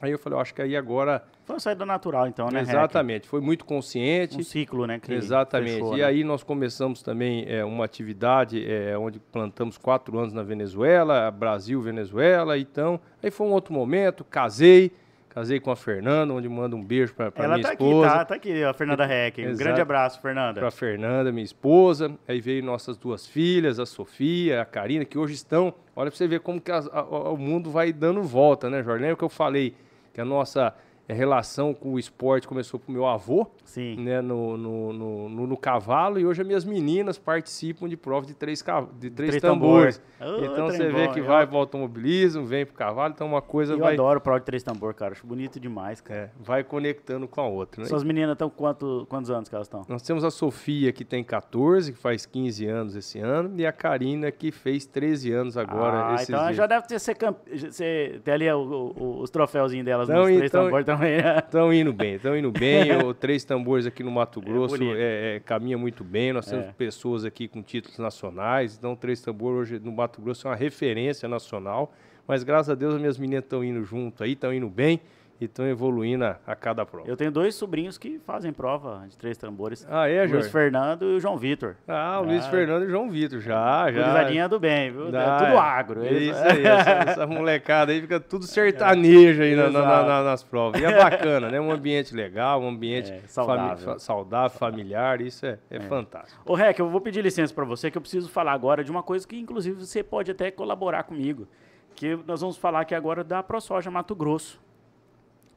aí 0.01 0.11
eu 0.11 0.19
falei, 0.19 0.37
eu 0.37 0.41
acho 0.41 0.53
que 0.53 0.61
aí 0.61 0.75
agora... 0.75 1.23
Foi 1.45 1.55
uma 1.55 1.59
saída 1.59 1.85
natural, 1.85 2.27
então, 2.27 2.49
né? 2.49 2.61
Exatamente, 2.61 3.27
foi 3.27 3.41
muito 3.41 3.65
consciente. 3.65 4.37
Um 4.37 4.43
ciclo, 4.43 4.85
né? 4.85 4.99
Exatamente. 5.09 5.73
Fechou, 5.73 5.95
e 5.95 6.01
né? 6.01 6.05
aí 6.05 6.23
nós 6.23 6.43
começamos 6.43 7.01
também 7.01 7.45
é, 7.47 7.65
uma 7.65 7.85
atividade 7.85 8.63
é, 8.69 8.97
onde 8.97 9.19
plantamos 9.19 9.77
quatro 9.77 10.17
anos 10.19 10.33
na 10.33 10.43
Venezuela, 10.43 11.29
Brasil, 11.31 11.81
Venezuela, 11.81 12.57
então... 12.57 12.99
Aí 13.21 13.31
foi 13.31 13.47
um 13.47 13.51
outro 13.51 13.73
momento, 13.73 14.23
casei, 14.23 14.91
Casei 15.29 15.59
com 15.59 15.69
a 15.69 15.75
Fernanda, 15.75 16.33
onde 16.33 16.49
mando 16.49 16.75
um 16.75 16.83
beijo 16.83 17.13
para 17.13 17.31
minha 17.31 17.45
Ela 17.45 17.61
tá 17.61 17.71
esposa. 17.73 18.07
aqui, 18.07 18.17
tá, 18.17 18.25
tá 18.25 18.35
aqui, 18.35 18.63
a 18.63 18.73
Fernanda 18.73 19.05
Heck. 19.05 19.45
Um 19.47 19.55
grande 19.55 19.79
abraço, 19.79 20.19
Fernanda. 20.19 20.59
Para 20.59 20.71
Fernanda, 20.71 21.31
minha 21.31 21.45
esposa. 21.45 22.11
Aí 22.27 22.41
veio 22.41 22.63
nossas 22.63 22.97
duas 22.97 23.27
filhas, 23.27 23.79
a 23.79 23.85
Sofia, 23.85 24.59
a 24.59 24.65
Karina, 24.65 25.05
que 25.05 25.19
hoje 25.19 25.35
estão. 25.35 25.71
Olha 25.95 26.09
para 26.09 26.17
você 26.17 26.27
ver 26.27 26.39
como 26.39 26.59
que 26.59 26.71
a- 26.71 26.83
a- 26.91 27.03
o 27.31 27.37
mundo 27.37 27.69
vai 27.69 27.93
dando 27.93 28.23
volta, 28.23 28.71
né, 28.71 28.81
Jorge? 28.83 29.03
Lembra 29.03 29.17
que 29.17 29.23
eu 29.23 29.29
falei 29.29 29.75
a 30.19 30.25
nossa 30.25 30.75
relação 31.13 31.73
com 31.73 31.93
o 31.93 31.99
esporte 31.99 32.47
começou 32.47 32.79
com 32.79 32.91
meu 32.91 33.05
avô, 33.05 33.47
Sim. 33.63 33.95
né, 33.97 34.21
no, 34.21 34.55
no, 34.57 34.93
no, 34.93 35.29
no- 35.29 35.47
no 35.47 35.57
cavalo, 35.57 36.19
e 36.19 36.25
hoje 36.25 36.41
as 36.41 36.47
minhas 36.47 36.63
meninas 36.65 37.17
participam 37.17 37.87
de 37.89 37.97
prova 37.97 38.25
de 38.25 38.33
três, 38.33 38.63
de 38.99 39.09
três, 39.09 39.29
Três 39.31 39.41
tambores. 39.41 40.01
tambor. 40.19 40.39
Ô, 40.39 40.45
então 40.45 40.65
você 40.67 40.89
vê 40.91 41.07
bom, 41.07 41.13
que 41.13 41.19
eu- 41.19 41.25
vai 41.25 41.47
pro 41.47 41.57
automobilismo, 41.57 42.45
vem 42.45 42.65
pro 42.65 42.75
cavalo, 42.75 43.13
então 43.13 43.27
uma 43.27 43.41
coisa 43.41 43.73
Eu 43.73 43.79
vai, 43.79 43.93
adoro 43.93 44.19
prova 44.21 44.39
de 44.39 44.45
três 44.45 44.61
tambor, 44.63 44.93
cara. 44.93 45.13
Acho 45.13 45.25
bonito 45.25 45.59
demais, 45.59 46.01
cara. 46.01 46.19
é, 46.19 46.29
vai 46.39 46.63
conectando 46.63 47.27
com 47.27 47.41
a 47.41 47.47
outra. 47.47 47.81
Né? 47.81 47.87
Suas 47.89 48.03
meninas 48.03 48.33
estão 48.33 48.49
quanto, 48.49 49.05
quantos 49.09 49.29
anos 49.31 49.49
que 49.49 49.55
elas 49.55 49.67
estão? 49.67 49.83
Nós 49.87 50.01
temos 50.01 50.23
a 50.23 50.31
Sofia, 50.31 50.91
que 50.91 51.03
tem 51.05 51.23
14, 51.23 51.93
que 51.93 51.97
faz 51.97 52.25
15 52.25 52.65
anos 52.67 52.95
esse 52.95 53.19
ano, 53.19 53.53
e 53.59 53.65
a 53.65 53.71
Karina, 53.71 54.31
que 54.31 54.51
fez 54.51 54.85
13 54.85 55.31
anos 55.31 55.57
agora. 55.57 56.09
ah, 56.09 56.15
esses 56.15 56.29
então 56.29 56.43
dias. 56.45 56.55
já 56.57 56.67
deve 56.67 56.87
ter, 56.87 56.99
ser 56.99 57.15
camp... 57.15 57.37
ser- 57.71 58.19
ter 58.21 58.31
ali 58.31 58.51
o- 58.51 58.59
o- 58.97 59.21
os 59.21 59.29
troféuzinhos 59.29 59.85
delas 59.85 60.09
Então, 60.09 60.19
nos 60.21 60.27
três 60.35 60.43
então- 60.51 60.63
tambores 60.65 60.85
também. 60.85 60.98
Né? 60.99 61.39
Estão 61.39 61.73
indo 61.73 61.91
bem, 61.93 62.15
estão 62.15 62.37
indo 62.37 62.51
bem. 62.51 62.95
o 63.03 63.13
Três 63.13 63.43
Tambores 63.43 63.85
aqui 63.85 64.03
no 64.03 64.11
Mato 64.11 64.39
Grosso 64.41 64.77
bonito. 64.77 64.95
é, 64.97 65.35
é, 65.35 65.39
caminha 65.39 65.77
muito 65.77 66.03
bem. 66.03 66.33
Nós 66.33 66.45
temos 66.45 66.65
É. 66.67 66.71
pessoas 66.71 67.25
aqui 67.25 67.47
com 67.47 67.61
títulos 67.61 67.97
nacionais. 67.97 68.75
Então, 68.77 68.93
o 68.93 68.95
Três 68.95 69.21
Tambores 69.21 69.59
hoje 69.71 69.79
no 69.79 69.91
Mato 69.91 70.21
Grosso 70.21 70.47
é 70.47 70.51
uma 70.51 70.55
referência 70.55 71.27
nacional. 71.27 71.93
Mas 72.27 72.43
graças 72.43 72.69
a 72.69 72.75
Deus 72.75 72.93
as 72.93 72.99
minhas 72.99 73.17
meninas 73.17 73.43
estão 73.43 73.63
indo 73.63 73.83
junto 73.83 74.23
aí, 74.23 74.33
estão 74.33 74.53
indo 74.53 74.69
bem 74.69 74.99
e 75.41 75.45
estão 75.45 75.65
evoluindo 75.65 76.25
a, 76.25 76.37
a 76.45 76.53
cada 76.55 76.85
prova. 76.85 77.07
Eu 77.07 77.15
tenho 77.15 77.31
dois 77.31 77.55
sobrinhos 77.55 77.97
que 77.97 78.19
fazem 78.19 78.51
prova 78.51 79.05
de 79.07 79.15
três 79.17 79.37
tambores. 79.37 79.87
Ah, 79.89 80.07
é, 80.09 80.19
Luiz 80.19 80.31
Jorge? 80.31 80.49
Fernando 80.49 81.03
e 81.05 81.15
o 81.15 81.19
João 81.19 81.37
Vitor. 81.37 81.75
Ah, 81.87 82.19
o 82.19 82.25
Luiz 82.25 82.45
Ah. 82.45 82.49
Fernando 82.49 82.83
e 82.83 82.87
o 82.87 82.89
João 82.89 83.09
Vitor, 83.09 83.39
já, 83.39 83.89
já. 83.91 84.01
Gurizadinha 84.03 84.49
do 84.49 84.59
bem, 84.59 84.91
viu? 84.91 85.07
É 85.07 85.37
tudo 85.45 85.57
agro. 85.57 86.03
é 86.03 86.07
Eles- 86.07 86.35
Isso 86.35 86.43
aí, 86.45 86.65
essa, 86.65 86.89
essa 86.91 87.27
molecada 87.27 87.91
aí 87.93 88.01
fica 88.01 88.19
tudo 88.19 88.45
sertanejo 88.45 89.41
aí 89.41 89.55
na- 89.55 89.69
na- 89.69 90.03
na- 90.03 90.23
nas 90.23 90.43
provas. 90.43 90.81
E 90.81 90.85
é 90.85 90.95
bacana, 90.97 91.49
né? 91.49 91.59
Um 91.59 91.71
ambiente 91.71 92.13
legal, 92.13 92.61
um 92.61 92.67
ambiente 92.67 93.11
É, 93.11 93.15
fami- 93.19 93.27
saudável. 93.29 93.85
fa- 93.85 93.99
saudável, 93.99 94.57
familiar, 94.57 95.21
isso 95.21 95.45
é, 95.45 95.57
é, 95.69 95.79
fantástico. 95.79 96.41
Ô, 96.45 96.53
Rec, 96.53 96.77
eu 96.79 96.89
vou 96.89 96.99
pedir 97.01 97.21
licença 97.21 97.53
para 97.53 97.63
você, 97.65 97.89
que 97.89 97.97
eu 97.97 98.01
preciso 98.01 98.29
falar 98.29 98.51
agora 98.53 98.83
de 98.83 98.91
uma 98.91 99.01
coisa 99.03 99.27
que, 99.27 99.39
inclusive, 99.39 99.85
você 99.85 100.03
pode 100.03 100.31
até 100.31 100.51
colaborar 100.51 101.03
comigo. 101.03 101.47
Que 101.95 102.17
nós 102.27 102.41
vamos 102.41 102.55
falar 102.57 102.81
aqui 102.81 102.95
agora 102.95 103.23
da 103.23 103.41
ProSoja 103.43 103.89
Mato 103.91 104.15
Grosso. 104.15 104.59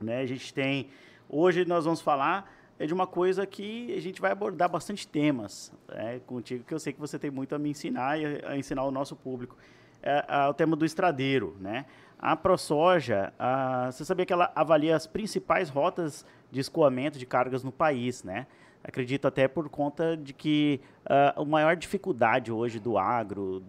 Né? 0.03 0.21
A 0.21 0.27
gente 0.27 0.53
tem... 0.53 0.88
Hoje 1.29 1.65
nós 1.65 1.85
vamos 1.85 2.01
falar 2.01 2.51
é 2.79 2.87
de 2.87 2.93
uma 2.93 3.07
coisa 3.07 3.47
que 3.47 3.95
a 3.95 4.01
gente 4.01 4.21
vai 4.21 4.33
abordar 4.33 4.69
bastante 4.69 5.07
temas 5.07 5.73
né, 5.88 6.21
contigo, 6.27 6.65
que 6.65 6.75
eu 6.75 6.81
sei 6.81 6.93
que 6.93 6.99
você 6.99 7.17
tem 7.17 7.31
muito 7.31 7.55
a 7.55 7.59
me 7.59 7.71
ensinar 7.71 8.19
e 8.19 8.25
a, 8.25 8.51
a 8.51 8.59
ensinar 8.59 8.83
o 8.83 8.91
nosso 8.91 9.15
público. 9.15 9.57
É, 10.03 10.25
é 10.29 10.49
o 10.49 10.55
tema 10.55 10.75
do 10.75 10.85
estradeiro, 10.85 11.57
né? 11.61 11.87
A 12.19 12.37
ProSoja, 12.37 13.33
ah, 13.38 13.88
você 13.91 14.05
sabia 14.05 14.27
que 14.27 14.33
ela 14.33 14.51
avalia 14.55 14.97
as 14.97 15.07
principais 15.07 15.69
rotas 15.69 16.27
de 16.51 16.59
escoamento 16.61 17.19
de 17.19 17.27
cargas 17.27 17.62
no 17.62 17.71
país, 17.71 18.25
né? 18.25 18.49
Acredito 18.83 19.29
até 19.29 19.47
por 19.47 19.69
conta 19.69 20.17
de 20.17 20.33
que 20.33 20.81
ah, 21.07 21.35
a 21.37 21.45
maior 21.45 21.77
dificuldade 21.77 22.51
hoje 22.51 22.81
do 22.81 22.99
agro, 22.99 23.62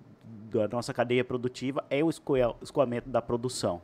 da 0.51 0.67
nossa 0.67 0.91
cadeia 0.91 1.23
produtiva, 1.23 1.83
é 1.87 2.03
o 2.03 2.09
escoa- 2.09 2.55
escoamento 2.61 3.09
da 3.09 3.21
produção, 3.21 3.79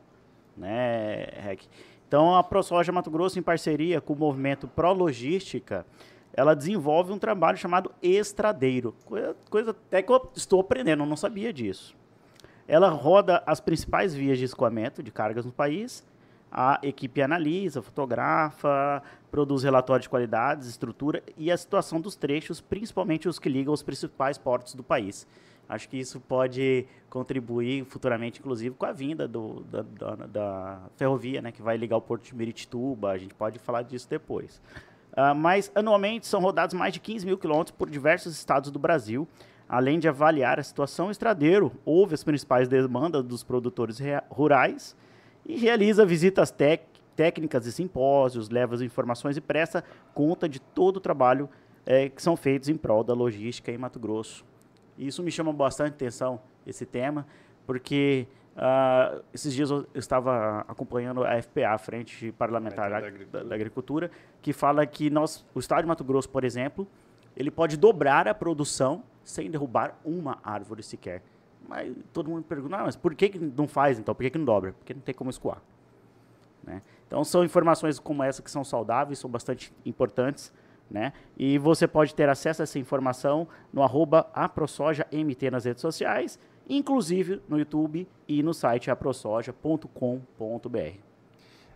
né, 0.56 1.26
Rec? 1.40 1.62
Então, 2.10 2.34
a 2.34 2.42
ProSoja 2.42 2.90
Mato 2.90 3.08
Grosso, 3.08 3.38
em 3.38 3.42
parceria 3.42 4.00
com 4.00 4.14
o 4.14 4.16
movimento 4.16 4.66
Pro 4.66 4.92
Logística, 4.92 5.86
ela 6.32 6.54
desenvolve 6.56 7.12
um 7.12 7.18
trabalho 7.20 7.56
chamado 7.56 7.92
estradeiro. 8.02 8.96
Coisa, 9.04 9.36
coisa 9.48 9.70
até 9.70 10.02
que 10.02 10.10
eu 10.10 10.28
estou 10.34 10.58
aprendendo, 10.58 11.04
eu 11.04 11.06
não 11.06 11.16
sabia 11.16 11.52
disso. 11.52 11.94
Ela 12.66 12.88
roda 12.88 13.44
as 13.46 13.60
principais 13.60 14.12
vias 14.12 14.38
de 14.38 14.44
escoamento 14.44 15.04
de 15.04 15.12
cargas 15.12 15.44
no 15.44 15.52
país. 15.52 16.04
A 16.50 16.80
equipe 16.82 17.22
analisa, 17.22 17.80
fotografa, 17.80 19.04
produz 19.30 19.62
relatório 19.62 20.02
de 20.02 20.08
qualidades, 20.08 20.66
estrutura 20.66 21.22
e 21.38 21.48
a 21.48 21.56
situação 21.56 22.00
dos 22.00 22.16
trechos, 22.16 22.60
principalmente 22.60 23.28
os 23.28 23.38
que 23.38 23.48
ligam 23.48 23.72
os 23.72 23.84
principais 23.84 24.36
portos 24.36 24.74
do 24.74 24.82
país. 24.82 25.28
Acho 25.70 25.88
que 25.88 25.96
isso 25.96 26.18
pode 26.18 26.84
contribuir 27.08 27.84
futuramente, 27.84 28.40
inclusive, 28.40 28.74
com 28.74 28.84
a 28.84 28.90
vinda 28.92 29.28
do- 29.28 29.60
da, 29.60 29.82
da- 29.82 30.26
da 30.26 30.80
ferrovia, 30.96 31.40
né, 31.40 31.52
que 31.52 31.62
vai 31.62 31.76
ligar 31.76 31.96
o 31.96 32.00
porto 32.00 32.24
de 32.24 32.34
Miritituba. 32.34 33.10
A 33.12 33.16
gente 33.18 33.32
pode 33.34 33.60
falar 33.60 33.82
disso 33.82 34.08
depois. 34.10 34.60
Ah, 35.16 35.32
mas, 35.32 35.70
anualmente, 35.74 36.26
são 36.26 36.40
rodados 36.40 36.74
mais 36.74 36.92
de 36.92 36.98
15 36.98 37.24
mil 37.24 37.38
quilômetros 37.38 37.70
por 37.76 37.88
diversos 37.88 38.34
estados 38.36 38.70
do 38.72 38.80
Brasil. 38.80 39.28
Além 39.68 40.00
de 40.00 40.08
avaliar 40.08 40.58
a 40.58 40.62
situação 40.64 41.08
estradeiro, 41.08 41.70
ouve 41.84 42.14
as 42.14 42.24
principais 42.24 42.66
demandas 42.68 43.22
dos 43.22 43.44
produtores 43.44 43.98
rurais 44.28 44.96
e 45.46 45.56
realiza 45.56 46.04
visitas 46.04 46.50
tec- 46.50 46.82
técnicas 47.14 47.64
e 47.66 47.70
simpósios, 47.72 48.48
leva 48.48 48.74
as 48.74 48.80
informações 48.80 49.36
e 49.36 49.40
presta 49.40 49.84
conta 50.12 50.48
de 50.48 50.58
todo 50.60 50.96
o 50.96 51.00
trabalho 51.00 51.48
eh, 51.86 52.08
que 52.08 52.20
são 52.20 52.36
feitos 52.36 52.68
em 52.68 52.76
prol 52.76 53.04
da 53.04 53.14
logística 53.14 53.70
em 53.70 53.78
Mato 53.78 54.00
Grosso. 54.00 54.44
E 55.00 55.06
isso 55.06 55.22
me 55.22 55.30
chama 55.30 55.50
bastante 55.50 55.94
atenção, 55.94 56.38
esse 56.66 56.84
tema, 56.84 57.26
porque 57.66 58.28
ah, 58.54 59.22
esses 59.32 59.54
dias 59.54 59.70
eu 59.70 59.86
estava 59.94 60.60
acompanhando 60.68 61.24
a 61.24 61.40
FPA, 61.40 61.70
a 61.70 61.78
Frente 61.78 62.30
Parlamentar 62.32 62.90
Da 62.90 63.00
da, 63.00 63.06
Agricultura. 63.06 63.44
da 63.44 63.54
Agricultura, 63.54 64.10
que 64.42 64.52
fala 64.52 64.84
que 64.84 65.08
nós, 65.08 65.42
o 65.54 65.58
Estado 65.58 65.80
de 65.80 65.88
Mato 65.88 66.04
Grosso, 66.04 66.28
por 66.28 66.44
exemplo, 66.44 66.86
ele 67.34 67.50
pode 67.50 67.78
dobrar 67.78 68.28
a 68.28 68.34
produção 68.34 69.02
sem 69.24 69.50
derrubar 69.50 69.98
uma 70.04 70.38
árvore 70.44 70.82
sequer. 70.82 71.22
Mas 71.66 71.96
todo 72.12 72.28
mundo 72.28 72.44
pergunta, 72.44 72.76
ah, 72.76 72.84
mas 72.84 72.94
por 72.94 73.14
que, 73.14 73.30
que 73.30 73.38
não 73.38 73.66
faz 73.66 73.98
então? 73.98 74.14
Por 74.14 74.22
que, 74.22 74.30
que 74.30 74.36
não 74.38 74.44
dobra? 74.44 74.74
Porque 74.74 74.92
não 74.92 75.00
tem 75.00 75.14
como 75.14 75.30
escoar. 75.30 75.62
né? 76.62 76.82
Então 77.06 77.24
são 77.24 77.42
informações 77.42 77.98
como 77.98 78.22
essa 78.22 78.42
que 78.42 78.50
são 78.50 78.64
saudáveis, 78.64 79.18
são 79.18 79.30
bastante 79.30 79.72
importantes, 79.82 80.52
né? 80.90 81.12
E 81.38 81.58
você 81.58 81.86
pode 81.86 82.14
ter 82.14 82.28
acesso 82.28 82.62
a 82.62 82.64
essa 82.64 82.78
informação 82.78 83.46
no 83.72 83.82
arroba 83.82 84.28
aprosojamt 84.34 85.50
nas 85.50 85.64
redes 85.64 85.80
sociais, 85.80 86.38
inclusive 86.68 87.40
no 87.48 87.58
YouTube 87.58 88.08
e 88.26 88.42
no 88.42 88.52
site 88.52 88.90
aprosoja.com.br. 88.90 91.10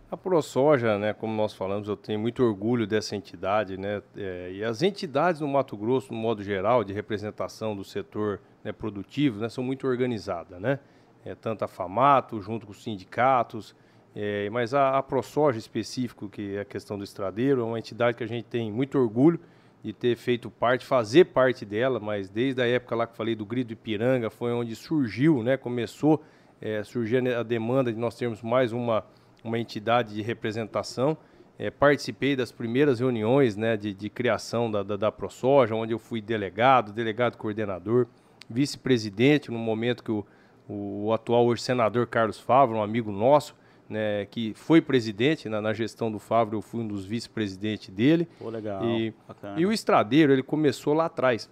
A 0.09 0.15
ProSoja, 0.15 0.99
né, 0.99 1.13
como 1.13 1.33
nós 1.33 1.53
falamos, 1.53 1.87
eu 1.87 1.97
tenho 1.97 2.19
muito 2.19 2.43
orgulho 2.43 2.85
dessa 2.85 3.15
entidade, 3.15 3.75
né, 3.75 4.03
é, 4.15 4.51
e 4.53 4.63
as 4.63 4.83
entidades 4.83 5.41
no 5.41 5.47
Mato 5.47 5.75
Grosso, 5.75 6.13
no 6.13 6.19
modo 6.19 6.43
geral, 6.43 6.83
de 6.83 6.93
representação 6.93 7.75
do 7.75 7.83
setor 7.83 8.39
né, 8.63 8.71
produtivo, 8.71 9.39
né, 9.39 9.49
são 9.49 9.63
muito 9.63 9.87
organizadas, 9.87 10.61
né, 10.61 10.79
é, 11.25 11.33
tanto 11.33 11.65
a 11.65 11.67
FAMATO, 11.67 12.39
junto 12.39 12.67
com 12.67 12.71
os 12.71 12.83
sindicatos, 12.83 13.75
é, 14.15 14.49
mas 14.49 14.73
a, 14.73 14.97
a 14.97 15.03
ProSoja 15.03 15.59
específico, 15.59 16.29
que 16.29 16.55
é 16.55 16.61
a 16.61 16.65
questão 16.65 16.97
do 16.97 17.03
estradeiro, 17.03 17.61
é 17.61 17.63
uma 17.63 17.79
entidade 17.79 18.17
que 18.17 18.23
a 18.23 18.27
gente 18.27 18.45
tem 18.45 18.71
muito 18.71 18.97
orgulho 18.97 19.39
de 19.83 19.93
ter 19.93 20.15
feito 20.15 20.49
parte, 20.49 20.85
fazer 20.85 21.25
parte 21.25 21.65
dela, 21.65 21.99
mas 21.99 22.29
desde 22.29 22.61
a 22.61 22.67
época 22.67 22.95
lá 22.95 23.05
que 23.05 23.15
falei 23.15 23.35
do 23.35 23.45
Grito 23.45 23.73
Ipiranga, 23.73 24.29
foi 24.29 24.51
onde 24.53 24.75
surgiu, 24.75 25.43
né, 25.43 25.57
começou 25.57 26.23
é, 26.61 26.83
surgir 26.83 27.27
a 27.35 27.43
demanda 27.43 27.91
de 27.91 27.99
nós 27.99 28.15
termos 28.15 28.41
mais 28.41 28.71
uma 28.71 29.05
uma 29.45 29.59
entidade 29.59 30.15
de 30.15 30.21
representação. 30.23 31.15
É, 31.57 31.69
participei 31.69 32.35
das 32.35 32.51
primeiras 32.51 32.99
reuniões 32.99 33.55
né, 33.55 33.77
de, 33.77 33.93
de 33.93 34.09
criação 34.09 34.69
da, 34.69 34.83
da, 34.83 34.97
da 34.97 35.11
ProSoja, 35.11 35.75
onde 35.75 35.93
eu 35.93 35.99
fui 35.99 36.19
delegado, 36.19 36.91
delegado 36.91 37.37
coordenador, 37.37 38.07
vice-presidente, 38.49 39.51
no 39.51 39.59
momento 39.59 40.03
que 40.03 40.11
o, 40.11 40.25
o 40.67 41.13
atual 41.13 41.45
hoje 41.45 41.61
senador 41.61 42.07
Carlos 42.07 42.39
Favre, 42.39 42.75
um 42.75 42.83
amigo 42.83 43.11
nosso, 43.11 43.55
né, 43.89 44.25
que 44.25 44.53
foi 44.55 44.81
presidente 44.81 45.47
na, 45.47 45.61
na 45.61 45.73
gestão 45.73 46.11
do 46.11 46.19
Favre, 46.19 46.55
eu 46.55 46.61
fui 46.61 46.81
um 46.81 46.87
dos 46.87 47.05
vice-presidentes 47.05 47.89
dele. 47.89 48.27
Pô, 48.39 48.49
legal. 48.49 48.83
E, 48.83 49.13
e 49.57 49.65
o 49.65 49.71
estradeiro, 49.71 50.33
ele 50.33 50.43
começou 50.43 50.93
lá 50.93 51.05
atrás. 51.05 51.49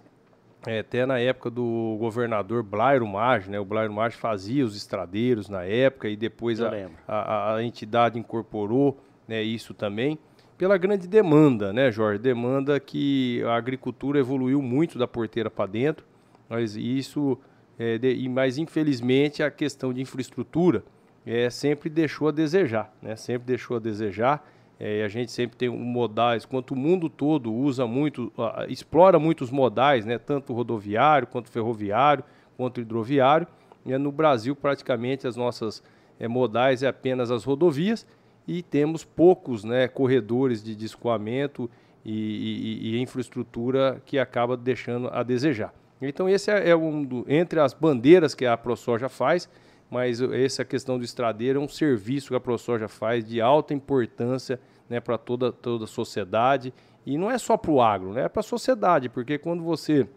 É, 0.66 0.78
até 0.78 1.04
na 1.04 1.18
época 1.18 1.50
do 1.50 1.96
governador 2.00 2.62
Blairo 2.62 3.06
Maggi, 3.06 3.50
né? 3.50 3.60
O 3.60 3.66
Blairo 3.66 3.92
Maggi 3.92 4.16
fazia 4.16 4.64
os 4.64 4.74
estradeiros 4.74 5.48
na 5.48 5.62
época 5.62 6.08
e 6.08 6.16
depois 6.16 6.58
a, 6.62 6.70
a, 7.06 7.56
a 7.56 7.62
entidade 7.62 8.18
incorporou 8.18 8.98
né, 9.28 9.42
isso 9.42 9.74
também 9.74 10.18
pela 10.56 10.78
grande 10.78 11.06
demanda, 11.06 11.72
né, 11.72 11.90
Jorge? 11.90 12.18
Demanda 12.18 12.78
que 12.78 13.42
a 13.44 13.56
agricultura 13.56 14.18
evoluiu 14.18 14.62
muito 14.62 14.98
da 14.98 15.06
porteira 15.06 15.50
para 15.50 15.66
dentro, 15.66 16.06
mas 16.48 16.76
isso, 16.76 17.38
é, 17.78 17.98
de, 17.98 18.14
e, 18.14 18.28
mas 18.28 18.56
infelizmente 18.56 19.42
a 19.42 19.50
questão 19.50 19.92
de 19.92 20.00
infraestrutura 20.00 20.84
é, 21.26 21.48
sempre 21.50 21.88
deixou 21.88 22.28
a 22.28 22.30
desejar, 22.30 22.92
né? 23.00 23.16
Sempre 23.16 23.46
deixou 23.46 23.76
a 23.76 23.80
desejar. 23.80 24.46
É, 24.78 25.00
e 25.00 25.02
a 25.02 25.08
gente 25.08 25.30
sempre 25.30 25.56
tem 25.56 25.68
modais, 25.68 26.44
quanto 26.44 26.74
o 26.74 26.76
mundo 26.76 27.08
todo 27.08 27.52
usa 27.52 27.86
muito, 27.86 28.32
ah, 28.36 28.66
explora 28.68 29.20
muitos 29.20 29.50
modais, 29.50 30.04
né, 30.04 30.18
tanto 30.18 30.52
rodoviário, 30.52 31.28
quanto 31.28 31.48
ferroviário, 31.48 32.24
quanto 32.56 32.80
hidroviário. 32.80 33.46
E 33.86 33.96
no 33.96 34.10
Brasil, 34.10 34.56
praticamente, 34.56 35.28
as 35.28 35.36
nossas 35.36 35.80
é, 36.18 36.26
modais 36.26 36.82
é 36.82 36.88
apenas 36.88 37.30
as 37.30 37.44
rodovias 37.44 38.06
e 38.46 38.62
temos 38.62 39.04
poucos 39.04 39.64
né, 39.64 39.88
corredores 39.88 40.62
de, 40.62 40.74
de 40.74 40.84
escoamento 40.84 41.70
e, 42.04 42.12
e, 42.12 42.96
e, 42.96 43.00
infraestrutura 43.00 44.02
que 44.04 44.18
acaba 44.18 44.56
deixando 44.56 45.08
a 45.08 45.22
desejar. 45.22 45.72
Então 46.02 46.28
esse 46.28 46.50
é, 46.50 46.70
é 46.70 46.76
um 46.76 47.02
do, 47.02 47.24
entre 47.26 47.60
as 47.60 47.72
bandeiras 47.72 48.34
que 48.34 48.44
a 48.44 48.56
ProSoja 48.56 49.08
faz, 49.08 49.48
mas 49.94 50.20
essa 50.20 50.64
questão 50.64 50.98
do 50.98 51.04
estradeiro 51.04 51.60
é 51.60 51.62
um 51.62 51.68
serviço 51.68 52.30
que 52.30 52.34
a 52.34 52.40
ProSoja 52.40 52.88
faz 52.88 53.24
de 53.24 53.40
alta 53.40 53.72
importância 53.72 54.58
né, 54.90 54.98
para 54.98 55.16
toda, 55.16 55.52
toda 55.52 55.84
a 55.84 55.86
sociedade. 55.86 56.74
E 57.06 57.16
não 57.16 57.30
é 57.30 57.38
só 57.38 57.56
para 57.56 57.70
o 57.70 57.80
agro, 57.80 58.12
né, 58.12 58.24
é 58.24 58.28
para 58.28 58.40
a 58.40 58.42
sociedade, 58.42 59.08
porque 59.08 59.38
quando 59.38 59.62
você 59.62 60.08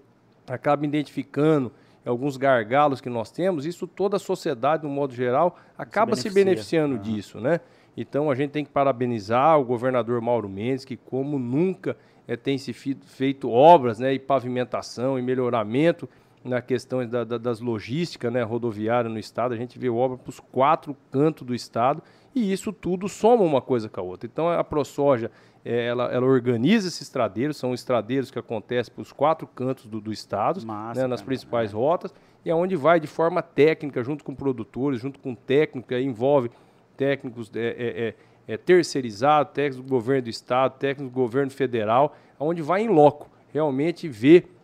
acaba 0.48 0.84
identificando 0.84 1.72
alguns 2.04 2.38
gargalos 2.38 3.00
que 3.00 3.08
nós 3.08 3.30
temos, 3.30 3.68
isso 3.68 3.86
toda 3.86 4.16
a 4.16 4.20
sociedade, 4.20 4.84
no 4.84 4.90
modo 4.90 5.14
geral, 5.14 5.60
acaba 5.78 6.16
se, 6.16 6.24
se 6.24 6.32
beneficiando 6.32 6.96
uhum. 6.96 7.02
disso, 7.02 7.40
né? 7.40 7.60
Então 7.96 8.32
a 8.32 8.36
gente 8.36 8.50
tem 8.50 8.66
que 8.66 8.72
parabenizar 8.72 9.60
o 9.60 9.64
governador 9.64 10.20
Mauro 10.22 10.50
Mendes, 10.50 10.86
que 10.86 10.98
como 10.98 11.38
nunca 11.38 11.96
é, 12.28 12.36
tem 12.36 12.58
se 12.58 12.74
feito 12.74 13.52
obras 13.52 14.00
né, 14.00 14.12
e 14.12 14.18
pavimentação 14.18 15.20
e 15.20 15.22
melhoramento 15.22 16.10
na 16.44 16.62
questão 16.62 17.06
da, 17.08 17.24
da, 17.24 17.38
das 17.38 17.60
logísticas 17.60 18.32
né, 18.32 18.42
rodoviárias 18.44 19.12
no 19.12 19.20
estado. 19.20 19.54
A 19.54 19.58
gente 19.58 19.78
vê 19.78 19.90
obra 19.90 20.18
para 20.18 20.30
os 20.30 20.40
quatro 20.40 20.96
cantos 21.12 21.46
do 21.46 21.54
estado 21.54 22.02
e 22.34 22.52
isso 22.52 22.72
tudo 22.72 23.10
soma 23.10 23.44
uma 23.44 23.62
coisa 23.62 23.90
com 23.90 24.00
a 24.00 24.04
outra. 24.04 24.30
Então 24.32 24.50
a 24.50 24.64
ProSoja 24.64 25.32
é, 25.66 25.88
ela, 25.88 26.06
ela, 26.06 26.26
organiza 26.26 26.88
esses 26.88 27.02
estradeiros, 27.02 27.58
são 27.58 27.74
estradeiros 27.74 28.32
que 28.32 28.40
acontecem 28.40 28.94
para 28.94 29.02
os 29.02 29.12
quatro 29.12 29.46
cantos 29.48 29.86
do, 29.86 30.00
do 30.00 30.14
estado, 30.14 30.66
Massa, 30.66 31.02
né, 31.02 31.08
nas 31.08 31.22
principais 31.22 31.72
é. 31.72 31.76
rotas, 31.76 32.14
e 32.46 32.50
é 32.50 32.56
onde 32.56 32.76
vai 32.76 33.00
de 33.00 33.08
forma 33.08 33.42
técnica, 33.42 34.02
junto 34.02 34.24
com 34.24 34.34
produtores, 34.34 35.02
junto 35.02 35.20
com 35.20 35.36
técnico, 35.36 35.90
que 35.90 36.00
envolve 36.00 36.50
técnicos 36.96 37.52
é, 37.54 37.60
é, 37.60 38.08
é, 38.08 38.54
é 38.54 38.58
terceirizados, 38.58 39.52
técnicos 39.54 39.86
do 39.86 39.90
governo 39.90 40.24
do 40.24 40.30
estado, 40.30 40.78
técnicos 40.78 41.12
do 41.12 41.16
governo 41.16 41.52
federal, 41.52 42.16
onde 42.40 42.62
vai 42.62 42.82
em 42.84 42.88
loco, 42.88 43.30
realmente 43.52 44.08
ver 44.08 44.57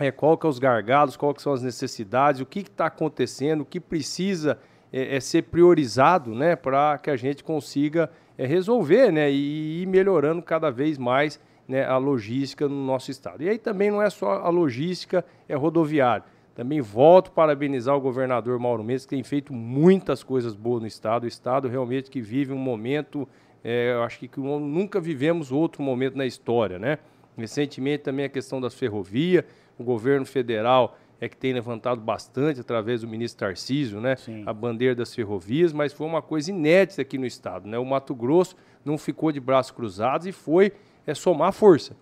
é, 0.00 0.10
qual 0.10 0.36
que 0.36 0.46
é 0.46 0.48
os 0.48 0.58
gargalos, 0.58 1.16
qual 1.16 1.34
que 1.34 1.42
são 1.42 1.52
as 1.52 1.62
necessidades, 1.62 2.40
o 2.40 2.46
que 2.46 2.60
está 2.60 2.86
acontecendo, 2.86 3.60
o 3.60 3.64
que 3.66 3.78
precisa 3.78 4.58
é, 4.92 5.16
é 5.16 5.20
ser 5.20 5.42
priorizado 5.42 6.34
né, 6.34 6.56
para 6.56 6.98
que 6.98 7.10
a 7.10 7.16
gente 7.16 7.44
consiga 7.44 8.10
é, 8.36 8.46
resolver 8.46 9.12
né, 9.12 9.30
e 9.30 9.82
ir 9.82 9.86
melhorando 9.86 10.42
cada 10.42 10.70
vez 10.70 10.96
mais 10.96 11.38
né, 11.68 11.84
a 11.84 11.98
logística 11.98 12.66
no 12.66 12.84
nosso 12.86 13.10
estado. 13.10 13.42
E 13.42 13.48
aí 13.48 13.58
também 13.58 13.90
não 13.90 14.02
é 14.02 14.08
só 14.08 14.40
a 14.40 14.48
logística 14.48 15.24
é 15.46 15.54
rodoviária. 15.54 16.24
Também 16.54 16.80
volto 16.80 17.30
parabenizar 17.30 17.94
o 17.94 18.00
governador 18.00 18.58
Mauro 18.58 18.82
Mendes, 18.82 19.04
que 19.04 19.10
tem 19.10 19.22
feito 19.22 19.52
muitas 19.52 20.22
coisas 20.22 20.54
boas 20.54 20.80
no 20.80 20.86
estado. 20.86 21.24
O 21.24 21.28
estado 21.28 21.68
realmente 21.68 22.10
que 22.10 22.20
vive 22.20 22.52
um 22.52 22.58
momento, 22.58 23.28
é, 23.62 23.92
eu 23.92 24.02
acho 24.02 24.18
que, 24.18 24.26
que 24.26 24.40
nunca 24.40 25.00
vivemos 25.00 25.52
outro 25.52 25.82
momento 25.82 26.16
na 26.16 26.26
história, 26.26 26.78
né? 26.78 26.98
Recentemente 27.36 28.02
também 28.02 28.26
a 28.26 28.28
questão 28.28 28.60
das 28.60 28.74
ferrovias, 28.74 29.44
o 29.80 29.84
governo 29.84 30.26
federal 30.26 30.98
é 31.20 31.28
que 31.28 31.36
tem 31.36 31.52
levantado 31.52 32.00
bastante 32.00 32.60
através 32.60 33.00
do 33.00 33.08
ministro 33.08 33.46
Tarcísio, 33.46 34.00
né? 34.00 34.16
Sim. 34.16 34.42
A 34.46 34.52
bandeira 34.52 34.94
das 34.94 35.14
ferrovias, 35.14 35.72
mas 35.72 35.92
foi 35.92 36.06
uma 36.06 36.20
coisa 36.20 36.50
inédita 36.50 37.02
aqui 37.02 37.16
no 37.16 37.26
estado, 37.26 37.66
né? 37.66 37.78
O 37.78 37.84
Mato 37.84 38.14
Grosso 38.14 38.56
não 38.84 38.98
ficou 38.98 39.32
de 39.32 39.40
braços 39.40 39.72
cruzados 39.72 40.26
e 40.26 40.32
foi 40.32 40.72
é, 41.06 41.14
somar 41.14 41.52
força. 41.52 41.96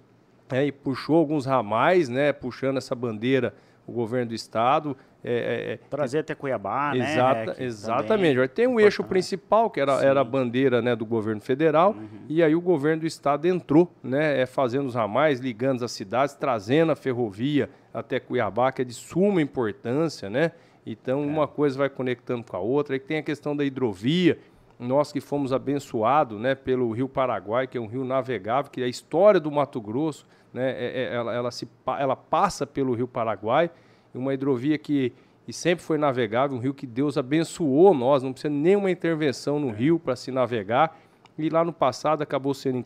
É, 0.50 0.64
e 0.66 0.72
puxou 0.72 1.16
alguns 1.16 1.46
ramais, 1.46 2.08
né? 2.08 2.32
Puxando 2.32 2.78
essa 2.78 2.94
bandeira 2.94 3.54
o 3.86 3.92
governo 3.92 4.28
do 4.28 4.34
estado. 4.34 4.96
É, 5.22 5.32
é, 5.32 5.72
é 5.72 5.76
Trazer 5.90 6.20
até 6.20 6.34
Cuiabá, 6.34 6.96
exata, 6.96 7.46
né? 7.46 7.54
exatamente. 7.58 8.36
Também... 8.36 8.48
Tem 8.48 8.66
um 8.68 8.78
eixo 8.78 9.02
principal, 9.02 9.68
que 9.68 9.80
era, 9.80 10.04
era 10.04 10.20
a 10.20 10.24
bandeira 10.24 10.80
né, 10.80 10.94
do 10.94 11.04
governo 11.04 11.40
federal, 11.40 11.90
uhum. 11.90 12.06
e 12.28 12.42
aí 12.42 12.54
o 12.54 12.60
governo 12.60 13.00
do 13.00 13.06
estado 13.06 13.46
entrou, 13.46 13.92
né, 14.02 14.40
é, 14.40 14.46
fazendo 14.46 14.86
os 14.86 14.94
ramais, 14.94 15.40
ligando 15.40 15.84
as 15.84 15.90
cidades, 15.92 16.34
trazendo 16.34 16.92
a 16.92 16.96
ferrovia 16.96 17.68
até 17.92 18.20
Cuiabá, 18.20 18.70
que 18.70 18.82
é 18.82 18.84
de 18.84 18.94
suma 18.94 19.42
importância, 19.42 20.30
né? 20.30 20.52
Então, 20.86 21.22
é. 21.22 21.26
uma 21.26 21.46
coisa 21.46 21.76
vai 21.76 21.90
conectando 21.90 22.44
com 22.44 22.56
a 22.56 22.60
outra. 22.60 22.94
Aí 22.94 23.00
tem 23.00 23.18
a 23.18 23.22
questão 23.22 23.54
da 23.54 23.64
hidrovia, 23.64 24.38
nós 24.78 25.12
que 25.12 25.20
fomos 25.20 25.52
abençoados 25.52 26.40
né, 26.40 26.54
pelo 26.54 26.90
Rio 26.92 27.08
Paraguai, 27.08 27.66
que 27.66 27.76
é 27.76 27.80
um 27.80 27.86
rio 27.86 28.04
navegável, 28.04 28.70
que 28.70 28.80
é 28.80 28.84
a 28.84 28.88
história 28.88 29.40
do 29.40 29.50
Mato 29.50 29.80
Grosso, 29.80 30.26
né, 30.52 31.12
ela, 31.12 31.34
ela, 31.34 31.50
se, 31.50 31.68
ela 31.98 32.16
passa 32.16 32.66
pelo 32.66 32.94
Rio 32.94 33.08
Paraguai, 33.08 33.70
uma 34.14 34.32
hidrovia 34.34 34.78
que 34.78 35.12
e 35.48 35.52
sempre 35.52 35.82
foi 35.82 35.96
navegável, 35.96 36.58
um 36.58 36.60
rio 36.60 36.74
que 36.74 36.86
Deus 36.86 37.16
abençoou 37.16 37.94
nós, 37.94 38.22
não 38.22 38.32
precisa 38.32 38.52
nenhuma 38.52 38.90
intervenção 38.90 39.58
no 39.58 39.70
rio 39.70 39.98
para 39.98 40.14
se 40.14 40.30
navegar, 40.30 40.94
e 41.38 41.48
lá 41.48 41.64
no 41.64 41.72
passado 41.72 42.20
acabou 42.20 42.52
sendo 42.52 42.84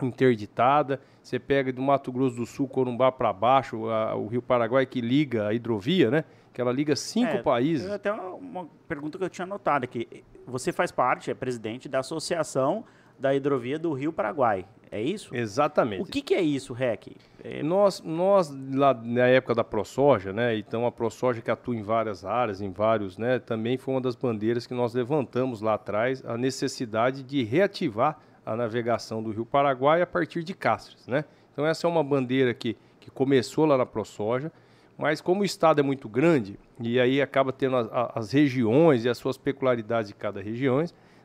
interditada. 0.00 1.00
Você 1.20 1.40
pega 1.40 1.72
do 1.72 1.82
Mato 1.82 2.12
Grosso 2.12 2.36
do 2.36 2.46
Sul, 2.46 2.68
Corumbá 2.68 3.10
para 3.10 3.32
baixo, 3.32 3.88
a, 3.88 4.14
o 4.14 4.28
Rio 4.28 4.40
Paraguai 4.40 4.86
que 4.86 5.00
liga 5.00 5.48
a 5.48 5.54
hidrovia, 5.54 6.08
né? 6.08 6.24
Que 6.52 6.60
ela 6.60 6.70
liga 6.70 6.94
cinco 6.94 7.32
é, 7.32 7.42
países. 7.42 7.90
Até 7.90 8.12
uma, 8.12 8.34
uma 8.34 8.68
pergunta 8.86 9.18
que 9.18 9.24
eu 9.24 9.30
tinha 9.30 9.46
notado 9.46 9.82
aqui. 9.82 10.22
Você 10.46 10.72
faz 10.72 10.92
parte, 10.92 11.32
é 11.32 11.34
presidente 11.34 11.88
da 11.88 11.98
Associação 11.98 12.84
da 13.18 13.34
Hidrovia 13.34 13.78
do 13.78 13.92
Rio 13.92 14.12
Paraguai. 14.12 14.66
É 14.90 15.00
isso? 15.00 15.34
Exatamente. 15.34 16.02
O 16.02 16.04
que, 16.04 16.22
que 16.22 16.34
é 16.34 16.40
isso, 16.40 16.72
REC? 16.72 17.16
É... 17.42 17.64
Nós, 17.64 18.00
nós, 18.00 18.48
lá 18.72 18.94
na 18.94 19.26
época 19.26 19.52
da 19.52 19.64
ProSoja, 19.64 20.32
né? 20.32 20.56
Então 20.56 20.86
a 20.86 20.92
ProSoja 20.92 21.42
que 21.42 21.50
atua 21.50 21.74
em 21.74 21.82
várias 21.82 22.24
áreas, 22.24 22.60
em 22.60 22.70
vários, 22.70 23.18
né? 23.18 23.40
Também 23.40 23.76
foi 23.76 23.94
uma 23.94 24.00
das 24.00 24.14
bandeiras 24.14 24.68
que 24.68 24.74
nós 24.74 24.94
levantamos 24.94 25.60
lá 25.60 25.74
atrás, 25.74 26.24
a 26.24 26.38
necessidade 26.38 27.24
de 27.24 27.42
reativar 27.42 28.20
a 28.46 28.54
navegação 28.54 29.20
do 29.20 29.32
Rio 29.32 29.44
Paraguai 29.44 30.00
a 30.00 30.06
partir 30.06 30.44
de 30.44 30.54
Castres, 30.54 31.08
né? 31.08 31.24
Então 31.52 31.66
essa 31.66 31.88
é 31.88 31.90
uma 31.90 32.04
bandeira 32.04 32.54
que, 32.54 32.76
que 33.00 33.10
começou 33.10 33.64
lá 33.64 33.76
na 33.76 33.86
ProSoja, 33.86 34.52
mas 34.96 35.20
como 35.20 35.42
o 35.42 35.44
estado 35.44 35.80
é 35.80 35.82
muito 35.82 36.08
grande, 36.08 36.56
e 36.80 37.00
aí 37.00 37.20
acaba 37.20 37.52
tendo 37.52 37.76
as, 37.76 37.88
as 38.14 38.32
regiões 38.32 39.04
e 39.04 39.08
as 39.08 39.18
suas 39.18 39.36
peculiaridades 39.36 40.08
de 40.08 40.14
cada 40.14 40.40
região, 40.40 40.84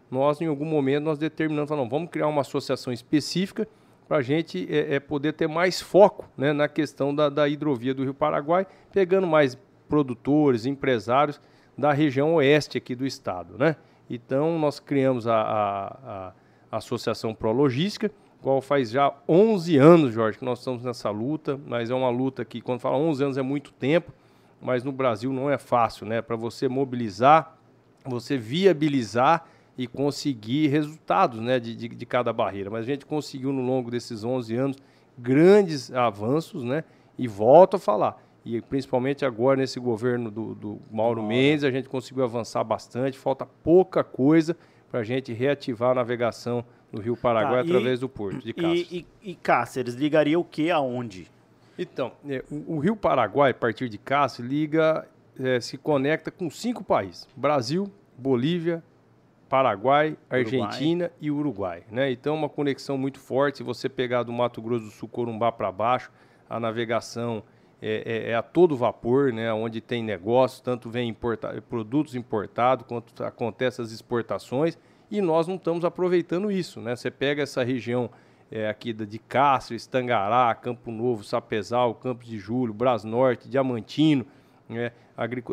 nós, 0.09 0.41
em 0.41 0.47
algum 0.47 0.65
momento, 0.65 1.03
nós 1.03 1.17
determinamos, 1.17 1.69
falamos, 1.69 1.89
vamos 1.89 2.09
criar 2.09 2.27
uma 2.27 2.41
associação 2.41 2.91
específica 2.91 3.67
para 4.07 4.17
a 4.17 4.21
gente 4.23 4.67
é, 4.71 4.95
é, 4.95 4.99
poder 4.99 5.33
ter 5.33 5.47
mais 5.47 5.79
foco 5.79 6.27
né, 6.35 6.51
na 6.51 6.67
questão 6.67 7.13
da, 7.13 7.29
da 7.29 7.47
hidrovia 7.47 7.93
do 7.93 8.03
Rio 8.03 8.13
Paraguai, 8.13 8.65
pegando 8.91 9.27
mais 9.27 9.55
produtores, 9.87 10.65
empresários 10.65 11.39
da 11.77 11.93
região 11.93 12.33
oeste 12.35 12.77
aqui 12.77 12.95
do 12.95 13.05
estado. 13.05 13.55
Né? 13.57 13.75
Então, 14.09 14.57
nós 14.57 14.79
criamos 14.79 15.27
a, 15.27 15.35
a, 15.35 16.33
a 16.71 16.77
Associação 16.77 17.35
Pro 17.35 17.51
Logística, 17.51 18.11
qual 18.41 18.61
faz 18.61 18.89
já 18.89 19.13
11 19.27 19.77
anos, 19.77 20.13
Jorge, 20.13 20.39
que 20.39 20.45
nós 20.45 20.59
estamos 20.59 20.83
nessa 20.83 21.09
luta, 21.11 21.59
mas 21.67 21.91
é 21.91 21.93
uma 21.93 22.09
luta 22.09 22.43
que, 22.43 22.61
quando 22.61 22.79
fala 22.79 22.97
11 22.97 23.23
anos, 23.23 23.37
é 23.37 23.41
muito 23.41 23.71
tempo, 23.73 24.11
mas 24.61 24.83
no 24.83 24.91
Brasil 24.91 25.31
não 25.31 25.49
é 25.49 25.57
fácil, 25.57 26.05
né? 26.05 26.21
Para 26.21 26.35
você 26.35 26.67
mobilizar, 26.67 27.57
você 28.05 28.37
viabilizar 28.37 29.45
e 29.79 29.87
conseguir 29.87 30.67
resultados 30.67 31.39
né, 31.39 31.57
de, 31.57 31.73
de, 31.73 31.87
de, 31.87 32.05
cada 32.05 32.33
barreira. 32.33 32.69
Mas 32.69 32.83
a 32.83 32.85
gente 32.85 33.05
conseguiu, 33.05 33.53
no 33.53 33.61
longo 33.61 33.89
desses 33.89 34.25
11 34.25 34.53
anos, 34.53 34.77
grandes 35.17 35.89
avanços, 35.93 36.65
né? 36.65 36.83
E 37.17 37.29
volto 37.29 37.77
a 37.77 37.79
falar, 37.79 38.21
e 38.43 38.59
principalmente 38.59 39.23
agora 39.23 39.55
nesse 39.55 39.79
governo 39.79 40.29
do, 40.29 40.53
do 40.53 40.79
Mauro 40.91 41.23
Mendes, 41.23 41.63
a 41.63 41.71
gente 41.71 41.87
conseguiu 41.87 42.25
avançar 42.25 42.61
bastante, 42.61 43.17
falta 43.17 43.45
pouca 43.45 44.03
coisa 44.03 44.57
para 44.91 44.99
a 44.99 45.03
gente 45.03 45.31
reativar 45.31 45.91
a 45.91 45.95
navegação 45.95 46.65
no 46.91 46.99
Rio 46.99 47.15
Paraguai 47.15 47.63
tá, 47.63 47.69
através 47.69 48.01
do 48.01 48.09
porto 48.09 48.43
de 48.43 48.51
Cáceres. 48.51 48.91
E, 48.91 49.05
e, 49.23 49.31
e 49.31 49.35
Cáceres 49.35 49.93
ligaria 49.93 50.37
o 50.37 50.43
que 50.43 50.69
aonde? 50.69 51.31
Então, 51.77 52.11
é, 52.27 52.43
o, 52.51 52.75
o, 52.75 52.79
Rio 52.79 52.97
Paraguai, 52.97 53.51
a 53.51 53.53
partir 53.53 53.87
de 53.87 53.97
Cáceres, 53.97 54.51
liga, 54.51 55.07
é, 55.39 55.61
se 55.61 55.77
conecta 55.77 56.29
com 56.29 56.49
cinco 56.49 56.83
países: 56.83 57.25
Brasil, 57.33 57.89
Bolívia, 58.17 58.83
Paraguai, 59.49 60.15
Argentina 60.29 61.05
Uruguai. 61.05 61.17
e 61.19 61.31
Uruguai. 61.31 61.83
Né? 61.91 62.11
Então, 62.11 62.35
uma 62.35 62.47
conexão 62.47 62.97
muito 62.97 63.19
forte. 63.19 63.57
Se 63.57 63.63
você 63.63 63.89
pegar 63.89 64.23
do 64.23 64.31
Mato 64.31 64.61
Grosso 64.61 64.85
do 64.85 64.91
Sul, 64.91 65.09
Corumbá 65.09 65.51
para 65.51 65.71
baixo, 65.71 66.11
a 66.47 66.59
navegação 66.59 67.43
é, 67.81 68.03
é, 68.05 68.31
é, 68.31 68.35
a 68.35 68.43
todo 68.43 68.77
vapor, 68.77 69.33
né? 69.33 69.51
onde 69.51 69.81
tem 69.81 70.03
negócio, 70.03 70.63
tanto 70.63 70.89
vem 70.89 71.09
importa 71.09 71.61
produtos 71.67 72.13
importados, 72.13 72.85
quanto 72.87 73.23
acontecem 73.23 73.83
as 73.83 73.91
exportações, 73.91 74.77
e 75.09 75.19
nós 75.19 75.47
não 75.47 75.55
estamos 75.55 75.83
aproveitando 75.83 76.51
isso. 76.51 76.79
Né? 76.79 76.95
Você 76.95 77.09
pega 77.09 77.41
essa 77.41 77.63
região 77.63 78.09
é, 78.51 78.69
aqui 78.69 78.93
de 78.93 79.17
Castro, 79.17 79.75
Estangará, 79.75 80.53
Campo 80.53 80.91
Novo, 80.91 81.23
Sapezal, 81.23 81.95
Campos 81.95 82.27
de 82.27 82.37
Julho, 82.37 82.73
Brasnorte, 82.73 83.49
Diamantino, 83.49 84.25
né? 84.67 84.91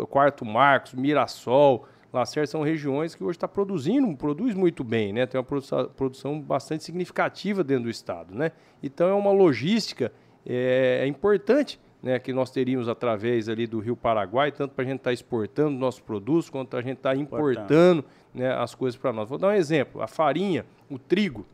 Quarto 0.09 0.45
Marcos, 0.45 0.95
Mirassol, 0.95 1.87
Lacerda 2.21 2.47
são 2.47 2.63
regiões 2.63 3.15
que 3.15 3.23
hoje 3.23 3.37
está 3.37 3.49
produzindo, 3.49 4.15
produz 4.17 4.55
muito 4.55 4.83
bem, 4.83 5.13
né? 5.13 5.27
Tem 5.27 5.39
uma 5.39 5.45
produção, 5.45 5.89
produção, 5.97 6.41
bastante 6.41 6.85
significativa 6.85 7.63
dentro 7.63 7.85
do 7.85 7.91
estado, 7.91 8.35
né? 8.35 8.53
Então 8.83 9.09
é 9.09 9.15
uma 9.15 9.33
logística 9.33 10.13
é, 10.47 11.01
é 11.03 11.07
importante 11.07 11.81
né, 12.03 12.21
que 12.21 12.33
nós 12.33 12.51
teríamos 12.51 12.89
através 12.89 13.49
ali 13.49 13.67
do 13.67 13.81
Rio 13.81 13.97
Paraguai, 13.97 14.53
tanto 14.53 14.75
para 14.75 14.85
a 14.85 14.87
gente 14.87 14.99
estar 14.99 15.11
tá 15.11 15.15
exportando 15.15 15.77
nossos 15.77 16.01
produtos, 16.01 16.49
quanto 16.49 16.77
a 16.77 16.81
gente 16.81 16.99
estar 16.99 17.15
tá 17.15 17.17
importando 17.17 18.05
né, 18.33 18.55
as 18.55 18.75
coisas 18.75 18.99
para 18.99 19.13
nós. 19.13 19.29
Vou 19.29 19.39
dar 19.39 19.49
um 19.49 19.53
exemplo: 19.53 20.01
a 20.01 20.07
farinha, 20.07 20.65
o 20.89 20.99
trigo. 20.99 21.45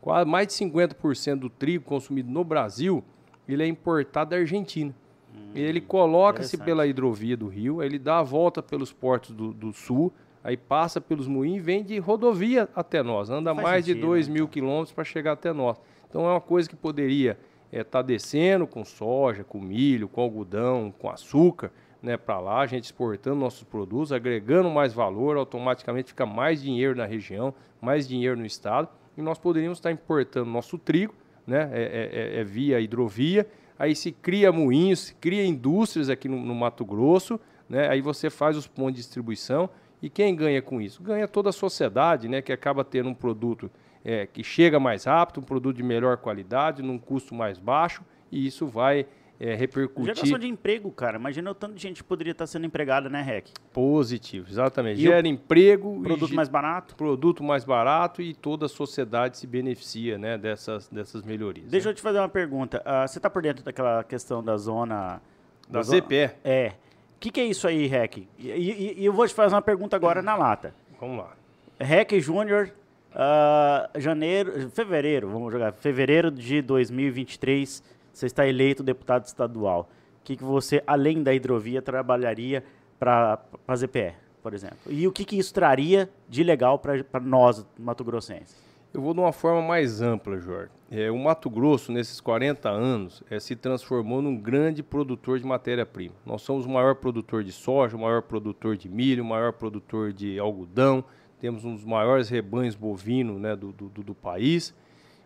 Quase 0.00 0.28
mais 0.28 0.48
de 0.48 0.52
50% 0.52 1.36
do 1.36 1.48
trigo 1.48 1.82
consumido 1.82 2.30
no 2.30 2.44
Brasil, 2.44 3.02
ele 3.48 3.62
é 3.62 3.66
importado 3.66 4.30
da 4.30 4.36
Argentina. 4.36 4.94
Hum, 5.34 5.50
ele 5.54 5.80
coloca-se 5.80 6.56
pela 6.56 6.86
hidrovia 6.86 7.36
do 7.36 7.48
Rio, 7.48 7.82
ele 7.82 7.98
dá 7.98 8.20
a 8.20 8.22
volta 8.22 8.62
pelos 8.62 8.92
portos 8.92 9.32
do, 9.32 9.52
do 9.52 9.72
sul, 9.72 10.12
aí 10.42 10.56
passa 10.56 11.00
pelos 11.00 11.26
moinhos 11.26 11.58
e 11.58 11.60
vem 11.60 11.82
de 11.82 11.98
rodovia 11.98 12.68
até 12.74 13.02
nós. 13.02 13.30
Anda 13.30 13.52
mais 13.52 13.84
sentido, 13.84 14.00
de 14.00 14.06
2 14.06 14.28
né? 14.28 14.34
mil 14.34 14.48
quilômetros 14.48 14.92
para 14.92 15.04
chegar 15.04 15.32
até 15.32 15.52
nós. 15.52 15.80
Então 16.08 16.26
é 16.26 16.30
uma 16.30 16.40
coisa 16.40 16.68
que 16.68 16.76
poderia 16.76 17.38
está 17.72 17.80
é, 17.80 17.84
tá 17.84 18.02
descendo 18.02 18.66
com 18.66 18.84
soja, 18.84 19.42
com 19.42 19.60
milho, 19.60 20.08
com 20.08 20.20
algodão, 20.20 20.94
com 20.96 21.10
açúcar, 21.10 21.72
né, 22.00 22.16
para 22.16 22.38
lá, 22.38 22.60
a 22.60 22.66
gente 22.66 22.84
exportando 22.84 23.36
nossos 23.36 23.64
produtos, 23.64 24.12
agregando 24.12 24.68
mais 24.70 24.92
valor, 24.92 25.36
automaticamente 25.36 26.08
fica 26.08 26.26
mais 26.26 26.62
dinheiro 26.62 26.94
na 26.94 27.06
região, 27.06 27.54
mais 27.80 28.06
dinheiro 28.06 28.36
no 28.36 28.44
estado, 28.44 28.88
e 29.16 29.22
nós 29.22 29.38
poderíamos 29.38 29.78
estar 29.78 29.90
importando 29.90 30.50
nosso 30.50 30.76
trigo, 30.78 31.14
né, 31.46 31.70
é, 31.72 31.82
é, 31.82 32.36
é, 32.36 32.40
é 32.40 32.44
via 32.44 32.78
hidrovia, 32.78 33.46
aí 33.78 33.94
se 33.94 34.12
cria 34.12 34.52
moinhos, 34.52 35.00
se 35.00 35.14
cria 35.14 35.44
indústrias 35.44 36.08
aqui 36.08 36.28
no, 36.28 36.38
no 36.38 36.54
Mato 36.54 36.84
Grosso, 36.84 37.38
né, 37.68 37.88
aí 37.88 38.00
você 38.00 38.30
faz 38.30 38.56
os 38.56 38.66
pontos 38.66 38.94
de 38.94 39.00
distribuição, 39.00 39.68
e 40.02 40.10
quem 40.10 40.34
ganha 40.36 40.60
com 40.60 40.80
isso? 40.80 41.02
Ganha 41.02 41.26
toda 41.26 41.48
a 41.48 41.52
sociedade, 41.52 42.28
né, 42.28 42.42
que 42.42 42.52
acaba 42.52 42.84
tendo 42.84 43.08
um 43.08 43.14
produto 43.14 43.70
é, 44.04 44.26
que 44.26 44.44
chega 44.44 44.78
mais 44.78 45.04
rápido, 45.04 45.40
um 45.40 45.44
produto 45.44 45.76
de 45.76 45.82
melhor 45.82 46.18
qualidade, 46.18 46.82
num 46.82 46.98
custo 46.98 47.34
mais 47.34 47.58
baixo, 47.58 48.02
e 48.30 48.46
isso 48.46 48.66
vai 48.66 49.06
é, 49.44 49.54
repercutir. 49.54 50.14
Geração 50.14 50.38
de 50.38 50.48
emprego, 50.48 50.90
cara. 50.90 51.18
Imagina 51.18 51.50
o 51.50 51.54
tanto 51.54 51.74
de 51.74 51.82
gente 51.82 52.02
que 52.02 52.08
poderia 52.08 52.30
estar 52.30 52.46
sendo 52.46 52.64
empregada, 52.64 53.10
né, 53.10 53.20
REC? 53.20 53.50
Positivo, 53.74 54.46
exatamente. 54.48 54.98
E 54.98 55.02
Gera 55.02 55.28
emprego. 55.28 56.00
Produto 56.02 56.34
mais 56.34 56.48
barato. 56.48 56.96
Produto 56.96 57.44
mais 57.44 57.62
barato 57.62 58.22
e 58.22 58.32
toda 58.32 58.64
a 58.64 58.68
sociedade 58.70 59.36
se 59.36 59.46
beneficia 59.46 60.16
né, 60.16 60.38
dessas, 60.38 60.88
dessas 60.88 61.22
melhorias. 61.22 61.70
Deixa 61.70 61.88
né? 61.88 61.90
eu 61.92 61.94
te 61.94 62.00
fazer 62.00 62.20
uma 62.20 62.28
pergunta. 62.28 62.82
Uh, 62.86 63.06
você 63.06 63.18
está 63.18 63.28
por 63.28 63.42
dentro 63.42 63.62
daquela 63.62 64.02
questão 64.02 64.42
da 64.42 64.56
zona. 64.56 65.20
Da, 65.68 65.80
da 65.80 65.82
ZPE? 65.82 66.30
É. 66.42 66.72
O 67.16 67.20
que, 67.20 67.30
que, 67.30 67.40
é 67.40 67.44
isso 67.44 67.68
aí, 67.68 67.86
REC? 67.86 68.26
E, 68.38 68.48
e, 68.48 69.00
e, 69.00 69.04
eu 69.04 69.12
vou 69.12 69.26
te 69.26 69.34
fazer 69.34 69.54
uma 69.54 69.62
pergunta 69.62 69.94
agora 69.94 70.22
na 70.22 70.36
lata. 70.36 70.74
Vamos 70.98 71.18
lá. 71.18 71.32
REC 71.78 72.18
Júnior 72.18 72.70
Uh, 73.14 74.00
janeiro, 74.00 74.68
fevereiro, 74.70 75.28
vamos 75.30 75.52
jogar, 75.52 75.72
fevereiro 75.72 76.32
de 76.32 76.60
2023, 76.60 77.80
você 78.18 78.26
está 78.26 78.46
eleito 78.46 78.82
deputado 78.82 79.24
estadual. 79.24 79.88
O 80.20 80.24
que, 80.24 80.36
que 80.36 80.44
você, 80.44 80.82
além 80.86 81.22
da 81.22 81.34
hidrovia, 81.34 81.82
trabalharia 81.82 82.64
para 82.98 83.38
a 83.68 83.76
ZPE, 83.76 84.14
por 84.42 84.54
exemplo? 84.54 84.78
E 84.88 85.06
o 85.06 85.12
que, 85.12 85.24
que 85.24 85.38
isso 85.38 85.52
traria 85.52 86.08
de 86.28 86.42
legal 86.42 86.78
para 86.78 87.20
nós, 87.20 87.66
mato-grossenses? 87.78 88.64
Eu 88.94 89.02
vou 89.02 89.12
de 89.12 89.18
uma 89.18 89.32
forma 89.32 89.60
mais 89.60 90.00
ampla, 90.00 90.38
Jorge. 90.38 90.70
É, 90.88 91.10
o 91.10 91.18
Mato 91.18 91.50
Grosso, 91.50 91.90
nesses 91.90 92.20
40 92.20 92.70
anos, 92.70 93.24
é, 93.28 93.40
se 93.40 93.56
transformou 93.56 94.22
num 94.22 94.36
grande 94.36 94.84
produtor 94.84 95.40
de 95.40 95.44
matéria-prima. 95.44 96.14
Nós 96.24 96.42
somos 96.42 96.64
o 96.64 96.68
maior 96.70 96.94
produtor 96.94 97.42
de 97.42 97.50
soja, 97.50 97.96
o 97.96 98.00
maior 98.00 98.22
produtor 98.22 98.76
de 98.76 98.88
milho, 98.88 99.24
o 99.24 99.26
maior 99.26 99.52
produtor 99.52 100.12
de 100.12 100.38
algodão, 100.38 101.04
temos 101.40 101.64
um 101.64 101.74
dos 101.74 101.84
maiores 101.84 102.28
rebanhos 102.28 102.76
bovinos 102.76 103.40
né, 103.40 103.56
do, 103.56 103.72
do, 103.72 103.88
do 103.88 104.14
país, 104.14 104.72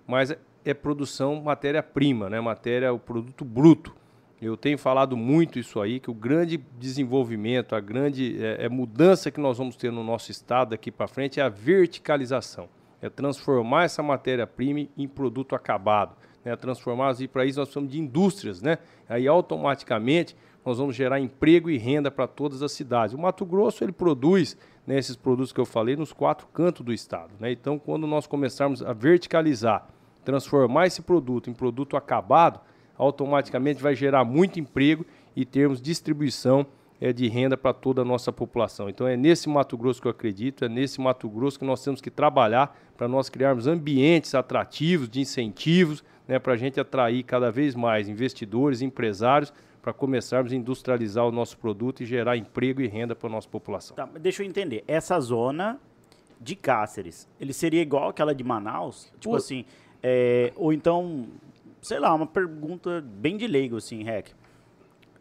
mas 0.07 0.35
é, 0.71 0.75
produção 0.75 1.43
matéria-prima, 1.43 2.29
né, 2.29 2.41
matéria, 2.41 2.93
o 2.93 2.99
produto 2.99 3.45
bruto. 3.45 3.95
Eu 4.41 4.57
tenho 4.57 4.79
falado 4.79 5.17
muito 5.17 5.59
isso 5.59 5.81
aí, 5.81 5.99
que 5.99 6.11
o 6.11 6.15
grande 6.15 6.59
desenvolvimento, 6.79 7.75
a 7.75 7.81
grande 7.81 8.37
é, 8.41 8.67
é 8.67 8.69
mudança 8.69 9.31
que 9.31 9.41
nós 9.41 9.59
vamos 9.59 9.77
ter 9.77 9.91
no 9.91 10.05
nosso 10.05 10.31
estado 10.31 10.71
daqui 10.71 10.93
para 10.93 11.09
frente 11.09 11.41
é 11.41 11.43
a 11.43 11.49
verticalização. 11.49 12.69
É 13.03 13.09
transformar 13.09 13.85
essa 13.85 14.03
matéria-prima 14.03 14.89
em 14.97 15.09
produto 15.09 15.55
acabado. 15.55 16.15
Né, 16.45 16.55
transformar, 16.55 17.15
e 17.21 17.27
para 17.27 17.45
isso 17.45 17.59
nós 17.59 17.69
precisamos 17.69 17.91
de 17.91 17.99
indústrias. 17.99 18.63
Né? 18.63 18.79
Aí 19.09 19.27
automaticamente 19.27 20.37
nós 20.65 20.79
vamos 20.79 20.95
gerar 20.95 21.19
emprego 21.19 21.69
e 21.69 21.79
renda 21.79 22.11
para 22.11 22.29
todas 22.29 22.63
as 22.63 22.73
cidades. 22.73 23.15
O 23.15 23.19
Mato 23.19 23.45
Grosso 23.45 23.83
ele 23.83 23.93
produz 23.93 24.57
né, 24.87 24.99
esses 24.99 25.17
produtos 25.17 25.53
que 25.53 25.61
eu 25.61 25.67
falei 25.67 25.97
nos 25.97 26.13
quatro 26.13 26.47
cantos 26.49 26.85
do 26.85 26.93
estado. 26.93 27.31
Né? 27.41 27.51
Então, 27.51 27.79
quando 27.79 28.07
nós 28.07 28.27
começarmos 28.27 28.83
a 28.83 28.93
verticalizar, 28.93 29.89
transformar 30.29 30.87
esse 30.87 31.01
produto 31.01 31.49
em 31.49 31.55
produto 31.55 31.97
acabado, 31.97 32.61
automaticamente 32.99 33.83
vai 33.83 33.95
gerar 33.95 34.27
muito 34.27 34.61
emprego 34.61 35.07
e 35.35 35.43
termos 35.43 35.81
distribuição 35.81 36.67
é, 37.01 37.15
de 37.15 37.27
renda 37.29 37.57
para 37.57 37.73
toda 37.73 38.03
a 38.03 38.05
nossa 38.05 38.31
população. 38.31 38.91
Então 38.91 39.09
é 39.09 39.17
nesse 39.17 39.49
Mato 39.49 39.75
Grosso 39.75 40.03
que 40.03 40.07
eu 40.07 40.11
acredito, 40.11 40.67
é 40.67 40.69
nesse 40.69 41.01
Mato 41.01 41.31
Grosso 41.31 41.59
que 41.59 41.65
nós 41.65 41.83
temos 41.83 42.03
que 42.03 42.11
trabalhar 42.11 42.79
para 42.95 43.09
nós 43.09 43.31
criarmos 43.31 43.67
ambientes 43.67 44.35
atrativos, 44.35 45.09
de 45.09 45.19
incentivos, 45.19 46.05
né, 46.27 46.39
para 46.39 46.53
a 46.53 46.57
gente 46.59 46.79
atrair 46.79 47.23
cada 47.23 47.51
vez 47.51 47.75
mais 47.75 48.07
investidores, 48.07 48.83
empresários 48.83 49.51
para 49.81 49.95
começarmos 49.95 50.53
a 50.53 50.57
industrializar 50.57 51.27
o 51.27 51.33
nosso 51.33 51.57
produto 51.57 52.03
e 52.03 52.05
gerar 52.05 52.37
emprego 52.37 52.83
e 52.83 52.87
renda 52.87 53.17
para 53.17 53.31
a 53.31 53.33
nossa 53.33 53.49
população. 53.49 53.97
Tá, 53.97 54.07
deixa 54.21 54.43
eu 54.43 54.47
entender. 54.47 54.85
Essa 54.87 55.19
zona 55.21 55.81
de 56.39 56.55
Cáceres, 56.55 57.27
ele 57.41 57.55
seria 57.55 57.81
igual 57.81 58.11
aquela 58.11 58.35
de 58.35 58.45
Manaus? 58.45 59.11
Tipo 59.19 59.37
assim, 59.37 59.65
é, 60.03 60.53
ou 60.57 60.73
então, 60.73 61.27
sei 61.81 61.99
lá, 61.99 62.15
uma 62.15 62.27
pergunta 62.27 63.01
bem 63.01 63.37
de 63.37 63.47
leigo, 63.47 63.77
assim, 63.77 64.03
Rec. 64.03 64.29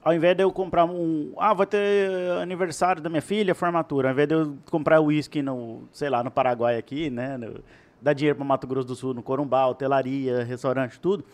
Ao 0.03 0.13
invés 0.13 0.37
de 0.37 0.43
eu 0.43 0.51
comprar 0.51 0.85
um. 0.85 1.33
Ah, 1.37 1.53
vai 1.53 1.67
ter 1.67 2.31
aniversário 2.41 3.01
da 3.01 3.09
minha 3.09 3.21
filha, 3.21 3.53
formatura. 3.53 4.07
Ao 4.07 4.13
invés 4.13 4.27
de 4.27 4.35
eu 4.35 4.57
comprar 4.69 5.01
uísque 5.01 5.41
no, 5.41 5.81
sei 5.91 6.09
lá, 6.09 6.23
no 6.23 6.31
Paraguai 6.31 6.77
aqui, 6.77 7.09
né? 7.09 7.37
No, 7.37 7.61
dar 8.01 8.13
dinheiro 8.13 8.37
para 8.37 8.45
Mato 8.45 8.67
Grosso 8.67 8.87
do 8.87 8.95
Sul, 8.95 9.13
no 9.13 9.23
Corumbá, 9.23 9.67
hotelaria, 9.67 10.43
restaurante, 10.43 10.99
tudo 10.99 11.25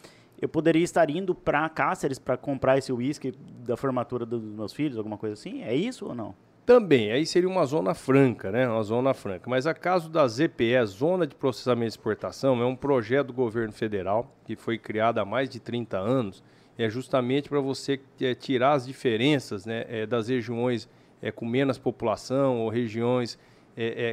eu 0.43 0.49
poderia 0.49 0.83
estar 0.83 1.09
indo 1.09 1.33
para 1.33 1.69
Cáceres 1.69 2.19
para 2.19 2.35
comprar 2.35 2.77
esse 2.77 2.91
uísque 2.91 3.33
da 3.65 3.77
formatura 3.77 4.25
dos 4.25 4.43
meus 4.43 4.73
filhos, 4.73 4.97
alguma 4.97 5.17
coisa 5.17 5.33
assim? 5.33 5.63
É 5.63 5.73
isso 5.73 6.05
ou 6.05 6.13
não? 6.13 6.35
Também, 6.65 7.11
aí 7.11 7.25
seria 7.25 7.49
uma 7.49 7.65
zona 7.65 7.93
franca, 7.93 8.49
né? 8.49 8.67
Uma 8.67 8.83
zona 8.83 9.13
franca. 9.13 9.49
Mas 9.49 9.67
a 9.67 9.73
caso 9.73 10.09
da 10.09 10.25
ZPE, 10.25 10.85
Zona 10.85 11.27
de 11.27 11.35
Processamento 11.35 11.87
e 11.87 11.89
Exportação, 11.89 12.61
é 12.61 12.65
um 12.65 12.75
projeto 12.75 13.27
do 13.27 13.33
governo 13.33 13.73
federal 13.73 14.33
que 14.45 14.55
foi 14.55 14.77
criado 14.77 15.17
há 15.17 15.25
mais 15.25 15.49
de 15.49 15.59
30 15.59 15.97
anos. 15.97 16.41
É 16.77 16.89
justamente 16.89 17.49
para 17.49 17.59
você 17.59 17.99
é, 18.21 18.33
tirar 18.33 18.73
as 18.73 18.85
diferenças 18.85 19.65
né, 19.65 19.85
é, 19.89 20.05
das 20.05 20.29
regiões 20.29 20.87
é, 21.21 21.31
com 21.31 21.45
menos 21.45 21.77
população 21.77 22.61
ou 22.61 22.69
regiões 22.69 23.37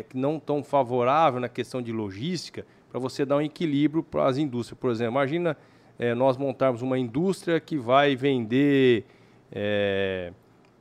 que 0.09 0.17
não 0.17 0.41
tão 0.41 0.65
favoráveis 0.65 1.43
na 1.43 1.49
questão 1.49 1.83
de 1.83 1.93
logística, 1.93 2.65
para 2.91 2.99
você 2.99 3.27
dar 3.27 3.37
um 3.37 3.43
equilíbrio 3.43 4.03
para 4.03 4.25
as 4.25 4.39
indústrias. 4.39 4.81
Por 4.81 4.91
exemplo, 4.91 5.13
imagina 5.13 5.55
nós 6.17 6.39
montarmos 6.39 6.81
uma 6.81 6.99
indústria 6.99 7.61
que 7.61 7.77
vai 7.77 8.17
vender 8.17 9.05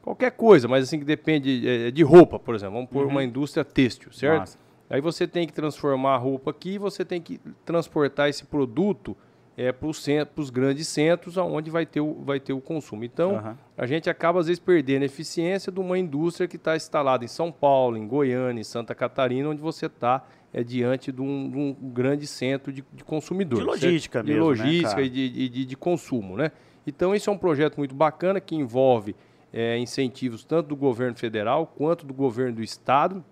qualquer 0.01 0.31
coisa, 0.31 0.67
mas 0.67 0.83
assim 0.83 0.99
que 0.99 1.05
depende 1.05 1.67
é, 1.67 1.91
de 1.91 2.03
roupa, 2.03 2.39
por 2.39 2.55
exemplo. 2.55 2.75
Vamos 2.75 2.89
pôr 2.89 3.05
uhum. 3.05 3.11
uma 3.11 3.23
indústria 3.23 3.63
têxtil, 3.63 4.11
certo? 4.11 4.39
Nossa. 4.39 4.57
Aí 4.89 5.01
você 5.01 5.27
tem 5.27 5.45
que 5.45 5.53
transformar 5.53 6.15
a 6.15 6.17
roupa 6.17 6.49
aqui, 6.49 6.77
você 6.77 7.05
tem 7.05 7.21
que 7.21 7.39
transportar 7.63 8.27
esse 8.27 8.43
produto 8.43 9.15
é, 9.59 9.73
para 9.73 9.87
os 9.87 10.49
grandes 10.49 10.87
centros, 10.87 11.35
onde 11.35 11.69
vai 11.69 11.85
ter 11.85 11.99
o, 11.99 12.13
vai 12.23 12.39
ter 12.39 12.53
o 12.53 12.61
consumo. 12.61 13.03
Então, 13.03 13.33
uhum. 13.33 13.55
a 13.77 13.85
gente 13.85 14.09
acaba, 14.09 14.39
às 14.39 14.47
vezes, 14.47 14.59
perdendo 14.59 15.03
a 15.03 15.05
eficiência 15.05 15.69
de 15.69 15.81
uma 15.81 15.99
indústria 15.99 16.47
que 16.47 16.55
está 16.55 16.77
instalada 16.77 17.25
em 17.25 17.27
São 17.27 17.51
Paulo, 17.51 17.97
em 17.97 18.07
Goiânia, 18.07 18.61
em 18.61 18.63
Santa 18.63 18.95
Catarina, 18.95 19.49
onde 19.49 19.61
você 19.61 19.87
está 19.87 20.25
é, 20.53 20.63
diante 20.63 21.11
de 21.11 21.21
um, 21.21 21.49
de 21.49 21.57
um, 21.57 21.75
grande 21.91 22.25
centro 22.25 22.71
de, 22.71 22.83
de 22.93 23.03
consumidores. 23.03 23.65
De 23.65 23.69
logística 23.69 24.19
certo? 24.19 24.27
mesmo, 24.27 24.55
De 24.55 24.61
logística 24.61 25.01
né, 25.01 25.07
e 25.07 25.09
de, 25.09 25.49
de, 25.49 25.65
de, 25.65 25.77
consumo, 25.77 26.37
né? 26.37 26.51
Então, 26.87 27.13
esse 27.13 27.27
é 27.27 27.31
um 27.31 27.37
projeto 27.37 27.77
muito 27.77 27.93
bacana 27.93 28.39
que 28.39 28.55
envolve 28.55 29.13
é, 29.51 29.77
incentivos 29.77 30.43
tanto 30.43 30.67
do 30.67 30.75
governo 30.75 31.15
federal 31.15 31.65
quanto 31.65 32.05
do 32.05 32.13
governo 32.13 32.57
do 32.57 32.63
estado 32.63 33.23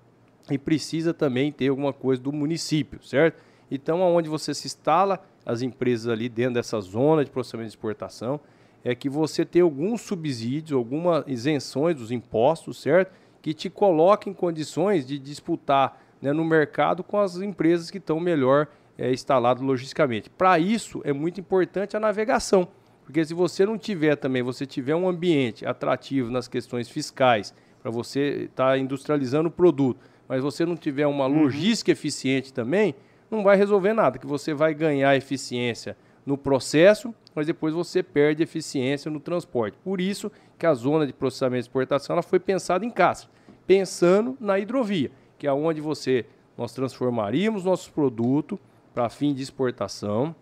e 0.49 0.57
precisa 0.57 1.13
também 1.13 1.51
ter 1.51 1.67
alguma 1.67 1.93
coisa 1.93 2.21
do 2.21 2.31
município, 2.31 3.03
certo? 3.03 3.41
Então, 3.69 4.01
aonde 4.01 4.29
você 4.29 4.53
se 4.53 4.67
instala 4.67 5.21
as 5.45 5.61
empresas 5.61 6.07
ali 6.07 6.29
dentro 6.29 6.55
dessa 6.55 6.79
zona 6.79 7.23
de 7.23 7.31
processamento 7.31 7.69
de 7.69 7.75
exportação, 7.75 8.39
é 8.83 8.95
que 8.95 9.09
você 9.09 9.43
tem 9.43 9.61
alguns 9.61 10.01
subsídios, 10.01 10.77
algumas 10.77 11.23
isenções 11.27 11.95
dos 11.95 12.11
impostos, 12.11 12.81
certo? 12.81 13.11
Que 13.41 13.53
te 13.53 13.69
coloquem 13.69 14.31
em 14.31 14.35
condições 14.35 15.05
de 15.05 15.19
disputar 15.19 16.01
né, 16.21 16.31
no 16.31 16.45
mercado 16.45 17.03
com 17.03 17.19
as 17.19 17.35
empresas 17.37 17.91
que 17.91 17.97
estão 17.97 18.19
melhor 18.19 18.67
é, 18.97 19.11
instaladas 19.11 19.61
logisticamente. 19.61 20.29
Para 20.29 20.57
isso, 20.57 21.01
é 21.03 21.13
muito 21.13 21.39
importante 21.39 21.95
a 21.95 21.99
navegação, 21.99 22.67
porque 23.07 23.23
se 23.23 23.33
você 23.33 23.65
não 23.65 23.77
tiver 23.77 24.17
também, 24.17 24.43
você 24.43 24.65
tiver 24.65 24.93
um 24.93 25.07
ambiente 25.07 25.65
atrativo 25.65 26.29
nas 26.29 26.45
questões 26.49 26.89
fiscais, 26.89 27.53
para 27.81 27.89
você 27.89 28.49
estar 28.49 28.71
tá 28.71 28.77
industrializando 28.77 29.47
o 29.47 29.51
produto, 29.51 30.01
mas 30.27 30.43
você 30.43 30.65
não 30.65 30.75
tiver 30.75 31.07
uma 31.07 31.25
uhum. 31.25 31.43
logística 31.43 31.89
eficiente 31.89 32.51
também, 32.51 32.93
não 33.31 33.43
vai 33.43 33.55
resolver 33.55 33.93
nada, 33.93 34.19
que 34.19 34.27
você 34.27 34.53
vai 34.53 34.73
ganhar 34.73 35.15
eficiência 35.15 35.95
no 36.25 36.37
processo, 36.37 37.15
mas 37.33 37.47
depois 37.47 37.73
você 37.73 38.03
perde 38.03 38.43
eficiência 38.43 39.09
no 39.09 39.21
transporte. 39.21 39.77
Por 39.81 40.01
isso 40.01 40.29
que 40.59 40.65
a 40.65 40.73
zona 40.73 41.07
de 41.07 41.13
processamento 41.13 41.59
e 41.59 41.61
exportação 41.61 42.13
ela 42.13 42.21
foi 42.21 42.41
pensada 42.41 42.83
em 42.83 42.89
Castro, 42.89 43.29
pensando 43.65 44.35
na 44.37 44.59
hidrovia, 44.59 45.11
que 45.37 45.47
é 45.47 45.53
onde 45.53 45.79
você 45.79 46.25
nós 46.57 46.73
transformaríamos 46.73 47.63
nossos 47.63 47.87
produtos 47.87 48.59
para 48.93 49.07
fim 49.07 49.33
de 49.33 49.43
exportação 49.43 50.35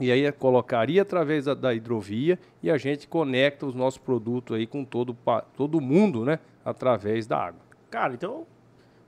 e 0.00 0.12
aí 0.12 0.30
colocaria 0.32 1.02
através 1.02 1.44
da, 1.44 1.54
da, 1.54 1.74
hidrovia 1.74 2.38
e 2.62 2.70
a 2.70 2.76
gente 2.76 3.08
conecta 3.08 3.66
os 3.66 3.74
nossos 3.74 3.98
produtos 3.98 4.56
aí 4.56 4.66
com 4.66 4.84
todo 4.84 5.16
todo 5.56 5.80
mundo, 5.80 6.24
né, 6.24 6.38
através 6.64 7.26
da 7.26 7.38
água. 7.38 7.60
Cara, 7.90 8.14
então, 8.14 8.46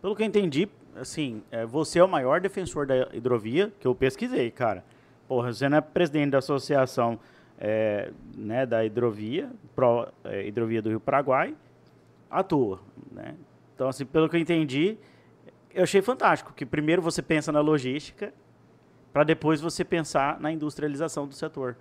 pelo 0.01 0.16
que 0.16 0.22
eu 0.22 0.26
entendi, 0.26 0.68
assim, 0.97 1.43
é, 1.51 1.64
você 1.64 1.99
é 1.99 2.05
o 2.05 2.09
maior 2.09 2.41
defensor 2.41 2.86
da 2.86 3.09
hidrovia 3.12 3.72
que 3.78 3.86
eu 3.86 3.95
pesquisei, 3.95 4.51
cara. 4.51 4.84
Porra, 5.28 5.53
você 5.53 5.68
não 5.68 5.78
é 5.78 5.80
presidente 5.80 6.30
da 6.30 6.38
associação 6.38 7.18
é, 7.59 8.11
né, 8.36 8.66
da 8.66 8.84
hidrovia, 8.84 9.51
Pro, 9.76 10.09
é, 10.24 10.47
hidrovia 10.47 10.82
do 10.82 10.88
Rio 10.88 11.01
Paraguai, 11.01 11.55
atua, 12.30 12.80
né? 13.12 13.34
Então, 13.74 13.88
assim, 13.88 14.05
pelo 14.05 14.28
que 14.28 14.36
eu 14.36 14.41
entendi, 14.41 14.99
eu 15.74 15.84
achei 15.84 16.03
fantástico 16.03 16.53
que 16.53 16.66
primeiro 16.66 17.01
você 17.01 17.22
pensa 17.22 17.53
na 17.53 17.61
logística 17.61 18.32
para 19.12 19.24
depois 19.24 19.61
você 19.61 19.84
pensar 19.84 20.40
na 20.40 20.52
industrialização 20.52 21.26
do 21.26 21.34
setor. 21.34 21.76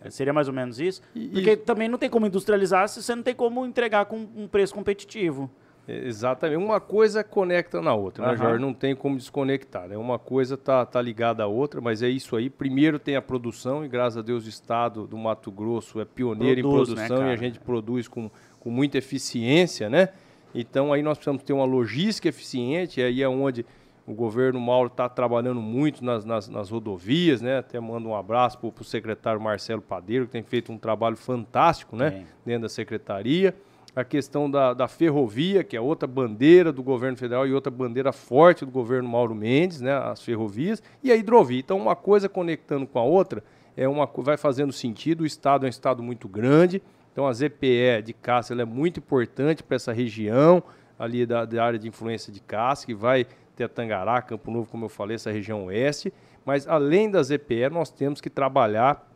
É, 0.00 0.10
seria 0.10 0.32
mais 0.32 0.48
ou 0.48 0.54
menos 0.54 0.78
isso? 0.78 1.00
E, 1.14 1.28
Porque 1.28 1.56
também 1.56 1.88
não 1.88 1.98
tem 1.98 2.10
como 2.10 2.26
industrializar 2.26 2.88
se 2.88 3.02
você 3.02 3.14
não 3.14 3.22
tem 3.22 3.34
como 3.34 3.64
entregar 3.64 4.04
com 4.04 4.28
um 4.36 4.46
preço 4.46 4.74
competitivo. 4.74 5.50
Exatamente. 5.86 6.56
Uma 6.56 6.80
coisa 6.80 7.22
conecta 7.22 7.80
na 7.80 7.94
outra, 7.94 8.24
uhum. 8.24 8.30
né, 8.30 8.36
Jorge? 8.36 8.58
Não 8.60 8.72
tem 8.72 8.94
como 8.94 9.16
desconectar. 9.16 9.88
Né? 9.88 9.96
Uma 9.96 10.18
coisa 10.18 10.56
tá, 10.56 10.84
tá 10.84 11.00
ligada 11.00 11.42
à 11.42 11.46
outra, 11.46 11.80
mas 11.80 12.02
é 12.02 12.08
isso 12.08 12.36
aí. 12.36 12.48
Primeiro 12.48 12.98
tem 12.98 13.16
a 13.16 13.22
produção, 13.22 13.84
e 13.84 13.88
graças 13.88 14.18
a 14.18 14.22
Deus 14.22 14.46
o 14.46 14.48
estado 14.48 15.06
do 15.06 15.16
Mato 15.16 15.50
Grosso 15.50 16.00
é 16.00 16.04
pioneiro 16.04 16.62
produz, 16.62 16.88
em 16.88 16.94
né, 16.94 17.06
produção 17.06 17.24
né, 17.24 17.30
e 17.30 17.32
a 17.32 17.36
gente 17.36 17.60
produz 17.60 18.08
com, 18.08 18.30
com 18.58 18.70
muita 18.70 18.98
eficiência, 18.98 19.90
né? 19.90 20.10
Então 20.54 20.92
aí 20.92 21.02
nós 21.02 21.18
precisamos 21.18 21.42
ter 21.42 21.52
uma 21.52 21.64
logística 21.64 22.28
eficiente, 22.28 23.00
e 23.00 23.02
aí 23.02 23.22
é 23.22 23.28
onde 23.28 23.66
o 24.06 24.12
governo 24.12 24.60
Mauro 24.60 24.88
está 24.88 25.08
trabalhando 25.08 25.60
muito 25.60 26.04
nas, 26.04 26.24
nas, 26.24 26.48
nas, 26.48 26.70
rodovias, 26.70 27.40
né? 27.40 27.58
Até 27.58 27.80
mando 27.80 28.08
um 28.08 28.14
abraço 28.14 28.58
para 28.58 28.68
o 28.68 28.84
secretário 28.84 29.40
Marcelo 29.40 29.80
Padeiro, 29.80 30.26
que 30.26 30.32
tem 30.32 30.42
feito 30.42 30.70
um 30.70 30.78
trabalho 30.78 31.16
fantástico, 31.16 31.96
né? 31.96 32.26
Dentro 32.44 32.62
da 32.62 32.68
secretaria 32.68 33.54
a 33.96 34.02
questão 34.02 34.50
da, 34.50 34.74
da 34.74 34.88
ferrovia, 34.88 35.62
que 35.62 35.76
é 35.76 35.80
outra 35.80 36.06
bandeira 36.06 36.72
do 36.72 36.82
governo 36.82 37.16
federal 37.16 37.46
e 37.46 37.54
outra 37.54 37.70
bandeira 37.70 38.12
forte 38.12 38.64
do 38.64 38.70
governo 38.70 39.08
Mauro 39.08 39.34
Mendes, 39.34 39.80
né, 39.80 39.92
as 39.92 40.20
ferrovias, 40.20 40.82
e 41.02 41.12
a 41.12 41.16
hidrovia. 41.16 41.60
Então, 41.60 41.78
uma 41.78 41.94
coisa 41.94 42.28
conectando 42.28 42.86
com 42.86 42.98
a 42.98 43.04
outra 43.04 43.44
é 43.76 43.88
uma, 43.88 44.08
vai 44.18 44.36
fazendo 44.36 44.72
sentido. 44.72 45.20
O 45.20 45.26
estado 45.26 45.64
é 45.64 45.66
um 45.66 45.70
estado 45.70 46.02
muito 46.02 46.28
grande, 46.28 46.82
então 47.12 47.26
a 47.26 47.32
ZPE 47.32 48.02
de 48.04 48.12
Cássio 48.12 48.60
é 48.60 48.64
muito 48.64 48.98
importante 48.98 49.62
para 49.62 49.76
essa 49.76 49.92
região 49.92 50.62
ali 50.98 51.24
da, 51.24 51.44
da, 51.44 51.64
área 51.64 51.78
de 51.78 51.88
influência 51.88 52.32
de 52.32 52.40
Cássio, 52.40 52.86
que 52.86 52.94
vai 52.94 53.26
ter 53.54 53.68
Tangará, 53.68 54.20
Campo 54.22 54.50
Novo, 54.50 54.70
como 54.70 54.84
eu 54.84 54.88
falei, 54.88 55.14
essa 55.14 55.30
região 55.30 55.66
oeste. 55.66 56.12
Mas 56.44 56.66
além 56.68 57.10
da 57.10 57.22
ZPE, 57.22 57.70
nós 57.70 57.90
temos 57.90 58.20
que 58.20 58.28
trabalhar 58.28 59.08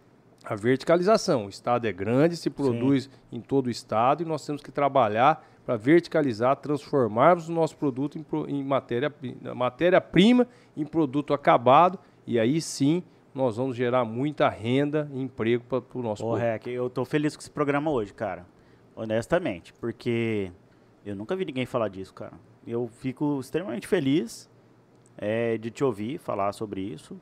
a 0.45 0.55
verticalização. 0.55 1.47
O 1.47 1.49
estado 1.49 1.87
é 1.87 1.93
grande, 1.93 2.37
se 2.37 2.49
produz 2.49 3.05
Sim. 3.05 3.11
em 3.39 3.41
todo 3.41 3.67
o 3.67 3.71
estado 3.71 4.23
e 4.23 4.27
nós 4.27 4.45
temos 4.47 4.63
que 4.63 4.71
trabalhar 4.71 5.47
para 5.67 5.77
verticalizar, 5.77 6.57
transformarmos 6.57 7.49
o 7.49 7.53
nosso 7.53 7.77
produto 7.77 8.17
em, 8.19 8.25
em 8.49 8.65
matéria-prima 8.65 9.55
matéria 9.55 10.03
em 10.75 10.87
produto 10.87 11.35
acabado 11.35 11.99
e 12.27 12.39
aí 12.39 12.59
sim 12.59 13.03
nós 13.35 13.59
vamos 13.59 13.77
gerar 13.77 14.05
muita 14.05 14.49
renda 14.49 15.11
e 15.13 15.21
emprego 15.21 15.63
para 15.65 15.83
o 15.95 16.03
nosso 16.03 16.25
Ô, 16.25 16.31
povo. 16.31 16.41
Rec, 16.41 16.67
eu 16.67 16.87
estou 16.87 17.05
feliz 17.05 17.37
com 17.37 17.41
esse 17.41 17.51
programa 17.51 17.91
hoje, 17.91 18.15
cara. 18.15 18.47
Honestamente, 18.97 19.73
porque 19.75 20.51
eu 21.05 21.15
nunca 21.15 21.37
vi 21.37 21.45
ninguém 21.45 21.67
falar 21.67 21.89
disso, 21.89 22.15
cara. 22.15 22.33
Eu 22.69 22.87
fico 22.87 23.41
extremamente 23.41 23.87
feliz 23.87 24.51
é, 25.17 25.57
de 25.57 25.71
te 25.71 25.83
ouvir 25.83 26.19
falar 26.19 26.53
sobre 26.53 26.83
isso. 26.83 27.19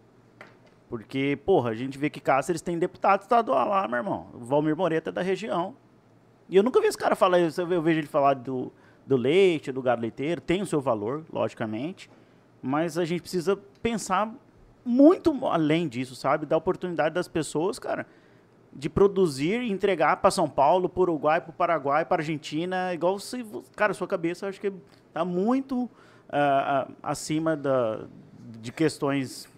Porque, 0.88 1.38
porra, 1.44 1.70
a 1.70 1.74
gente 1.74 1.96
vê 1.96 2.10
que 2.10 2.20
Cáceres 2.20 2.60
tem 2.60 2.78
deputado 2.78 3.22
estadual 3.22 3.68
lá, 3.68 3.86
meu 3.86 3.98
irmão. 3.98 4.26
O 4.34 4.38
Valmir 4.38 4.76
Moreta 4.76 5.10
é 5.10 5.12
da 5.12 5.22
região. 5.22 5.76
E 6.48 6.56
eu 6.56 6.62
nunca 6.62 6.80
vi 6.80 6.88
esse 6.88 6.98
cara 6.98 7.14
falar 7.14 7.38
isso. 7.38 7.60
Eu 7.60 7.82
vejo 7.82 8.00
ele 8.00 8.06
falar 8.08 8.34
do, 8.34 8.72
do 9.06 9.16
leite, 9.16 9.70
do 9.70 9.80
gado 9.80 10.02
leiteiro. 10.02 10.40
Tem 10.40 10.62
o 10.62 10.66
seu 10.66 10.80
valor, 10.80 11.24
logicamente. 11.32 12.10
Mas 12.60 12.98
a 12.98 13.04
gente 13.04 13.20
precisa 13.20 13.56
pensar 13.80 14.32
muito 14.84 15.46
além 15.46 15.88
disso, 15.88 16.16
sabe? 16.16 16.46
Dar 16.46 16.56
oportunidade 16.56 17.14
das 17.14 17.28
pessoas, 17.28 17.78
cara, 17.78 18.06
de 18.78 18.90
produzir 18.90 19.62
e 19.62 19.70
entregar 19.70 20.18
para 20.18 20.30
São 20.30 20.48
Paulo, 20.48 20.88
para 20.88 21.02
Uruguai, 21.02 21.40
para 21.40 21.52
Paraguai, 21.52 22.04
para 22.04 22.20
Argentina. 22.20 22.92
Igual 22.92 23.18
se. 23.18 23.44
Cara, 23.74 23.94
sua 23.94 24.06
cabeça 24.06 24.46
acho 24.46 24.60
que 24.60 24.70
está 25.08 25.24
muito 25.24 25.84
uh, 25.84 26.92
acima 27.02 27.56
da, 27.56 28.04
de 28.60 28.70
questões 28.70 29.48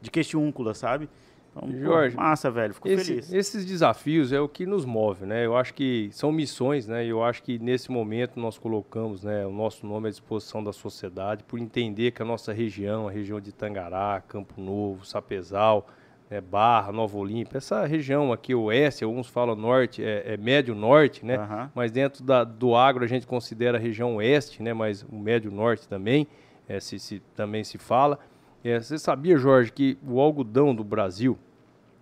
de 0.00 0.10
questiúncula, 0.10 0.74
sabe? 0.74 1.08
Então, 1.54 1.70
Jorge, 1.70 2.16
pô, 2.16 2.22
massa, 2.22 2.50
velho, 2.50 2.72
fico 2.72 2.88
esse, 2.88 3.04
feliz. 3.04 3.32
Esses 3.32 3.64
desafios 3.66 4.32
é 4.32 4.40
o 4.40 4.48
que 4.48 4.64
nos 4.64 4.86
move, 4.86 5.26
né? 5.26 5.44
Eu 5.44 5.54
acho 5.54 5.74
que 5.74 6.08
são 6.10 6.32
missões, 6.32 6.88
né? 6.88 7.04
Eu 7.04 7.22
acho 7.22 7.42
que 7.42 7.58
nesse 7.58 7.92
momento 7.92 8.40
nós 8.40 8.56
colocamos, 8.56 9.22
né, 9.22 9.46
o 9.46 9.52
nosso 9.52 9.86
nome 9.86 10.08
à 10.08 10.10
disposição 10.10 10.64
da 10.64 10.72
sociedade 10.72 11.44
por 11.44 11.58
entender 11.58 12.12
que 12.12 12.22
a 12.22 12.24
nossa 12.24 12.54
região, 12.54 13.06
a 13.06 13.10
região 13.10 13.38
de 13.38 13.52
Tangará, 13.52 14.22
Campo 14.26 14.60
Novo, 14.60 15.04
Sapezal, 15.04 15.86
né, 16.32 16.40
Barra, 16.40 16.90
Nova 16.92 17.18
Olímpia, 17.18 17.58
essa 17.58 17.84
região 17.84 18.32
aqui 18.32 18.54
oeste, 18.54 19.04
alguns 19.04 19.28
falam 19.28 19.54
norte, 19.54 20.02
é, 20.02 20.32
é 20.32 20.36
médio 20.38 20.74
norte, 20.74 21.26
né? 21.26 21.38
Uhum. 21.38 21.68
Mas 21.74 21.92
dentro 21.92 22.24
da, 22.24 22.42
do 22.42 22.74
agro 22.74 23.04
a 23.04 23.06
gente 23.06 23.26
considera 23.26 23.76
a 23.76 23.80
região 23.80 24.16
oeste, 24.16 24.62
né? 24.62 24.72
Mas 24.72 25.02
o 25.02 25.14
médio 25.14 25.50
norte 25.50 25.86
também, 25.86 26.26
é, 26.66 26.80
se, 26.80 26.98
se 26.98 27.20
também 27.36 27.62
se 27.64 27.76
fala. 27.76 28.18
É, 28.64 28.80
você 28.80 28.98
sabia, 28.98 29.36
Jorge, 29.36 29.70
que 29.72 29.98
o 30.08 30.18
algodão 30.20 30.74
do 30.74 30.82
Brasil, 30.82 31.38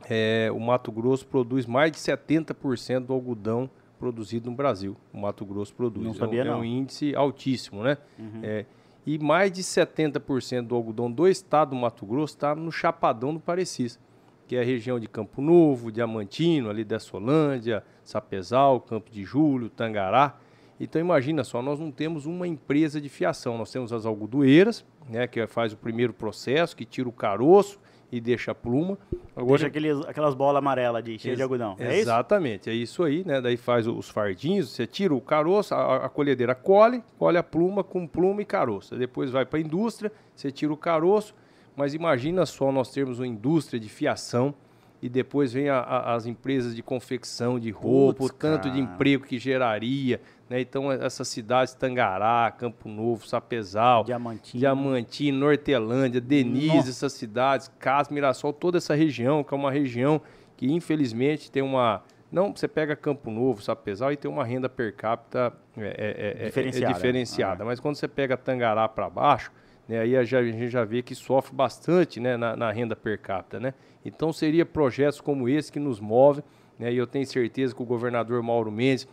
é, 0.08 0.48
o 0.54 0.60
Mato 0.60 0.92
Grosso 0.92 1.26
produz 1.26 1.66
mais 1.66 1.90
de 1.90 1.98
70% 1.98 3.06
do 3.06 3.12
algodão 3.12 3.68
produzido 3.98 4.48
no 4.48 4.56
Brasil. 4.56 4.96
O 5.12 5.18
Mato 5.18 5.44
Grosso 5.44 5.74
produz. 5.74 6.06
Não 6.06 6.14
sabia, 6.14 6.42
é, 6.42 6.44
um, 6.44 6.46
não. 6.46 6.54
é 6.54 6.56
um 6.58 6.64
índice 6.64 7.16
altíssimo, 7.16 7.82
né? 7.82 7.98
Uhum. 8.16 8.40
É, 8.44 8.64
e 9.04 9.18
mais 9.18 9.50
de 9.50 9.64
70% 9.64 10.68
do 10.68 10.76
algodão 10.76 11.10
do 11.10 11.26
estado 11.26 11.70
do 11.70 11.76
Mato 11.76 12.06
Grosso 12.06 12.34
está 12.34 12.54
no 12.54 12.70
Chapadão 12.70 13.34
do 13.34 13.40
Parecis, 13.40 13.98
que 14.50 14.56
é 14.56 14.62
a 14.62 14.64
região 14.64 14.98
de 14.98 15.06
Campo 15.06 15.40
Novo, 15.40 15.92
Diamantino, 15.92 16.70
ali 16.70 16.82
da 16.82 16.98
Solândia, 16.98 17.84
Sapezal, 18.02 18.80
Campo 18.80 19.08
de 19.08 19.22
Julho, 19.22 19.70
Tangará. 19.70 20.40
Então 20.80 21.00
imagina 21.00 21.44
só, 21.44 21.62
nós 21.62 21.78
não 21.78 21.92
temos 21.92 22.26
uma 22.26 22.48
empresa 22.48 23.00
de 23.00 23.08
fiação, 23.08 23.56
nós 23.56 23.70
temos 23.70 23.92
as 23.92 24.04
algodoeiras, 24.04 24.84
né, 25.08 25.28
que 25.28 25.46
faz 25.46 25.72
o 25.72 25.76
primeiro 25.76 26.12
processo, 26.12 26.74
que 26.74 26.84
tira 26.84 27.08
o 27.08 27.12
caroço 27.12 27.78
e 28.10 28.20
deixa 28.20 28.50
a 28.50 28.54
pluma. 28.56 28.98
Agora, 29.36 29.50
deixa 29.50 29.66
aqueles, 29.68 30.00
aquelas 30.04 30.34
bolas 30.34 30.58
amarelas 30.58 31.04
de 31.04 31.16
cheia 31.16 31.36
de 31.36 31.42
algodão. 31.44 31.76
É 31.78 31.98
exatamente, 31.98 32.62
isso? 32.62 32.70
é 32.70 32.74
isso 32.74 33.04
aí, 33.04 33.24
né? 33.24 33.40
Daí 33.40 33.56
faz 33.56 33.86
os 33.86 34.08
fardinhos, 34.08 34.70
você 34.70 34.84
tira 34.84 35.14
o 35.14 35.20
caroço, 35.20 35.72
a, 35.76 36.06
a 36.06 36.08
colhedeira 36.08 36.56
colhe, 36.56 37.04
colhe 37.16 37.38
a 37.38 37.42
pluma 37.44 37.84
com 37.84 38.04
pluma 38.04 38.42
e 38.42 38.44
caroço. 38.44 38.96
Depois 38.96 39.30
vai 39.30 39.46
para 39.46 39.60
a 39.60 39.62
indústria, 39.62 40.10
você 40.34 40.50
tira 40.50 40.72
o 40.72 40.76
caroço, 40.76 41.36
mas 41.76 41.94
imagina 41.94 42.44
só 42.46 42.70
nós 42.70 42.90
termos 42.90 43.18
uma 43.18 43.26
indústria 43.26 43.78
de 43.78 43.88
fiação 43.88 44.54
e 45.02 45.08
depois 45.08 45.52
vem 45.52 45.68
a, 45.68 45.78
a, 45.78 46.14
as 46.14 46.26
empresas 46.26 46.76
de 46.76 46.82
confecção 46.82 47.58
de 47.58 47.70
roupa, 47.70 48.18
Putz, 48.18 48.34
o 48.34 48.38
tanto 48.38 48.64
cara. 48.64 48.74
de 48.74 48.80
emprego 48.80 49.24
que 49.24 49.38
geraria. 49.38 50.20
Né? 50.48 50.60
Então, 50.60 50.92
essas 50.92 51.26
cidades, 51.28 51.72
Tangará, 51.74 52.50
Campo 52.50 52.88
Novo, 52.88 53.26
Sapezal, 53.26 54.04
Diamantino, 54.04 54.60
Diamantino 54.60 55.38
Nortelândia, 55.38 56.20
Denise, 56.20 56.76
Nossa. 56.76 56.90
essas 56.90 57.12
cidades, 57.14 57.70
Cas, 57.78 58.08
Mirassol, 58.10 58.52
toda 58.52 58.76
essa 58.76 58.94
região, 58.94 59.42
que 59.42 59.54
é 59.54 59.56
uma 59.56 59.70
região 59.70 60.20
que, 60.56 60.70
infelizmente, 60.70 61.50
tem 61.50 61.62
uma... 61.62 62.02
Não, 62.30 62.54
você 62.54 62.68
pega 62.68 62.94
Campo 62.94 63.30
Novo, 63.30 63.62
Sapezal 63.62 64.12
e 64.12 64.16
tem 64.16 64.30
uma 64.30 64.44
renda 64.44 64.68
per 64.68 64.94
capita 64.94 65.52
é, 65.76 66.34
é, 66.38 66.42
é, 66.42 66.46
diferenciada. 66.46 66.90
É 66.90 66.92
diferenciada. 66.94 67.62
Ah. 67.64 67.66
Mas 67.66 67.80
quando 67.80 67.96
você 67.96 68.06
pega 68.06 68.36
Tangará 68.36 68.86
para 68.88 69.08
baixo, 69.08 69.50
né, 69.90 69.98
aí 69.98 70.16
a, 70.16 70.22
gente 70.22 70.68
já 70.68 70.84
vê 70.84 71.02
que 71.02 71.16
sofre 71.16 71.52
bastante 71.52 72.20
né, 72.20 72.36
na, 72.36 72.54
na, 72.54 72.70
renda 72.70 72.94
per 72.94 73.18
capita. 73.18 73.58
Né? 73.58 73.74
Então 74.04 74.32
seria 74.32 74.64
projetos 74.64 75.20
como 75.20 75.48
esse 75.48 75.72
que 75.72 75.80
nos 75.80 75.98
move, 75.98 76.44
né, 76.78 76.92
e 76.92 76.96
eu 76.96 77.08
tenho 77.08 77.26
certeza 77.26 77.74
que 77.74 77.82
o 77.82 77.84
governador 77.84 78.40
Mauro 78.40 78.70
Mendes 78.70 79.08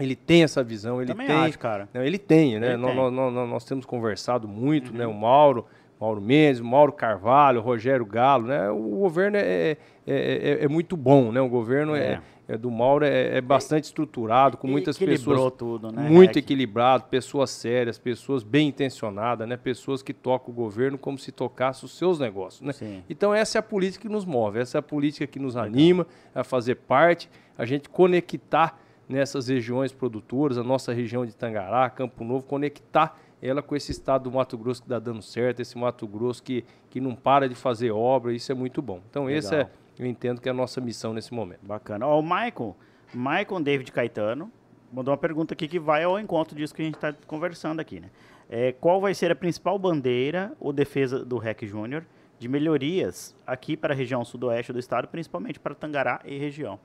ele 0.00 0.16
tem 0.16 0.42
essa 0.42 0.64
visão, 0.64 1.02
ele 1.02 1.12
Também 1.12 1.26
tem, 1.26 1.36
acho, 1.36 1.58
cara. 1.58 1.86
Não, 1.92 2.02
ele 2.02 2.18
tem, 2.18 2.58
né? 2.58 2.68
Ele 2.68 2.76
nós, 2.78 2.90
tem. 2.92 2.96
Nós, 2.98 3.32
nós, 3.32 3.48
nós, 3.48 3.64
temos 3.64 3.84
conversado 3.86 4.46
muito, 4.46 4.90
uhum. 4.90 4.98
né? 4.98 5.06
O 5.06 5.14
Mauro, 5.14 5.64
Mauro 5.98 6.20
Mendes, 6.20 6.60
Mauro 6.60 6.92
Carvalho, 6.92 7.62
Rogério 7.62 8.04
Galo, 8.04 8.46
né? 8.46 8.68
O 8.68 8.98
governo 8.98 9.38
é, 9.38 9.70
é, 9.72 9.76
é, 10.06 10.64
é 10.64 10.68
muito 10.68 10.98
bom, 10.98 11.32
né? 11.32 11.40
O 11.40 11.48
governo 11.48 11.96
é. 11.96 12.20
É, 12.48 12.56
do 12.56 12.70
Mauro 12.70 13.04
é, 13.04 13.38
é 13.38 13.40
bastante 13.40 13.84
estruturado, 13.84 14.56
com 14.56 14.68
muitas 14.68 14.96
pessoas. 14.96 15.52
tudo, 15.56 15.90
né? 15.90 16.08
Muito 16.08 16.38
equilibrado, 16.38 17.04
pessoas 17.04 17.50
sérias, 17.50 17.98
pessoas 17.98 18.42
bem 18.42 18.68
intencionadas, 18.68 19.48
né? 19.48 19.56
Pessoas 19.56 20.02
que 20.02 20.12
tocam 20.12 20.52
o 20.52 20.56
governo 20.56 20.96
como 20.96 21.18
se 21.18 21.32
tocasse 21.32 21.84
os 21.84 21.96
seus 21.96 22.18
negócios, 22.18 22.62
né? 22.62 22.72
Sim. 22.72 23.02
Então 23.10 23.34
essa 23.34 23.58
é 23.58 23.60
a 23.60 23.62
política 23.62 24.06
que 24.06 24.12
nos 24.12 24.24
move, 24.24 24.60
essa 24.60 24.78
é 24.78 24.80
a 24.80 24.82
política 24.82 25.26
que 25.26 25.38
nos 25.38 25.56
anima 25.56 26.06
a 26.34 26.44
fazer 26.44 26.76
parte, 26.76 27.28
a 27.58 27.64
gente 27.64 27.88
conectar 27.88 28.78
nessas 29.08 29.48
regiões 29.48 29.92
produtoras, 29.92 30.58
a 30.58 30.64
nossa 30.64 30.92
região 30.92 31.24
de 31.24 31.34
Tangará, 31.34 31.88
Campo 31.90 32.24
Novo, 32.24 32.44
conectar 32.44 33.18
ela 33.40 33.62
com 33.62 33.76
esse 33.76 33.92
estado 33.92 34.24
do 34.24 34.32
Mato 34.32 34.56
Grosso 34.56 34.80
que 34.80 34.86
está 34.86 34.98
dando 34.98 35.22
certo, 35.22 35.60
esse 35.60 35.76
Mato 35.76 36.06
Grosso 36.06 36.42
que, 36.42 36.64
que 36.90 37.00
não 37.00 37.14
para 37.14 37.48
de 37.48 37.54
fazer 37.54 37.90
obra, 37.90 38.32
isso 38.32 38.50
é 38.50 38.54
muito 38.54 38.80
bom. 38.80 39.00
Então, 39.08 39.28
esse 39.30 39.54
é, 39.54 39.68
eu 39.98 40.06
entendo 40.06 40.40
que 40.40 40.48
é 40.48 40.50
a 40.50 40.54
nossa 40.54 40.80
missão 40.80 41.12
nesse 41.12 41.32
momento. 41.32 41.60
Bacana. 41.62 42.06
Ó, 42.06 42.20
o 42.20 42.22
Michael, 42.22 42.76
Michael 43.14 43.60
David 43.62 43.92
Caetano, 43.92 44.50
mandou 44.92 45.12
uma 45.12 45.18
pergunta 45.18 45.54
aqui 45.54 45.66
que 45.66 45.78
vai 45.78 46.04
ao 46.04 46.18
encontro 46.18 46.56
disso 46.56 46.74
que 46.74 46.82
a 46.82 46.84
gente 46.84 46.94
está 46.94 47.12
conversando 47.26 47.80
aqui, 47.80 48.00
né? 48.00 48.10
É, 48.48 48.72
qual 48.72 49.00
vai 49.00 49.12
ser 49.14 49.30
a 49.30 49.34
principal 49.34 49.78
bandeira 49.78 50.52
ou 50.60 50.72
defesa 50.72 51.24
do 51.24 51.36
REC 51.36 51.66
Júnior 51.66 52.04
de 52.38 52.48
melhorias 52.48 53.34
aqui 53.46 53.76
para 53.76 53.92
a 53.92 53.96
região 53.96 54.24
sudoeste 54.24 54.72
do 54.72 54.78
estado, 54.78 55.08
principalmente 55.08 55.58
para 55.58 55.74
Tangará 55.74 56.20
e 56.24 56.38
região? 56.38 56.78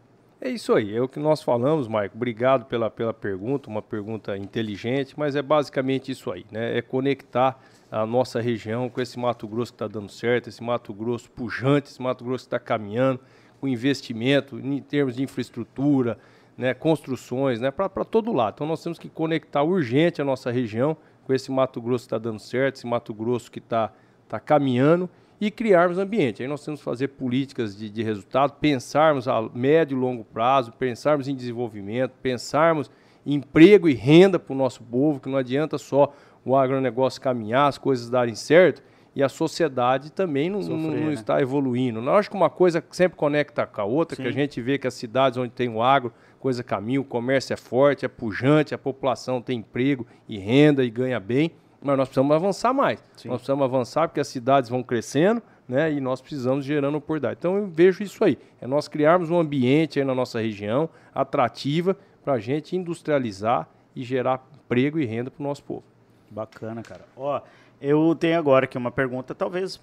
É 0.44 0.50
isso 0.50 0.74
aí, 0.74 0.96
é 0.96 1.00
o 1.00 1.08
que 1.08 1.20
nós 1.20 1.44
falamos, 1.44 1.88
Maico. 1.88 2.16
Obrigado 2.16 2.66
pela, 2.66 2.90
pela 2.90 3.14
pergunta, 3.14 3.70
uma 3.70 3.82
pergunta 3.82 4.36
inteligente, 4.36 5.14
mas 5.16 5.36
é 5.36 5.42
basicamente 5.42 6.12
isso 6.12 6.32
aí, 6.32 6.46
né? 6.52 6.76
É 6.76 6.82
conectar 6.82 7.62
a 7.92 8.06
nossa 8.06 8.40
região 8.40 8.90
com 8.90 9.02
esse 9.02 9.20
Mato 9.20 9.46
Grosso 9.46 9.74
que 9.74 9.76
está 9.76 9.88
dando 9.88 10.10
certo, 10.10 10.48
esse 10.48 10.64
Mato 10.64 10.94
Grosso 10.94 11.30
pujante, 11.30 11.90
esse 11.90 12.02
Mato 12.02 12.24
Grosso 12.24 12.46
que 12.46 12.48
está 12.48 12.60
caminhando, 12.60 13.20
com 13.60 13.68
investimento 13.68 14.58
em 14.58 14.82
termos 14.82 15.18
de 15.18 15.24
infraestrutura, 15.24 16.18
né, 16.58 16.74
construções, 16.74 17.60
né, 17.60 17.70
para 17.70 18.06
todo 18.06 18.32
lado. 18.32 18.56
Então 18.56 18.68
nós 18.68 18.82
temos 18.82 18.98
que 18.98 19.10
conectar 19.10 19.62
urgente 19.62 20.22
a 20.22 20.26
nossa 20.26 20.50
região 20.50 20.96
com 21.26 21.34
esse 21.34 21.52
Mato 21.52 21.82
Grosso 21.82 22.06
que 22.06 22.08
está 22.08 22.18
dando 22.18 22.40
certo, 22.40 22.78
esse 22.78 22.88
Mato 22.88 23.14
Grosso 23.14 23.52
que 23.52 23.60
está 23.60 23.92
tá 24.28 24.40
caminhando 24.40 25.10
e 25.40 25.52
criarmos 25.52 25.98
ambiente. 25.98 26.42
Aí 26.42 26.48
nós 26.48 26.64
temos 26.64 26.80
que 26.80 26.86
fazer 26.86 27.10
políticas 27.10 27.76
de, 27.76 27.90
de 27.90 28.04
resultado, 28.04 28.54
pensarmos 28.54 29.28
a 29.28 29.42
médio 29.54 29.98
e 29.98 30.00
longo 30.00 30.24
prazo, 30.24 30.72
pensarmos 30.72 31.28
em 31.28 31.36
desenvolvimento, 31.36 32.14
pensarmos 32.22 32.90
em 33.26 33.34
emprego 33.36 33.90
e 33.90 33.94
renda 33.94 34.40
para 34.40 34.54
o 34.54 34.56
nosso 34.58 34.82
povo, 34.84 35.20
que 35.20 35.30
não 35.30 35.38
adianta 35.38 35.78
só 35.78 36.14
o 36.46 36.56
agronegócio 36.56 37.22
caminhar, 37.22 37.68
as 37.68 37.78
coisas 37.78 38.10
darem 38.10 38.36
certo, 38.36 38.82
e 39.16 39.22
a 39.22 39.30
sociedade 39.30 40.12
também 40.12 40.50
não, 40.50 40.62
Sofrer, 40.62 40.78
não, 40.78 40.90
não 40.90 41.08
né? 41.08 41.14
está 41.14 41.42
evoluindo. 41.42 42.00
Eu 42.00 42.16
acho 42.16 42.30
que 42.30 42.36
uma 42.36 42.50
coisa 42.50 42.84
sempre 42.92 43.18
conecta 43.18 43.66
com 43.66 43.82
a 43.82 43.84
outra, 43.84 44.16
Sim. 44.16 44.24
que 44.24 44.30
a 44.30 44.32
gente 44.32 44.62
vê 44.62 44.78
que 44.78 44.88
as 44.88 44.94
cidades 44.94 45.38
onde 45.38 45.52
tem 45.52 45.68
o 45.68 45.82
agro, 45.82 46.14
coisa 46.40 46.64
caminha, 46.64 47.02
o 47.02 47.04
comércio 47.04 47.54
é 47.54 47.58
forte, 47.58 48.06
é 48.06 48.08
pujante, 48.08 48.74
a 48.74 48.78
população 48.78 49.42
tem 49.42 49.60
emprego 49.60 50.08
e 50.28 50.38
renda 50.38 50.84
e 50.84 50.90
ganha 50.90 51.20
bem 51.20 51.52
mas 51.82 51.98
nós 51.98 52.08
precisamos 52.08 52.36
avançar 52.36 52.74
mais. 52.74 53.04
Sim. 53.18 53.30
Nós 53.30 53.38
precisamos 53.38 53.66
avançar 53.66 54.08
porque 54.08 54.20
as 54.20 54.28
cidades 54.28 54.70
vão 54.70 54.84
crescendo, 54.84 55.42
né? 55.68 55.92
E 55.92 56.00
nós 56.00 56.22
precisamos 56.22 56.64
gerando 56.64 56.96
oportunidade. 56.96 57.38
Então 57.40 57.58
eu 57.58 57.68
vejo 57.68 58.04
isso 58.04 58.24
aí. 58.24 58.38
É 58.62 58.68
nós 58.68 58.88
criarmos 58.88 59.32
um 59.32 59.40
ambiente 59.40 60.00
aí 60.00 60.06
na 60.06 60.14
nossa 60.14 60.40
região 60.40 60.88
atrativa 61.14 61.98
para 62.24 62.34
a 62.34 62.40
gente 62.40 62.76
industrializar 62.76 63.68
e 63.96 64.04
gerar 64.04 64.48
emprego 64.54 65.00
e 65.00 65.06
renda 65.06 65.32
para 65.32 65.42
o 65.42 65.48
nosso 65.48 65.64
povo. 65.64 65.84
Bacana, 66.32 66.82
cara. 66.82 67.06
Ó, 67.16 67.42
eu 67.82 68.16
tenho 68.16 68.40
agora 68.40 68.66
aqui 68.66 68.78
uma 68.78 68.90
pergunta, 68.90 69.36
talvez 69.36 69.80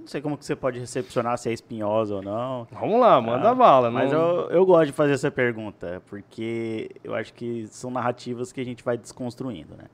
não 0.00 0.06
sei 0.06 0.20
como 0.20 0.36
que 0.36 0.44
você 0.44 0.56
pode 0.56 0.78
recepcionar 0.80 1.36
se 1.38 1.48
é 1.48 1.52
espinhosa 1.52 2.16
ou 2.16 2.22
não. 2.22 2.66
Vamos 2.72 3.00
lá, 3.00 3.20
manda 3.20 3.50
ah, 3.50 3.54
bala. 3.54 3.90
Mas 3.90 4.12
eu, 4.12 4.48
eu 4.50 4.66
gosto 4.66 4.86
de 4.86 4.92
fazer 4.92 5.12
essa 5.12 5.30
pergunta, 5.30 6.02
porque 6.06 6.90
eu 7.04 7.14
acho 7.14 7.32
que 7.34 7.66
são 7.68 7.90
narrativas 7.90 8.50
que 8.50 8.60
a 8.60 8.64
gente 8.64 8.82
vai 8.82 8.96
desconstruindo, 8.96 9.76
né? 9.76 9.84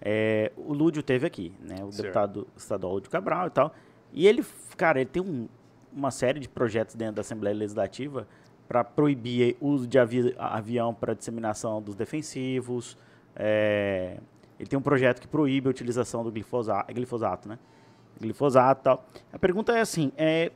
É, 0.00 0.52
o 0.56 0.72
Lúdio 0.72 1.02
teve 1.02 1.26
aqui, 1.26 1.52
né? 1.60 1.76
O 1.84 1.90
certo. 1.90 2.02
deputado 2.02 2.46
estadual 2.56 2.94
Lúdio 2.94 3.10
Cabral 3.10 3.48
e 3.48 3.50
tal. 3.50 3.74
E 4.12 4.26
ele, 4.26 4.44
cara, 4.76 5.00
ele 5.00 5.10
tem 5.10 5.22
um, 5.22 5.48
uma 5.92 6.10
série 6.10 6.38
de 6.38 6.48
projetos 6.48 6.94
dentro 6.94 7.16
da 7.16 7.20
Assembleia 7.20 7.54
Legislativa 7.56 8.26
para 8.68 8.84
proibir 8.84 9.56
o 9.60 9.68
uso 9.68 9.86
de 9.86 9.98
avi 9.98 10.34
avião 10.38 10.94
para 10.94 11.14
disseminação 11.14 11.82
dos 11.82 11.94
defensivos. 11.94 12.96
É, 13.34 14.18
ele 14.58 14.68
tem 14.68 14.78
um 14.78 14.82
projeto 14.82 15.20
que 15.20 15.28
proíbe 15.28 15.68
a 15.68 15.70
utilização 15.70 16.24
do 16.24 16.30
glifosato, 16.30 16.92
glifosato 16.92 17.48
né? 17.48 17.58
Glifosato 18.20 18.82
tal. 18.82 19.06
A 19.32 19.38
pergunta 19.38 19.72
é 19.72 19.80
assim, 19.80 20.10
é, 20.16 20.50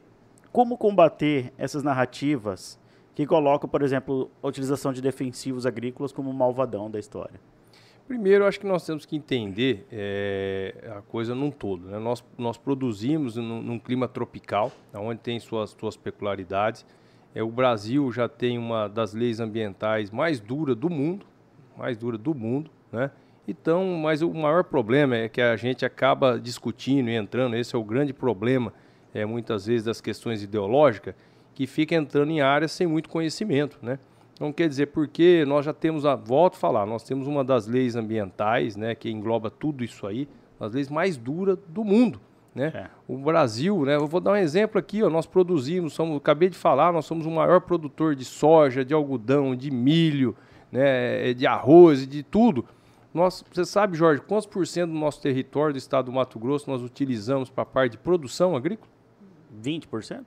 como 0.51 0.77
combater 0.77 1.53
essas 1.57 1.83
narrativas 1.83 2.79
que 3.15 3.27
colocam, 3.27 3.69
por 3.69 3.83
exemplo, 3.83 4.31
a 4.43 4.49
utilização 4.49 4.93
de 4.93 5.01
defensivos 5.01 5.67
agrícolas 5.67 6.13
como 6.13 6.31
um 6.31 6.33
malvadão 6.33 6.91
da 6.91 6.99
história? 6.99 7.41
Primeiro, 8.09 8.45
acho 8.45 8.59
que 8.59 8.67
nós 8.67 8.85
temos 8.85 9.07
que 9.07 9.17
entender 9.17 9.87
é, 9.91 10.93
a 10.99 11.03
coisa 11.03 11.35
num 11.35 11.51
todo. 11.51 11.87
Né? 11.87 11.99
Nós, 11.99 12.25
nós 12.37 12.59
produzimos 12.59 13.37
num, 13.37 13.63
num, 13.63 13.79
clima 13.79 14.09
tropical, 14.09 14.73
onde 14.93 15.21
tem 15.21 15.39
suas, 15.39 15.77
suas 15.79 15.97
peculiaridades. 15.97 16.85
É, 17.35 17.43
o 17.43 17.51
Brasil 17.51 18.11
já 18.13 18.29
tem 18.29 18.59
uma 18.59 18.89
das 18.89 19.15
leis 19.15 19.41
ambientais 19.41 20.11
mais 20.11 20.41
duras 20.41 20.77
do 20.77 20.91
mundo, 20.91 21.25
mais 21.77 21.97
dura 21.97 22.19
do 22.19 22.35
mundo, 22.35 22.71
né? 22.91 23.11
Então, 23.47 23.85
mas 23.97 24.23
o 24.23 24.33
maior 24.33 24.65
problema 24.65 25.17
é 25.17 25.29
que 25.29 25.41
a 25.41 25.57
gente 25.57 25.85
acaba 25.85 26.39
discutindo 26.39 27.11
e 27.11 27.15
entrando, 27.15 27.57
esse 27.57 27.75
é 27.75 27.79
o 27.79 27.83
grande 27.83 28.13
problema, 28.13 28.73
é, 29.13 29.25
muitas 29.27 29.67
vezes, 29.67 29.85
das 29.85 30.01
questões 30.01 30.43
ideológicas, 30.43 31.15
que 31.55 31.67
fica 31.67 31.95
entrando 31.95 32.31
em 32.31 32.41
áreas 32.41 32.73
sem 32.73 32.87
muito 32.87 33.09
conhecimento, 33.09 33.79
né? 33.83 33.99
Então, 34.35 34.53
quer 34.53 34.69
dizer, 34.69 34.87
porque 34.87 35.45
nós 35.47 35.65
já 35.65 35.73
temos, 35.73 36.07
a, 36.07 36.17
volto 36.17 36.55
a 36.55 36.59
falar, 36.59 36.87
nós 36.87 37.05
temos 37.05 37.27
uma 37.27 37.45
das 37.45 37.67
leis 37.67 37.95
ambientais, 37.95 38.77
né, 38.77 38.95
que 38.95 39.11
engloba 39.11 39.51
tudo 39.51 39.85
isso 39.85 40.07
aí, 40.07 40.27
as 40.59 40.73
leis 40.73 40.89
mais 40.89 41.17
duras 41.17 41.59
do 41.69 41.85
mundo. 41.85 42.21
Né? 42.55 42.73
É. 42.75 42.87
O 43.07 43.17
Brasil, 43.19 43.85
né, 43.85 43.97
eu 43.97 44.07
vou 44.07 44.21
dar 44.21 44.33
um 44.33 44.37
exemplo 44.37 44.79
aqui, 44.79 45.03
ó, 45.03 45.09
nós 45.09 45.27
produzimos, 45.27 45.93
somos, 45.93 46.17
acabei 46.17 46.49
de 46.49 46.57
falar, 46.57 46.93
nós 46.93 47.05
somos 47.05 47.25
o 47.25 47.31
maior 47.31 47.61
produtor 47.61 48.17
de 48.17 48.25
soja, 48.25 48.85
de 48.85 48.93
algodão, 48.93 49.55
de 49.55 49.71
milho, 49.71 50.35
né, 50.73 51.33
de 51.35 51.47
arroz, 51.47 52.07
de 52.07 52.23
tudo. 52.23 52.65
Nós, 53.13 53.45
você 53.53 53.65
sabe, 53.65 53.97
Jorge, 53.97 54.23
quantos 54.23 54.47
por 54.47 54.67
cento 54.67 54.91
do 54.91 54.99
nosso 54.99 55.21
território 55.21 55.75
do 55.75 55.79
estado 55.79 56.07
do 56.07 56.13
Mato 56.13 56.39
Grosso 56.39 56.71
nós 56.71 56.83
utilizamos 56.83 57.51
para 57.51 57.63
a 57.63 57.67
parte 57.67 57.93
de 57.93 57.99
produção 57.99 58.57
agrícola? 58.57 58.91
20%? 59.63 60.25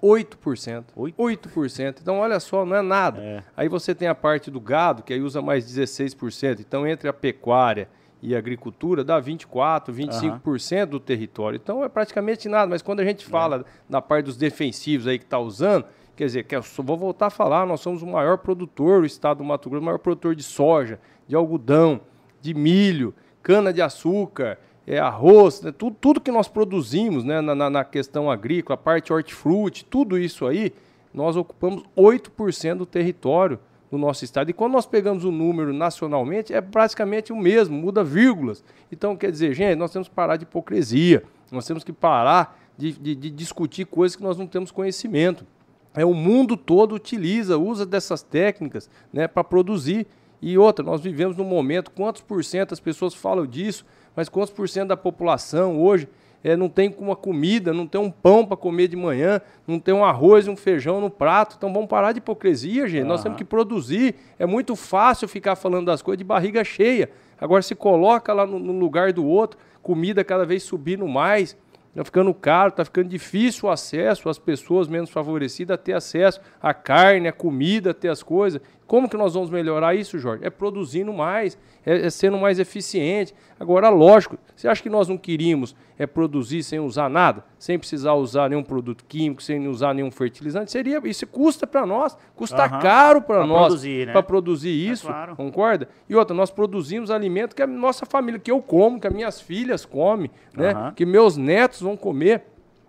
8%. 0.00 0.84
8%. 0.96 1.98
Então, 2.00 2.18
olha 2.18 2.38
só, 2.38 2.64
não 2.64 2.76
é 2.76 2.82
nada. 2.82 3.20
É. 3.20 3.42
Aí 3.56 3.68
você 3.68 3.94
tem 3.94 4.06
a 4.06 4.14
parte 4.14 4.50
do 4.50 4.60
gado, 4.60 5.02
que 5.02 5.12
aí 5.12 5.20
usa 5.20 5.42
mais 5.42 5.66
16%. 5.66 6.60
Então, 6.60 6.86
entre 6.86 7.08
a 7.08 7.12
pecuária 7.12 7.88
e 8.22 8.34
a 8.34 8.38
agricultura, 8.38 9.04
dá 9.04 9.20
24%, 9.20 9.92
25% 9.92 10.80
uhum. 10.82 10.86
do 10.86 11.00
território. 11.00 11.56
Então, 11.56 11.82
é 11.82 11.88
praticamente 11.88 12.48
nada. 12.48 12.68
Mas 12.68 12.82
quando 12.82 13.00
a 13.00 13.04
gente 13.04 13.24
fala 13.24 13.56
é. 13.56 13.64
da 13.90 14.00
parte 14.00 14.26
dos 14.26 14.36
defensivos 14.36 15.08
aí 15.08 15.18
que 15.18 15.24
está 15.24 15.38
usando, 15.38 15.84
quer 16.14 16.26
dizer, 16.26 16.44
que 16.44 16.54
eu 16.54 16.62
vou 16.78 16.96
voltar 16.96 17.26
a 17.26 17.30
falar, 17.30 17.66
nós 17.66 17.80
somos 17.80 18.02
o 18.02 18.06
maior 18.06 18.38
produtor, 18.38 19.02
o 19.02 19.06
estado 19.06 19.38
do 19.38 19.44
Mato 19.44 19.68
Grosso, 19.68 19.82
o 19.82 19.86
maior 19.86 19.98
produtor 19.98 20.34
de 20.36 20.44
soja, 20.44 21.00
de 21.26 21.34
algodão, 21.34 22.00
de 22.40 22.54
milho, 22.54 23.14
cana-de-açúcar, 23.42 24.58
é, 24.86 24.98
arroz, 24.98 25.60
né, 25.60 25.72
tudo, 25.72 25.96
tudo 26.00 26.20
que 26.20 26.30
nós 26.30 26.48
produzimos 26.48 27.22
né, 27.24 27.40
na, 27.40 27.68
na 27.68 27.84
questão 27.84 28.30
agrícola, 28.30 28.74
a 28.74 28.78
parte 28.78 29.12
hortifruti, 29.12 29.84
tudo 29.84 30.18
isso 30.18 30.46
aí, 30.46 30.72
nós 31.12 31.36
ocupamos 31.36 31.82
8% 31.96 32.76
do 32.76 32.86
território 32.86 33.58
do 33.90 33.98
nosso 33.98 34.24
estado. 34.24 34.50
E 34.50 34.52
quando 34.52 34.72
nós 34.72 34.86
pegamos 34.86 35.24
o 35.24 35.30
número 35.30 35.72
nacionalmente, 35.72 36.52
é 36.52 36.60
praticamente 36.60 37.32
o 37.32 37.36
mesmo, 37.36 37.76
muda 37.76 38.04
vírgulas. 38.04 38.62
Então, 38.92 39.16
quer 39.16 39.30
dizer, 39.30 39.54
gente, 39.54 39.76
nós 39.76 39.90
temos 39.90 40.08
que 40.08 40.14
parar 40.14 40.36
de 40.36 40.44
hipocrisia, 40.44 41.22
nós 41.50 41.66
temos 41.66 41.84
que 41.84 41.92
parar 41.92 42.58
de, 42.76 42.92
de, 42.92 43.14
de 43.14 43.30
discutir 43.30 43.86
coisas 43.86 44.16
que 44.16 44.22
nós 44.22 44.36
não 44.36 44.46
temos 44.46 44.70
conhecimento. 44.70 45.46
É, 45.94 46.04
o 46.04 46.14
mundo 46.14 46.56
todo 46.56 46.94
utiliza, 46.94 47.58
usa 47.58 47.84
dessas 47.84 48.22
técnicas 48.22 48.90
né, 49.12 49.26
para 49.26 49.42
produzir. 49.42 50.06
E 50.40 50.56
outra, 50.56 50.84
nós 50.84 51.00
vivemos 51.00 51.36
num 51.36 51.44
momento, 51.44 51.90
quantos 51.90 52.22
por 52.22 52.44
cento 52.44 52.72
as 52.72 52.80
pessoas 52.80 53.14
falam 53.14 53.46
disso, 53.46 53.84
mas 54.14 54.28
quantos 54.28 54.52
por 54.52 54.68
cento 54.68 54.88
da 54.88 54.96
população 54.96 55.80
hoje 55.80 56.08
é, 56.42 56.56
não 56.56 56.68
tem 56.68 56.94
uma 56.98 57.16
comida, 57.16 57.72
não 57.72 57.86
tem 57.86 58.00
um 58.00 58.10
pão 58.10 58.46
para 58.46 58.56
comer 58.56 58.88
de 58.88 58.96
manhã, 58.96 59.40
não 59.66 59.80
tem 59.80 59.92
um 59.92 60.04
arroz 60.04 60.46
e 60.46 60.50
um 60.50 60.56
feijão 60.56 61.00
no 61.00 61.10
prato. 61.10 61.56
Então 61.58 61.72
vamos 61.72 61.88
parar 61.88 62.12
de 62.12 62.18
hipocrisia, 62.18 62.86
gente. 62.86 63.02
Uhum. 63.02 63.08
Nós 63.08 63.22
temos 63.22 63.36
que 63.36 63.44
produzir. 63.44 64.14
É 64.38 64.46
muito 64.46 64.76
fácil 64.76 65.26
ficar 65.26 65.56
falando 65.56 65.86
das 65.86 66.00
coisas 66.00 66.18
de 66.18 66.24
barriga 66.24 66.62
cheia. 66.62 67.10
Agora 67.40 67.62
se 67.62 67.74
coloca 67.74 68.32
lá 68.32 68.46
no, 68.46 68.58
no 68.58 68.78
lugar 68.78 69.12
do 69.12 69.26
outro, 69.26 69.58
comida 69.82 70.24
cada 70.24 70.44
vez 70.44 70.62
subindo 70.62 71.06
mais, 71.08 71.56
está 71.90 72.04
ficando 72.04 72.32
caro, 72.32 72.70
está 72.70 72.84
ficando 72.84 73.08
difícil 73.08 73.68
o 73.68 73.72
acesso 73.72 74.28
às 74.28 74.38
pessoas 74.38 74.86
menos 74.86 75.10
favorecidas 75.10 75.74
a 75.74 75.78
ter 75.78 75.92
acesso 75.92 76.40
à 76.62 76.72
carne, 76.72 77.28
à 77.28 77.32
comida, 77.32 77.90
a 77.90 77.94
ter 77.94 78.08
as 78.08 78.22
coisas. 78.22 78.60
Como 78.88 79.06
que 79.06 79.18
nós 79.18 79.34
vamos 79.34 79.50
melhorar 79.50 79.94
isso, 79.94 80.18
Jorge? 80.18 80.42
É 80.42 80.48
produzindo 80.48 81.12
mais, 81.12 81.58
é, 81.84 82.06
é 82.06 82.10
sendo 82.10 82.38
mais 82.38 82.58
eficiente. 82.58 83.34
Agora, 83.60 83.90
lógico, 83.90 84.38
você 84.56 84.66
acha 84.66 84.82
que 84.82 84.88
nós 84.88 85.06
não 85.08 85.18
queríamos 85.18 85.76
é 85.98 86.06
produzir 86.06 86.62
sem 86.62 86.80
usar 86.80 87.10
nada, 87.10 87.44
sem 87.58 87.78
precisar 87.78 88.14
usar 88.14 88.48
nenhum 88.48 88.62
produto 88.62 89.04
químico, 89.06 89.42
sem 89.42 89.68
usar 89.68 89.92
nenhum 89.92 90.10
fertilizante? 90.10 90.70
Seria 90.70 91.02
isso 91.04 91.26
custa 91.26 91.66
para 91.66 91.84
nós, 91.84 92.16
custa 92.34 92.62
uhum. 92.62 92.80
caro 92.80 93.20
para 93.20 93.46
nós 93.46 93.66
produzir, 93.66 94.06
né? 94.06 94.12
para 94.12 94.22
produzir 94.22 94.70
é 94.70 94.90
isso, 94.90 95.06
é 95.06 95.10
claro. 95.10 95.36
concorda? 95.36 95.88
E 96.08 96.16
outra, 96.16 96.34
nós 96.34 96.50
produzimos 96.50 97.10
alimento 97.10 97.54
que 97.54 97.62
a 97.62 97.66
nossa 97.66 98.06
família, 98.06 98.40
que 98.40 98.50
eu 98.50 98.62
como, 98.62 98.98
que 98.98 99.06
as 99.06 99.12
minhas 99.12 99.38
filhas 99.38 99.84
comem, 99.84 100.30
né? 100.54 100.72
Uhum. 100.72 100.92
Que 100.92 101.04
meus 101.04 101.36
netos 101.36 101.82
vão 101.82 101.94
comer. 101.94 102.42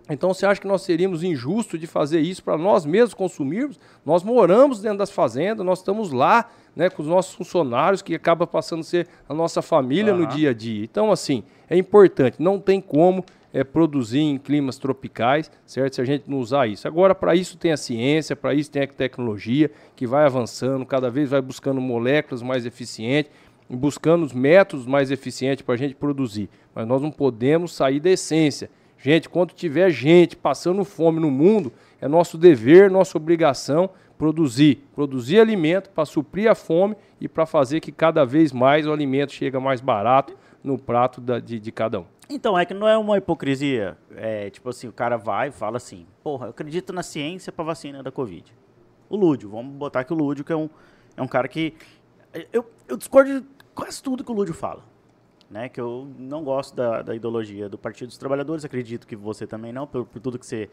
Então 0.09 0.33
você 0.33 0.45
acha 0.45 0.59
que 0.59 0.67
nós 0.67 0.81
seríamos 0.81 1.23
injustos 1.23 1.79
de 1.79 1.85
fazer 1.85 2.19
isso 2.19 2.43
para 2.43 2.57
nós 2.57 2.85
mesmos 2.85 3.13
consumirmos? 3.13 3.79
Nós 4.05 4.23
moramos 4.23 4.81
dentro 4.81 4.97
das 4.97 5.11
fazendas, 5.11 5.65
nós 5.65 5.79
estamos 5.79 6.11
lá 6.11 6.49
né, 6.75 6.89
com 6.89 7.01
os 7.01 7.07
nossos 7.07 7.33
funcionários, 7.33 8.01
que 8.01 8.15
acaba 8.15 8.47
passando 8.47 8.81
a 8.81 8.83
ser 8.83 9.07
a 9.27 9.33
nossa 9.33 9.61
família 9.61 10.13
uhum. 10.13 10.21
no 10.21 10.27
dia 10.27 10.51
a 10.51 10.53
dia. 10.53 10.83
Então, 10.83 11.11
assim, 11.11 11.43
é 11.69 11.77
importante, 11.77 12.37
não 12.39 12.59
tem 12.59 12.79
como 12.79 13.23
é, 13.53 13.63
produzir 13.63 14.19
em 14.19 14.37
climas 14.37 14.77
tropicais, 14.77 15.51
certo? 15.65 15.95
Se 15.95 16.01
a 16.01 16.05
gente 16.05 16.23
não 16.27 16.39
usar 16.39 16.67
isso. 16.67 16.87
Agora, 16.87 17.13
para 17.13 17.35
isso 17.35 17.57
tem 17.57 17.71
a 17.71 17.77
ciência, 17.77 18.35
para 18.35 18.53
isso 18.53 18.71
tem 18.71 18.83
a 18.83 18.87
tecnologia, 18.87 19.71
que 19.95 20.07
vai 20.07 20.25
avançando, 20.25 20.85
cada 20.85 21.09
vez 21.09 21.29
vai 21.29 21.41
buscando 21.41 21.81
moléculas 21.81 22.41
mais 22.41 22.65
eficientes, 22.65 23.31
buscando 23.69 24.25
os 24.25 24.33
métodos 24.33 24.85
mais 24.85 25.11
eficientes 25.11 25.63
para 25.63 25.75
a 25.75 25.77
gente 25.77 25.95
produzir. 25.95 26.49
Mas 26.73 26.87
nós 26.87 27.01
não 27.01 27.11
podemos 27.11 27.73
sair 27.73 27.99
da 27.99 28.09
essência 28.09 28.69
Gente, 29.01 29.29
quando 29.29 29.53
tiver 29.53 29.89
gente 29.91 30.35
passando 30.35 30.83
fome 30.83 31.21
no 31.21 31.31
mundo, 31.31 31.71
é 32.01 32.07
nosso 32.07 32.37
dever, 32.37 32.91
nossa 32.91 33.17
obrigação 33.17 33.89
produzir, 34.17 34.85
produzir 34.93 35.39
alimento 35.39 35.89
para 35.89 36.03
suprir 36.03 36.51
a 36.51 36.53
fome 36.53 36.97
e 37.21 37.27
para 37.29 37.45
fazer 37.45 37.79
que 37.79 37.93
cada 37.93 38.25
vez 38.25 38.51
mais 38.51 38.85
o 38.85 38.91
alimento 38.91 39.31
chegue 39.31 39.57
mais 39.57 39.79
barato 39.79 40.35
no 40.61 40.77
prato 40.77 41.21
da, 41.21 41.39
de, 41.39 41.57
de, 41.57 41.71
cada 41.71 42.01
um. 42.01 42.05
Então, 42.29 42.59
é 42.59 42.65
que 42.65 42.73
não 42.73 42.85
é 42.85 42.97
uma 42.97 43.17
hipocrisia. 43.17 43.97
É 44.17 44.49
tipo 44.49 44.67
assim, 44.67 44.89
o 44.89 44.91
cara 44.91 45.15
vai 45.15 45.47
e 45.47 45.51
fala 45.51 45.77
assim, 45.77 46.05
porra, 46.21 46.47
eu 46.47 46.49
acredito 46.49 46.91
na 46.91 47.01
ciência 47.01 47.53
para 47.53 47.63
vacina 47.63 48.03
da 48.03 48.11
Covid. 48.11 48.53
O 49.09 49.15
Lúdio, 49.15 49.49
vamos 49.49 49.73
botar 49.75 50.01
aqui 50.01 50.11
o 50.11 50.17
Lúdio, 50.17 50.43
que 50.43 50.51
é 50.51 50.57
um, 50.57 50.69
é 51.15 51.21
um 51.21 51.27
cara 51.27 51.47
que... 51.47 51.73
Eu, 52.51 52.69
eu 52.85 52.97
discordo 52.97 53.39
de 53.39 53.47
quase 53.73 54.03
tudo 54.03 54.25
que 54.25 54.31
o 54.31 54.35
Lúdio 54.35 54.53
fala 54.53 54.88
né? 55.49 55.69
Que 55.69 55.81
eu 55.81 56.07
não 56.17 56.43
gosto 56.43 56.75
da, 56.75 57.01
da 57.01 57.15
ideologia 57.15 57.67
do 57.67 57.77
Partido 57.77 58.07
dos 58.07 58.17
Trabalhadores, 58.17 58.63
acredito 58.63 59.07
que 59.07 59.15
você 59.15 59.47
também 59.47 59.73
não, 59.73 59.87
por, 59.87 60.05
por 60.05 60.19
tudo 60.19 60.37
que 60.37 60.45
você 60.45 60.69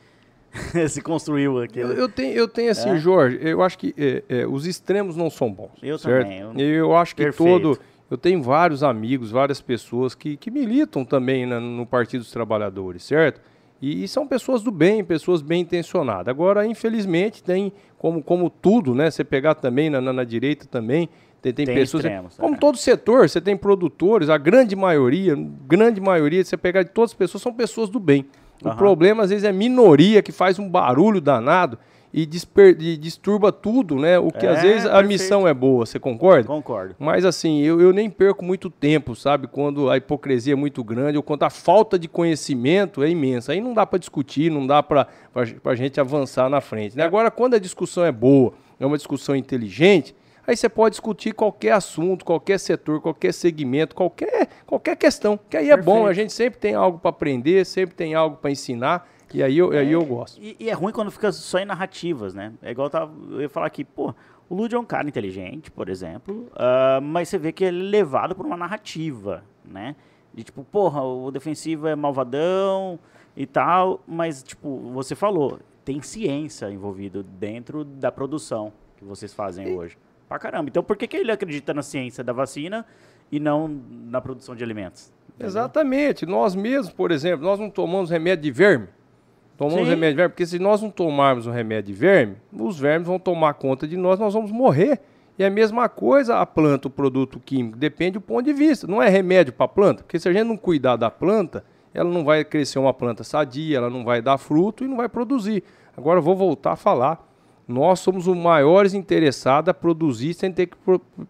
se 0.88 1.00
construiu 1.00 1.60
aqui. 1.60 1.78
Eu, 1.78 1.92
eu, 1.92 2.08
tenho, 2.08 2.32
eu 2.34 2.48
tenho 2.48 2.70
assim, 2.70 2.90
é? 2.90 2.96
Jorge, 2.96 3.38
eu 3.40 3.62
acho 3.62 3.78
que 3.78 3.94
é, 3.96 4.22
é, 4.28 4.46
os 4.46 4.66
extremos 4.66 5.16
não 5.16 5.30
são 5.30 5.52
bons. 5.52 5.70
Eu 5.82 5.98
certo? 5.98 6.24
também. 6.24 6.40
Eu, 6.40 6.74
eu 6.74 6.96
acho 6.96 7.14
que 7.14 7.22
perfeito. 7.22 7.60
todo. 7.60 7.78
Eu 8.08 8.16
tenho 8.16 8.40
vários 8.40 8.84
amigos, 8.84 9.32
várias 9.32 9.60
pessoas 9.60 10.14
que, 10.14 10.36
que 10.36 10.48
militam 10.50 11.04
também 11.04 11.44
na, 11.44 11.58
no 11.58 11.84
Partido 11.84 12.20
dos 12.20 12.30
Trabalhadores, 12.30 13.02
certo? 13.02 13.40
E, 13.82 14.04
e, 14.04 14.08
são 14.08 14.26
pessoas 14.26 14.62
do 14.62 14.70
bem, 14.70 15.04
pessoas 15.04 15.42
bem 15.42 15.60
intencionadas. 15.62 16.28
Agora, 16.28 16.64
infelizmente, 16.66 17.42
tem, 17.42 17.72
como, 17.98 18.22
como 18.22 18.48
tudo, 18.48 18.94
né? 18.94 19.10
Você 19.10 19.24
pegar 19.24 19.54
também 19.54 19.90
na, 19.90 20.00
na, 20.00 20.12
na 20.12 20.24
direita 20.24 20.66
também, 20.66 21.08
tem, 21.42 21.52
tem, 21.52 21.66
tem 21.66 21.74
pessoas. 21.74 22.04
Extremos, 22.04 22.36
como 22.36 22.54
é. 22.54 22.58
todo 22.58 22.76
setor, 22.76 23.28
você 23.28 23.40
tem 23.40 23.56
produtores, 23.56 24.28
a 24.28 24.38
grande 24.38 24.74
maioria, 24.74 25.36
grande 25.66 26.00
maioria, 26.00 26.44
você 26.44 26.56
pegar 26.56 26.82
de 26.82 26.90
todas 26.90 27.10
as 27.10 27.14
pessoas, 27.14 27.42
são 27.42 27.52
pessoas 27.52 27.88
do 27.88 28.00
bem. 28.00 28.26
Uhum. 28.64 28.72
O 28.72 28.76
problema, 28.76 29.22
às 29.22 29.30
vezes, 29.30 29.44
é 29.44 29.52
minoria 29.52 30.22
que 30.22 30.32
faz 30.32 30.58
um 30.58 30.68
barulho 30.68 31.20
danado 31.20 31.78
e, 32.16 32.24
disper, 32.24 32.76
e 32.80 32.96
disturba 32.96 33.52
tudo, 33.52 33.96
né? 33.96 34.18
O 34.18 34.30
que 34.30 34.46
é, 34.46 34.48
às 34.48 34.62
vezes 34.62 34.86
a 34.86 35.02
missão 35.02 35.46
é 35.46 35.52
boa, 35.52 35.84
você 35.84 35.98
concorda? 35.98 36.46
Concordo. 36.46 36.94
Mas 36.98 37.26
assim, 37.26 37.60
eu, 37.60 37.78
eu 37.78 37.92
nem 37.92 38.08
perco 38.08 38.42
muito 38.42 38.70
tempo, 38.70 39.14
sabe? 39.14 39.46
Quando 39.46 39.90
a 39.90 39.98
hipocrisia 39.98 40.54
é 40.54 40.56
muito 40.56 40.82
grande 40.82 41.18
ou 41.18 41.22
quando 41.22 41.42
a 41.42 41.50
falta 41.50 41.98
de 41.98 42.08
conhecimento 42.08 43.02
é 43.02 43.10
imensa. 43.10 43.52
Aí 43.52 43.60
não 43.60 43.74
dá 43.74 43.84
para 43.84 43.98
discutir, 43.98 44.50
não 44.50 44.66
dá 44.66 44.82
para 44.82 45.06
a 45.64 45.74
gente 45.74 46.00
avançar 46.00 46.48
na 46.48 46.62
frente. 46.62 46.96
Né? 46.96 47.04
Agora, 47.04 47.30
quando 47.30 47.52
a 47.52 47.58
discussão 47.58 48.02
é 48.02 48.12
boa, 48.12 48.54
é 48.80 48.86
uma 48.86 48.96
discussão 48.96 49.36
inteligente, 49.36 50.14
Aí 50.46 50.56
você 50.56 50.68
pode 50.68 50.92
discutir 50.92 51.32
qualquer 51.32 51.72
assunto, 51.72 52.24
qualquer 52.24 52.58
setor, 52.58 53.00
qualquer 53.00 53.34
segmento, 53.34 53.94
qualquer, 53.94 54.48
qualquer 54.64 54.96
questão. 54.96 55.38
Que 55.50 55.56
aí 55.56 55.70
é 55.70 55.76
Perfeito. 55.76 55.84
bom, 55.84 56.06
a 56.06 56.12
gente 56.12 56.32
sempre 56.32 56.60
tem 56.60 56.74
algo 56.74 56.98
para 56.98 57.10
aprender, 57.10 57.66
sempre 57.66 57.96
tem 57.96 58.14
algo 58.14 58.36
para 58.36 58.50
ensinar. 58.50 59.08
E 59.34 59.42
aí 59.42 59.58
eu, 59.58 59.72
é, 59.72 59.80
aí 59.80 59.90
eu 59.90 60.04
gosto. 60.04 60.40
E, 60.40 60.56
e, 60.58 60.70
é 60.70 60.72
ruim 60.72 60.92
quando 60.92 61.10
fica 61.10 61.32
só 61.32 61.58
em 61.58 61.64
narrativas, 61.64 62.32
né? 62.32 62.52
É 62.62 62.70
igual 62.70 62.86
eu, 62.86 62.90
tava, 62.90 63.12
eu 63.32 63.40
ia 63.40 63.48
falar 63.48 63.66
aqui, 63.66 63.84
pô, 63.84 64.14
o 64.48 64.54
Lud 64.54 64.72
é 64.72 64.78
um 64.78 64.84
cara 64.84 65.08
inteligente, 65.08 65.70
por 65.70 65.88
exemplo, 65.88 66.48
uh, 66.52 67.02
mas 67.02 67.28
você 67.28 67.38
vê 67.38 67.50
que 67.50 67.64
ele 67.64 67.84
é 67.84 67.90
levado 67.90 68.34
por 68.34 68.46
uma 68.46 68.56
narrativa, 68.56 69.42
né? 69.64 69.96
De 70.32 70.44
tipo, 70.44 70.62
porra, 70.62 71.02
o 71.02 71.30
defensivo 71.30 71.88
é 71.88 71.96
malvadão 71.96 73.00
e 73.36 73.46
tal, 73.46 74.00
mas, 74.06 74.42
tipo, 74.42 74.78
você 74.92 75.16
falou, 75.16 75.58
tem 75.84 76.00
ciência 76.00 76.70
envolvida 76.70 77.22
dentro 77.22 77.84
da 77.84 78.12
produção 78.12 78.72
que 78.96 79.04
vocês 79.04 79.34
fazem 79.34 79.68
e, 79.68 79.72
hoje. 79.74 79.98
Pra 80.28 80.38
caramba. 80.38 80.68
Então 80.68 80.82
por 80.82 80.96
que, 80.96 81.06
que 81.06 81.16
ele 81.16 81.30
acredita 81.30 81.72
na 81.72 81.82
ciência 81.82 82.22
da 82.22 82.32
vacina 82.32 82.84
e 83.30 83.38
não 83.38 83.68
na 83.90 84.20
produção 84.20 84.54
de 84.54 84.64
alimentos? 84.64 85.12
Entendeu? 85.28 85.46
Exatamente. 85.46 86.26
Nós 86.26 86.54
mesmos, 86.54 86.92
por 86.92 87.10
exemplo, 87.10 87.44
nós 87.44 87.58
não 87.58 87.70
tomamos 87.70 88.10
remédio 88.10 88.42
de 88.42 88.50
verme. 88.50 88.88
Tomamos 89.56 89.84
Sim. 89.84 89.90
remédio 89.90 90.14
de 90.14 90.16
verme, 90.16 90.30
porque 90.30 90.46
se 90.46 90.58
nós 90.58 90.82
não 90.82 90.90
tomarmos 90.90 91.46
um 91.46 91.50
remédio 91.50 91.94
de 91.94 91.98
verme, 91.98 92.36
os 92.52 92.78
vermes 92.78 93.08
vão 93.08 93.18
tomar 93.18 93.54
conta 93.54 93.88
de 93.88 93.96
nós, 93.96 94.18
nós 94.18 94.34
vamos 94.34 94.50
morrer. 94.50 95.00
E 95.38 95.42
é 95.42 95.46
a 95.46 95.50
mesma 95.50 95.88
coisa 95.88 96.38
a 96.40 96.46
planta, 96.46 96.88
o 96.88 96.90
produto 96.90 97.38
químico, 97.38 97.76
depende 97.76 98.12
do 98.12 98.20
ponto 98.20 98.42
de 98.42 98.52
vista. 98.52 98.86
Não 98.86 99.02
é 99.02 99.08
remédio 99.08 99.52
para 99.52 99.66
a 99.66 99.68
planta, 99.68 100.02
porque 100.02 100.18
se 100.18 100.28
a 100.28 100.32
gente 100.32 100.44
não 100.44 100.56
cuidar 100.56 100.96
da 100.96 101.10
planta, 101.10 101.64
ela 101.92 102.08
não 102.10 102.24
vai 102.24 102.44
crescer 102.44 102.78
uma 102.78 102.92
planta 102.92 103.22
sadia, 103.24 103.76
ela 103.78 103.90
não 103.90 104.04
vai 104.04 104.20
dar 104.20 104.38
fruto 104.38 104.84
e 104.84 104.88
não 104.88 104.96
vai 104.96 105.08
produzir. 105.08 105.62
Agora 105.96 106.18
eu 106.18 106.22
vou 106.22 106.36
voltar 106.36 106.72
a 106.72 106.76
falar 106.76 107.26
nós 107.66 107.98
somos 108.00 108.28
os 108.28 108.36
maiores 108.36 108.94
interessados 108.94 109.68
a 109.68 109.74
produzir 109.74 110.34
sem 110.34 110.52
ter 110.52 110.66
que 110.66 110.76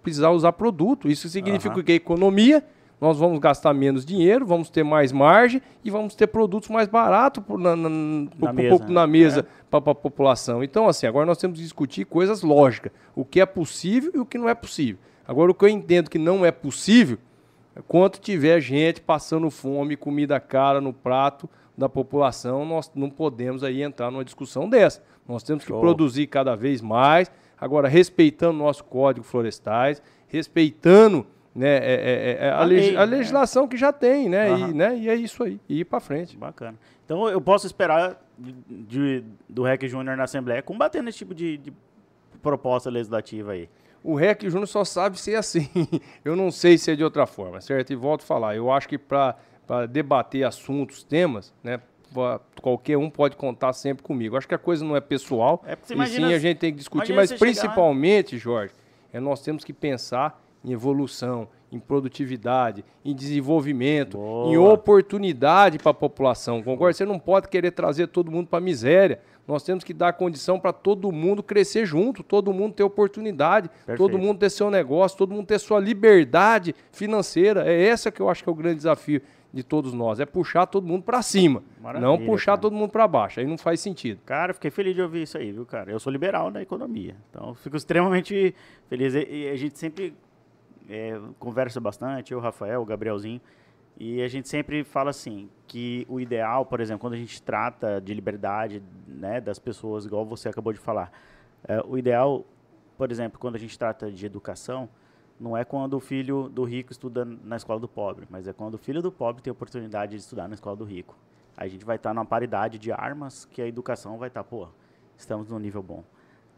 precisar 0.02 0.30
usar 0.30 0.52
produto. 0.52 1.08
Isso 1.08 1.28
significa 1.28 1.74
uhum. 1.74 1.82
que 1.82 1.92
a 1.92 1.94
economia, 1.94 2.62
nós 3.00 3.18
vamos 3.18 3.38
gastar 3.38 3.72
menos 3.72 4.04
dinheiro, 4.04 4.44
vamos 4.44 4.68
ter 4.68 4.82
mais 4.82 5.12
margem 5.12 5.62
e 5.82 5.90
vamos 5.90 6.14
ter 6.14 6.26
produtos 6.26 6.68
mais 6.68 6.88
baratos 6.88 7.42
na, 7.58 7.74
na, 7.74 7.88
na, 7.88 8.52
mesa, 8.52 8.86
na 8.86 9.06
mesa 9.06 9.40
é. 9.40 9.64
para 9.70 9.92
a 9.92 9.94
população. 9.94 10.62
Então, 10.62 10.88
assim, 10.88 11.06
agora 11.06 11.24
nós 11.24 11.38
temos 11.38 11.56
que 11.58 11.62
discutir 11.64 12.04
coisas 12.04 12.42
lógicas. 12.42 12.92
O 13.14 13.24
que 13.24 13.40
é 13.40 13.46
possível 13.46 14.12
e 14.14 14.18
o 14.18 14.26
que 14.26 14.36
não 14.36 14.48
é 14.48 14.54
possível. 14.54 14.98
Agora, 15.26 15.50
o 15.50 15.54
que 15.54 15.64
eu 15.64 15.68
entendo 15.68 16.10
que 16.10 16.18
não 16.18 16.44
é 16.44 16.50
possível, 16.50 17.18
é 17.74 17.80
quanto 17.80 18.20
tiver 18.20 18.60
gente 18.60 19.00
passando 19.00 19.50
fome, 19.50 19.96
comida 19.96 20.38
cara 20.38 20.82
no 20.82 20.92
prato 20.92 21.48
da 21.76 21.88
população, 21.88 22.64
nós 22.64 22.90
não 22.94 23.10
podemos 23.10 23.62
aí 23.62 23.82
entrar 23.82 24.10
numa 24.10 24.24
discussão 24.24 24.68
dessa. 24.68 25.02
Nós 25.28 25.42
temos 25.42 25.64
que 25.64 25.70
Show. 25.70 25.80
produzir 25.80 26.26
cada 26.26 26.54
vez 26.54 26.80
mais, 26.80 27.30
agora 27.58 27.88
respeitando 27.88 28.58
nosso 28.58 28.84
código 28.84 29.24
florestais, 29.24 30.02
respeitando 30.28 31.26
né, 31.54 31.78
é, 31.78 31.78
é, 31.78 32.36
é, 32.46 32.50
a, 32.50 32.60
a, 32.60 32.64
lei, 32.64 32.96
a, 32.96 33.06
né? 33.06 33.16
legislação 33.16 33.62
né? 33.62 33.68
que 33.70 33.76
já 33.76 33.92
tem, 33.92 34.28
né, 34.28 34.52
uhum. 34.52 34.70
e, 34.70 34.74
né? 34.74 34.96
E 34.98 35.08
é 35.08 35.14
isso 35.14 35.42
aí, 35.42 35.58
e 35.68 35.80
ir 35.80 35.84
para 35.84 36.00
frente. 36.00 36.36
Bacana. 36.36 36.76
Então 37.04 37.28
eu 37.28 37.40
posso 37.40 37.66
esperar 37.66 38.20
de, 38.38 38.52
de, 38.68 39.24
do 39.48 39.62
REC 39.62 39.88
Júnior 39.88 40.16
na 40.16 40.24
Assembleia 40.24 40.62
combatendo 40.62 41.08
esse 41.08 41.18
tipo 41.18 41.34
de, 41.34 41.56
de 41.56 41.72
proposta 42.42 42.90
legislativa 42.90 43.52
aí. 43.52 43.68
O 44.04 44.14
REC 44.14 44.48
Júnior 44.50 44.68
só 44.68 44.84
sabe 44.84 45.18
ser 45.18 45.34
assim. 45.34 45.68
eu 46.24 46.36
não 46.36 46.50
sei 46.50 46.76
se 46.76 46.90
é 46.90 46.94
de 46.94 47.02
outra 47.02 47.26
forma, 47.26 47.60
certo? 47.60 47.92
E 47.92 47.96
volto 47.96 48.22
a 48.22 48.26
falar, 48.26 48.54
eu 48.54 48.70
acho 48.70 48.88
que 48.88 48.98
para 48.98 49.34
debater 49.88 50.44
assuntos, 50.44 51.02
temas, 51.02 51.54
né, 51.62 51.80
qualquer 52.60 52.96
um 52.96 53.10
pode 53.10 53.36
contar 53.36 53.72
sempre 53.72 54.02
comigo. 54.02 54.36
Acho 54.36 54.48
que 54.48 54.54
a 54.54 54.58
coisa 54.58 54.84
não 54.84 54.96
é 54.96 55.00
pessoal, 55.00 55.62
é 55.66 55.72
e 55.72 56.06
sim 56.06 56.24
a 56.24 56.38
gente 56.38 56.58
tem 56.58 56.72
que 56.72 56.78
discutir, 56.78 57.12
mas 57.12 57.32
principalmente, 57.32 58.38
Jorge, 58.38 58.72
é 59.12 59.20
nós 59.20 59.40
temos 59.40 59.64
que 59.64 59.72
pensar 59.72 60.42
em 60.64 60.72
evolução, 60.72 61.48
em 61.70 61.78
produtividade, 61.78 62.84
em 63.04 63.14
desenvolvimento, 63.14 64.16
Boa. 64.16 64.52
em 64.52 64.56
oportunidade 64.56 65.78
para 65.78 65.90
a 65.90 65.94
população. 65.94 66.62
Concorda? 66.62 66.94
Você 66.94 67.04
não 67.04 67.18
pode 67.18 67.48
querer 67.48 67.70
trazer 67.70 68.08
todo 68.08 68.30
mundo 68.30 68.48
para 68.48 68.58
a 68.58 68.62
miséria. 68.62 69.20
Nós 69.46 69.62
temos 69.62 69.84
que 69.84 69.94
dar 69.94 70.12
condição 70.12 70.58
para 70.58 70.72
todo 70.72 71.12
mundo 71.12 71.42
crescer 71.42 71.86
junto, 71.86 72.24
todo 72.24 72.52
mundo 72.52 72.74
ter 72.74 72.82
oportunidade, 72.82 73.68
Perfeito. 73.68 73.98
todo 73.98 74.18
mundo 74.18 74.38
ter 74.38 74.50
seu 74.50 74.70
negócio, 74.70 75.16
todo 75.16 75.32
mundo 75.32 75.46
ter 75.46 75.60
sua 75.60 75.78
liberdade 75.78 76.74
financeira. 76.90 77.64
É 77.64 77.86
essa 77.86 78.10
que 78.10 78.20
eu 78.20 78.28
acho 78.28 78.42
que 78.42 78.48
é 78.48 78.52
o 78.52 78.56
grande 78.56 78.76
desafio 78.76 79.22
de 79.56 79.64
todos 79.64 79.92
nós. 79.92 80.20
É 80.20 80.26
puxar 80.26 80.66
todo 80.66 80.86
mundo 80.86 81.02
para 81.02 81.22
cima, 81.22 81.62
Maravilha, 81.80 82.06
não 82.06 82.24
puxar 82.24 82.52
cara. 82.52 82.60
todo 82.60 82.74
mundo 82.74 82.90
para 82.90 83.08
baixo. 83.08 83.40
Aí 83.40 83.46
não 83.46 83.58
faz 83.58 83.80
sentido. 83.80 84.20
Cara, 84.24 84.54
fiquei 84.54 84.70
feliz 84.70 84.94
de 84.94 85.02
ouvir 85.02 85.22
isso 85.22 85.36
aí, 85.36 85.52
viu, 85.52 85.66
cara? 85.66 85.90
Eu 85.90 85.98
sou 85.98 86.12
liberal 86.12 86.50
na 86.50 86.62
economia, 86.62 87.16
então 87.30 87.54
fico 87.54 87.76
extremamente 87.76 88.54
feliz. 88.88 89.14
E 89.14 89.48
a 89.48 89.56
gente 89.56 89.78
sempre 89.78 90.14
é, 90.88 91.18
conversa 91.38 91.80
bastante, 91.80 92.32
eu, 92.32 92.38
o 92.38 92.40
Rafael, 92.40 92.80
o 92.82 92.84
Gabrielzinho, 92.84 93.40
e 93.98 94.22
a 94.22 94.28
gente 94.28 94.48
sempre 94.48 94.84
fala 94.84 95.10
assim, 95.10 95.48
que 95.66 96.06
o 96.08 96.20
ideal, 96.20 96.66
por 96.66 96.80
exemplo, 96.80 97.00
quando 97.00 97.14
a 97.14 97.18
gente 97.18 97.40
trata 97.42 98.00
de 98.00 98.12
liberdade 98.12 98.82
né, 99.08 99.40
das 99.40 99.58
pessoas, 99.58 100.04
igual 100.04 100.24
você 100.24 100.50
acabou 100.50 100.72
de 100.72 100.78
falar, 100.78 101.10
é, 101.66 101.82
o 101.86 101.96
ideal 101.96 102.44
por 102.96 103.10
exemplo, 103.10 103.38
quando 103.38 103.56
a 103.56 103.58
gente 103.58 103.78
trata 103.78 104.10
de 104.10 104.24
educação, 104.24 104.88
não 105.38 105.56
é 105.56 105.64
quando 105.64 105.94
o 105.94 106.00
filho 106.00 106.48
do 106.48 106.64
rico 106.64 106.92
estuda 106.92 107.24
na 107.24 107.56
escola 107.56 107.78
do 107.78 107.88
pobre, 107.88 108.26
mas 108.30 108.48
é 108.48 108.52
quando 108.52 108.74
o 108.74 108.78
filho 108.78 109.02
do 109.02 109.12
pobre 109.12 109.42
tem 109.42 109.50
a 109.50 109.52
oportunidade 109.52 110.12
de 110.12 110.18
estudar 110.18 110.48
na 110.48 110.54
escola 110.54 110.76
do 110.76 110.84
rico. 110.84 111.16
Aí 111.56 111.68
a 111.68 111.70
gente 111.70 111.84
vai 111.84 111.96
estar 111.96 112.10
tá 112.10 112.14
numa 112.14 112.24
paridade 112.24 112.78
de 112.78 112.90
armas 112.92 113.44
que 113.44 113.60
a 113.60 113.66
educação 113.66 114.18
vai 114.18 114.28
estar, 114.28 114.42
tá, 114.42 114.48
pô, 114.48 114.68
estamos 115.16 115.48
num 115.48 115.58
nível 115.58 115.82
bom. 115.82 116.04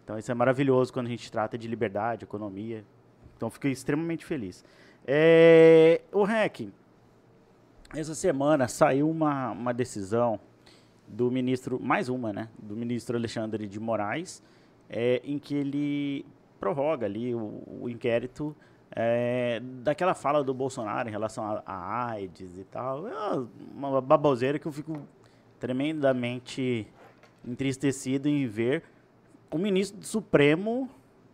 Então 0.04 0.18
isso 0.18 0.30
é 0.30 0.34
maravilhoso 0.34 0.92
quando 0.92 1.06
a 1.06 1.10
gente 1.10 1.30
trata 1.30 1.58
de 1.58 1.68
liberdade, 1.68 2.24
economia. 2.24 2.84
Então 3.36 3.50
fiquei 3.50 3.70
extremamente 3.70 4.24
feliz. 4.24 4.64
É, 5.06 6.02
o 6.12 6.24
REC, 6.24 6.70
essa 7.94 8.14
semana 8.14 8.68
saiu 8.68 9.08
uma, 9.08 9.50
uma 9.50 9.74
decisão 9.74 10.40
do 11.06 11.30
ministro, 11.30 11.80
mais 11.80 12.08
uma, 12.08 12.32
né? 12.32 12.48
Do 12.58 12.76
ministro 12.76 13.16
Alexandre 13.16 13.66
de 13.66 13.80
Moraes, 13.80 14.42
é, 14.88 15.20
em 15.24 15.38
que 15.38 15.54
ele 15.54 16.26
prorroga 16.58 17.06
ali 17.06 17.34
o, 17.34 17.62
o 17.80 17.88
inquérito 17.88 18.54
é, 18.90 19.60
daquela 19.82 20.14
fala 20.14 20.42
do 20.42 20.54
Bolsonaro 20.54 21.08
em 21.08 21.12
relação 21.12 21.62
a, 21.64 22.04
AIDS 22.06 22.58
e 22.58 22.64
tal. 22.64 23.06
É 23.06 23.46
uma 23.74 24.00
baboseira 24.00 24.58
que 24.58 24.66
eu 24.66 24.72
fico 24.72 25.00
tremendamente 25.58 26.86
entristecido 27.46 28.28
em 28.28 28.46
ver 28.46 28.82
o 29.50 29.58
ministro 29.58 29.98
do 29.98 30.06
Supremo 30.06 30.88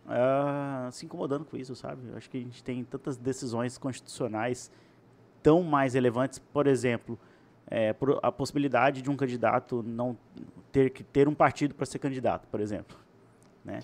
uh, 0.05 0.91
se 0.91 1.05
incomodando 1.05 1.45
com 1.45 1.57
isso, 1.57 1.75
sabe? 1.75 2.07
Eu 2.09 2.17
acho 2.17 2.29
que 2.29 2.37
a 2.37 2.41
gente 2.41 2.63
tem 2.63 2.83
tantas 2.83 3.17
decisões 3.17 3.77
constitucionais 3.77 4.71
tão 5.43 5.61
mais 5.61 5.93
relevantes, 5.93 6.39
por 6.39 6.65
exemplo, 6.65 7.19
é, 7.69 7.95
a 8.21 8.31
possibilidade 8.31 9.01
de 9.01 9.09
um 9.09 9.15
candidato 9.15 9.83
não 9.83 10.17
ter 10.71 10.91
que 10.91 11.03
ter 11.03 11.27
um 11.27 11.33
partido 11.33 11.73
para 11.73 11.85
ser 11.85 11.99
candidato, 11.99 12.47
por 12.47 12.59
exemplo, 12.59 12.97
né? 13.63 13.79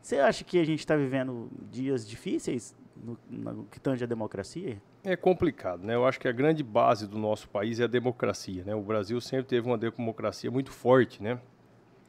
Você 0.00 0.18
acha 0.18 0.44
que 0.44 0.58
a 0.58 0.64
gente 0.64 0.80
está 0.80 0.96
vivendo 0.96 1.50
dias 1.70 2.08
difíceis 2.08 2.74
no, 2.96 3.18
no, 3.28 3.64
que 3.64 3.78
tange 3.80 4.02
a 4.04 4.06
democracia? 4.06 4.80
É 5.04 5.16
complicado, 5.16 5.84
né? 5.84 5.94
Eu 5.94 6.06
acho 6.06 6.18
que 6.18 6.28
a 6.28 6.32
grande 6.32 6.62
base 6.62 7.06
do 7.06 7.18
nosso 7.18 7.48
país 7.48 7.80
é 7.80 7.84
a 7.84 7.86
democracia, 7.86 8.64
né? 8.64 8.74
O 8.74 8.82
Brasil 8.82 9.20
sempre 9.20 9.46
teve 9.46 9.66
uma 9.66 9.78
democracia 9.78 10.50
muito 10.50 10.70
forte, 10.70 11.22
né? 11.22 11.38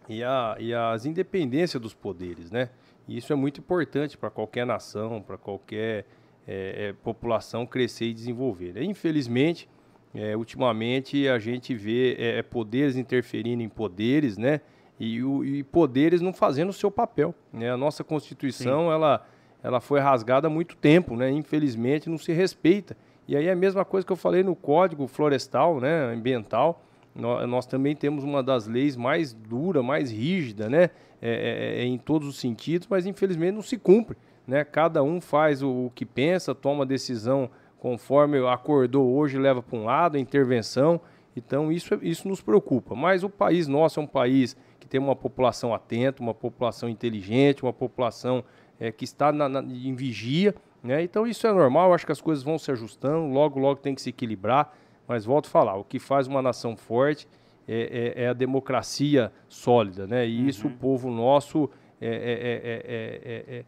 E, 0.08 0.24
a, 0.24 0.56
e 0.60 0.74
as 0.74 1.06
independências 1.06 1.82
dos 1.82 1.94
poderes, 1.94 2.50
né? 2.50 2.70
E 3.08 3.18
isso 3.18 3.32
é 3.32 3.36
muito 3.36 3.60
importante 3.60 4.18
para 4.18 4.30
qualquer 4.30 4.66
nação, 4.66 5.22
para 5.22 5.38
qualquer 5.38 6.06
é, 6.48 6.88
é, 6.88 6.94
população 6.94 7.66
crescer 7.66 8.06
e 8.06 8.14
desenvolver. 8.14 8.74
Né? 8.74 8.84
Infelizmente, 8.84 9.70
é, 10.14 10.36
ultimamente 10.36 11.28
a 11.28 11.38
gente 11.38 11.76
vê 11.76 12.16
é, 12.18 12.40
é, 12.40 12.44
poderes 12.44 12.96
interferindo 12.96 13.62
em 13.62 13.70
poderes, 13.70 14.38
né? 14.38 14.62
E, 15.00 15.24
o, 15.24 15.43
e 15.45 15.64
poderes 15.64 16.22
não 16.22 16.34
fazendo 16.34 16.70
o 16.70 16.74
seu 16.74 16.91
papel. 16.91 17.34
Né? 17.54 17.72
A 17.72 17.78
nossa 17.78 18.04
Constituição 18.04 18.91
ela, 18.91 19.26
ela 19.64 19.80
foi 19.80 20.00
rasgada 20.00 20.47
há 20.47 20.50
muito 20.50 20.76
tempo, 20.76 21.16
né? 21.16 21.32
infelizmente 21.32 22.10
não 22.10 22.18
se 22.18 22.34
respeita. 22.34 22.97
E 23.28 23.38
aí 23.38 23.47
é 23.47 23.52
a 23.52 23.56
mesma 23.56 23.86
coisa 23.86 24.06
que 24.06 24.12
eu 24.12 24.18
falei 24.18 24.43
no 24.43 24.56
Código 24.56 25.08
Florestal, 25.08 25.80
né? 25.80 26.14
ambiental, 26.14 26.84
nós, 27.16 27.47
nós 27.47 27.66
também 27.66 27.95
temos 27.95 28.24
uma 28.24 28.43
das 28.43 28.68
leis 28.68 28.95
mais 28.95 29.34
dura, 29.34 29.82
mais 29.82 30.12
rígida, 30.12 30.70
né? 30.70 30.89
É, 31.22 31.80
é, 31.80 31.82
é, 31.82 31.86
em 31.86 31.97
todos 31.97 32.30
os 32.30 32.39
sentidos, 32.39 32.88
mas 32.89 33.06
infelizmente 33.06 33.54
não 33.54 33.62
se 33.62 33.78
cumpre. 33.78 34.16
Né? 34.47 34.64
Cada 34.64 35.04
um 35.04 35.20
faz 35.20 35.62
o, 35.62 35.88
o 35.88 35.91
que 35.93 36.06
pensa, 36.06 36.56
toma 36.56 36.86
decisão 36.86 37.50
conforme 37.78 38.38
acordou 38.47 39.14
hoje, 39.14 39.38
leva 39.38 39.62
para 39.62 39.78
um 39.78 39.84
lado, 39.84 40.16
a 40.16 40.20
intervenção. 40.20 41.00
Então 41.36 41.72
isso, 41.72 42.00
isso 42.02 42.28
nos 42.28 42.41
preocupa. 42.41 42.95
Mas 42.95 43.24
o 43.24 43.30
país 43.30 43.68
nosso 43.68 44.00
é 44.00 44.04
um 44.04 44.08
país 44.08 44.56
ter 44.90 45.00
uma 45.00 45.16
população 45.16 45.74
atenta, 45.74 46.22
uma 46.22 46.34
população 46.34 46.90
inteligente, 46.90 47.64
uma 47.64 47.74
população 47.74 48.44
é, 48.80 48.92
que 48.92 49.06
está 49.06 49.32
na, 49.32 49.48
na, 49.48 49.62
em 49.62 49.94
vigia. 49.94 50.56
Né? 50.84 51.04
Então 51.04 51.28
isso 51.28 51.46
é 51.46 51.54
normal, 51.54 51.94
acho 51.94 52.06
que 52.06 52.12
as 52.12 52.22
coisas 52.22 52.44
vão 52.44 52.58
se 52.58 52.72
ajustando, 52.72 53.34
logo, 53.34 53.60
logo 53.60 53.80
tem 53.80 53.94
que 53.94 54.02
se 54.02 54.10
equilibrar. 54.10 54.76
Mas 55.08 55.26
volto 55.26 55.48
a 55.48 55.50
falar, 55.50 55.76
o 55.76 55.84
que 55.84 56.00
faz 56.00 56.28
uma 56.28 56.42
nação 56.42 56.76
forte 56.76 57.28
é, 57.68 58.16
é, 58.18 58.24
é 58.24 58.28
a 58.30 58.34
democracia 58.34 59.32
sólida. 59.48 60.08
Né? 60.08 60.28
E 60.28 60.42
uhum. 60.42 60.48
isso 60.48 60.68
o 60.68 60.72
povo 60.72 61.10
nosso 61.10 61.70
é, 62.02 63.64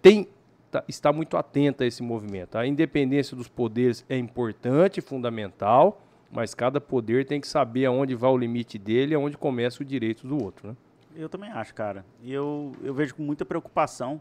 tem, 0.00 0.28
tá, 0.70 0.82
está 0.88 1.12
muito 1.12 1.36
atento 1.36 1.82
a 1.82 1.86
esse 1.86 2.02
movimento. 2.02 2.56
A 2.56 2.66
independência 2.66 3.36
dos 3.36 3.48
poderes 3.48 4.04
é 4.08 4.16
importante, 4.16 5.00
fundamental, 5.00 6.00
mas 6.32 6.54
cada 6.54 6.80
poder 6.80 7.26
tem 7.26 7.40
que 7.40 7.46
saber 7.46 7.84
aonde 7.84 8.14
vai 8.14 8.30
o 8.30 8.38
limite 8.38 8.78
dele 8.78 9.12
e 9.12 9.14
aonde 9.14 9.36
começa 9.36 9.82
o 9.82 9.84
direito 9.84 10.26
do 10.26 10.42
outro, 10.42 10.68
né? 10.68 10.76
Eu 11.14 11.28
também 11.28 11.50
acho, 11.50 11.74
cara. 11.74 12.06
E 12.22 12.32
eu, 12.32 12.72
eu 12.82 12.94
vejo 12.94 13.14
com 13.14 13.22
muita 13.22 13.44
preocupação 13.44 14.18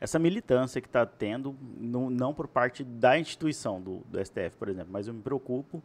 essa 0.00 0.16
militância 0.16 0.80
que 0.80 0.86
está 0.86 1.04
tendo, 1.04 1.54
não, 1.76 2.08
não 2.08 2.32
por 2.32 2.46
parte 2.46 2.84
da 2.84 3.18
instituição 3.18 3.80
do, 3.80 3.98
do 4.08 4.24
STF, 4.24 4.56
por 4.56 4.68
exemplo, 4.68 4.90
mas 4.92 5.08
eu 5.08 5.12
me 5.12 5.20
preocupo, 5.20 5.82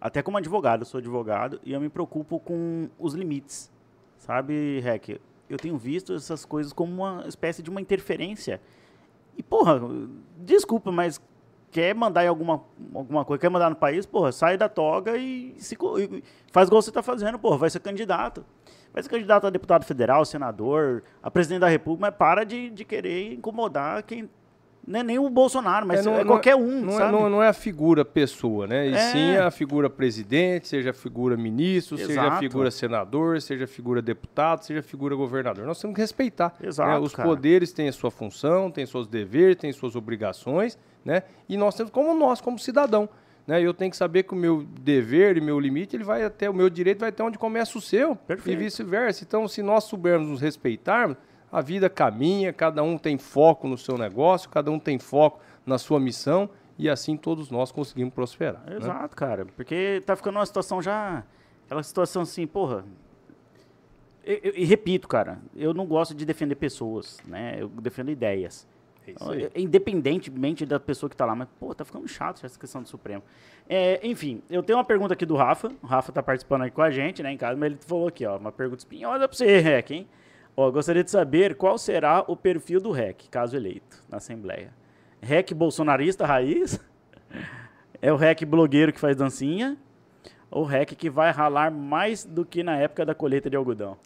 até 0.00 0.22
como 0.22 0.38
advogado, 0.38 0.80
eu 0.80 0.86
sou 0.86 0.98
advogado, 0.98 1.60
e 1.62 1.72
eu 1.72 1.80
me 1.80 1.88
preocupo 1.90 2.40
com 2.40 2.88
os 2.98 3.14
limites, 3.14 3.70
sabe, 4.16 4.80
Rec? 4.80 5.20
Eu 5.48 5.58
tenho 5.58 5.76
visto 5.76 6.14
essas 6.14 6.44
coisas 6.44 6.72
como 6.72 6.92
uma 6.92 7.28
espécie 7.28 7.62
de 7.62 7.70
uma 7.70 7.80
interferência. 7.80 8.60
E, 9.36 9.42
porra, 9.42 9.80
desculpa, 10.38 10.90
mas 10.90 11.20
quer 11.70 11.94
mandar 11.94 12.24
em 12.24 12.28
alguma, 12.28 12.62
alguma 12.94 13.24
coisa, 13.24 13.40
quer 13.40 13.50
mandar 13.50 13.70
no 13.70 13.76
país, 13.76 14.06
porra, 14.06 14.32
sai 14.32 14.56
da 14.56 14.68
toga 14.68 15.16
e, 15.16 15.54
se, 15.58 15.74
e 15.74 16.22
faz 16.50 16.68
igual 16.68 16.82
você 16.82 16.90
está 16.90 17.02
fazendo, 17.02 17.38
porra, 17.38 17.58
vai 17.58 17.70
ser 17.70 17.80
candidato. 17.80 18.44
Vai 18.92 19.02
ser 19.02 19.08
candidato 19.08 19.46
a 19.46 19.50
deputado 19.50 19.84
federal, 19.84 20.24
senador, 20.24 21.02
a 21.22 21.30
presidente 21.30 21.60
da 21.60 21.68
república, 21.68 22.08
mas 22.10 22.16
para 22.16 22.44
de, 22.44 22.70
de 22.70 22.84
querer 22.84 23.32
incomodar 23.32 24.02
quem. 24.02 24.28
Não 24.88 25.00
é 25.00 25.02
nem 25.02 25.18
o 25.18 25.28
Bolsonaro, 25.28 25.86
mas 25.86 26.00
é, 26.00 26.02
não, 26.10 26.18
é 26.18 26.24
qualquer 26.24 26.56
um. 26.56 26.80
Não, 26.80 27.00
é, 27.00 27.12
não, 27.12 27.28
não, 27.28 27.42
é 27.42 27.48
a 27.48 27.52
figura 27.52 28.04
pessoa, 28.04 28.66
né? 28.66 28.88
E 28.88 28.94
é. 28.94 28.98
sim 29.12 29.36
a 29.36 29.50
figura 29.50 29.90
presidente, 29.90 30.66
seja 30.66 30.90
a 30.90 30.94
figura 30.94 31.36
ministro, 31.36 31.96
Exato. 31.96 32.08
seja 32.08 32.22
a 32.22 32.38
figura 32.38 32.70
senador, 32.70 33.40
seja 33.42 33.64
a 33.64 33.68
figura 33.68 34.00
deputado, 34.00 34.64
seja 34.64 34.80
a 34.80 34.82
figura 34.82 35.14
governador. 35.14 35.66
Nós 35.66 35.80
temos 35.80 35.94
que 35.94 36.00
respeitar. 36.00 36.54
Né? 36.58 36.68
Exato, 36.68 36.90
né? 36.90 36.98
Os 36.98 37.14
cara. 37.14 37.28
poderes 37.28 37.72
têm 37.72 37.88
a 37.88 37.92
sua 37.92 38.10
função, 38.10 38.70
têm 38.70 38.86
seus 38.86 39.06
deveres, 39.06 39.56
têm 39.56 39.72
suas 39.72 39.94
obrigações 39.94 40.78
né? 41.04 41.22
E 41.48 41.56
nós 41.56 41.74
temos 41.74 41.90
como 41.90 42.14
nós, 42.14 42.40
como 42.40 42.58
cidadão, 42.58 43.08
né? 43.46 43.62
Eu 43.62 43.72
tenho 43.72 43.90
que 43.90 43.96
saber 43.96 44.24
que 44.24 44.34
o 44.34 44.36
meu 44.36 44.62
dever 44.80 45.38
e 45.38 45.40
meu 45.40 45.58
limite, 45.58 45.96
ele 45.96 46.04
vai 46.04 46.22
até 46.22 46.50
o 46.50 46.54
meu 46.54 46.68
direito 46.68 47.00
vai 47.00 47.08
até 47.08 47.24
onde 47.24 47.38
começa 47.38 47.78
o 47.78 47.80
seu 47.80 48.14
Perfeito. 48.14 48.60
e 48.60 48.64
vice-versa. 48.64 49.24
Então, 49.24 49.48
se 49.48 49.62
nós 49.62 49.84
soubermos 49.84 50.28
nos 50.28 50.40
respeitarmos, 50.40 51.16
a 51.50 51.60
vida 51.60 51.88
caminha, 51.88 52.52
cada 52.52 52.82
um 52.82 52.98
tem 52.98 53.18
foco 53.18 53.68
no 53.68 53.78
seu 53.78 53.96
negócio, 53.96 54.48
cada 54.48 54.70
um 54.70 54.78
tem 54.78 54.98
foco 54.98 55.40
na 55.64 55.78
sua 55.78 55.98
missão 55.98 56.48
e 56.78 56.88
assim 56.88 57.16
todos 57.16 57.50
nós 57.50 57.72
conseguimos 57.72 58.14
prosperar. 58.14 58.62
Né? 58.66 58.76
Exato, 58.76 59.02
né? 59.02 59.08
cara, 59.14 59.46
porque 59.56 60.02
tá 60.06 60.14
ficando 60.14 60.36
uma 60.36 60.46
situação 60.46 60.80
já 60.80 61.24
aquela 61.66 61.82
situação 61.82 62.22
assim, 62.22 62.46
porra, 62.46 62.84
e 64.24 64.64
repito, 64.66 65.08
cara, 65.08 65.38
eu 65.56 65.72
não 65.72 65.86
gosto 65.86 66.14
de 66.14 66.26
defender 66.26 66.54
pessoas, 66.54 67.18
né? 67.26 67.56
Eu 67.58 67.68
defendo 67.68 68.10
ideias. 68.10 68.68
É 69.54 69.58
Independentemente 69.58 70.66
da 70.66 70.78
pessoa 70.78 71.08
que 71.08 71.14
está 71.14 71.24
lá, 71.24 71.34
mas, 71.34 71.48
pô, 71.58 71.74
tá 71.74 71.82
ficando 71.82 72.06
chato 72.06 72.44
essa 72.44 72.58
questão 72.58 72.82
do 72.82 72.88
Supremo. 72.88 73.22
É, 73.66 74.06
enfim, 74.06 74.42
eu 74.50 74.62
tenho 74.62 74.76
uma 74.78 74.84
pergunta 74.84 75.14
aqui 75.14 75.24
do 75.24 75.34
Rafa. 75.34 75.72
O 75.82 75.86
Rafa 75.86 76.12
tá 76.12 76.22
participando 76.22 76.62
aí 76.62 76.70
com 76.70 76.82
a 76.82 76.90
gente, 76.90 77.22
né, 77.22 77.32
em 77.32 77.38
casa, 77.38 77.56
mas 77.56 77.72
ele 77.72 77.78
falou 77.80 78.08
aqui, 78.08 78.26
ó, 78.26 78.36
uma 78.36 78.52
pergunta 78.52 78.80
espinhosa 78.80 79.26
para 79.26 79.34
você, 79.34 79.60
REC, 79.60 79.90
hein? 79.92 80.08
Ó, 80.60 80.72
gostaria 80.72 81.04
de 81.04 81.10
saber 81.12 81.54
qual 81.54 81.78
será 81.78 82.24
o 82.26 82.36
perfil 82.36 82.80
do 82.80 82.90
REC, 82.90 83.28
caso 83.30 83.54
eleito, 83.54 84.02
na 84.08 84.16
Assembleia. 84.16 84.74
REC 85.22 85.54
bolsonarista 85.54 86.26
raiz? 86.26 86.80
É 88.00 88.12
o 88.12 88.16
REC 88.16 88.44
blogueiro 88.44 88.92
que 88.92 89.00
faz 89.00 89.16
dancinha? 89.16 89.76
Ou 90.48 90.64
REC 90.64 90.94
que 90.94 91.10
vai 91.10 91.32
ralar 91.32 91.68
mais 91.68 92.24
do 92.24 92.44
que 92.44 92.62
na 92.62 92.76
época 92.76 93.04
da 93.04 93.12
colheita 93.12 93.50
de 93.50 93.56
algodão? 93.56 93.96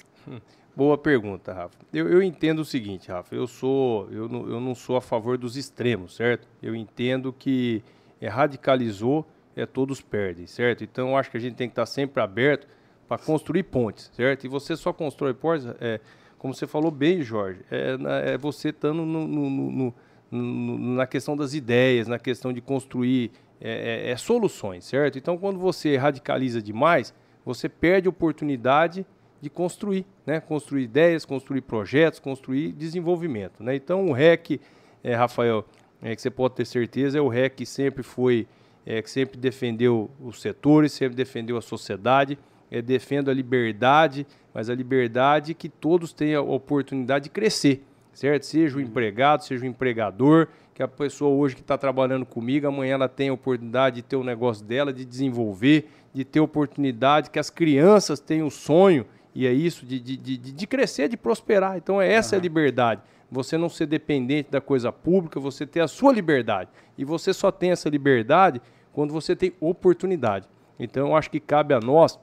Boa 0.74 0.96
pergunta, 0.96 1.53
Rafa. 1.53 1.76
Eu, 1.92 2.09
eu, 2.09 2.22
entendo 2.22 2.61
o 2.61 2.64
seguinte, 2.64 3.11
Rafa. 3.11 3.34
Eu 3.34 3.46
sou, 3.46 4.11
eu 4.11 4.30
não, 4.30 4.48
eu 4.48 4.61
não 4.61 4.74
sou 4.74 4.96
a 4.96 5.00
favor 5.03 5.36
dos 5.36 5.59
extremos, 5.59 6.16
certo? 6.16 6.48
Eu 6.62 6.74
entendo 6.74 7.34
que 7.34 7.84
é, 8.18 8.28
radicalizou, 8.28 9.26
é 9.55 9.66
todos 9.66 10.00
perdem, 10.00 10.46
certo? 10.46 10.82
Então 10.82 11.11
eu 11.11 11.16
acho 11.18 11.30
que 11.30 11.36
a 11.36 11.40
gente 11.40 11.55
tem 11.55 11.68
que 11.68 11.72
estar 11.72 11.86
sempre 11.86 12.22
aberto 12.22 12.66
para 13.07 13.18
construir 13.18 13.64
pontes, 13.64 14.11
certo? 14.14 14.44
E 14.44 14.48
você 14.48 14.74
só 14.74 14.90
constrói 14.90 15.34
pontes, 15.34 15.66
é, 15.82 16.00
como 16.43 16.53
você 16.53 16.66
falou 16.66 16.90
bem, 16.90 17.22
Jorge, 17.22 17.61
é, 17.70 18.32
é 18.32 18.36
você 18.36 18.70
estando 18.70 19.07
no, 19.07 19.28
no, 19.28 19.95
no, 20.28 20.78
na 20.97 21.07
questão 21.07 21.36
das 21.36 21.55
ideias, 21.55 22.09
na 22.09 22.18
questão 22.18 22.53
de 22.53 22.61
construir 22.61 23.30
é, 23.61 24.09
é, 24.09 24.11
é, 24.11 24.16
soluções, 24.16 24.84
certo? 24.84 25.16
Então 25.16 25.38
quando 25.38 25.61
você 25.61 25.97
radicaliza 25.97 26.61
demais, 26.61 27.14
você 27.45 27.68
perde 27.68 28.09
a 28.09 28.11
oportunidade 28.11 29.07
de 29.40 29.49
construir, 29.49 30.05
né? 30.26 30.40
construir 30.40 30.82
ideias, 30.82 31.24
construir 31.24 31.61
projetos, 31.61 32.18
construir 32.18 32.72
desenvolvimento. 32.72 33.62
Né? 33.62 33.76
Então 33.76 34.07
o 34.07 34.12
REC, 34.12 34.61
é, 35.05 35.14
Rafael, 35.14 35.64
é, 36.03 36.16
que 36.16 36.20
você 36.20 36.30
pode 36.30 36.57
ter 36.57 36.64
certeza, 36.64 37.18
é 37.18 37.20
o 37.20 37.28
REC 37.28 37.55
que 37.55 37.64
sempre 37.64 38.03
foi, 38.03 38.49
que 38.84 39.09
sempre 39.09 39.38
defendeu 39.38 40.11
os 40.20 40.40
setores, 40.40 40.90
sempre 40.90 41.14
defendeu 41.14 41.57
a 41.57 41.62
sociedade, 41.62 42.36
defendo 42.84 43.30
a 43.30 43.34
liberdade, 43.34 44.26
mas 44.55 44.68
a 44.68 44.74
liberdade 44.74 45.55
que 45.55 45.68
todos 45.68 46.12
tenham 46.12 46.46
a 46.46 46.55
oportunidade 46.55 47.24
de 47.24 47.30
crescer. 47.30 47.84
certo? 48.12 48.44
Seja 48.44 48.76
o 48.76 48.80
empregado, 48.80 49.44
seja 49.44 49.64
o 49.64 49.66
empregador, 49.66 50.48
que 50.74 50.82
a 50.82 50.88
pessoa 50.88 51.30
hoje 51.30 51.55
que 51.55 51.61
está 51.61 51.76
trabalhando 51.76 52.24
comigo, 52.24 52.66
amanhã 52.66 52.94
ela 52.94 53.09
tem 53.09 53.28
a 53.28 53.32
oportunidade 53.32 53.96
de 53.96 54.03
ter 54.03 54.16
o 54.16 54.24
negócio 54.24 54.64
dela, 54.64 54.92
de 54.92 55.05
desenvolver, 55.05 55.88
de 56.12 56.24
ter 56.24 56.40
oportunidade, 56.40 57.30
que 57.30 57.38
as 57.38 57.50
crianças 57.50 58.20
tenham 58.20 58.46
o 58.46 58.50
sonho, 58.50 59.07
e 59.34 59.46
é 59.46 59.53
isso, 59.53 59.86
de, 59.86 59.98
de, 59.98 60.16
de, 60.16 60.36
de 60.36 60.66
crescer, 60.66 61.09
de 61.09 61.16
prosperar. 61.16 61.76
Então, 61.76 62.00
é 62.00 62.12
essa 62.12 62.36
uhum. 62.36 62.40
a 62.40 62.42
liberdade. 62.42 63.00
Você 63.30 63.57
não 63.57 63.68
ser 63.68 63.86
dependente 63.86 64.50
da 64.50 64.61
coisa 64.61 64.92
pública, 64.92 65.40
você 65.40 65.66
ter 65.66 65.80
a 65.80 65.88
sua 65.88 66.12
liberdade. 66.12 66.68
E 66.98 67.05
você 67.05 67.32
só 67.32 67.50
tem 67.50 67.70
essa 67.70 67.88
liberdade 67.88 68.61
quando 68.92 69.12
você 69.12 69.34
tem 69.34 69.55
oportunidade. 69.59 70.46
Então, 70.78 71.09
eu 71.09 71.16
acho 71.16 71.30
que 71.30 71.40
cabe 71.40 71.72
a 71.72 71.80
nós, 71.80 72.18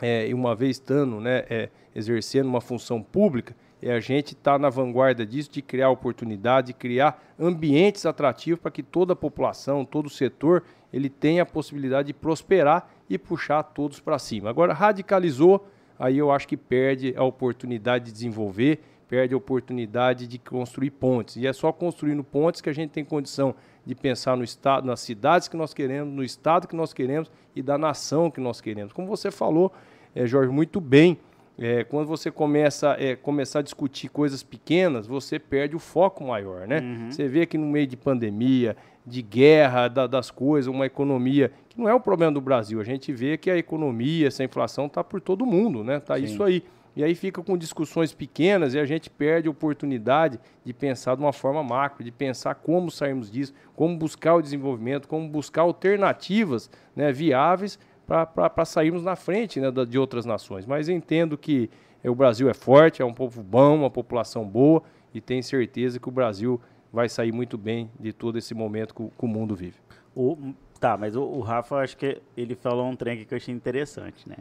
é, 0.00 0.28
uma 0.32 0.54
vez 0.54 0.76
estando, 0.76 1.20
né, 1.20 1.44
é, 1.48 1.68
exercendo 1.94 2.46
uma 2.46 2.60
função 2.60 3.02
pública, 3.02 3.54
é 3.82 3.92
a 3.92 4.00
gente 4.00 4.28
estar 4.28 4.52
tá 4.52 4.58
na 4.58 4.70
vanguarda 4.70 5.26
disso, 5.26 5.50
de 5.52 5.60
criar 5.60 5.90
oportunidade, 5.90 6.68
de 6.68 6.72
criar 6.72 7.22
ambientes 7.38 8.06
atrativos 8.06 8.60
para 8.60 8.70
que 8.70 8.82
toda 8.82 9.12
a 9.12 9.16
população, 9.16 9.84
todo 9.84 10.06
o 10.06 10.10
setor, 10.10 10.64
ele 10.92 11.10
tenha 11.10 11.42
a 11.42 11.46
possibilidade 11.46 12.06
de 12.06 12.14
prosperar 12.14 12.88
e 13.10 13.18
puxar 13.18 13.62
todos 13.62 14.00
para 14.00 14.18
cima. 14.18 14.48
Agora, 14.48 14.72
radicalizou, 14.72 15.66
aí 15.98 16.16
eu 16.16 16.30
acho 16.32 16.48
que 16.48 16.56
perde 16.56 17.12
a 17.16 17.24
oportunidade 17.24 18.06
de 18.06 18.12
desenvolver, 18.12 18.80
perde 19.08 19.34
a 19.34 19.36
oportunidade 19.36 20.26
de 20.26 20.38
construir 20.38 20.90
pontes. 20.90 21.36
E 21.36 21.46
é 21.46 21.52
só 21.52 21.72
construindo 21.72 22.24
pontes 22.24 22.60
que 22.60 22.68
a 22.68 22.72
gente 22.72 22.90
tem 22.90 23.04
condição 23.04 23.54
de 23.84 23.94
pensar 23.94 24.36
no 24.36 24.44
estado, 24.44 24.86
nas 24.86 25.00
cidades 25.00 25.48
que 25.48 25.56
nós 25.56 25.74
queremos, 25.74 26.12
no 26.12 26.24
estado 26.24 26.66
que 26.66 26.76
nós 26.76 26.92
queremos 26.92 27.30
e 27.54 27.62
da 27.62 27.76
nação 27.76 28.30
que 28.30 28.40
nós 28.40 28.60
queremos. 28.60 28.92
Como 28.92 29.06
você 29.06 29.30
falou, 29.30 29.72
é, 30.14 30.26
Jorge, 30.26 30.50
muito 30.50 30.80
bem, 30.80 31.18
é, 31.58 31.84
quando 31.84 32.06
você 32.06 32.30
começa 32.30 32.96
é, 32.98 33.14
começar 33.14 33.60
a 33.60 33.62
discutir 33.62 34.08
coisas 34.08 34.42
pequenas, 34.42 35.06
você 35.06 35.38
perde 35.38 35.76
o 35.76 35.78
foco 35.78 36.24
maior, 36.24 36.66
né? 36.66 36.80
Uhum. 36.80 37.10
Você 37.10 37.28
vê 37.28 37.46
que 37.46 37.56
no 37.56 37.66
meio 37.66 37.86
de 37.86 37.96
pandemia, 37.96 38.76
de 39.06 39.22
guerra 39.22 39.86
da, 39.86 40.06
das 40.06 40.30
coisas, 40.30 40.66
uma 40.66 40.86
economia 40.86 41.52
que 41.68 41.78
não 41.78 41.88
é 41.88 41.94
o 41.94 42.00
problema 42.00 42.32
do 42.32 42.40
Brasil. 42.40 42.80
A 42.80 42.84
gente 42.84 43.12
vê 43.12 43.36
que 43.36 43.50
a 43.50 43.56
economia, 43.56 44.26
essa 44.26 44.42
inflação 44.42 44.86
está 44.86 45.04
por 45.04 45.20
todo 45.20 45.46
mundo, 45.46 45.84
né? 45.84 46.00
Tá 46.00 46.16
Sim. 46.16 46.24
isso 46.24 46.42
aí. 46.42 46.64
E 46.96 47.02
aí 47.02 47.14
fica 47.14 47.42
com 47.42 47.56
discussões 47.56 48.12
pequenas 48.12 48.74
e 48.74 48.78
a 48.78 48.84
gente 48.84 49.10
perde 49.10 49.48
a 49.48 49.50
oportunidade 49.50 50.38
de 50.64 50.72
pensar 50.72 51.16
de 51.16 51.22
uma 51.22 51.32
forma 51.32 51.62
macro, 51.62 52.04
de 52.04 52.12
pensar 52.12 52.54
como 52.54 52.90
sairmos 52.90 53.30
disso, 53.30 53.52
como 53.74 53.96
buscar 53.96 54.34
o 54.34 54.42
desenvolvimento, 54.42 55.08
como 55.08 55.28
buscar 55.28 55.62
alternativas 55.62 56.70
né, 56.94 57.10
viáveis 57.10 57.78
para 58.06 58.64
sairmos 58.64 59.02
na 59.02 59.16
frente 59.16 59.58
né, 59.58 59.70
de 59.88 59.98
outras 59.98 60.24
nações. 60.24 60.66
Mas 60.66 60.88
entendo 60.88 61.36
que 61.36 61.68
é, 62.02 62.10
o 62.10 62.14
Brasil 62.14 62.48
é 62.48 62.54
forte, 62.54 63.02
é 63.02 63.04
um 63.04 63.14
povo 63.14 63.42
bom, 63.42 63.76
uma 63.76 63.90
população 63.90 64.46
boa 64.46 64.82
e 65.12 65.20
tenho 65.20 65.42
certeza 65.42 65.98
que 65.98 66.08
o 66.08 66.12
Brasil 66.12 66.60
vai 66.92 67.08
sair 67.08 67.32
muito 67.32 67.58
bem 67.58 67.90
de 67.98 68.12
todo 68.12 68.38
esse 68.38 68.54
momento 68.54 68.94
que 68.94 69.02
o, 69.02 69.08
que 69.08 69.24
o 69.24 69.28
mundo 69.28 69.56
vive. 69.56 69.78
O, 70.14 70.36
tá, 70.78 70.96
mas 70.96 71.16
o, 71.16 71.22
o, 71.22 71.40
Rafa, 71.40 71.76
acho 71.78 71.96
que 71.96 72.20
ele 72.36 72.54
falou 72.54 72.86
um 72.86 72.94
trem 72.94 73.24
que 73.24 73.34
eu 73.34 73.36
achei 73.36 73.52
interessante, 73.52 74.28
né? 74.28 74.36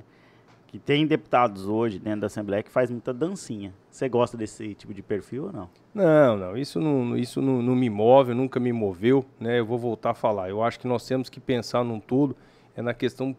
Que 0.74 0.80
tem 0.80 1.06
deputados 1.06 1.68
hoje 1.68 2.00
dentro 2.00 2.22
da 2.22 2.26
Assembleia 2.26 2.64
que 2.64 2.72
faz 2.72 2.90
muita 2.90 3.14
dancinha. 3.14 3.72
Você 3.92 4.10
gosta 4.10 4.36
desse 4.36 4.74
tipo 4.74 4.92
de 4.92 5.04
perfil 5.04 5.44
ou 5.44 5.54
não? 5.54 5.70
Não, 5.94 6.36
não. 6.36 6.58
Isso 6.58 6.80
não, 6.82 7.16
isso 7.16 7.44
não, 7.44 7.62
não 7.62 7.76
me 7.76 7.92
move, 7.92 8.34
nunca 8.34 8.60
me 8.60 8.74
moveu, 8.74 9.24
né? 9.40 9.60
Eu 9.60 9.68
vou 9.68 9.78
voltar 9.78 10.10
a 10.10 10.14
falar. 10.16 10.50
Eu 10.50 10.64
acho 10.64 10.80
que 10.80 10.88
nós 10.88 11.06
temos 11.06 11.30
que 11.30 11.40
pensar 11.40 11.84
num 11.84 12.00
todo, 12.00 12.36
é 12.76 12.82
na 12.82 12.92
questão 12.92 13.36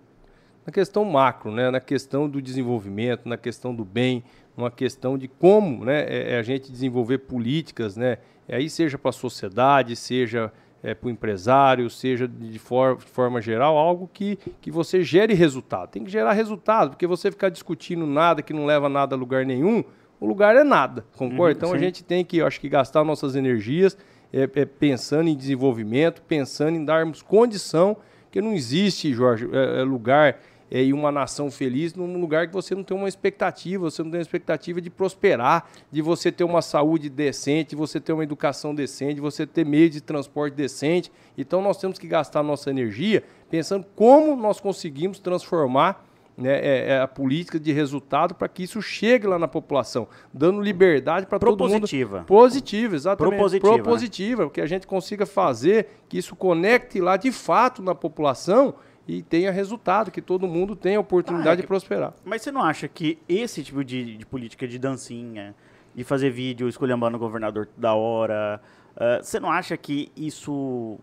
na 0.65 0.73
questão 0.73 1.05
macro, 1.05 1.51
né, 1.51 1.71
na 1.71 1.81
questão 1.81 2.29
do 2.29 2.41
desenvolvimento, 2.41 3.29
na 3.29 3.37
questão 3.37 3.75
do 3.75 3.85
bem, 3.85 4.23
uma 4.57 4.71
questão 4.71 5.19
de 5.19 5.27
como 5.27 5.85
né, 5.85 6.05
é, 6.09 6.35
é 6.35 6.39
a 6.39 6.43
gente 6.43 6.73
desenvolver 6.73 7.19
políticas, 7.19 7.97
né, 7.99 8.17
aí 8.49 8.71
seja 8.71 8.97
para 8.97 9.11
a 9.11 9.13
sociedade, 9.13 9.95
seja 9.95 10.51
é, 10.85 10.95
para 10.95 11.09
o 11.09 11.11
empresário, 11.11 11.89
seja 11.89 12.29
de, 12.29 12.59
for, 12.59 12.99
de, 12.99 13.07
forma 13.07 13.41
geral, 13.41 13.79
algo 13.79 14.09
que, 14.13 14.39
que 14.61 14.71
você 14.71 15.03
gere 15.03 15.33
resultado. 15.33 15.89
Tem 15.89 16.05
que 16.05 16.11
gerar 16.11 16.35
resultado, 16.35 16.91
porque 16.91 17.07
você 17.07 17.31
ficar 17.31 17.49
discutindo 17.49 18.07
nada 18.07 18.43
que 18.43 18.53
não 18.53 18.67
leva 18.67 18.87
nada 18.87 19.17
a 19.17 19.19
lugar 19.19 19.47
nenhum, 19.47 19.83
o 20.21 20.27
lugar 20.27 20.55
é 20.55 20.63
nada, 20.63 21.03
concorda? 21.17 21.43
Uhum, 21.43 21.51
então 21.51 21.69
sim. 21.71 21.77
a 21.77 21.79
gente 21.79 22.05
tem 22.05 22.23
que, 22.23 22.43
acho 22.43 22.61
que 22.61 22.69
gastar 22.69 23.03
nossas 23.03 23.35
energias 23.35 23.97
é, 24.31 24.43
é, 24.43 24.65
pensando 24.67 25.29
em 25.29 25.35
desenvolvimento, 25.35 26.21
pensando 26.21 26.77
em 26.77 26.85
darmos 26.85 27.23
condição, 27.23 27.97
porque 28.25 28.43
não 28.43 28.53
existe, 28.53 29.15
Jorge, 29.15 29.49
é, 29.53 29.81
é 29.81 29.83
lugar 29.85 30.39
é, 30.71 30.83
e 30.83 30.93
uma 30.93 31.13
nação 31.13 31.51
feliz 31.51 31.95
num 31.95 32.21
lugar 32.21 32.47
que 32.47 32.53
você 32.53 32.75
não 32.75 32.83
tem 32.83 32.97
uma 32.97 33.09
expectativa, 33.09 33.91
você 33.91 34.03
não 34.03 34.11
tem 34.11 34.19
uma 34.19 34.23
expectativa 34.23 34.81
de 34.81 34.91
prosperar, 34.91 35.69
de 35.91 36.03
você 36.03 36.33
ter 36.33 36.45
uma 36.45 36.63
saúde 36.63 37.09
decente, 37.09 37.71
de 37.71 37.77
você 37.77 38.01
ter 38.01 38.13
uma 38.13 38.25
educação 38.25 38.75
decente, 38.75 39.15
de 39.15 39.21
você 39.21 39.47
ter 39.47 39.65
meio 39.65 39.91
de 39.91 40.01
transporte 40.01 40.55
decente. 40.55 41.13
Então 41.37 41.61
nós 41.63 41.77
temos 41.77 41.99
que 41.99 42.07
gastar 42.07 42.43
nossa 42.43 42.71
energia 42.71 43.23
pensando 43.51 43.87
como 43.95 44.35
nós 44.37 44.61
conseguimos 44.61 45.19
transformar 45.19 46.05
né, 46.37 46.53
é, 46.53 46.89
é 46.89 47.01
a 47.01 47.07
política 47.07 47.61
de 47.61 47.73
resultado 47.73 48.35
para 48.35 48.49
que 48.49 48.65
isso 48.65 48.83
chegue 48.83 49.27
lá 49.27 49.39
na 49.39 49.47
população, 49.47 50.09
dando 50.33 50.61
liberdade 50.61 51.27
para 51.27 51.39
todo 51.39 51.61
mundo. 51.61 51.71
Propositiva. 51.71 52.25
Positiva, 52.27 52.95
exatamente. 52.95 53.37
Propositiva. 53.37 53.69
Né? 53.69 53.83
Propositiva, 53.83 54.45
né? 54.45 54.51
que 54.53 54.61
a 54.61 54.67
gente 54.67 54.87
consiga 54.87 55.27
fazer 55.27 55.87
que 56.09 56.19
isso 56.19 56.35
conecte 56.35 57.01
lá 57.01 57.17
de 57.17 57.31
fato 57.31 57.83
na 57.83 57.95
população 57.95 58.75
e 59.07 59.23
tenha 59.23 59.51
resultado, 59.51 60.11
que 60.11 60.23
todo 60.23 60.47
mundo 60.47 60.75
tenha 60.75 60.99
oportunidade 60.99 61.51
ah, 61.51 61.53
é 61.53 61.57
de 61.57 61.67
prosperar. 61.67 62.15
Mas 62.25 62.43
você 62.43 62.51
não 62.51 62.63
acha 62.63 62.89
que 62.89 63.19
esse 63.29 63.63
tipo 63.63 63.85
de, 63.85 64.17
de 64.17 64.27
política 64.27 64.67
de 64.67 64.79
dancinha, 64.79 65.55
de 65.95 66.03
fazer 66.05 66.31
vídeo 66.31 66.69
escolhendo 66.69 67.17
o 67.17 67.19
governador 67.19 67.69
da 67.77 67.95
hora, 67.95 68.61
uh, 68.97 69.23
você 69.23 69.39
não 69.39 69.51
acha 69.51 69.77
que 69.77 70.11
isso 70.17 70.99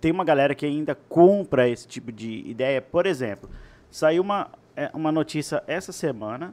tem 0.00 0.10
uma 0.10 0.24
galera 0.24 0.54
que 0.54 0.66
ainda 0.66 0.94
compra 0.94 1.68
esse 1.68 1.86
tipo 1.86 2.10
de 2.10 2.48
ideia? 2.48 2.82
Por 2.82 3.06
exemplo, 3.06 3.48
saiu 3.90 4.22
uma, 4.22 4.50
é, 4.76 4.90
uma 4.92 5.12
notícia 5.12 5.62
essa 5.66 5.92
semana, 5.92 6.52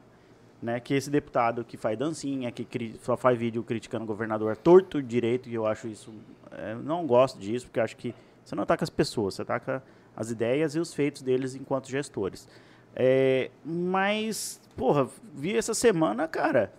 né, 0.62 0.80
que 0.80 0.94
esse 0.94 1.10
deputado 1.10 1.66
que 1.66 1.76
faz 1.76 1.98
dancinha, 1.98 2.52
que 2.52 2.96
só 3.02 3.18
faz 3.18 3.38
vídeo 3.38 3.62
criticando 3.64 4.06
o 4.06 4.08
governador 4.08 4.52
é 4.52 4.56
torto 4.56 5.02
direito, 5.02 5.50
e 5.50 5.54
eu 5.56 5.66
acho 5.66 5.88
isso, 5.88 6.14
é, 6.52 6.74
não 6.76 7.06
gosto 7.06 7.38
disso, 7.38 7.66
porque 7.66 7.80
eu 7.80 7.84
acho 7.84 7.98
que 7.98 8.16
você 8.46 8.56
não 8.56 8.64
ataca 8.64 8.84
as 8.84 8.90
pessoas, 8.90 9.34
você 9.34 9.42
ataca 9.42 9.84
as 10.16 10.32
ideias 10.32 10.76
e 10.76 10.80
os 10.80 10.94
feitos 10.94 11.22
deles 11.22 11.56
enquanto 11.56 11.90
gestores. 11.90 12.48
É, 12.96 13.50
mas, 13.66 14.62
porra, 14.78 15.08
vi 15.34 15.58
essa 15.58 15.74
semana, 15.74 16.28
cara, 16.28 16.72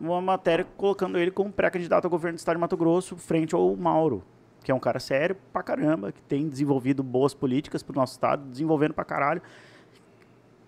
uma 0.00 0.20
matéria 0.20 0.66
colocando 0.76 1.18
ele 1.18 1.30
como 1.30 1.52
pré-candidato 1.52 2.06
ao 2.06 2.10
governo 2.10 2.36
do 2.36 2.38
estado 2.38 2.56
de 2.56 2.60
Mato 2.60 2.76
Grosso 2.76 3.16
frente 3.16 3.54
ao 3.54 3.76
Mauro, 3.76 4.22
que 4.64 4.70
é 4.70 4.74
um 4.74 4.80
cara 4.80 4.98
sério 4.98 5.36
pra 5.52 5.62
caramba, 5.62 6.12
que 6.12 6.22
tem 6.22 6.48
desenvolvido 6.48 7.02
boas 7.02 7.34
políticas 7.34 7.82
pro 7.82 7.94
nosso 7.94 8.14
estado, 8.14 8.48
desenvolvendo 8.48 8.94
pra 8.94 9.04
caralho. 9.04 9.42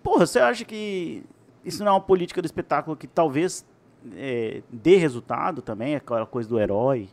Porra, 0.03 0.27
você 0.27 0.39
acha 0.39 0.63
que 0.63 1.23
isso 1.65 1.83
não 1.83 1.91
é 1.91 1.95
uma 1.95 2.01
política 2.01 2.41
do 2.41 2.45
espetáculo 2.45 2.95
que 2.95 3.07
talvez 3.07 3.65
é, 4.15 4.61
dê 4.71 4.97
resultado 4.97 5.61
também, 5.61 5.95
aquela 5.95 6.25
coisa 6.25 6.47
do 6.47 6.59
herói? 6.59 7.09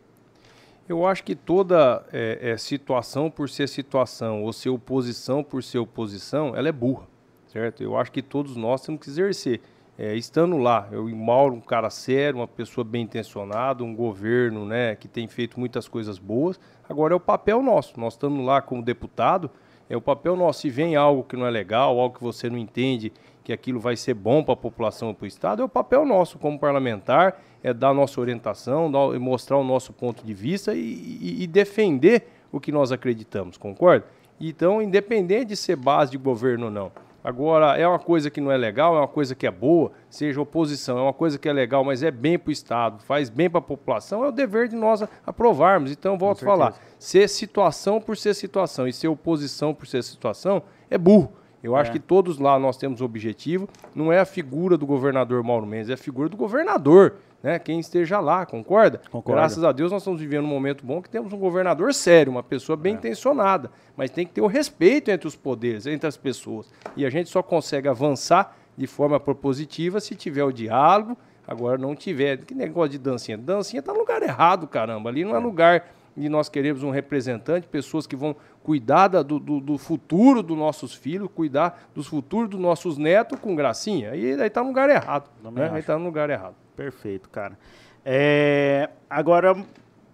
Eu 0.90 1.06
acho 1.06 1.22
que 1.22 1.36
toda 1.36 2.04
é, 2.12 2.50
é, 2.50 2.56
situação 2.56 3.30
por 3.30 3.48
ser 3.48 3.68
situação, 3.68 4.42
ou 4.42 4.52
ser 4.52 4.70
oposição 4.70 5.40
por 5.40 5.62
ser 5.62 5.78
oposição, 5.78 6.52
ela 6.56 6.68
é 6.68 6.72
burra, 6.72 7.06
certo? 7.46 7.80
Eu 7.80 7.96
acho 7.96 8.10
que 8.10 8.20
todos 8.20 8.56
nós 8.56 8.82
temos 8.82 9.00
que 9.00 9.08
exercer. 9.08 9.60
É, 9.96 10.16
estando 10.16 10.56
lá, 10.56 10.88
eu 10.90 11.08
e 11.08 11.14
Mauro, 11.14 11.54
um 11.54 11.60
cara 11.60 11.90
sério, 11.90 12.40
uma 12.40 12.48
pessoa 12.48 12.84
bem 12.84 13.02
intencionada, 13.02 13.84
um 13.84 13.94
governo 13.94 14.66
né, 14.66 14.96
que 14.96 15.06
tem 15.06 15.28
feito 15.28 15.60
muitas 15.60 15.86
coisas 15.86 16.18
boas. 16.18 16.58
Agora 16.88 17.14
é 17.14 17.16
o 17.16 17.20
papel 17.20 17.62
nosso. 17.62 18.00
Nós 18.00 18.14
estamos 18.14 18.44
lá 18.44 18.60
como 18.60 18.82
deputado, 18.82 19.48
é 19.88 19.96
o 19.96 20.00
papel 20.00 20.34
nosso. 20.34 20.62
Se 20.62 20.70
vem 20.70 20.96
algo 20.96 21.22
que 21.22 21.36
não 21.36 21.46
é 21.46 21.50
legal, 21.50 22.00
algo 22.00 22.16
que 22.16 22.24
você 22.24 22.50
não 22.50 22.58
entende 22.58 23.12
que 23.44 23.52
aquilo 23.52 23.78
vai 23.78 23.94
ser 23.94 24.14
bom 24.14 24.42
para 24.42 24.54
a 24.54 24.56
população 24.56 25.12
e 25.12 25.14
para 25.14 25.24
o 25.24 25.28
Estado, 25.28 25.62
é 25.62 25.64
o 25.64 25.68
papel 25.68 26.04
nosso 26.04 26.36
como 26.36 26.58
parlamentar 26.58 27.40
é 27.62 27.72
dar 27.72 27.94
nossa 27.94 28.20
orientação, 28.20 28.90
dar, 28.90 29.18
mostrar 29.18 29.56
o 29.56 29.64
nosso 29.64 29.92
ponto 29.92 30.24
de 30.24 30.34
vista 30.34 30.74
e, 30.74 30.78
e, 30.78 31.42
e 31.42 31.46
defender 31.46 32.28
o 32.52 32.58
que 32.58 32.72
nós 32.72 32.92
acreditamos, 32.92 33.56
concorda? 33.56 34.06
Então, 34.40 34.80
independente 34.80 35.46
de 35.46 35.56
ser 35.56 35.76
base 35.76 36.10
de 36.10 36.18
governo 36.18 36.66
ou 36.66 36.70
não. 36.70 36.92
Agora, 37.22 37.76
é 37.76 37.86
uma 37.86 37.98
coisa 37.98 38.30
que 38.30 38.40
não 38.40 38.50
é 38.50 38.56
legal, 38.56 38.96
é 38.96 39.00
uma 39.00 39.08
coisa 39.08 39.34
que 39.34 39.46
é 39.46 39.50
boa, 39.50 39.92
seja 40.08 40.40
oposição, 40.40 40.98
é 40.98 41.02
uma 41.02 41.12
coisa 41.12 41.38
que 41.38 41.46
é 41.46 41.52
legal, 41.52 41.84
mas 41.84 42.02
é 42.02 42.10
bem 42.10 42.38
para 42.38 42.48
o 42.48 42.52
Estado, 42.52 43.02
faz 43.02 43.28
bem 43.28 43.50
para 43.50 43.58
a 43.58 43.62
população, 43.62 44.24
é 44.24 44.28
o 44.28 44.32
dever 44.32 44.68
de 44.68 44.76
nós 44.76 45.04
aprovarmos. 45.26 45.92
Então, 45.92 46.16
volto 46.16 46.42
a 46.42 46.46
falar, 46.46 46.74
ser 46.98 47.28
situação 47.28 48.00
por 48.00 48.16
ser 48.16 48.34
situação 48.34 48.88
e 48.88 48.92
ser 48.92 49.08
oposição 49.08 49.74
por 49.74 49.86
ser 49.86 50.02
situação 50.02 50.62
é 50.88 50.96
burro. 50.96 51.30
Eu 51.62 51.76
é. 51.76 51.80
acho 51.80 51.92
que 51.92 52.00
todos 52.00 52.38
lá 52.38 52.58
nós 52.58 52.78
temos 52.78 53.02
objetivo, 53.02 53.68
não 53.94 54.10
é 54.10 54.18
a 54.18 54.24
figura 54.24 54.78
do 54.78 54.86
governador 54.86 55.42
Mauro 55.44 55.66
Mendes, 55.66 55.90
é 55.90 55.94
a 55.94 55.98
figura 55.98 56.26
do 56.26 56.38
governador 56.38 57.16
né, 57.42 57.58
quem 57.58 57.80
esteja 57.80 58.20
lá, 58.20 58.44
concorda? 58.46 59.00
Graças 59.26 59.64
a 59.64 59.72
Deus 59.72 59.90
nós 59.90 60.02
estamos 60.02 60.20
vivendo 60.20 60.44
um 60.44 60.48
momento 60.48 60.84
bom 60.84 61.00
que 61.00 61.08
temos 61.08 61.32
um 61.32 61.38
governador 61.38 61.92
sério, 61.94 62.30
uma 62.30 62.42
pessoa 62.42 62.76
bem 62.76 62.94
é. 62.94 62.96
intencionada, 62.96 63.70
mas 63.96 64.10
tem 64.10 64.26
que 64.26 64.32
ter 64.32 64.40
o 64.40 64.46
respeito 64.46 65.10
entre 65.10 65.26
os 65.26 65.36
poderes, 65.36 65.86
entre 65.86 66.06
as 66.06 66.16
pessoas. 66.16 66.70
E 66.96 67.04
a 67.04 67.10
gente 67.10 67.30
só 67.30 67.42
consegue 67.42 67.88
avançar 67.88 68.56
de 68.76 68.86
forma 68.86 69.18
propositiva 69.18 70.00
se 70.00 70.14
tiver 70.14 70.44
o 70.44 70.52
diálogo, 70.52 71.16
Agora 71.50 71.76
não 71.76 71.96
tiver. 71.96 72.36
Que 72.38 72.54
negócio 72.54 72.90
de 72.90 72.98
dancinha? 72.98 73.36
Dancinha 73.36 73.82
tá 73.82 73.92
no 73.92 73.98
lugar 73.98 74.22
errado, 74.22 74.68
caramba. 74.68 75.10
Ali 75.10 75.24
não 75.24 75.34
é, 75.34 75.36
é 75.36 75.40
lugar 75.40 75.84
de 76.16 76.28
nós 76.28 76.48
queremos 76.48 76.84
um 76.84 76.90
representante, 76.90 77.66
pessoas 77.66 78.06
que 78.06 78.14
vão 78.14 78.36
cuidar 78.62 79.08
do, 79.08 79.40
do, 79.40 79.60
do, 79.60 79.76
futuro 79.76 80.44
dos 80.44 80.56
nossos 80.56 80.94
filhos, 80.94 81.28
cuidar 81.34 81.90
dos 81.92 82.06
futuros 82.06 82.50
dos 82.50 82.60
nossos 82.60 82.96
netos 82.96 83.38
com 83.40 83.56
gracinha. 83.56 84.12
Aí, 84.12 84.40
aí 84.40 84.48
tá 84.48 84.62
no 84.62 84.68
lugar 84.68 84.88
errado. 84.88 85.28
Né? 85.42 85.70
Aí 85.72 85.82
tá 85.82 85.98
no 85.98 86.04
lugar 86.04 86.30
errado. 86.30 86.54
Perfeito, 86.80 87.28
cara. 87.28 87.58
É, 88.02 88.88
agora, 89.10 89.54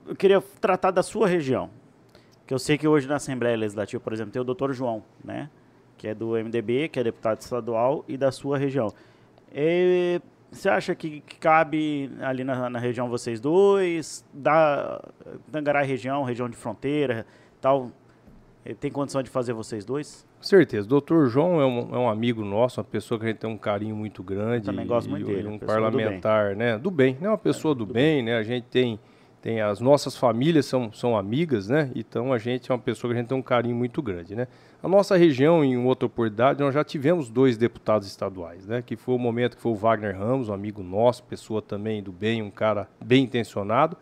eu 0.04 0.16
queria 0.16 0.42
tratar 0.60 0.90
da 0.90 1.00
sua 1.00 1.28
região. 1.28 1.70
Que 2.44 2.52
eu 2.52 2.58
sei 2.58 2.76
que 2.76 2.88
hoje 2.88 3.06
na 3.06 3.14
Assembleia 3.14 3.56
Legislativa, 3.56 4.02
por 4.02 4.12
exemplo, 4.12 4.32
tem 4.32 4.42
o 4.42 4.44
doutor 4.44 4.72
João, 4.72 5.04
né? 5.24 5.48
Que 5.96 6.08
é 6.08 6.14
do 6.14 6.30
MDB, 6.32 6.88
que 6.88 6.98
é 6.98 7.04
deputado 7.04 7.40
estadual 7.40 8.04
e 8.08 8.16
da 8.16 8.32
sua 8.32 8.58
região. 8.58 8.92
E, 9.54 10.20
você 10.50 10.68
acha 10.68 10.92
que, 10.96 11.20
que 11.20 11.36
cabe 11.36 12.10
ali 12.20 12.42
na, 12.42 12.68
na, 12.68 12.80
região 12.80 13.08
vocês 13.08 13.38
dois? 13.38 14.24
Da 14.34 15.00
Tangará 15.52 15.82
região, 15.82 16.24
região 16.24 16.48
de 16.48 16.56
fronteira, 16.56 17.24
tal? 17.60 17.92
Tem 18.80 18.90
condição 18.90 19.22
de 19.22 19.30
fazer 19.30 19.52
vocês 19.52 19.84
dois? 19.84 20.26
Certeza. 20.46 20.86
O 20.86 20.88
doutor 20.88 21.28
João 21.28 21.60
é 21.60 21.66
um, 21.66 21.94
é 21.94 21.98
um, 21.98 22.08
amigo 22.08 22.44
nosso, 22.44 22.80
uma 22.80 22.84
pessoa 22.84 23.18
que 23.18 23.26
a 23.26 23.28
gente 23.28 23.38
tem 23.38 23.50
um 23.50 23.58
carinho 23.58 23.96
muito 23.96 24.22
grande. 24.22 24.68
Eu 24.68 24.72
também 24.72 24.86
gosto 24.86 25.10
muito 25.10 25.26
dele. 25.26 25.48
Um 25.48 25.58
parlamentar, 25.58 26.52
do 26.52 26.58
né? 26.58 26.78
Do 26.78 26.90
bem, 26.90 27.16
né? 27.20 27.28
Uma 27.28 27.38
pessoa 27.38 27.72
é, 27.72 27.74
do, 27.74 27.84
do 27.84 27.92
bem, 27.92 28.16
bem, 28.16 28.22
né? 28.22 28.36
A 28.36 28.42
gente 28.42 28.64
tem 28.64 28.98
tem 29.46 29.60
as 29.60 29.78
nossas 29.78 30.16
famílias 30.16 30.66
são, 30.66 30.92
são 30.92 31.16
amigas, 31.16 31.68
né? 31.68 31.92
Então 31.94 32.32
a 32.32 32.38
gente 32.38 32.68
é 32.68 32.74
uma 32.74 32.80
pessoa 32.80 33.12
que 33.12 33.16
a 33.16 33.20
gente 33.20 33.28
tem 33.28 33.38
um 33.38 33.42
carinho 33.42 33.76
muito 33.76 34.02
grande, 34.02 34.34
né? 34.34 34.48
A 34.82 34.88
nossa 34.88 35.16
região, 35.16 35.64
em 35.64 35.76
outra 35.76 36.06
oportunidade, 36.06 36.60
nós 36.60 36.74
já 36.74 36.82
tivemos 36.82 37.28
dois 37.28 37.56
deputados 37.56 38.08
estaduais, 38.08 38.66
né? 38.66 38.82
Que 38.82 38.96
foi 38.96 39.14
o 39.14 39.18
momento 39.18 39.56
que 39.56 39.62
foi 39.62 39.70
o 39.70 39.76
Wagner 39.76 40.18
Ramos, 40.18 40.48
um 40.48 40.52
amigo 40.52 40.82
nosso, 40.82 41.22
pessoa 41.22 41.62
também 41.62 42.02
do 42.02 42.10
bem, 42.10 42.42
um 42.42 42.50
cara 42.50 42.88
bem 43.04 43.22
intencionado, 43.22 43.96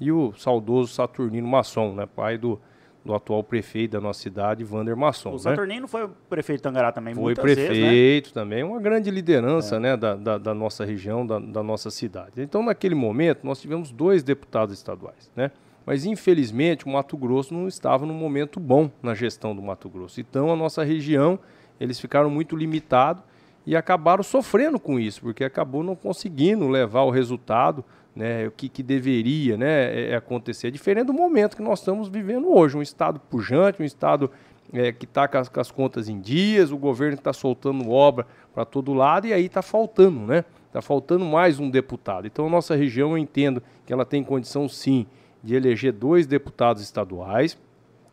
e 0.00 0.10
o 0.10 0.32
saudoso 0.36 0.92
Saturnino 0.92 1.46
Masson, 1.46 1.92
né? 1.92 2.04
Pai 2.04 2.36
do, 2.36 2.60
do 3.08 3.14
atual 3.14 3.42
prefeito 3.42 3.92
da 3.92 4.00
nossa 4.02 4.20
cidade, 4.20 4.62
Vander 4.62 4.94
Masson. 4.94 5.30
O 5.30 5.32
né? 5.32 5.38
Saturnino 5.38 5.88
foi 5.88 6.06
prefeito 6.28 6.58
de 6.58 6.62
Tangará 6.62 6.92
também 6.92 7.14
Foi 7.14 7.34
prefeito 7.34 7.72
vezes, 7.72 8.34
né? 8.34 8.34
também, 8.34 8.62
uma 8.62 8.78
grande 8.78 9.10
liderança 9.10 9.76
é. 9.76 9.80
né, 9.80 9.96
da, 9.96 10.14
da, 10.14 10.36
da, 10.36 10.52
nossa 10.52 10.84
região, 10.84 11.26
da, 11.26 11.38
da 11.38 11.62
nossa 11.62 11.90
cidade. 11.90 12.42
Então, 12.42 12.62
naquele 12.62 12.94
momento, 12.94 13.46
nós 13.46 13.62
tivemos 13.62 13.90
dois 13.90 14.22
deputados 14.22 14.74
estaduais, 14.74 15.30
né? 15.34 15.50
Mas, 15.86 16.04
infelizmente, 16.04 16.84
o 16.84 16.90
Mato 16.90 17.16
Grosso 17.16 17.54
não 17.54 17.66
estava 17.66 18.04
num 18.04 18.12
momento 18.12 18.60
bom 18.60 18.90
na 19.02 19.14
gestão 19.14 19.56
do 19.56 19.62
Mato 19.62 19.88
Grosso. 19.88 20.20
Então, 20.20 20.52
a 20.52 20.56
nossa 20.56 20.84
região, 20.84 21.38
eles 21.80 21.98
ficaram 21.98 22.28
muito 22.28 22.54
limitados 22.54 23.22
e 23.64 23.74
acabaram 23.74 24.22
sofrendo 24.22 24.78
com 24.78 25.00
isso, 25.00 25.22
porque 25.22 25.44
acabou 25.44 25.82
não 25.82 25.96
conseguindo 25.96 26.68
levar 26.68 27.04
o 27.04 27.10
resultado 27.10 27.82
né, 28.18 28.48
o 28.48 28.50
que, 28.50 28.68
que 28.68 28.82
deveria 28.82 29.56
né, 29.56 29.94
é, 29.94 30.10
é 30.10 30.16
acontecer, 30.16 30.72
diferente 30.72 31.06
do 31.06 31.12
momento 31.12 31.56
que 31.56 31.62
nós 31.62 31.78
estamos 31.78 32.08
vivendo 32.08 32.52
hoje, 32.52 32.76
um 32.76 32.82
Estado 32.82 33.20
pujante, 33.30 33.80
um 33.80 33.84
Estado 33.84 34.28
é, 34.72 34.90
que 34.90 35.04
está 35.04 35.28
com, 35.28 35.40
com, 35.44 35.60
as 35.60 35.70
contas 35.70 36.08
em 36.08 36.20
dias, 36.20 36.72
o 36.72 36.76
governo 36.76 37.14
está 37.14 37.32
soltando 37.32 37.88
obra 37.88 38.26
para 38.52 38.64
todo 38.64 38.92
lado 38.92 39.28
e 39.28 39.32
aí 39.32 39.46
está 39.46 39.62
faltando, 39.62 40.18
né? 40.26 40.44
Está 40.66 40.82
faltando 40.82 41.24
mais 41.24 41.60
um 41.60 41.70
deputado. 41.70 42.26
Então, 42.26 42.46
a 42.46 42.50
nossa 42.50 42.74
região, 42.74 43.12
eu 43.12 43.18
entendo 43.18 43.62
que 43.86 43.92
ela 43.92 44.04
tem 44.04 44.24
condição, 44.24 44.68
sim, 44.68 45.06
de 45.40 45.54
eleger 45.54 45.92
dois 45.92 46.26
deputados 46.26 46.82
estaduais, 46.82 47.56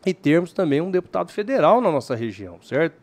e 0.06 0.14
termos 0.14 0.52
também 0.52 0.80
um 0.80 0.90
deputado 0.90 1.32
federal 1.32 1.80
na 1.80 1.90
nossa 1.90 2.14
região, 2.14 2.58
certo? 2.62 2.94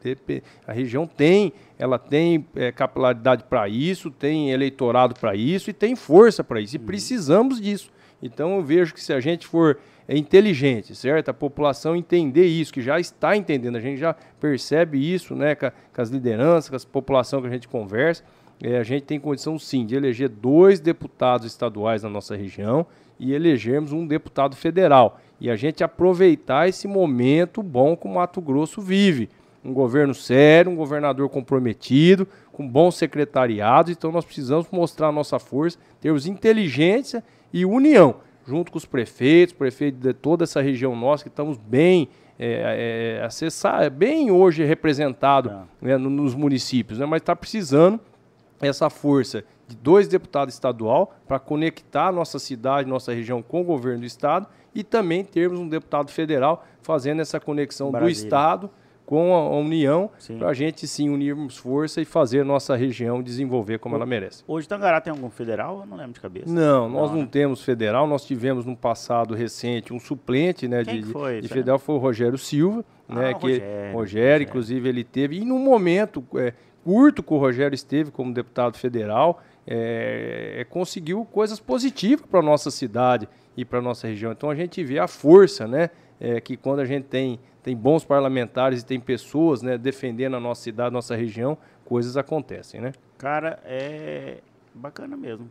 A 0.66 0.72
região 0.72 1.06
tem, 1.06 1.52
ela 1.78 2.00
tem 2.00 2.46
é, 2.56 2.72
capilaridade 2.72 3.44
para 3.44 3.68
isso, 3.68 4.10
tem 4.10 4.52
eleitorado 4.52 5.14
para 5.20 5.36
isso 5.36 5.70
e 5.70 5.74
tem 5.74 5.98
força 5.98 6.46
para 6.46 6.62
isso. 6.62 6.78
E 6.78 6.80
uhum. 6.80 6.86
precisamos 6.86 7.60
disso. 7.60 7.92
Então 8.22 8.56
eu 8.56 8.64
vejo 8.64 8.94
que 8.94 9.04
se 9.04 9.12
a 9.12 9.20
gente 9.20 9.46
for 9.46 9.78
é, 10.08 10.18
inteligente, 10.18 10.96
certo? 10.96 11.28
A 11.28 11.34
população 11.34 11.94
entender 11.94 12.46
isso, 12.46 12.72
que 12.72 12.82
já 12.82 12.98
está 12.98 13.36
entendendo, 13.36 13.76
a 13.76 13.82
gente 13.82 14.00
já 14.00 14.16
percebe 14.40 14.98
isso, 14.98 15.36
né? 15.36 15.56
Com, 15.56 15.70
com 15.94 16.02
as 16.02 16.10
lideranças, 16.10 16.70
com 16.70 16.76
a 16.78 16.92
população 16.92 17.42
que 17.42 17.48
a 17.48 17.52
gente 17.52 17.68
conversa, 17.68 18.24
é, 18.64 18.78
a 18.78 18.84
gente 18.84 19.04
tem 19.04 19.20
condição 19.20 19.60
sim 19.60 19.86
de 19.86 19.94
eleger 19.94 20.30
dois 20.30 20.80
deputados 20.80 21.46
estaduais 21.46 22.02
na 22.02 22.10
nossa 22.10 22.34
região 22.34 22.86
e 23.20 23.34
elegermos 23.34 23.92
um 23.92 24.08
deputado 24.08 24.56
federal 24.56 25.20
e 25.44 25.50
a 25.50 25.58
gente 25.58 25.84
aproveitar 25.84 26.70
esse 26.70 26.88
momento 26.88 27.62
bom 27.62 27.98
que 27.98 28.08
o 28.08 28.10
Mato 28.10 28.40
Grosso 28.40 28.80
vive. 28.80 29.30
Um 29.62 29.74
governo 29.74 30.14
sério, 30.14 30.72
um 30.72 30.76
governador 30.76 31.28
comprometido, 31.28 32.26
com 32.54 32.66
bons 32.66 32.96
secretariados. 32.96 33.92
Então 33.92 34.10
nós 34.10 34.24
precisamos 34.24 34.68
mostrar 34.72 35.10
a 35.10 35.12
nossa 35.12 35.38
força, 35.40 35.78
termos 36.00 36.26
inteligência 36.26 37.22
e 37.52 37.66
união, 37.66 38.16
junto 38.48 38.72
com 38.72 38.78
os 38.78 38.86
prefeitos, 38.86 39.54
prefeitos 39.54 40.00
de 40.00 40.14
toda 40.14 40.46
essa 40.46 40.62
região 40.62 40.96
nossa, 40.96 41.24
que 41.26 41.30
estamos 41.30 41.58
bem 41.58 42.08
é, 42.40 43.18
é, 43.20 43.26
acessar, 43.26 43.92
bem 43.92 44.32
hoje 44.32 44.64
representado 44.64 45.52
é. 45.82 45.88
né, 45.88 45.98
nos 45.98 46.34
municípios, 46.34 47.00
né, 47.00 47.06
mas 47.06 47.22
está 47.22 47.36
precisando 47.36 48.00
essa 48.62 48.90
força 48.90 49.44
de 49.68 49.76
dois 49.76 50.08
deputados 50.08 50.54
estadual 50.54 51.14
para 51.28 51.38
conectar 51.38 52.14
nossa 52.14 52.40
cidade, 52.40 52.88
nossa 52.88 53.14
região 53.14 53.42
com 53.42 53.62
o 53.62 53.66
governo 53.66 54.00
do 54.00 54.06
estado 54.06 54.48
e 54.76 54.84
também 54.84 55.24
termos 55.24 55.60
um 55.60 55.68
deputado 55.68 56.12
federal 56.12 56.66
fazendo 56.82 57.22
essa 57.22 57.40
conexão 57.40 57.92
do 57.92 58.10
estado 58.10 58.70
com 59.06 59.36
a 59.36 59.50
União, 59.58 60.10
para 60.38 60.50
a 60.50 60.54
gente 60.54 60.88
sim 60.88 61.10
unirmos 61.10 61.58
força 61.58 62.02
e 62.02 62.06
fazer 62.06 62.40
a 62.40 62.44
nossa 62.46 62.76
região 62.76 63.22
desenvolver 63.22 63.78
como 63.78 63.96
o, 63.96 63.98
ela 63.98 64.06
merece. 64.06 64.44
Hoje 64.48 64.68
Tangará 64.68 65.02
tem 65.02 65.12
algum 65.12 65.30
federal? 65.30 65.82
Eu 65.82 65.86
não 65.86 65.98
lembro 65.98 66.14
de 66.14 66.22
cabeça. 66.22 66.52
Não, 66.52 66.88
nós 66.88 67.10
não, 67.10 67.18
não 67.18 67.24
né? 67.24 67.30
temos 67.30 67.64
federal. 67.64 68.08
Nós 68.08 68.26
tivemos 68.26 68.66
no 68.66 68.76
passado 68.76 69.36
recente 69.36 69.94
um 69.94 70.00
suplente 70.00 70.68
né, 70.68 70.84
Quem 70.86 71.02
de, 71.02 71.12
foi, 71.12 71.42
de 71.42 71.48
federal, 71.48 71.78
foi 71.78 71.96
o 71.96 71.98
Rogério 71.98 72.38
Silva. 72.38 72.84
Ah, 73.10 73.16
né, 73.16 73.34
que 73.34 73.46
Rogério, 73.46 73.94
Rogério, 73.94 74.44
inclusive, 74.46 74.90
ele 74.90 75.04
teve. 75.04 75.38
E 75.38 75.46
num 75.46 75.60
momento 75.60 76.24
é, 76.36 76.54
curto 76.84 77.22
que 77.22 77.34
o 77.34 77.38
Rogério 77.38 77.76
esteve 77.76 78.10
como 78.10 78.34
deputado 78.34 78.78
federal, 78.78 79.42
é, 79.66 80.56
é, 80.60 80.64
conseguiu 80.66 81.26
coisas 81.26 81.60
positivas 81.60 82.26
para 82.26 82.40
a 82.40 82.44
nossa 82.44 82.70
cidade 82.70 83.28
e 83.56 83.64
para 83.64 83.80
a 83.80 83.82
nossa 83.82 84.08
região. 84.08 84.32
Então 84.32 84.50
a 84.50 84.56
gente 84.56 84.84
vê 84.84 85.00
a 85.00 85.08
força, 85.08 85.68
né? 85.68 85.90
É, 86.20 86.40
que 86.40 86.56
quando 86.56 86.80
a 86.80 86.86
gente 86.86 87.06
tem, 87.06 87.40
tem 87.62 87.76
bons 87.76 88.06
parlamentares 88.06 88.82
e 88.82 88.86
tem 88.86 89.00
pessoas 89.00 89.62
né, 89.62 89.78
defendendo 89.78 90.36
a 90.36 90.40
nossa 90.40 90.62
cidade, 90.62 90.94
nossa 90.94 91.16
região, 91.16 91.58
coisas 91.84 92.16
acontecem, 92.16 92.80
né? 92.80 92.94
Cara, 93.18 93.60
é 93.66 94.38
bacana 94.74 95.18
mesmo. 95.18 95.50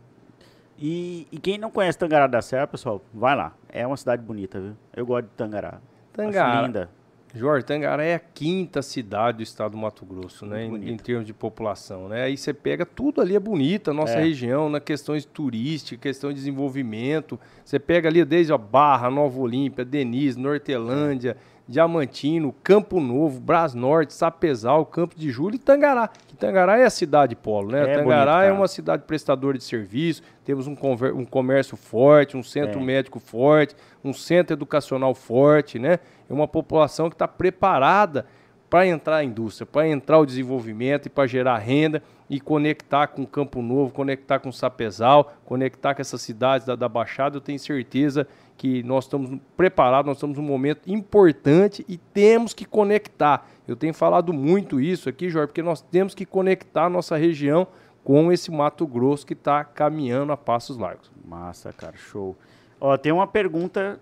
E, 0.77 1.27
e 1.31 1.37
quem 1.37 1.57
não 1.57 1.69
conhece 1.69 1.97
Tangará 1.97 2.25
da 2.25 2.41
Serra, 2.41 2.65
pessoal, 2.65 3.01
vai 3.13 3.35
lá. 3.35 3.53
É 3.69 3.85
uma 3.85 3.97
cidade 3.97 4.23
bonita, 4.23 4.59
viu? 4.59 4.75
Eu 4.95 5.05
gosto 5.05 5.25
de 5.25 5.31
Tangará. 5.35 5.79
Tangará. 6.11 6.53
Acho 6.53 6.65
linda. 6.65 6.89
Jorge, 7.35 7.65
Tangará 7.65 8.03
é 8.03 8.13
a 8.13 8.19
quinta 8.19 8.83
cidade 8.83 9.37
do 9.37 9.43
estado 9.43 9.71
do 9.71 9.77
Mato 9.77 10.05
Grosso, 10.05 10.45
né? 10.45 10.65
Em, 10.65 10.91
em, 10.91 10.97
termos 10.97 11.25
de 11.25 11.33
população, 11.33 12.07
né? 12.07 12.23
Aí 12.23 12.37
você 12.37 12.53
pega 12.53 12.85
tudo 12.85 13.21
ali 13.21 13.35
é 13.35 13.39
bonita, 13.39 13.89
a 13.89 13.93
nossa 13.93 14.13
é. 14.13 14.23
região, 14.23 14.69
na 14.69 14.79
questões 14.79 15.25
turísticas, 15.25 15.99
questão 15.99 16.29
de 16.29 16.35
desenvolvimento. 16.35 17.39
Você 17.65 17.79
pega 17.79 18.07
ali 18.07 18.23
desde 18.23 18.53
a 18.53 18.57
Barra, 18.57 19.09
Nova 19.09 19.39
Olímpia, 19.39 19.83
Denise, 19.83 20.39
Nortelândia, 20.39 21.31
é. 21.31 21.52
Diamantino, 21.67 22.53
Campo 22.63 22.99
Novo, 22.99 23.39
Brasnorte, 23.39 24.13
Sapezal, 24.13 24.85
Campo 24.85 25.15
de 25.15 25.31
Julho 25.31 25.55
e 25.55 25.59
Tangará. 25.59 26.09
Que 26.27 26.35
Tangará 26.35 26.77
é 26.77 26.85
a 26.85 26.89
cidade 26.89 27.35
polo, 27.35 27.71
né? 27.71 27.81
É 27.83 27.97
Tangará 27.97 28.39
bonito, 28.39 28.49
é 28.49 28.53
uma 28.53 28.67
cidade 28.67 29.03
prestadora 29.03 29.57
de 29.57 29.63
serviço, 29.63 30.21
temos 30.43 30.67
um, 30.67 30.75
um 31.15 31.25
comércio 31.25 31.77
forte, 31.77 32.35
um 32.35 32.43
centro 32.43 32.79
é. 32.79 32.83
médico 32.83 33.19
forte, 33.19 33.75
um 34.03 34.13
centro 34.13 34.53
educacional 34.53 35.15
forte, 35.15 35.79
né? 35.79 35.99
É 36.29 36.33
uma 36.33 36.47
população 36.47 37.09
que 37.09 37.15
está 37.15 37.27
preparada 37.27 38.25
para 38.69 38.87
entrar 38.87 39.17
a 39.17 39.23
indústria, 39.23 39.65
para 39.65 39.87
entrar 39.87 40.19
o 40.19 40.25
desenvolvimento 40.25 41.05
e 41.05 41.09
para 41.09 41.27
gerar 41.27 41.59
renda 41.59 42.01
e 42.33 42.39
conectar 42.39 43.05
com 43.05 43.27
Campo 43.27 43.61
Novo, 43.61 43.93
conectar 43.93 44.39
com 44.39 44.51
Sapezal, 44.51 45.35
conectar 45.45 45.93
com 45.93 46.01
essas 46.01 46.19
cidades 46.19 46.65
da, 46.65 46.75
da 46.75 46.89
Baixada. 46.89 47.37
Eu 47.37 47.41
tenho 47.41 47.59
certeza 47.59 48.27
que 48.57 48.81
nós 48.81 49.05
estamos 49.05 49.39
preparados, 49.55 50.07
nós 50.07 50.17
estamos 50.17 50.39
num 50.39 50.43
momento 50.43 50.81
importante 50.87 51.85
e 51.87 51.95
temos 51.95 52.51
que 52.51 52.65
conectar. 52.65 53.47
Eu 53.67 53.75
tenho 53.75 53.93
falado 53.93 54.33
muito 54.33 54.81
isso 54.81 55.07
aqui, 55.07 55.29
Jorge, 55.29 55.49
porque 55.49 55.61
nós 55.61 55.79
temos 55.79 56.15
que 56.15 56.25
conectar 56.25 56.85
a 56.85 56.89
nossa 56.89 57.15
região 57.15 57.67
com 58.03 58.31
esse 58.31 58.49
Mato 58.49 58.87
Grosso 58.87 59.27
que 59.27 59.33
está 59.33 59.63
caminhando 59.63 60.31
a 60.31 60.37
passos 60.37 60.75
largos. 60.75 61.11
Massa, 61.23 61.71
cara, 61.71 61.95
show. 61.95 62.35
Ó, 62.81 62.97
tem 62.97 63.11
uma 63.11 63.27
pergunta 63.27 63.99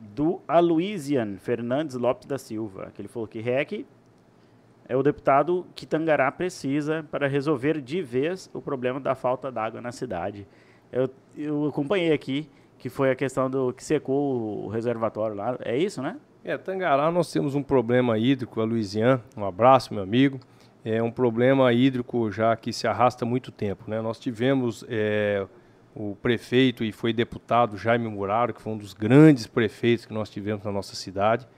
do 0.00 0.40
Aloysian 0.48 1.36
Fernandes 1.36 1.94
Lopes 1.94 2.26
da 2.26 2.38
Silva, 2.38 2.90
que 2.94 3.02
ele 3.02 3.08
falou 3.08 3.28
que 3.28 3.38
REC 3.38 3.84
é 4.88 4.96
o 4.96 5.02
deputado 5.02 5.66
que 5.74 5.86
Tangará 5.86 6.30
precisa 6.30 7.04
para 7.10 7.26
resolver 7.26 7.80
de 7.80 8.02
vez 8.02 8.50
o 8.52 8.60
problema 8.60 9.00
da 9.00 9.14
falta 9.14 9.50
d'água 9.50 9.80
na 9.80 9.92
cidade. 9.92 10.46
Eu, 10.92 11.10
eu 11.36 11.66
acompanhei 11.66 12.12
aqui 12.12 12.48
que 12.78 12.88
foi 12.88 13.10
a 13.10 13.16
questão 13.16 13.50
do 13.50 13.72
que 13.72 13.82
secou 13.82 14.64
o 14.64 14.68
reservatório 14.68 15.36
lá. 15.36 15.56
É 15.60 15.76
isso, 15.76 16.02
né? 16.02 16.16
É, 16.44 16.56
Tangará 16.56 17.10
nós 17.10 17.32
temos 17.32 17.54
um 17.54 17.62
problema 17.62 18.16
hídrico, 18.18 18.60
a 18.60 18.64
Luizian, 18.64 19.20
um 19.36 19.44
abraço, 19.44 19.92
meu 19.92 20.02
amigo. 20.02 20.38
é 20.84 21.02
um 21.02 21.10
problema 21.10 21.72
hídrico 21.72 22.30
já 22.30 22.54
que 22.54 22.72
se 22.72 22.86
arrasta 22.86 23.24
há 23.24 23.28
muito 23.28 23.50
tempo. 23.50 23.84
Né? 23.88 24.00
Nós 24.00 24.20
tivemos 24.20 24.84
é, 24.88 25.44
o 25.94 26.14
prefeito 26.22 26.84
e 26.84 26.92
foi 26.92 27.12
deputado 27.12 27.76
Jaime 27.76 28.06
Muraro, 28.06 28.54
que 28.54 28.62
foi 28.62 28.72
um 28.72 28.78
dos 28.78 28.94
grandes 28.94 29.46
prefeitos 29.46 30.06
que 30.06 30.14
nós 30.14 30.30
tivemos 30.30 30.62
na 30.62 30.70
nossa 30.70 30.94
cidade, 30.94 31.48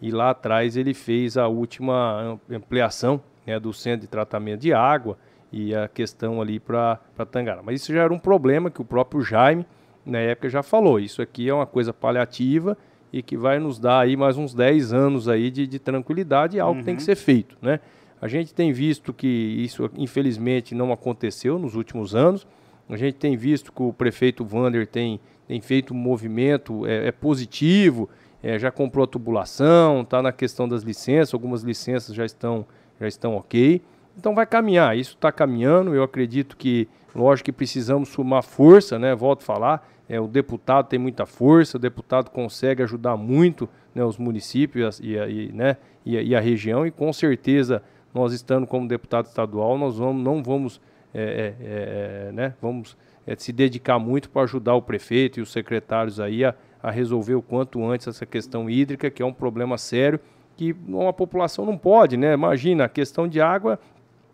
e 0.00 0.10
lá 0.10 0.30
atrás 0.30 0.76
ele 0.76 0.94
fez 0.94 1.36
a 1.36 1.48
última 1.48 2.38
ampliação 2.50 3.20
né, 3.46 3.58
do 3.58 3.72
centro 3.72 4.02
de 4.02 4.06
tratamento 4.06 4.60
de 4.60 4.72
água 4.72 5.16
e 5.52 5.74
a 5.74 5.88
questão 5.88 6.40
ali 6.40 6.58
para 6.58 6.98
Tangará. 7.30 7.62
Mas 7.62 7.80
isso 7.80 7.92
já 7.92 8.02
era 8.02 8.12
um 8.12 8.18
problema 8.18 8.70
que 8.70 8.80
o 8.80 8.84
próprio 8.84 9.22
Jaime, 9.22 9.64
na 10.04 10.18
época, 10.18 10.48
já 10.48 10.62
falou. 10.62 10.98
Isso 11.00 11.22
aqui 11.22 11.48
é 11.48 11.54
uma 11.54 11.66
coisa 11.66 11.92
paliativa 11.92 12.76
e 13.12 13.22
que 13.22 13.36
vai 13.36 13.58
nos 13.58 13.78
dar 13.78 14.00
aí 14.00 14.16
mais 14.16 14.36
uns 14.36 14.52
10 14.52 14.92
anos 14.92 15.28
aí 15.28 15.50
de, 15.50 15.66
de 15.66 15.78
tranquilidade, 15.78 16.60
algo 16.60 16.74
uhum. 16.74 16.78
que 16.80 16.84
tem 16.84 16.96
que 16.96 17.02
uhum. 17.02 17.06
ser 17.06 17.16
feito, 17.16 17.56
né? 17.62 17.80
A 18.20 18.28
gente 18.28 18.54
tem 18.54 18.72
visto 18.72 19.12
que 19.12 19.26
isso, 19.26 19.90
infelizmente, 19.96 20.74
não 20.74 20.90
aconteceu 20.90 21.58
nos 21.58 21.74
últimos 21.74 22.14
anos. 22.14 22.46
A 22.88 22.96
gente 22.96 23.14
tem 23.14 23.36
visto 23.36 23.70
que 23.70 23.82
o 23.82 23.92
prefeito 23.92 24.44
Vander 24.44 24.86
tem, 24.86 25.20
tem 25.46 25.60
feito 25.60 25.92
um 25.92 25.96
movimento 25.96 26.86
é, 26.86 27.08
é 27.08 27.12
positivo, 27.12 28.08
é, 28.46 28.60
já 28.60 28.70
comprou 28.70 29.02
a 29.02 29.08
tubulação, 29.08 30.02
está 30.02 30.22
na 30.22 30.30
questão 30.30 30.68
das 30.68 30.84
licenças, 30.84 31.34
algumas 31.34 31.62
licenças 31.62 32.14
já 32.14 32.24
estão, 32.24 32.64
já 33.00 33.08
estão 33.08 33.34
ok. 33.34 33.82
Então 34.16 34.36
vai 34.36 34.46
caminhar, 34.46 34.96
isso 34.96 35.16
está 35.16 35.32
caminhando. 35.32 35.92
Eu 35.92 36.04
acredito 36.04 36.56
que, 36.56 36.88
lógico 37.12 37.46
que 37.46 37.52
precisamos 37.52 38.08
somar 38.10 38.44
força, 38.44 39.00
né? 39.00 39.16
Volto 39.16 39.42
a 39.42 39.44
falar, 39.44 39.88
é, 40.08 40.20
o 40.20 40.28
deputado 40.28 40.86
tem 40.86 40.96
muita 40.96 41.26
força, 41.26 41.76
o 41.76 41.80
deputado 41.80 42.30
consegue 42.30 42.84
ajudar 42.84 43.16
muito 43.16 43.68
né, 43.92 44.04
os 44.04 44.16
municípios 44.16 45.00
e 45.02 45.18
a, 45.18 45.26
e, 45.26 45.50
né, 45.50 45.76
e, 46.04 46.16
a, 46.16 46.22
e 46.22 46.36
a 46.36 46.38
região, 46.38 46.86
e 46.86 46.92
com 46.92 47.12
certeza 47.12 47.82
nós 48.14 48.32
estando 48.32 48.64
como 48.64 48.86
deputado 48.86 49.26
estadual, 49.26 49.76
nós 49.76 49.98
vamos, 49.98 50.22
não 50.22 50.40
vamos, 50.40 50.80
é, 51.12 51.52
é, 51.60 52.28
é, 52.28 52.32
né, 52.32 52.54
vamos 52.62 52.96
é, 53.26 53.34
se 53.34 53.52
dedicar 53.52 53.98
muito 53.98 54.30
para 54.30 54.42
ajudar 54.42 54.76
o 54.76 54.82
prefeito 54.82 55.40
e 55.40 55.42
os 55.42 55.50
secretários 55.50 56.20
aí 56.20 56.44
a, 56.44 56.54
a 56.86 56.90
resolver 56.92 57.34
o 57.34 57.42
quanto 57.42 57.84
antes 57.84 58.06
essa 58.06 58.24
questão 58.24 58.70
hídrica, 58.70 59.10
que 59.10 59.20
é 59.20 59.26
um 59.26 59.32
problema 59.32 59.76
sério 59.76 60.20
que 60.56 60.72
uma 60.86 61.12
população 61.12 61.66
não 61.66 61.76
pode, 61.76 62.16
né? 62.16 62.32
Imagina, 62.32 62.84
a 62.84 62.88
questão 62.88 63.26
de 63.26 63.40
água 63.40 63.76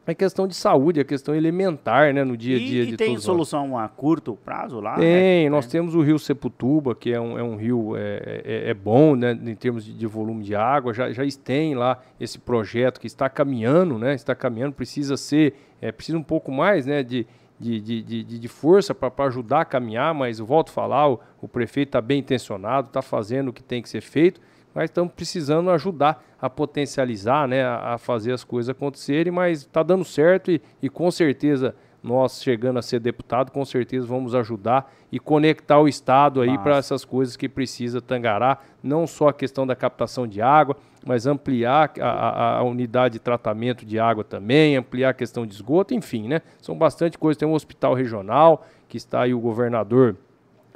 é 0.07 0.15
questão 0.15 0.47
de 0.47 0.55
saúde, 0.55 1.01
é 1.01 1.05
questão 1.05 1.35
elementar, 1.35 2.13
né, 2.13 2.23
no 2.25 2.37
dia 2.37 2.57
a 2.57 2.59
dia 2.59 2.83
e, 2.83 2.87
de 2.89 2.93
e 2.93 2.97
tem 2.99 3.17
solução 3.17 3.79
a 3.79 3.89
curto 3.89 4.37
prazo 4.45 4.81
lá? 4.81 4.97
Tem, 4.97 5.45
né? 5.45 5.49
nós 5.51 5.65
é. 5.65 5.71
temos 5.71 5.95
o 5.95 6.03
rio 6.03 6.19
Seputuba, 6.19 6.95
que 6.95 7.11
é 7.11 7.19
um, 7.19 7.39
é 7.39 7.43
um 7.43 7.57
rio 7.57 7.97
é, 7.97 8.43
é, 8.45 8.71
é 8.71 8.75
bom, 8.75 9.17
né, 9.17 9.33
em 9.33 9.55
termos 9.55 9.83
de, 9.83 9.95
de, 9.95 10.07
volume 10.07 10.45
de 10.45 10.55
água, 10.55 10.93
já, 10.93 11.11
já 11.11 11.23
tem 11.43 11.75
lá 11.75 12.03
esse 12.21 12.39
projeto 12.39 13.01
que 13.01 13.07
está 13.07 13.31
caminhando, 13.31 13.99
né, 13.99 14.15
está 14.15 14.35
caminhando, 14.35 14.75
precisa 14.75 15.17
ser, 15.17 15.55
é, 15.81 15.91
precisa 15.91 16.19
um 16.19 16.23
pouco 16.23 16.53
mais, 16.53 16.85
né, 16.85 17.03
de, 17.03 17.27
de, 17.63 17.81
de, 17.81 18.25
de, 18.25 18.39
de 18.39 18.49
força 18.49 18.93
para 18.93 19.25
ajudar 19.27 19.61
a 19.61 19.65
caminhar, 19.65 20.13
mas 20.13 20.41
eu 20.41 20.47
volto 20.47 20.71
a 20.71 20.73
falar, 20.73 21.09
o, 21.09 21.21
o 21.41 21.47
prefeito 21.47 21.91
está 21.91 22.01
bem 22.01 22.19
intencionado, 22.19 22.89
está 22.89 23.01
fazendo 23.01 23.49
o 23.49 23.53
que 23.53 23.63
tem 23.63 23.81
que 23.81 23.89
ser 23.89 24.01
feito, 24.01 24.41
mas 24.75 24.85
estamos 24.85 25.13
precisando 25.13 25.71
ajudar 25.71 26.25
a 26.41 26.51
potencializar, 26.51 27.47
né, 27.47 27.63
a, 27.63 27.95
a 27.95 27.99
fazer 27.99 28.33
as 28.33 28.43
coisas 28.43 28.71
acontecerem, 28.71 29.33
mas 29.33 29.61
está 29.61 29.83
dando 29.83 30.05
certo 30.05 30.51
e, 30.51 30.61
e 30.83 30.89
com 30.89 31.11
certeza 31.11 31.75
nós 32.03 32.43
chegando 32.43 32.79
a 32.79 32.83
ser 32.83 32.99
deputado, 32.99 33.53
com 33.53 33.65
certeza 33.65 34.07
vamos 34.07 34.35
ajudar 34.35 34.93
e 35.11 35.21
conectar 35.21 35.79
o 35.79 35.87
Estado 35.87 36.41
aí 36.41 36.59
para 36.59 36.77
essas 36.77 37.05
coisas 37.05 37.37
que 37.37 37.49
precisa 37.49 38.01
Tangará, 38.01 38.59
não 38.83 39.07
só 39.07 39.29
a 39.29 39.33
questão 39.33 39.67
da 39.67 39.77
captação 39.77 40.27
de 40.27 40.43
água, 40.43 40.77
mas 41.07 41.27
ampliar 41.27 41.93
a, 42.01 42.09
a, 42.09 42.59
a, 42.59 42.63
unidade 42.63 43.15
de 43.15 43.19
tratamento 43.19 43.87
de 43.87 43.99
água 43.99 44.25
também, 44.25 44.77
ampliar 44.77 45.11
a 45.11 45.15
questão 45.15 45.47
de 45.47 45.55
esgoto, 45.55 45.95
enfim, 45.95 46.29
né? 46.29 46.43
São 46.61 46.77
bastante 46.77 47.19
coisas. 47.19 47.39
Tem 47.39 47.49
um 47.49 47.55
hospital 47.55 47.95
regional 47.95 48.67
que 48.89 48.97
está 48.97 49.23
aí 49.23 49.35
o 49.35 49.41
governador 49.41 50.17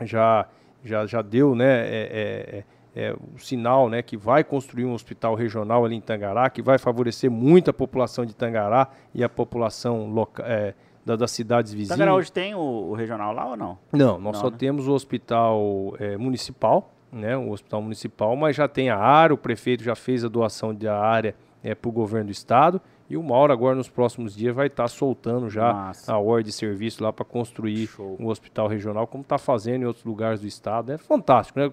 já 0.03 0.47
já, 0.85 1.05
já 1.05 1.21
deu, 1.21 1.55
né? 1.55 1.67
É, 1.67 1.89
é, 1.91 2.59
é 2.59 2.65
é, 2.97 3.13
o 3.13 3.39
sinal 3.39 3.91
né, 3.91 4.01
que 4.01 4.17
vai 4.17 4.43
construir 4.43 4.87
um 4.87 4.95
hospital 4.95 5.35
regional 5.35 5.85
ali 5.85 5.95
em 5.95 6.01
Tangará, 6.01 6.49
que 6.49 6.63
vai 6.63 6.79
favorecer 6.79 7.31
muito 7.31 7.69
a 7.69 7.73
população 7.75 8.25
de 8.25 8.35
Tangará 8.35 8.89
e 9.15 9.23
a 9.23 9.29
população 9.29 10.09
loca, 10.09 10.43
é, 10.47 10.73
da, 11.07 11.15
das 11.15 11.31
cidades 11.31 11.73
vizinhas. 11.73 11.97
Tangará 11.97 12.15
hoje 12.15 12.33
tem 12.33 12.55
o, 12.55 12.59
o, 12.59 12.95
regional 12.95 13.33
lá 13.33 13.47
ou 13.47 13.57
não? 13.57 13.79
Não, 13.93 14.19
nós 14.19 14.35
não, 14.35 14.41
só 14.41 14.51
né? 14.51 14.57
temos 14.59 14.89
o 14.89 14.93
hospital 14.93 15.95
é, 16.01 16.17
municipal, 16.17 16.93
né, 17.13 17.37
o 17.37 17.53
hospital 17.53 17.81
municipal, 17.81 18.35
mas 18.35 18.57
já 18.57 18.67
tem 18.67 18.91
a 18.91 18.99
área, 18.99 19.33
o 19.33 19.39
prefeito 19.39 19.85
já 19.85 19.95
fez 19.95 20.25
a 20.25 20.29
doação 20.29 20.75
da 20.75 20.99
área 20.99 21.37
é, 21.63 21.75
para 21.75 21.89
o 21.89 21.93
governo 21.93 22.27
do 22.27 22.33
estado 22.33 22.83
e 23.09 23.17
o 23.17 23.23
Mauro 23.23 23.53
agora 23.53 23.77
nos 23.77 23.89
próximos 23.89 24.35
dias 24.35 24.55
vai 24.55 24.67
estar 24.67 24.85
tá 24.85 24.89
soltando 24.89 25.49
já 25.49 25.73
Massa. 25.73 26.13
a 26.13 26.19
ordem 26.19 26.47
de 26.47 26.53
serviço 26.53 27.03
lá 27.03 27.13
para 27.13 27.25
construir 27.25 27.87
Show. 27.87 28.17
um 28.19 28.27
hospital 28.27 28.67
regional, 28.67 29.07
como 29.07 29.23
está 29.23 29.39
fazendo 29.39 29.83
em 29.83 29.87
outros 29.87 30.05
lugares 30.05 30.41
do 30.41 30.47
estado. 30.47 30.91
É 30.91 30.99
fantástico. 30.99 31.59
Né? 31.59 31.71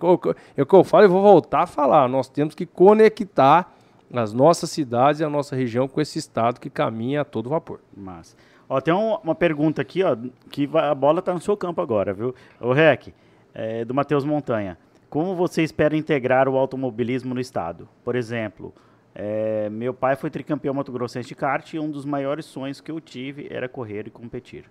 É 0.56 0.62
o 0.62 0.66
que 0.66 0.76
eu 0.76 0.84
falo 0.84 1.06
e 1.06 1.08
vou 1.08 1.24
voltar 1.24 1.64
a 1.64 1.68
falar. 1.68 2.08
Nós 2.08 2.30
temos 2.30 2.54
que 2.54 2.68
conectar 2.68 3.74
as 4.14 4.32
nossas 4.32 4.70
cidades 4.70 5.22
e 5.22 5.24
a 5.24 5.30
nossa 5.30 5.56
região 5.56 5.88
com 5.88 6.00
esse 6.00 6.20
estado 6.20 6.60
que 6.60 6.70
caminha 6.70 7.22
a 7.22 7.26
todo 7.26 7.50
vapor. 7.50 7.80
Massa. 7.98 8.36
Ó, 8.68 8.80
tem 8.80 8.94
um, 8.94 9.16
uma 9.16 9.36
pergunta 9.36 9.82
aqui, 9.82 10.04
ó, 10.04 10.16
que 10.50 10.70
a 10.74 10.96
bola 10.96 11.20
está 11.20 11.34
no 11.34 11.42
seu 11.42 11.56
campo 11.56 11.82
agora, 11.82 12.14
viu? 12.14 12.34
O 12.60 12.72
REC, 12.74 13.14
é, 13.54 13.86
do 13.86 13.94
Matheus 13.94 14.24
Montanha. 14.24 14.78
Como 15.10 15.36
você 15.36 15.62
espera 15.62 15.96
integrar 15.96 16.50
o 16.50 16.58
automobilismo 16.58 17.36
no 17.36 17.40
estado? 17.40 17.88
Por 18.04 18.16
exemplo, 18.16 18.74
é, 19.14 19.70
meu 19.70 19.94
pai 19.94 20.16
foi 20.16 20.30
tricampeão 20.30 20.74
mato-grossense 20.74 21.30
de 21.30 21.36
kart 21.36 21.72
e 21.74 21.80
um 21.80 21.92
dos 21.92 22.04
maiores 22.04 22.46
sonhos 22.46 22.82
que 22.82 22.92
eu 22.92 23.00
tive 23.00 23.48
era 23.50 23.70
correr 23.70 24.08
e 24.08 24.10
competir. 24.10 24.66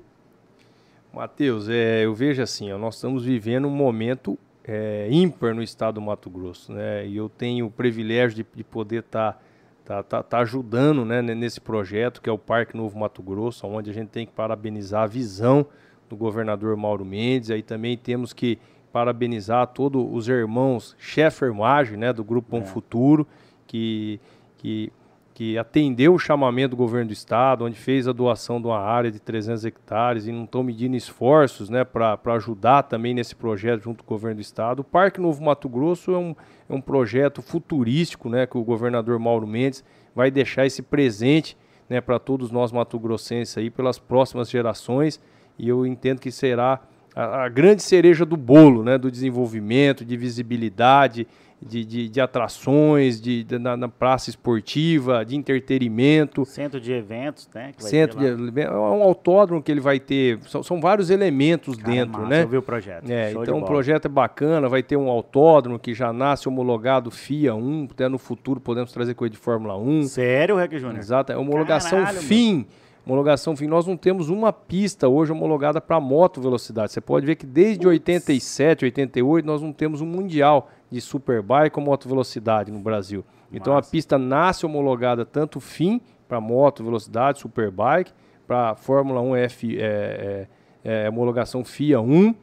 Matheus, 1.13 1.69
é, 1.69 2.05
eu 2.05 2.15
vejo 2.15 2.43
assim, 2.43 2.73
ó, 2.73 2.79
nós 2.79 2.97
estamos 2.97 3.25
vivendo 3.25 3.69
um 3.69 3.71
momento 3.71 4.37
é, 4.65 5.07
ímpar 5.11 5.55
no 5.55 5.63
estado 5.63 5.97
do 5.97 6.01
Mato 6.01 6.31
Grosso, 6.31 6.73
né? 6.73 7.07
E 7.07 7.17
eu 7.17 7.29
tenho 7.29 7.67
o 7.67 7.71
privilégio 7.71 8.37
de, 8.37 8.47
de 8.55 8.65
poder 8.65 9.01
estar 9.01 9.35
tá, 9.35 9.39
tá, 9.85 10.03
tá, 10.03 10.23
tá, 10.23 10.39
ajudando 10.39 11.05
né, 11.05 11.23
nesse 11.23 11.61
projeto 11.61 12.21
que 12.21 12.29
é 12.29 12.33
o 12.33 12.39
Parque 12.39 12.77
Novo 12.77 12.99
Mato 12.99 13.23
Grosso, 13.23 13.67
onde 13.67 13.91
a 13.91 13.95
gente 13.95 14.09
tem 14.09 14.27
que 14.27 14.33
parabenizar 14.33 15.03
a 15.03 15.07
visão 15.07 15.67
do 16.09 16.17
governador 16.17 16.77
Mauro 16.77 17.05
Mendes. 17.05 17.51
Aí 17.51 17.63
também 17.63 17.97
temos 17.97 18.33
que 18.33 18.59
parabenizar 18.93 19.67
todos 19.69 20.07
os 20.11 20.29
irmãos 20.29 20.95
Sheffer 20.99 21.53
Maggi, 21.55 21.97
né, 21.97 22.13
do 22.13 22.23
Grupo 22.23 22.51
Bom 22.51 22.63
é. 22.63 22.67
Futuro, 22.67 23.27
que, 23.67 24.21
que, 24.59 24.93
que 25.43 25.59
atendeu 25.59 26.15
o 26.15 26.21
chamamento 26.21 26.71
do 26.71 26.77
governo 26.77 27.09
do 27.09 27.13
estado, 27.13 27.65
onde 27.65 27.77
fez 27.77 28.07
a 28.07 28.13
doação 28.13 28.61
de 28.61 28.69
uma 28.69 28.79
área 28.79 29.11
de 29.11 29.19
300 29.19 29.65
hectares 29.65 30.25
e 30.29 30.31
não 30.31 30.45
estão 30.45 30.63
medindo 30.63 30.95
esforços 30.95 31.69
né, 31.69 31.83
para 31.83 32.17
ajudar 32.37 32.85
também 32.85 33.13
nesse 33.13 33.35
projeto 33.35 33.83
junto 33.83 34.05
com 34.05 34.15
o 34.15 34.17
governo 34.17 34.37
do 34.37 34.41
estado. 34.41 34.83
O 34.83 34.85
Parque 34.85 35.21
Novo 35.21 35.43
Mato 35.43 35.69
Grosso 35.69 36.13
é 36.13 36.17
um, 36.17 36.37
é 36.71 36.73
um 36.73 36.81
projeto 36.81 37.43
futurístico 37.43 38.29
né, 38.29 38.47
que 38.47 38.57
o 38.57 38.63
governador 38.63 39.19
Mauro 39.19 39.45
Mendes 39.45 39.83
vai 40.15 40.31
deixar 40.31 40.65
esse 40.65 40.81
presente 40.81 41.57
né, 41.91 42.01
para 42.01 42.21
todos 42.21 42.53
nós 42.53 42.71
mato-grossenses 42.71 43.59
aí 43.59 43.69
pelas 43.69 43.99
próximas 43.99 44.49
gerações 44.49 45.21
e 45.59 45.69
eu 45.69 45.85
entendo 45.85 46.21
que 46.21 46.31
será 46.31 46.79
a, 47.17 47.47
a, 47.47 47.49
grande 47.49 47.83
cereja 47.83 48.25
do 48.25 48.37
bolo, 48.37 48.85
né, 48.85 48.97
do 48.97 49.11
desenvolvimento, 49.11 50.05
de 50.05 50.17
visibilidade 50.17 51.27
de, 51.67 51.85
de, 51.85 52.09
de 52.09 52.21
atrações, 52.21 53.21
de, 53.21 53.45
de 53.45 53.59
na, 53.59 53.77
na, 53.77 53.89
praça 53.89 54.31
esportiva, 54.31 55.25
de 55.25 55.37
entretenimento. 55.37 56.45
Centro 56.45 56.81
de 56.81 56.93
eventos, 56.93 57.49
né? 57.55 57.73
Centro 57.79 58.19
de 58.19 58.61
é 58.61 58.71
um 58.71 59.03
autódromo 59.03 59.63
que 59.63 59.71
ele 59.71 59.81
vai 59.81 60.01
ter. 60.01 60.39
São, 60.47 60.63
são 60.63 60.81
vários 60.81 61.11
elementos 61.11 61.77
Cara, 61.77 61.91
dentro, 61.91 62.21
massa, 62.21 62.29
né? 62.29 62.43
Eu 62.43 62.49
vi 62.49 62.57
o 62.57 62.63
projeto. 62.63 63.11
É, 63.11 63.33
então 63.33 63.59
o 63.59 63.65
projeto 63.65 64.07
é 64.07 64.09
bacana, 64.09 64.69
vai 64.69 64.83
ter 64.83 64.97
um 64.97 65.09
autódromo 65.09 65.79
que 65.79 65.95
já 65.95 66.13
nasce 66.13 66.49
homologado 66.49 67.11
FIA 67.11 67.55
1, 67.55 67.89
até 67.91 68.09
no 68.09 68.19
futuro 68.19 68.61
podemos 68.61 68.93
trazer 68.93 69.15
coisa 69.15 69.33
de 69.33 69.39
Fórmula 69.39 69.77
1. 69.77 70.05
Sério, 70.05 70.57
Rec 70.57 70.73
Júnior? 70.73 70.99
Exato, 70.99 71.33
é 71.33 71.37
homologação 71.37 72.01
Caralho, 72.01 72.21
FIM. 72.21 72.55
Meu. 72.57 72.67
Homologação 73.05 73.57
FIM. 73.57 73.67
Nós 73.67 73.87
não 73.87 73.97
temos 73.97 74.29
uma 74.29 74.53
pista 74.53 75.09
hoje 75.09 75.33
homologada 75.33 75.81
para 75.81 75.99
moto 75.99 76.41
velocidade. 76.41 76.93
Você 76.93 77.01
pode 77.01 77.27
ver 77.27 77.35
que 77.35 77.45
desde 77.45 77.87
Ups. 77.87 77.99
87, 77.99 78.85
88 78.85 79.45
nós 79.45 79.61
não 79.61 79.73
temos 79.73 80.01
um 80.01 80.07
mundial 80.07 80.71
de 80.93 81.01
superbike 81.01 81.79
ou 81.79 81.85
moto 81.85 82.07
velocidade 82.07 82.71
no 82.71 82.79
Brasil. 82.79 83.25
Então 83.51 83.75
a 83.75 83.83
pista 83.83 84.19
nasce 84.19 84.67
homologada 84.67 85.25
tanto 85.25 85.59
fim 85.59 86.03
para 86.29 86.39
moto 86.39 86.85
velocidade, 86.85 87.39
superbike, 87.39 88.13
para 88.47 88.75
Fórmula 88.75 89.23
1 89.23 89.37
F, 89.37 89.79
é, 89.79 90.47
é, 90.85 91.05
é, 91.05 91.09
homologação 91.09 91.65
FIA 91.65 92.01
1 92.01 92.35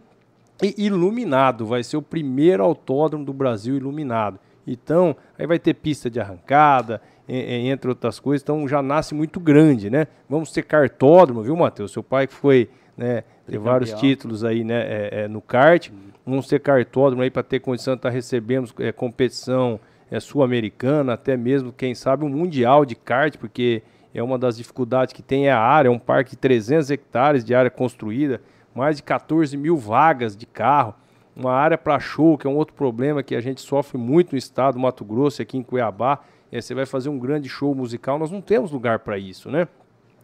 e 0.63 0.85
iluminado. 0.85 1.63
Vai 1.63 1.84
ser 1.84 1.97
o 1.97 2.01
primeiro 2.01 2.63
autódromo 2.63 3.23
do 3.23 3.34
Brasil 3.34 3.77
iluminado. 3.77 4.39
Então, 4.65 5.15
aí 5.38 5.45
vai 5.45 5.59
ter 5.59 5.76
pista 5.76 6.09
de 6.09 6.19
arrancada, 6.19 7.01
entre 7.27 7.89
outras 7.89 8.19
coisas, 8.19 8.41
então 8.41 8.67
já 8.67 8.81
nasce 8.81 9.13
muito 9.13 9.39
grande, 9.39 9.88
né? 9.88 10.07
Vamos 10.27 10.51
ter 10.51 10.63
cartódromo, 10.63 11.43
viu, 11.43 11.55
Matheus? 11.55 11.91
Seu 11.91 12.01
pai 12.01 12.26
que 12.26 12.34
foi, 12.34 12.67
né, 12.99 13.23
tem 13.47 13.57
vários 13.57 13.93
títulos 13.93 14.43
aí, 14.43 14.63
né, 14.63 14.81
é, 14.81 15.09
é, 15.23 15.27
no 15.27 15.41
kart. 15.41 15.89
Hum 15.89 16.09
vamos 16.30 16.47
ter 16.47 16.59
cartódromo 16.59 17.23
aí 17.23 17.31
para 17.31 17.43
ter 17.43 17.59
condição 17.59 17.95
de 17.95 17.99
estar 17.99 18.09
tá 18.09 18.13
recebendo 18.13 18.71
é, 18.80 18.91
competição 18.91 19.80
é, 20.11 20.19
sul-americana, 20.19 21.13
até 21.13 21.35
mesmo, 21.35 21.73
quem 21.73 21.95
sabe, 21.95 22.23
um 22.23 22.30
mundial 22.30 22.85
de 22.85 22.95
kart, 22.95 23.35
porque 23.38 23.81
é 24.13 24.21
uma 24.21 24.38
das 24.38 24.57
dificuldades 24.57 25.13
que 25.13 25.21
tem 25.21 25.47
é 25.47 25.51
a 25.51 25.59
área, 25.59 25.89
é 25.89 25.91
um 25.91 25.99
parque 25.99 26.31
de 26.31 26.38
300 26.38 26.91
hectares 26.91 27.43
de 27.43 27.53
área 27.53 27.69
construída, 27.69 28.41
mais 28.73 28.97
de 28.97 29.03
14 29.03 29.55
mil 29.57 29.76
vagas 29.76 30.35
de 30.35 30.45
carro, 30.45 30.93
uma 31.35 31.53
área 31.53 31.77
para 31.77 31.99
show, 31.99 32.38
que 32.38 32.45
é 32.45 32.49
um 32.49 32.55
outro 32.55 32.76
problema 32.76 33.23
que 33.23 33.35
a 33.35 33.41
gente 33.41 33.61
sofre 33.61 33.97
muito 33.97 34.34
no 34.34 34.38
estado 34.38 34.73
do 34.73 34.80
Mato 34.80 35.05
Grosso, 35.05 35.41
aqui 35.41 35.57
em 35.57 35.63
Cuiabá. 35.63 36.19
É, 36.51 36.59
você 36.59 36.73
vai 36.73 36.85
fazer 36.85 37.09
um 37.09 37.17
grande 37.17 37.47
show 37.47 37.73
musical, 37.73 38.19
nós 38.19 38.31
não 38.31 38.41
temos 38.41 38.71
lugar 38.71 38.99
para 38.99 39.17
isso, 39.17 39.49
né? 39.49 39.67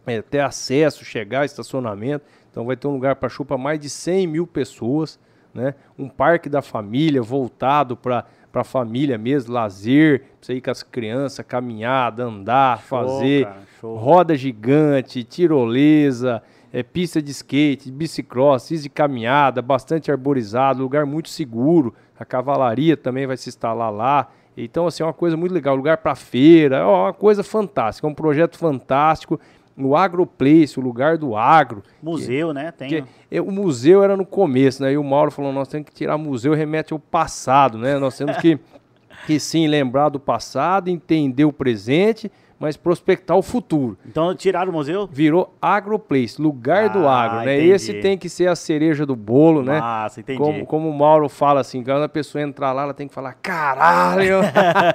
É, 0.06 0.20
ter 0.20 0.40
acesso, 0.40 1.04
chegar, 1.04 1.44
estacionamento. 1.44 2.24
Então 2.56 2.64
vai 2.64 2.74
ter 2.74 2.88
um 2.88 2.92
lugar 2.92 3.16
para 3.16 3.28
para 3.28 3.58
mais 3.58 3.78
de 3.78 3.90
100 3.90 4.28
mil 4.28 4.46
pessoas, 4.46 5.20
né? 5.52 5.74
Um 5.98 6.08
parque 6.08 6.48
da 6.48 6.62
família 6.62 7.20
voltado 7.20 7.94
para 7.94 8.24
para 8.50 8.62
a 8.62 8.64
família 8.64 9.18
mesmo, 9.18 9.52
lazer, 9.52 10.20
pra 10.20 10.28
você 10.40 10.54
ir 10.54 10.62
com 10.62 10.70
as 10.70 10.82
crianças, 10.82 11.44
caminhada, 11.44 12.24
andar, 12.24 12.78
show, 12.78 12.86
fazer 12.86 13.44
cara, 13.44 13.60
roda 13.82 14.34
gigante, 14.34 15.22
tirolesa, 15.22 16.42
é, 16.72 16.82
pista 16.82 17.20
de 17.20 17.30
skate, 17.32 17.90
bicicross, 17.90 18.70
de 18.70 18.88
caminhada, 18.88 19.60
bastante 19.60 20.10
arborizado, 20.10 20.80
lugar 20.80 21.04
muito 21.04 21.28
seguro. 21.28 21.92
A 22.18 22.24
cavalaria 22.24 22.96
também 22.96 23.26
vai 23.26 23.36
se 23.36 23.50
instalar 23.50 23.92
lá. 23.92 24.30
Então, 24.56 24.86
assim, 24.86 25.02
é 25.02 25.06
uma 25.06 25.12
coisa 25.12 25.36
muito 25.36 25.52
legal. 25.52 25.76
Lugar 25.76 25.98
para 25.98 26.14
feira, 26.14 26.76
é 26.76 26.84
uma 26.84 27.12
coisa 27.12 27.44
fantástica. 27.44 28.06
É 28.06 28.10
um 28.10 28.14
projeto 28.14 28.56
fantástico 28.56 29.38
no 29.76 29.94
Agroplace, 29.94 30.78
o 30.78 30.82
lugar 30.82 31.18
do 31.18 31.36
agro. 31.36 31.82
Museu, 32.02 32.48
que, 32.48 32.54
né? 32.54 32.72
Tem. 32.72 32.88
Que, 32.88 33.04
é, 33.30 33.40
o 33.40 33.50
museu 33.50 34.02
era 34.02 34.16
no 34.16 34.24
começo, 34.24 34.82
né? 34.82 34.92
E 34.92 34.96
o 34.96 35.04
Mauro 35.04 35.30
falou: 35.30 35.52
nós 35.52 35.68
temos 35.68 35.88
que 35.88 35.94
tirar 35.94 36.16
museu 36.16 36.54
remete 36.54 36.92
ao 36.92 36.98
passado, 36.98 37.76
né? 37.76 37.98
Nós 37.98 38.16
temos 38.16 38.36
que, 38.38 38.58
que 39.26 39.38
sim 39.38 39.66
lembrar 39.66 40.08
do 40.08 40.18
passado, 40.18 40.88
entender 40.88 41.44
o 41.44 41.52
presente 41.52 42.30
mas 42.58 42.76
prospectar 42.76 43.36
o 43.36 43.42
futuro. 43.42 43.98
Então 44.06 44.34
tiraram 44.34 44.70
o 44.70 44.74
museu? 44.74 45.06
Virou 45.06 45.54
Agroplace, 45.60 46.40
lugar 46.40 46.86
ah, 46.86 46.88
do 46.88 47.06
agro, 47.06 47.44
né? 47.44 47.56
Entendi. 47.56 47.70
Esse 47.70 47.94
tem 47.94 48.16
que 48.16 48.28
ser 48.28 48.48
a 48.48 48.56
cereja 48.56 49.04
do 49.04 49.14
bolo, 49.14 49.62
né? 49.62 49.78
Nossa, 49.78 50.20
entendi. 50.20 50.38
Como, 50.38 50.66
como 50.66 50.88
o 50.88 50.94
Mauro 50.94 51.28
fala 51.28 51.60
assim, 51.60 51.84
quando 51.84 52.02
a 52.02 52.08
pessoa 52.08 52.42
entrar 52.42 52.72
lá, 52.72 52.84
ela 52.84 52.94
tem 52.94 53.06
que 53.06 53.14
falar, 53.14 53.34
caralho! 53.34 54.40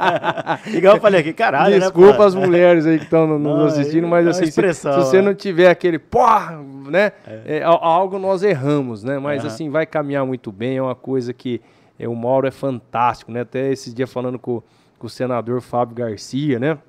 Igual 0.73 0.95
eu 0.95 1.01
falei 1.01 1.21
aqui, 1.21 1.33
caralho, 1.33 1.75
né, 1.75 1.79
Desculpa 1.79 2.19
né, 2.19 2.25
as 2.25 2.35
mulheres 2.35 2.85
aí 2.88 2.97
que 2.97 3.03
estão 3.03 3.27
nos 3.38 3.73
assistindo, 3.73 4.07
mas 4.07 4.25
é 4.25 4.29
assim, 4.31 4.45
se, 4.45 4.73
se, 4.73 4.88
você 4.88 5.17
né? 5.17 5.21
não 5.21 5.35
tiver 5.35 5.69
aquele 5.69 5.99
porra, 5.99 6.59
né? 6.89 7.11
É. 7.27 7.57
É, 7.59 7.63
algo 7.63 8.17
nós 8.17 8.41
erramos, 8.41 9.03
né? 9.03 9.19
Mas 9.19 9.41
uhum. 9.41 9.47
assim, 9.47 9.69
vai 9.69 9.85
caminhar 9.85 10.25
muito 10.25 10.51
bem, 10.51 10.77
é 10.77 10.81
uma 10.81 10.95
coisa 10.95 11.31
que 11.31 11.61
é, 11.99 12.07
o 12.07 12.15
Mauro 12.15 12.47
é 12.47 12.51
fantástico, 12.51 13.31
né? 13.31 13.41
Até 13.41 13.71
esse 13.71 13.93
dia 13.93 14.07
falando 14.07 14.39
com, 14.39 14.63
com 14.97 15.05
o 15.05 15.09
senador 15.09 15.61
Fábio 15.61 15.95
Garcia, 15.95 16.57
né? 16.57 16.79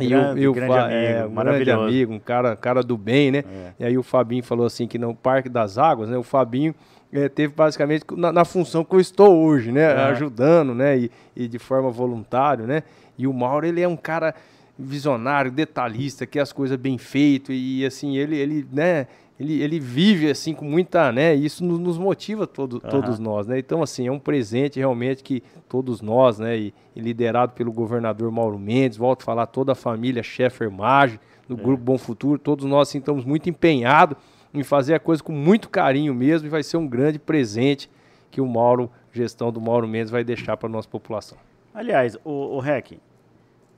E 0.00 0.08
grande, 0.08 0.46
o, 0.46 0.52
grande 0.52 0.78
amigo, 0.78 0.94
é, 0.94 1.26
um 1.26 1.34
grande 1.34 1.70
amigo, 1.70 2.12
um 2.12 2.18
cara, 2.18 2.56
cara 2.56 2.82
do 2.82 2.96
bem, 2.96 3.30
né? 3.30 3.38
É. 3.38 3.72
E 3.80 3.84
aí 3.84 3.98
o 3.98 4.02
Fabinho 4.02 4.42
falou 4.42 4.66
assim 4.66 4.86
que 4.86 4.98
no 4.98 5.14
Parque 5.14 5.48
das 5.48 5.78
Águas, 5.78 6.08
né? 6.08 6.16
O 6.16 6.22
Fabinho 6.22 6.74
é, 7.12 7.28
teve 7.28 7.54
basicamente 7.54 8.04
na, 8.16 8.32
na, 8.32 8.44
função 8.44 8.84
que 8.84 8.94
eu 8.94 9.00
estou 9.00 9.36
hoje, 9.36 9.72
né? 9.72 9.82
É. 9.82 10.04
Ajudando, 10.04 10.74
né? 10.74 10.98
E, 10.98 11.10
e, 11.34 11.48
de 11.48 11.58
forma 11.58 11.90
voluntária, 11.90 12.66
né? 12.66 12.82
E 13.16 13.26
o 13.26 13.32
Mauro, 13.32 13.66
ele 13.66 13.80
é 13.80 13.88
um 13.88 13.96
cara 13.96 14.34
visionário, 14.78 15.50
detalhista, 15.50 16.26
que 16.26 16.38
as 16.38 16.52
coisas 16.52 16.78
bem 16.78 16.98
feito 16.98 17.52
e 17.52 17.84
assim, 17.84 18.16
ele, 18.16 18.36
ele, 18.36 18.66
né? 18.72 19.06
Ele, 19.38 19.62
ele 19.62 19.78
vive 19.78 20.30
assim 20.30 20.52
com 20.52 20.64
muita, 20.64 21.12
né? 21.12 21.34
Isso 21.34 21.64
nos, 21.64 21.78
nos 21.78 21.98
motiva 21.98 22.46
todo, 22.46 22.74
uhum. 22.74 22.90
todos 22.90 23.18
nós, 23.18 23.46
né? 23.46 23.58
Então 23.58 23.82
assim 23.82 24.06
é 24.08 24.12
um 24.12 24.18
presente 24.18 24.78
realmente 24.78 25.22
que 25.22 25.42
todos 25.68 26.00
nós, 26.00 26.38
né? 26.38 26.58
E, 26.58 26.74
e 26.96 27.00
liderado 27.00 27.52
pelo 27.52 27.72
governador 27.72 28.30
Mauro 28.32 28.58
Mendes, 28.58 28.98
volto 28.98 29.22
a 29.22 29.24
falar 29.24 29.46
toda 29.46 29.72
a 29.72 29.74
família 29.74 30.22
Sheffer 30.22 30.70
Maggi, 30.70 31.20
do 31.48 31.54
é. 31.54 31.56
grupo 31.56 31.82
Bom 31.82 31.96
Futuro, 31.96 32.38
todos 32.38 32.64
nós 32.64 32.88
assim, 32.88 32.98
estamos 32.98 33.24
muito 33.24 33.48
empenhados 33.48 34.16
em 34.52 34.62
fazer 34.62 34.94
a 34.94 35.00
coisa 35.00 35.22
com 35.22 35.32
muito 35.32 35.68
carinho 35.68 36.14
mesmo 36.14 36.46
e 36.48 36.50
vai 36.50 36.62
ser 36.62 36.76
um 36.76 36.86
grande 36.86 37.18
presente 37.18 37.88
que 38.30 38.40
o 38.40 38.46
Mauro, 38.46 38.90
gestão 39.12 39.52
do 39.52 39.60
Mauro 39.60 39.86
Mendes, 39.86 40.10
vai 40.10 40.24
deixar 40.24 40.56
para 40.56 40.68
nossa 40.68 40.88
população. 40.88 41.38
Aliás, 41.72 42.16
o, 42.24 42.56
o 42.56 42.58
REC, 42.58 42.98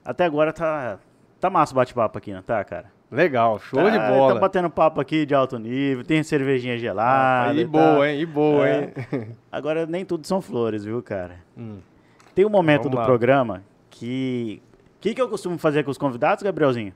até 0.05 0.25
agora 0.25 0.53
tá 0.53 0.99
tá 1.39 1.51
massa 1.51 1.73
o 1.73 1.77
bate-papo 1.77 2.19
aqui, 2.19 2.33
não 2.33 2.43
tá, 2.43 2.63
cara? 2.65 2.93
Legal, 3.11 3.59
show 3.59 3.83
tá, 3.83 3.91
de 3.91 3.99
bola. 3.99 4.35
Tá 4.35 4.41
batendo 4.41 4.71
papo 4.71 5.01
aqui 5.01 5.27
de 5.27 5.35
alto 5.35 5.59
nível, 5.59 6.05
tem 6.05 6.23
cervejinha 6.23 6.79
gelada. 6.79 7.51
Ah, 7.51 7.55
e, 7.55 7.65
boa, 7.65 7.99
tá. 7.99 8.09
hein? 8.09 8.21
E 8.21 8.27
boa, 8.27 8.69
é. 8.69 8.93
hein? 9.13 9.29
Agora, 9.51 9.85
nem 9.85 10.05
tudo 10.05 10.25
são 10.27 10.41
flores, 10.41 10.85
viu, 10.85 11.03
cara? 11.03 11.37
Hum. 11.59 11.79
Tem 12.35 12.47
um 12.47 12.51
momento 12.51 12.85
Vamos 12.85 12.93
do 12.93 12.99
lá. 12.99 13.05
programa 13.05 13.65
que. 13.91 14.63
O 14.97 15.01
que, 15.01 15.15
que 15.15 15.21
eu 15.21 15.29
costumo 15.29 15.59
fazer 15.59 15.83
com 15.83 15.91
os 15.91 15.99
convidados, 15.99 16.43
Gabrielzinho? 16.43 16.93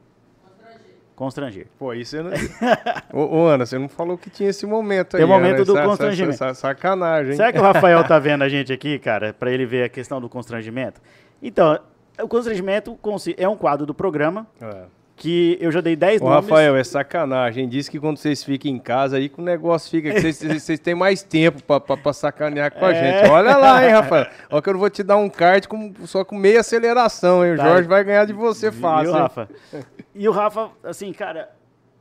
Constranger. 1.16 1.66
Pô, 1.78 1.92
isso 1.92 2.16
eu 2.16 2.24
não. 2.24 2.32
ô, 3.12 3.38
ô, 3.38 3.46
Ana, 3.46 3.66
você 3.66 3.78
não 3.78 3.88
falou 3.88 4.16
que 4.16 4.30
tinha 4.30 4.50
esse 4.50 4.66
momento 4.66 5.16
aí. 5.16 5.22
Tem 5.22 5.24
o 5.24 5.28
momento 5.28 5.56
Ana, 5.56 5.64
do 5.64 5.78
essa, 5.78 5.88
constrangimento. 5.88 6.34
Essa, 6.34 6.46
essa, 6.46 6.60
sacanagem. 6.60 7.32
Hein? 7.32 7.36
Será 7.36 7.52
que 7.52 7.58
o 7.58 7.62
Rafael 7.62 8.04
tá 8.04 8.18
vendo 8.20 8.42
a 8.42 8.48
gente 8.48 8.72
aqui, 8.72 8.98
cara, 8.98 9.32
para 9.32 9.50
ele 9.50 9.64
ver 9.66 9.84
a 9.84 9.88
questão 9.88 10.20
do 10.20 10.28
constrangimento? 10.28 11.00
Então, 11.42 11.78
o 12.20 12.28
constrangimento 12.28 12.96
é 13.36 13.48
um 13.48 13.56
quadro 13.56 13.86
do 13.86 13.94
programa. 13.94 14.46
É 14.60 14.84
que 15.16 15.56
eu 15.60 15.70
já 15.70 15.80
dei 15.80 15.94
10 15.94 16.20
Ô, 16.20 16.24
nomes. 16.24 16.48
Rafael, 16.48 16.76
é 16.76 16.84
sacanagem. 16.84 17.68
Diz 17.68 17.88
que 17.88 18.00
quando 18.00 18.16
vocês 18.16 18.42
ficam 18.42 18.70
em 18.70 18.78
casa 18.78 19.16
aí 19.16 19.28
que 19.28 19.40
o 19.40 19.44
negócio 19.44 19.90
fica. 19.90 20.12
Que 20.12 20.20
vocês, 20.20 20.62
vocês 20.62 20.80
têm 20.80 20.94
mais 20.94 21.22
tempo 21.22 21.62
pra, 21.62 21.78
pra, 21.78 21.96
pra 21.96 22.12
sacanear 22.12 22.72
com 22.72 22.84
a 22.84 22.92
é. 22.92 23.22
gente. 23.22 23.30
Olha 23.30 23.56
lá, 23.56 23.84
hein, 23.84 23.92
Rafael. 23.92 24.26
Olha 24.50 24.62
que 24.62 24.68
eu 24.68 24.72
não 24.72 24.80
vou 24.80 24.90
te 24.90 25.02
dar 25.02 25.16
um 25.16 25.28
kart 25.28 25.66
com, 25.66 25.92
só 26.04 26.24
com 26.24 26.36
meia 26.36 26.60
aceleração, 26.60 27.44
hein? 27.44 27.54
O 27.54 27.56
tá. 27.56 27.64
Jorge 27.64 27.88
vai 27.88 28.02
ganhar 28.02 28.24
de 28.24 28.32
você 28.32 28.72
fácil. 28.72 29.06
E 29.06 29.10
o 29.10 29.12
Rafa? 29.12 29.48
E 30.14 30.28
o 30.28 30.32
Rafa, 30.32 30.70
assim, 30.82 31.12
cara, 31.12 31.50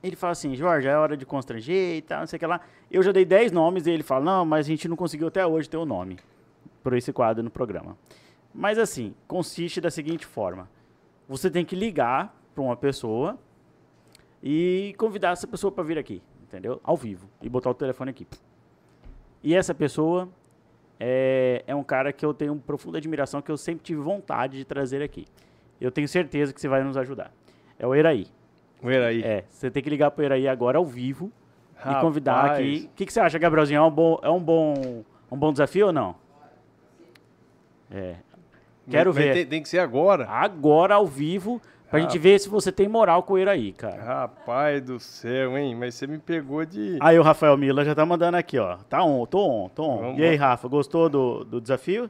ele 0.03 0.15
fala 0.15 0.31
assim, 0.31 0.55
Jorge, 0.55 0.87
é 0.87 0.97
hora 0.97 1.15
de 1.15 1.25
constranger 1.25 1.97
e 1.97 2.01
tal, 2.01 2.21
não 2.21 2.27
sei 2.27 2.37
o 2.37 2.39
que 2.39 2.45
lá. 2.45 2.61
Eu 2.91 3.01
já 3.01 3.11
dei 3.11 3.25
10 3.25 3.51
nomes 3.51 3.87
e 3.87 3.91
ele 3.91 4.03
fala, 4.03 4.25
não, 4.25 4.45
mas 4.45 4.65
a 4.65 4.69
gente 4.69 4.87
não 4.87 4.95
conseguiu 4.95 5.27
até 5.27 5.45
hoje 5.45 5.69
ter 5.69 5.77
o 5.77 5.83
um 5.83 5.85
nome 5.85 6.17
por 6.83 6.93
esse 6.93 7.13
quadro 7.13 7.43
no 7.43 7.49
programa. 7.49 7.97
Mas 8.53 8.77
assim, 8.77 9.15
consiste 9.27 9.79
da 9.79 9.89
seguinte 9.89 10.25
forma. 10.25 10.69
Você 11.27 11.49
tem 11.49 11.63
que 11.63 11.75
ligar 11.75 12.35
para 12.53 12.63
uma 12.63 12.75
pessoa 12.75 13.37
e 14.41 14.93
convidar 14.97 15.31
essa 15.31 15.47
pessoa 15.47 15.71
para 15.71 15.83
vir 15.83 15.97
aqui, 15.97 16.21
entendeu? 16.43 16.79
Ao 16.83 16.97
vivo. 16.97 17.29
E 17.41 17.49
botar 17.49 17.69
o 17.69 17.73
telefone 17.73 18.11
aqui. 18.11 18.27
E 19.43 19.55
essa 19.55 19.73
pessoa 19.73 20.29
é, 20.99 21.63
é 21.67 21.75
um 21.75 21.83
cara 21.83 22.13
que 22.13 22.25
eu 22.25 22.33
tenho 22.33 22.55
profunda 22.55 22.97
admiração, 22.97 23.41
que 23.41 23.51
eu 23.51 23.57
sempre 23.57 23.83
tive 23.83 24.01
vontade 24.01 24.57
de 24.57 24.65
trazer 24.65 25.01
aqui. 25.01 25.25
Eu 25.79 25.91
tenho 25.91 26.07
certeza 26.07 26.53
que 26.53 26.61
você 26.61 26.67
vai 26.67 26.83
nos 26.83 26.95
ajudar. 26.97 27.31
É 27.77 27.85
o 27.85 27.93
Eraí. 27.93 28.27
O 28.81 28.89
Eraí. 28.89 29.21
É, 29.23 29.43
você 29.49 29.69
tem 29.69 29.83
que 29.83 29.89
ligar 29.89 30.11
para 30.11 30.21
o 30.21 30.25
Eraí 30.25 30.47
agora 30.47 30.77
ao 30.77 30.85
vivo 30.85 31.31
Rapaz. 31.75 31.97
e 31.97 32.01
convidar 32.01 32.51
aqui. 32.51 32.89
O 32.91 32.95
que, 32.95 33.05
que 33.05 33.13
você 33.13 33.19
acha, 33.19 33.37
Gabrielzinho? 33.37 33.79
É 33.79 33.81
um 33.81 33.91
bom, 33.91 34.19
é 34.21 34.29
um 34.29 34.39
bom, 34.39 35.03
um 35.31 35.37
bom 35.37 35.51
desafio 35.51 35.87
ou 35.87 35.93
não? 35.93 36.15
É. 37.91 38.15
Quero 38.89 39.13
ver. 39.13 39.33
Tem, 39.33 39.45
tem, 39.45 39.61
que 39.61 39.69
ser 39.69 39.79
agora. 39.79 40.27
Agora, 40.29 40.95
ao 40.95 41.07
vivo. 41.07 41.61
Pra 41.93 42.01
gente 42.01 42.17
ver 42.17 42.39
se 42.39 42.49
você 42.49 42.71
tem 42.71 42.87
moral 42.87 43.21
com 43.21 43.37
ele 43.37 43.51
aí, 43.51 43.71
cara. 43.71 44.01
Rapaz 44.01 44.81
do 44.81 44.99
céu, 44.99 45.55
hein? 45.55 45.75
Mas 45.75 45.93
você 45.93 46.07
me 46.07 46.17
pegou 46.17 46.65
de. 46.65 46.97
Aí 46.99 47.19
o 47.19 47.21
Rafael 47.21 47.55
Mila 47.55 47.85
já 47.85 47.93
tá 47.93 48.03
mandando 48.03 48.35
aqui, 48.35 48.57
ó. 48.57 48.77
Tá 48.89 49.03
on, 49.03 49.23
tô 49.27 49.47
on, 49.47 49.69
tô 49.69 49.83
on. 49.83 49.97
Vamos, 49.99 50.19
e 50.19 50.23
aí, 50.23 50.35
Rafa, 50.35 50.67
gostou 50.67 51.07
do, 51.07 51.43
do 51.43 51.61
desafio? 51.61 52.09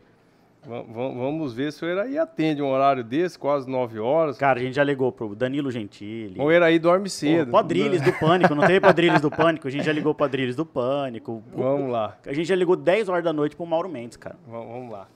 Vamos 0.65 1.53
ver 1.53 1.73
se 1.73 1.83
o 1.83 1.87
Eraí 1.89 2.17
atende 2.17 2.61
um 2.61 2.71
horário 2.71 3.03
desse, 3.03 3.37
quase 3.37 3.69
9 3.69 3.99
horas. 3.99 4.37
Cara, 4.37 4.57
a 4.57 4.63
gente 4.63 4.73
já 4.73 4.85
ligou 4.85 5.11
pro 5.11 5.35
Danilo 5.35 5.69
Gentili. 5.69 6.39
O 6.39 6.49
Eraí 6.49 6.79
dorme 6.79 7.09
cedo. 7.09 7.47
Pô, 7.47 7.57
Padrilhos 7.57 8.01
do 8.01 8.13
Pânico, 8.13 8.55
não 8.55 8.65
tem 8.65 8.79
Padrilhos 8.79 9.19
do 9.19 9.29
Pânico? 9.29 9.67
A 9.67 9.71
gente 9.71 9.83
já 9.83 9.91
ligou 9.91 10.15
Padrilhos 10.15 10.55
do 10.55 10.65
Pânico. 10.65 11.43
Vamos 11.53 11.91
lá. 11.91 12.17
A 12.25 12.31
gente 12.31 12.45
já 12.45 12.55
ligou 12.55 12.77
10 12.77 13.09
horas 13.09 13.25
da 13.25 13.33
noite 13.33 13.53
pro 13.53 13.65
Mauro 13.65 13.89
Mendes, 13.89 14.15
cara. 14.15 14.37
Vamos 14.47 14.89
lá. 14.89 15.09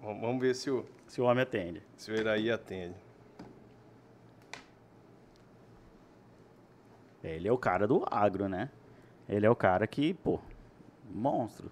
Vamos 0.00 0.40
ver 0.40 0.54
se 0.54 0.70
o... 0.70 0.84
Se 1.08 1.20
o 1.20 1.24
homem 1.24 1.42
atende. 1.42 1.82
Se 1.96 2.12
o 2.12 2.14
Eraí 2.14 2.52
atende. 2.52 2.94
Ele 7.30 7.48
é 7.48 7.52
o 7.52 7.58
cara 7.58 7.86
do 7.86 8.04
agro, 8.10 8.48
né? 8.48 8.70
Ele 9.28 9.44
é 9.44 9.50
o 9.50 9.56
cara 9.56 9.86
que, 9.86 10.14
pô, 10.14 10.40
monstro. 11.10 11.70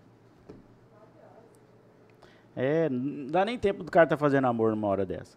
É, 2.54 2.88
não 2.88 3.26
dá 3.26 3.44
nem 3.44 3.58
tempo 3.58 3.84
do 3.84 3.90
cara 3.90 4.06
tá 4.06 4.16
fazendo 4.16 4.46
amor 4.46 4.70
numa 4.70 4.88
hora 4.88 5.04
dessa. 5.04 5.36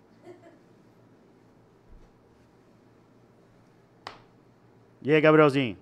E 5.02 5.12
aí, 5.12 5.22
Gabrielzinho? 5.22 5.78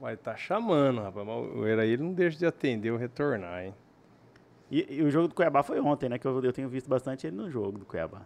Vai 0.00 0.16
tá 0.16 0.36
chamando, 0.36 1.00
rapaz. 1.00 1.26
Mas 1.26 1.56
o 1.56 1.66
Eraí 1.66 1.96
não 1.96 2.12
deixa 2.12 2.38
de 2.38 2.46
atender 2.46 2.90
ou 2.90 2.98
retornar, 2.98 3.64
hein? 3.64 3.74
E, 4.70 4.96
e, 4.96 5.02
o 5.02 5.10
jogo 5.10 5.28
do 5.28 5.34
Cuiabá 5.34 5.62
foi 5.62 5.80
ontem, 5.80 6.08
né? 6.08 6.18
Que 6.18 6.26
eu, 6.26 6.42
eu 6.42 6.52
tenho 6.52 6.68
visto 6.68 6.88
bastante 6.88 7.26
ele 7.26 7.36
no 7.36 7.50
jogo 7.50 7.78
do 7.78 7.84
Cuiabá. 7.84 8.22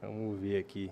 Vamos 0.00 0.40
ver 0.40 0.58
aqui. 0.58 0.90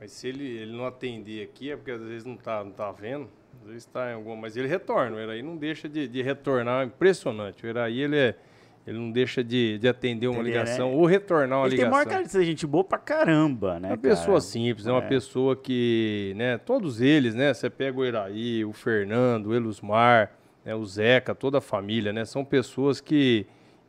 Mas 0.00 0.12
se 0.12 0.28
ele, 0.28 0.44
ele 0.44 0.76
não 0.76 0.86
atender 0.86 1.42
aqui, 1.42 1.70
é 1.70 1.76
porque 1.76 1.90
às 1.90 2.00
vezes 2.02 2.24
não 2.24 2.34
está 2.34 2.62
não 2.62 2.70
tá 2.70 2.90
vendo, 2.92 3.28
às 3.62 3.66
vezes 3.66 3.84
está 3.84 4.10
em 4.10 4.14
alguma. 4.14 4.36
Mas 4.36 4.56
ele 4.56 4.68
retorna, 4.68 5.16
o 5.16 5.20
Eraí 5.20 5.42
não 5.42 5.56
deixa 5.56 5.88
de, 5.88 6.06
de 6.06 6.22
retornar, 6.22 6.86
impressionante. 6.86 7.64
O 7.64 7.68
Eraí 7.68 8.00
ele 8.00 8.16
é, 8.16 8.34
Ele 8.86 8.96
não 8.96 9.10
deixa 9.10 9.42
de, 9.44 9.76
de 9.78 9.86
atender 9.88 10.28
uma 10.28 10.36
Entender, 10.40 10.50
ligação 10.50 10.90
né? 10.90 10.96
ou 10.96 11.04
retornar 11.04 11.58
uma 11.58 11.66
Ele 11.66 11.76
tem 11.76 11.84
ligação. 11.84 11.90
maior 11.90 12.08
cara 12.08 12.22
de 12.24 12.30
ser 12.30 12.44
gente 12.44 12.66
boa 12.66 12.84
pra 12.84 12.96
caramba, 12.98 13.78
né? 13.80 13.88
É 13.88 13.90
uma 13.92 13.98
pessoa 13.98 14.26
cara? 14.38 14.40
simples, 14.40 14.86
é 14.86 14.92
uma 14.92 15.02
É. 15.02 15.08
pessoa 15.08 15.54
que, 15.56 16.32
né, 16.36 16.56
todos 16.58 17.00
eles, 17.00 17.34
né, 17.34 17.52
você 17.52 17.68
pega 17.68 17.98
o 17.98 18.04
Iraí, 18.06 18.64
o 18.64 18.72
Fernando, 18.72 19.48
o 19.48 19.54
Elusmar, 19.54 20.32
né, 20.64 20.74
o 20.74 20.84
Zeca, 20.86 21.34
toda 21.34 21.58
a 21.58 21.60
família, 21.60 22.12
né, 22.12 22.24
são 22.24 22.44
pessoas 22.44 22.98
que, 23.00 23.46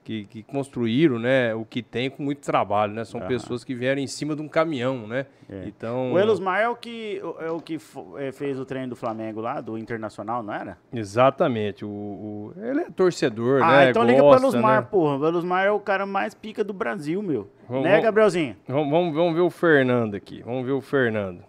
que, 0.10 0.26
que 0.26 0.41
construíram, 0.41 1.19
né, 1.19 1.53
o 1.53 1.64
que 1.64 1.84
tem 1.84 2.10
com 2.10 2.23
muito 2.23 2.40
trabalho, 2.41 2.94
né, 2.94 3.06
são 3.06 3.22
pessoas 3.22 3.64
que 3.64 3.76
vieram 3.76 4.02
em 4.02 4.07
cima 4.07 4.36
de 4.36 4.41
um 4.41 4.48
caminhão, 4.48 5.06
né, 5.06 5.27
É. 5.48 5.65
então... 5.68 6.14
O 6.14 6.18
Elusmar 6.18 6.60
é 6.61 6.68
o 6.68 6.76
que, 6.76 7.22
é 7.40 7.52
o 7.52 7.60
que 7.60 7.77
é, 8.18 8.31
fez 8.31 8.60
o 8.60 8.65
treino 8.65 8.88
do 8.88 8.95
Flamengo 8.95 9.40
lá, 9.40 9.61
do 9.61 9.77
Internacional, 9.77 10.41
não 10.41 10.52
era? 10.52 10.80
Exatamente, 10.91 11.86
o, 11.86 11.88
o- 11.90 12.53
ele 12.57 12.80
é 12.80 12.90
torcedor, 12.90 13.61
ah, 13.61 13.68
né, 13.86 13.90
então 13.91 14.03
liga 14.03 14.18
pro 14.18 14.30
gosta, 14.30 14.48
Elusmar, 14.48 14.81
né? 14.81 14.88
porra. 14.90 15.18
O 15.18 15.27
Elusmar 15.27 15.65
é 15.68 15.72
o 15.72 15.80
cara 15.80 16.07
mais 16.07 16.34
pica 16.34 16.64
do 16.64 16.73
Brasil, 16.73 17.22
meu. 17.22 17.48
Vamos- 17.68 17.84
né, 17.84 18.02
Gabrielzinho? 18.02 18.56
Vamos, 18.68 18.90
vamos, 18.90 19.14
vamos 19.14 19.36
ver 19.36 19.41
o 19.41 19.49
Fernando 19.52 20.15
aqui, 20.15 20.41
vamos 20.44 20.65
ver 20.65 20.72
o 20.72 20.81
Fernando. 20.81 21.44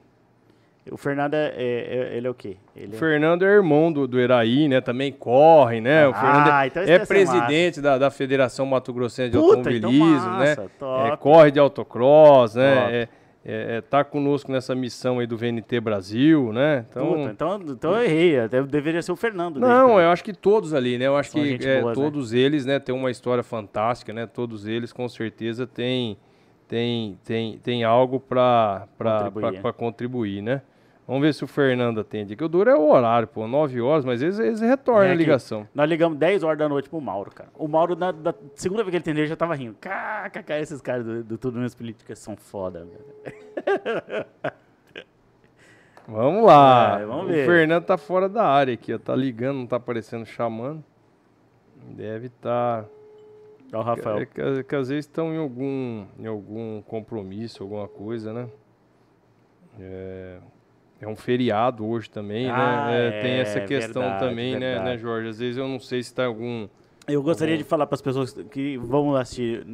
O 0.90 0.97
Fernando 0.97 1.35
é, 1.35 1.52
é- 1.57 2.11
é- 2.12 2.16
ele 2.16 2.27
é 2.27 2.31
o 2.31 2.35
quê? 2.35 2.57
Ele 2.74 2.93
O 2.93 2.97
é... 2.97 2.98
Fernando 2.98 3.44
é 3.44 3.48
irmão 3.48 3.93
do, 3.93 4.07
do 4.07 4.19
Iraí, 4.19 4.66
né? 4.69 4.81
Também 4.81 5.12
corre, 5.12 5.81
né? 5.81 6.07
O 6.09 6.11
Ah, 6.11 6.15
Fernando 6.15 6.48
é, 6.48 6.66
então 6.66 6.82
é 6.82 6.98
presidente 7.05 7.81
da, 7.81 7.98
da 7.98 8.11
Federação 8.11 8.65
Mato 8.66 8.93
Grossense 8.93 9.31
de 9.31 9.36
Puta, 9.36 9.70
então 9.73 9.90
Automobilismo, 9.90 10.31
massa, 10.31 10.62
né? 10.62 10.69
top. 10.78 11.09
É, 11.12 11.16
corre 11.16 11.51
de 11.51 11.59
autocross, 11.59 12.55
né? 12.55 13.02
É, 13.02 13.09
é, 13.43 13.81
tá 13.81 14.05
conosco 14.05 14.52
nessa 14.52 14.74
missão 14.74 15.19
aí 15.19 15.27
do 15.27 15.36
VNT 15.36 15.81
Brasil, 15.81 16.52
né? 16.52 16.85
Então, 16.90 17.07
Puta, 17.07 17.31
então, 17.31 17.61
então 17.69 17.97
eu 17.97 18.02
errei. 18.05 18.39
Até 18.39 18.62
deveria 18.62 19.01
ser 19.02 19.12
o 19.12 19.16
Fernando. 19.16 19.59
não, 19.61 19.89
que- 19.89 19.93
eu 19.94 20.11
acho 20.11 20.24
que 20.24 20.32
todos 20.32 20.74
ali, 20.74 20.98
né? 20.98 21.07
Eu 21.07 21.16
acho 21.16 21.31
São 21.31 21.43
que 21.43 21.66
é, 21.66 21.81
boa, 21.81 21.90
né? 21.90 21.94
todos 21.94 22.32
eles, 22.32 22.66
né, 22.66 22.78
têm 22.78 22.94
uma 22.94 23.11
história 23.11 23.43
fantástica, 23.43 24.12
né? 24.12 24.27
Todos 24.27 24.66
eles, 24.66 24.93
com 24.93 25.09
certeza, 25.09 25.66
têm 25.66 26.16
tem, 26.69 27.19
tem, 27.24 27.59
tem 27.59 27.82
algo 27.82 28.20
para 28.20 28.86
Contribuir, 28.97 29.43
contribuir, 29.43 29.73
contribuir, 29.73 30.43
né? 30.43 30.62
Vamos 31.11 31.23
ver 31.23 31.35
se 31.35 31.43
o 31.43 31.49
Fernando 31.49 31.99
atende 31.99 32.35
aqui. 32.35 32.45
O 32.45 32.49
duro 32.49 32.70
é 32.70 32.77
o 32.77 32.89
horário, 32.89 33.27
pô, 33.27 33.45
9 33.49 33.81
horas, 33.81 34.05
mas 34.05 34.23
eles, 34.23 34.39
eles 34.39 34.61
retornam 34.61 35.03
Vem 35.03 35.11
a 35.11 35.15
ligação. 35.16 35.66
Nós 35.74 35.91
ligamos 35.91 36.16
10 36.16 36.45
horas 36.45 36.57
da 36.57 36.69
noite 36.69 36.89
pro 36.89 37.01
Mauro, 37.01 37.32
cara. 37.32 37.51
O 37.57 37.66
Mauro, 37.66 37.97
na, 37.97 38.12
da 38.12 38.32
segunda 38.55 38.85
vez 38.85 38.93
que 38.93 38.97
ele 38.99 39.03
atendeu, 39.03 39.27
já 39.27 39.35
tava 39.35 39.57
rindo. 39.57 39.74
KKK, 39.81 40.53
esses 40.61 40.81
caras 40.81 41.05
do, 41.05 41.24
do 41.24 41.37
Tudo 41.37 41.57
Menos 41.57 41.74
Políticas 41.74 42.16
são 42.20 42.37
foda, 42.37 42.87
velho. 42.87 44.24
Vamos 46.07 46.45
lá. 46.45 47.01
É, 47.01 47.05
vamos 47.05 47.27
o. 47.31 47.35
Fernando 47.35 47.85
tá 47.85 47.99
fora 47.99 48.28
da 48.28 48.45
área 48.45 48.74
aqui, 48.74 48.95
ó. 48.95 48.99
Tá 48.99 49.15
ligando, 49.15 49.59
não 49.59 49.66
tá 49.66 49.77
aparecendo 49.77 50.24
chamando. 50.24 50.85
Deve 51.89 52.28
estar. 52.28 52.85
Ó, 53.73 53.78
o 53.78 53.82
Rafael. 53.82 54.19
É, 54.19 54.27
que, 54.27 54.62
que 54.62 54.77
às 54.77 54.89
vezes 54.89 55.07
estão 55.07 55.35
em 55.35 55.39
algum, 55.39 56.07
em 56.19 56.27
algum 56.27 56.81
compromisso, 56.82 57.65
alguma 57.65 57.89
coisa, 57.89 58.32
né? 58.32 58.49
É, 59.78 60.39
é 61.01 61.09
um 61.09 61.16
feriado 61.16 61.86
hoje 61.86 62.10
também, 62.10 62.48
Ah, 62.51 62.86
né? 62.86 63.09
É, 63.09 63.22
tem 63.22 63.31
é, 63.32 63.40
essa 63.40 63.60
questão 63.60 64.02
verdade, 64.02 64.24
também, 64.24 64.52
né, 64.55 64.60
né, 64.60 64.74
verdade. 64.74 65.02
Jorge? 65.02 65.28
Às 65.28 65.39
vezes 65.39 65.56
eu 65.56 65.66
não 65.66 65.81
sei 65.81 66.02
se 66.02 66.14
tá 66.14 66.27
algum. 66.27 66.68
Eu 67.09 67.22
gostaria 67.22 67.55
bom. 67.55 67.62
de 67.62 67.64
falar 67.64 67.86
para 67.86 67.94
as 67.94 68.02
pessoas 68.02 68.32
que 68.51 68.77
vão 68.77 69.16
assistir, 69.16 69.66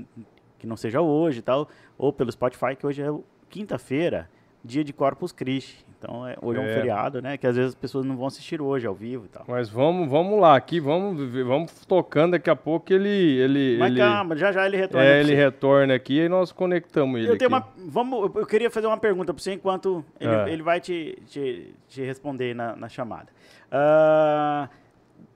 que 0.58 0.66
não 0.66 0.76
seja 0.76 1.00
hoje 1.00 1.40
e 1.40 1.42
tal, 1.42 1.68
ou 1.98 2.12
pelo 2.12 2.30
Spotify, 2.30 2.76
que 2.78 2.86
hoje 2.86 3.02
é 3.02 3.08
quinta-feira, 3.50 4.30
dia 4.64 4.84
de 4.84 4.92
Corpus 4.92 5.32
Christi. 5.32 5.84
Então, 6.08 6.24
é, 6.24 6.36
hoje 6.40 6.60
é. 6.60 6.62
um 6.62 6.66
É. 6.66 6.72
feriado, 6.74 7.20
né? 7.20 7.36
Que 7.36 7.48
às 7.48 7.56
vezes 7.56 7.70
as 7.70 7.74
pessoas 7.74 8.04
não 8.04 8.16
vão 8.16 8.28
assistir 8.28 8.62
hoje 8.62 8.86
ao 8.86 8.94
vivo 8.94 9.24
e 9.24 9.28
tal. 9.28 9.44
Mas 9.48 9.68
vamos, 9.68 10.08
vamos 10.08 10.38
lá, 10.40 10.54
aqui, 10.54 10.78
vamos, 10.78 11.18
vamos 11.44 11.72
tocando. 11.84 12.32
Daqui 12.32 12.48
a 12.48 12.54
pouco 12.54 12.92
ele. 12.92 13.08
ele 13.08 13.76
Mas 13.78 13.90
ele, 13.90 13.98
calma, 14.00 14.36
já 14.36 14.52
já 14.52 14.64
ele 14.66 14.76
retorna. 14.76 15.04
é, 15.04 15.18
ele 15.20 15.34
retorna 15.34 15.94
aqui 15.94 16.20
e 16.20 16.28
nós 16.28 16.52
conectamos 16.52 17.18
ele. 17.18 17.28
Eu 17.30 17.36
tenho 17.36 17.52
aqui. 17.52 17.68
uma. 17.80 17.90
Vamos, 17.90 18.30
eu 18.36 18.46
queria 18.46 18.70
fazer 18.70 18.86
uma 18.86 18.96
pergunta 18.98 19.34
para 19.34 19.42
você 19.42 19.54
enquanto 19.54 20.04
ele, 20.20 20.30
Ah. 20.34 20.48
ele 20.48 20.62
vai 20.62 20.80
te, 20.80 21.18
te, 21.26 21.74
te 21.88 22.02
responder 22.02 22.54
na, 22.54 22.76
na 22.76 22.88
chamada. 22.88 23.26
Ah, 23.70 24.68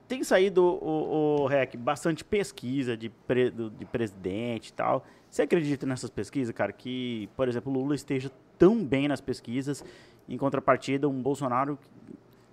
tem 0.07 0.23
saído, 0.23 0.63
o, 0.65 1.41
o 1.43 1.47
REC, 1.47 1.75
bastante 1.77 2.23
pesquisa 2.23 2.95
de, 2.95 3.09
pre- 3.09 3.49
do- 3.49 3.69
de 3.69 3.85
presidente 3.85 4.69
e 4.69 4.73
tal. 4.73 5.05
Você 5.29 5.43
acredita 5.43 5.85
nessas 5.85 6.09
pesquisas, 6.09 6.53
cara, 6.53 6.73
que, 6.73 7.29
por 7.37 7.47
exemplo, 7.47 7.71
o 7.71 7.75
Lula 7.75 7.95
esteja 7.95 8.29
tão 8.57 8.83
bem 8.83 9.07
nas 9.07 9.21
pesquisas, 9.21 9.83
em 10.33 10.37
contrapartida, 10.37 11.07
um 11.07 11.21
Bolsonaro 11.21 11.77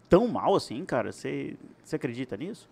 tão 0.09 0.27
mal 0.29 0.55
assim, 0.55 0.85
cara? 0.85 1.13
Você, 1.13 1.57
acredita 1.93 2.37
nisso? 2.37 2.69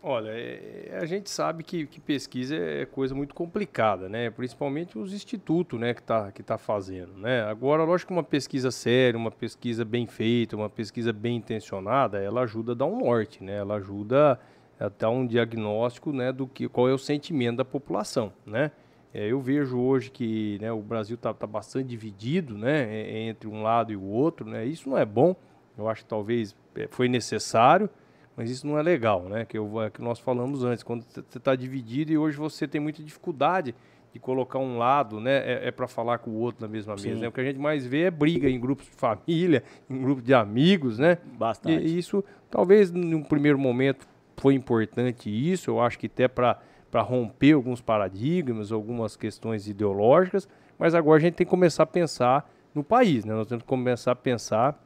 Olha, 0.00 0.30
é- 0.30 0.98
a 1.02 1.04
gente 1.06 1.28
sabe 1.28 1.64
que, 1.64 1.84
que 1.86 1.98
pesquisa 2.00 2.54
é 2.54 2.86
coisa 2.86 3.14
muito 3.14 3.34
complicada, 3.34 4.08
né? 4.08 4.30
Principalmente 4.30 4.96
os 4.96 5.12
institutos, 5.12 5.78
né, 5.78 5.92
que 5.92 6.02
tá, 6.02 6.30
que 6.30 6.42
tá 6.42 6.56
fazendo, 6.56 7.14
né? 7.14 7.42
Agora, 7.42 7.82
lógico 7.82 8.08
que 8.08 8.16
uma 8.16 8.22
pesquisa 8.22 8.70
séria, 8.70 9.18
uma 9.18 9.30
pesquisa 9.30 9.84
bem 9.84 10.06
feita, 10.06 10.54
uma 10.54 10.70
pesquisa 10.70 11.12
bem 11.12 11.36
intencionada, 11.36 12.18
ela 12.22 12.42
ajuda 12.42 12.72
a 12.72 12.74
dar 12.76 12.86
um 12.86 12.98
norte, 12.98 13.42
né? 13.42 13.56
Ela 13.56 13.74
ajuda 13.76 14.38
a 14.78 14.88
dar 14.88 15.10
um 15.10 15.26
diagnóstico, 15.26 16.12
né, 16.12 16.30
do 16.30 16.46
que 16.46 16.68
qual 16.68 16.88
é 16.88 16.92
o 16.92 16.98
sentimento 16.98 17.56
da 17.56 17.64
população, 17.64 18.32
né? 18.46 18.70
É, 19.12 19.26
eu 19.26 19.40
vejo 19.40 19.78
hoje 19.78 20.10
que 20.10 20.58
né, 20.60 20.70
o 20.70 20.80
Brasil 20.80 21.14
está 21.14 21.32
tá 21.32 21.46
bastante 21.46 21.88
dividido, 21.88 22.56
né, 22.56 22.86
e- 22.92 23.28
entre 23.28 23.48
um 23.48 23.62
lado 23.62 23.92
e 23.92 23.96
o 23.96 24.02
outro, 24.02 24.46
né? 24.48 24.64
Isso 24.66 24.88
não 24.88 24.98
é 24.98 25.04
bom. 25.04 25.34
Eu 25.76 25.88
acho 25.88 26.02
que 26.02 26.08
talvez 26.08 26.54
é, 26.74 26.86
foi 26.90 27.08
necessário, 27.08 27.88
mas 28.36 28.50
isso 28.50 28.66
não 28.66 28.78
é 28.78 28.82
legal, 28.82 29.22
né? 29.22 29.44
Que, 29.44 29.56
eu, 29.56 29.80
é 29.82 29.90
que 29.90 30.02
nós 30.02 30.18
falamos 30.18 30.62
antes, 30.62 30.82
quando 30.82 31.02
você 31.04 31.38
está 31.38 31.54
dividido 31.56 32.12
e 32.12 32.18
hoje 32.18 32.36
você 32.36 32.68
tem 32.68 32.80
muita 32.80 33.02
dificuldade 33.02 33.74
de 34.12 34.18
colocar 34.18 34.58
um 34.58 34.78
lado, 34.78 35.20
né? 35.20 35.66
É, 35.66 35.70
para 35.70 35.86
falar 35.86 36.18
com 36.18 36.30
o 36.30 36.34
outro 36.38 36.62
na 36.62 36.68
mesma 36.68 36.94
mesa. 36.94 37.20
Né? 37.20 37.28
O 37.28 37.32
que 37.32 37.40
a 37.40 37.44
gente 37.44 37.58
mais 37.58 37.86
vê 37.86 38.02
é 38.02 38.10
briga 38.10 38.48
em 38.48 38.58
grupos 38.60 38.86
de 38.86 38.92
família, 38.92 39.62
em 39.88 40.00
grupos 40.02 40.24
de 40.24 40.34
amigos, 40.34 40.98
né? 40.98 41.18
Bastante. 41.38 41.84
E 41.86 41.98
isso, 41.98 42.22
talvez, 42.50 42.90
num 42.90 43.22
primeiro 43.22 43.58
momento, 43.58 44.06
foi 44.36 44.54
importante 44.54 45.28
isso. 45.30 45.70
Eu 45.70 45.80
acho 45.80 45.98
que 45.98 46.06
até 46.06 46.26
para 46.28 46.58
romper 46.96 47.52
alguns 47.52 47.80
paradigmas, 47.80 48.72
algumas 48.72 49.16
questões 49.16 49.68
ideológicas, 49.68 50.48
mas 50.78 50.94
agora 50.94 51.18
a 51.18 51.20
gente 51.20 51.34
tem 51.34 51.46
que 51.46 51.50
começar 51.50 51.82
a 51.82 51.86
pensar 51.86 52.50
no 52.74 52.82
país, 52.82 53.24
né? 53.24 53.34
Nós 53.34 53.46
temos 53.46 53.62
que 53.62 53.68
começar 53.68 54.12
a 54.12 54.16
pensar 54.16 54.80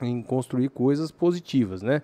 em 0.00 0.22
construir 0.22 0.68
coisas 0.68 1.10
positivas, 1.10 1.82
né? 1.82 2.02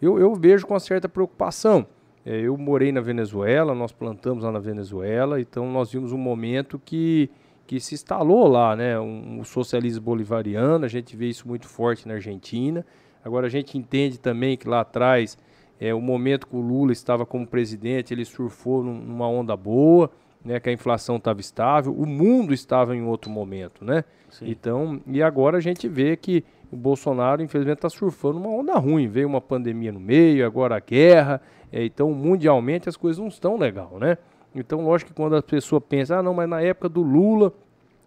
Eu, 0.00 0.18
eu 0.18 0.34
vejo 0.34 0.66
com 0.66 0.78
certa 0.78 1.08
preocupação. 1.08 1.86
É, 2.24 2.40
eu 2.40 2.56
morei 2.56 2.92
na 2.92 3.00
Venezuela, 3.00 3.74
nós 3.74 3.92
plantamos 3.92 4.44
lá 4.44 4.52
na 4.52 4.58
Venezuela, 4.58 5.40
então 5.40 5.70
nós 5.70 5.92
vimos 5.92 6.12
um 6.12 6.18
momento 6.18 6.78
que, 6.78 7.30
que 7.66 7.80
se 7.80 7.94
instalou 7.94 8.46
lá, 8.46 8.76
né? 8.76 8.98
Um, 8.98 9.40
um 9.40 9.44
socialismo 9.44 10.04
bolivariano, 10.04 10.84
a 10.84 10.88
gente 10.88 11.16
vê 11.16 11.28
isso 11.28 11.46
muito 11.46 11.66
forte 11.66 12.06
na 12.06 12.14
Argentina. 12.14 12.84
Agora 13.24 13.46
a 13.46 13.50
gente 13.50 13.76
entende 13.76 14.18
também 14.18 14.56
que 14.56 14.68
lá 14.68 14.80
atrás, 14.80 15.36
é, 15.80 15.94
o 15.94 16.00
momento 16.00 16.46
que 16.46 16.56
o 16.56 16.60
Lula 16.60 16.92
estava 16.92 17.24
como 17.26 17.46
presidente, 17.46 18.12
ele 18.12 18.24
surfou 18.24 18.82
num- 18.82 19.00
numa 19.00 19.28
onda 19.28 19.56
boa, 19.56 20.10
né? 20.44 20.58
Que 20.60 20.68
a 20.70 20.72
inflação 20.72 21.16
estava 21.16 21.40
estável, 21.40 21.92
o 21.92 22.06
mundo 22.06 22.52
estava 22.54 22.94
em 22.96 23.02
outro 23.02 23.30
momento, 23.30 23.84
né? 23.84 24.04
Sim. 24.30 24.48
Então, 24.50 25.00
e 25.06 25.22
agora 25.22 25.56
a 25.58 25.60
gente 25.60 25.88
vê 25.88 26.16
que 26.16 26.44
o 26.70 26.76
Bolsonaro, 26.76 27.42
infelizmente, 27.42 27.78
está 27.78 27.88
surfando 27.88 28.38
uma 28.38 28.48
onda 28.50 28.74
ruim. 28.78 29.08
Veio 29.08 29.26
uma 29.26 29.40
pandemia 29.40 29.90
no 29.92 30.00
meio, 30.00 30.44
agora 30.46 30.76
a 30.76 30.80
guerra. 30.80 31.40
é, 31.72 31.84
então, 31.84 32.12
mundialmente, 32.12 32.88
as 32.88 32.96
coisas 32.96 33.18
não 33.18 33.28
estão 33.28 33.56
legal, 33.56 33.98
né? 33.98 34.16
Então, 34.54 34.84
lógico 34.84 35.10
que 35.10 35.16
quando 35.16 35.36
a 35.36 35.42
pessoa 35.42 35.80
pensa, 35.80 36.16
ah, 36.18 36.22
não, 36.22 36.32
mas 36.34 36.48
na 36.48 36.60
época 36.62 36.88
do 36.88 37.02
Lula 37.02 37.52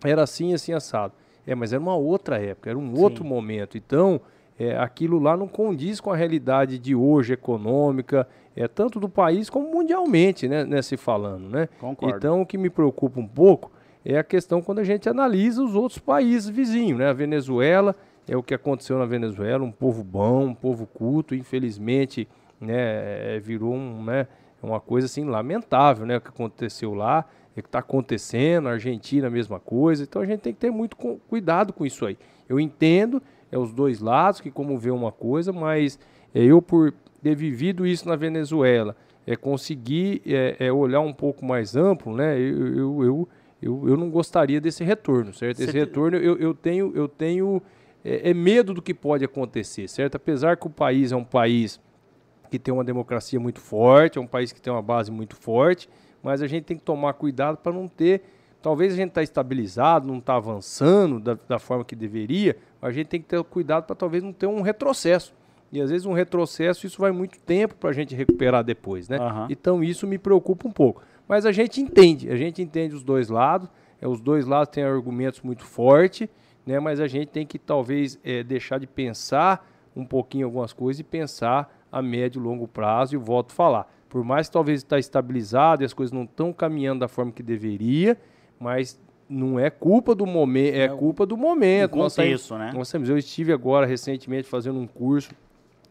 era 0.03 0.23
assim, 0.23 0.53
assim, 0.53 0.73
assado. 0.73 1.14
É, 1.45 1.53
mas 1.56 1.72
era 1.73 1.81
uma 1.81 1.95
outra 1.95 2.39
época, 2.39 2.69
era 2.69 2.77
um 2.77 2.95
Sim. 2.95 3.02
outro 3.02 3.23
momento. 3.23 3.77
Então, 3.77 4.19
é, 4.59 4.77
aquilo 4.77 5.19
lá 5.19 5.35
não 5.35 5.47
condiz 5.47 5.99
com 5.99 6.11
a 6.11 6.15
realidade 6.15 6.77
de 6.77 6.93
hoje, 6.95 7.33
econômica, 7.33 8.27
é, 8.55 8.67
tanto 8.67 8.99
do 8.99 9.09
país 9.09 9.49
como 9.49 9.71
mundialmente, 9.71 10.47
né, 10.47 10.63
né, 10.63 10.81
se 10.81 10.97
falando, 10.97 11.49
né? 11.49 11.67
Concordo. 11.79 12.15
Então, 12.17 12.41
o 12.41 12.45
que 12.45 12.57
me 12.57 12.69
preocupa 12.69 13.19
um 13.19 13.27
pouco 13.27 13.71
é 14.05 14.17
a 14.17 14.23
questão 14.23 14.61
quando 14.61 14.79
a 14.79 14.83
gente 14.83 15.07
analisa 15.07 15.63
os 15.63 15.73
outros 15.75 15.99
países 15.99 16.49
vizinhos, 16.49 16.99
né? 16.99 17.07
A 17.09 17.13
Venezuela 17.13 17.95
é 18.27 18.35
o 18.37 18.43
que 18.43 18.53
aconteceu 18.53 18.97
na 18.99 19.05
Venezuela, 19.05 19.63
um 19.63 19.71
povo 19.71 20.03
bom, 20.03 20.45
um 20.47 20.53
povo 20.53 20.85
culto, 20.85 21.33
infelizmente, 21.33 22.27
né, 22.59 23.35
é, 23.35 23.39
virou 23.39 23.73
um, 23.73 24.03
né, 24.03 24.27
uma 24.61 24.79
coisa 24.79 25.05
assim 25.07 25.23
lamentável, 25.25 26.05
né, 26.05 26.17
o 26.17 26.21
que 26.21 26.27
aconteceu 26.29 26.93
lá, 26.93 27.25
é 27.55 27.59
o 27.59 27.63
que 27.63 27.67
está 27.67 27.79
acontecendo, 27.79 28.67
a 28.69 28.73
Argentina 28.73 29.27
a 29.27 29.29
mesma 29.31 29.59
coisa, 29.59 30.03
então 30.03 30.21
a 30.21 30.25
gente 30.25 30.41
tem 30.41 30.53
que 30.53 30.59
ter 30.59 30.71
muito 30.71 30.95
cu- 30.95 31.19
cuidado 31.27 31.73
com 31.73 31.85
isso 31.85 32.05
aí. 32.05 32.17
Eu 32.47 32.59
entendo, 32.59 33.21
é 33.51 33.57
os 33.57 33.73
dois 33.73 33.99
lados 33.99 34.39
que 34.41 34.49
como 34.49 34.77
vê 34.77 34.91
uma 34.91 35.11
coisa, 35.11 35.51
mas 35.51 35.99
é, 36.33 36.43
eu 36.43 36.61
por 36.61 36.93
ter 37.21 37.35
vivido 37.35 37.85
isso 37.85 38.07
na 38.07 38.15
Venezuela, 38.15 38.95
é 39.27 39.35
conseguir 39.35 40.21
é, 40.25 40.55
é, 40.59 40.71
olhar 40.71 41.01
um 41.01 41.13
pouco 41.13 41.45
mais 41.45 41.75
amplo, 41.75 42.15
né, 42.15 42.39
eu, 42.39 42.67
eu, 42.67 43.03
eu, 43.03 43.29
eu, 43.61 43.89
eu 43.89 43.97
não 43.97 44.09
gostaria 44.09 44.59
desse 44.59 44.83
retorno, 44.83 45.33
certo? 45.33 45.59
Esse 45.61 45.71
te- 45.71 45.77
retorno 45.77 46.17
eu, 46.17 46.37
eu 46.37 46.53
tenho, 46.53 46.91
eu 46.95 47.07
tenho 47.07 47.61
é, 48.03 48.31
é 48.31 48.33
medo 48.33 48.73
do 48.73 48.81
que 48.81 48.93
pode 48.93 49.23
acontecer, 49.23 49.87
certo? 49.87 50.15
Apesar 50.15 50.57
que 50.57 50.65
o 50.65 50.69
país 50.69 51.11
é 51.11 51.15
um 51.15 51.23
país 51.23 51.79
que 52.49 52.57
tem 52.59 52.73
uma 52.73 52.83
democracia 52.83 53.39
muito 53.39 53.59
forte, 53.59 54.17
é 54.17 54.21
um 54.21 54.27
país 54.27 54.51
que 54.51 54.59
tem 54.59 54.73
uma 54.73 54.81
base 54.81 55.11
muito 55.11 55.35
forte, 55.35 55.87
mas 56.21 56.41
a 56.41 56.47
gente 56.47 56.65
tem 56.65 56.77
que 56.77 56.83
tomar 56.83 57.13
cuidado 57.13 57.57
para 57.57 57.71
não 57.71 57.87
ter. 57.87 58.23
Talvez 58.61 58.93
a 58.93 58.95
gente 58.95 59.09
está 59.09 59.23
estabilizado, 59.23 60.07
não 60.07 60.19
está 60.19 60.35
avançando 60.35 61.19
da, 61.19 61.38
da, 61.47 61.59
forma 61.59 61.83
que 61.83 61.95
deveria, 61.95 62.55
mas 62.79 62.91
a 62.91 62.93
gente 62.93 63.07
tem 63.07 63.21
que 63.21 63.27
ter 63.27 63.43
cuidado 63.43 63.85
para 63.85 63.95
talvez 63.95 64.23
não 64.23 64.31
ter 64.31 64.45
um 64.45 64.61
retrocesso. 64.61 65.33
E 65.71 65.81
às 65.81 65.89
vezes 65.89 66.05
um 66.05 66.13
retrocesso, 66.13 66.85
isso 66.85 66.99
vai 66.99 67.11
muito 67.11 67.39
tempo 67.39 67.75
para 67.75 67.89
a 67.89 67.93
gente 67.93 68.13
recuperar 68.13 68.63
depois, 68.63 69.07
né? 69.07 69.17
Uhum. 69.19 69.47
Então 69.49 69.83
isso 69.83 70.05
me 70.05 70.17
preocupa 70.17 70.67
um 70.67 70.71
pouco. 70.71 71.01
Mas 71.27 71.45
a 71.45 71.51
gente 71.51 71.81
entende, 71.81 72.29
a 72.29 72.35
gente 72.35 72.61
entende 72.61 72.93
os 72.93 73.03
dois 73.03 73.29
lados, 73.29 73.69
é, 74.01 74.07
os 74.07 74.19
dois 74.19 74.45
lados 74.45 74.69
têm 74.69 74.83
argumentos 74.83 75.41
muito 75.41 75.63
fortes, 75.63 76.27
né? 76.65 76.79
Mas 76.79 76.99
a 76.99 77.07
gente 77.07 77.29
tem 77.29 77.45
que 77.45 77.57
talvez 77.57 78.19
é, 78.23 78.43
deixar 78.43 78.79
de 78.79 78.85
pensar 78.85 79.65
um 79.95 80.05
pouquinho 80.05 80.45
algumas 80.45 80.73
coisas 80.73 80.99
e 80.99 81.03
pensar 81.03 81.73
a 81.91 82.01
médio 82.01 82.39
e 82.39 82.43
longo 82.43 82.67
prazo, 82.67 83.15
e 83.15 83.17
volto 83.17 83.51
a 83.51 83.55
falar. 83.55 83.93
Por 84.07 84.23
mais 84.23 84.47
que 84.47 84.53
talvez 84.53 84.81
está 84.81 84.99
estabilizado 84.99 85.83
e 85.83 85.85
as 85.85 85.93
coisas 85.93 86.11
não 86.11 86.23
estão 86.23 86.53
caminhando 86.53 86.99
da 86.99 87.07
forma 87.07 87.31
que 87.31 87.41
deveria, 87.43 88.17
mas 88.61 89.01
não 89.27 89.59
é 89.59 89.69
culpa 89.69 90.13
do 90.13 90.25
momento, 90.25 90.75
é, 90.75 90.83
é 90.83 90.88
culpa 90.89 91.25
do 91.25 91.35
momento. 91.35 91.97
Nossa, 91.97 92.23
isso, 92.23 92.57
né? 92.57 92.71
Nós 92.73 92.91
temos, 92.91 93.09
eu 93.09 93.17
estive 93.17 93.51
agora 93.51 93.85
recentemente 93.85 94.47
fazendo 94.47 94.79
um 94.79 94.85
curso 94.85 95.31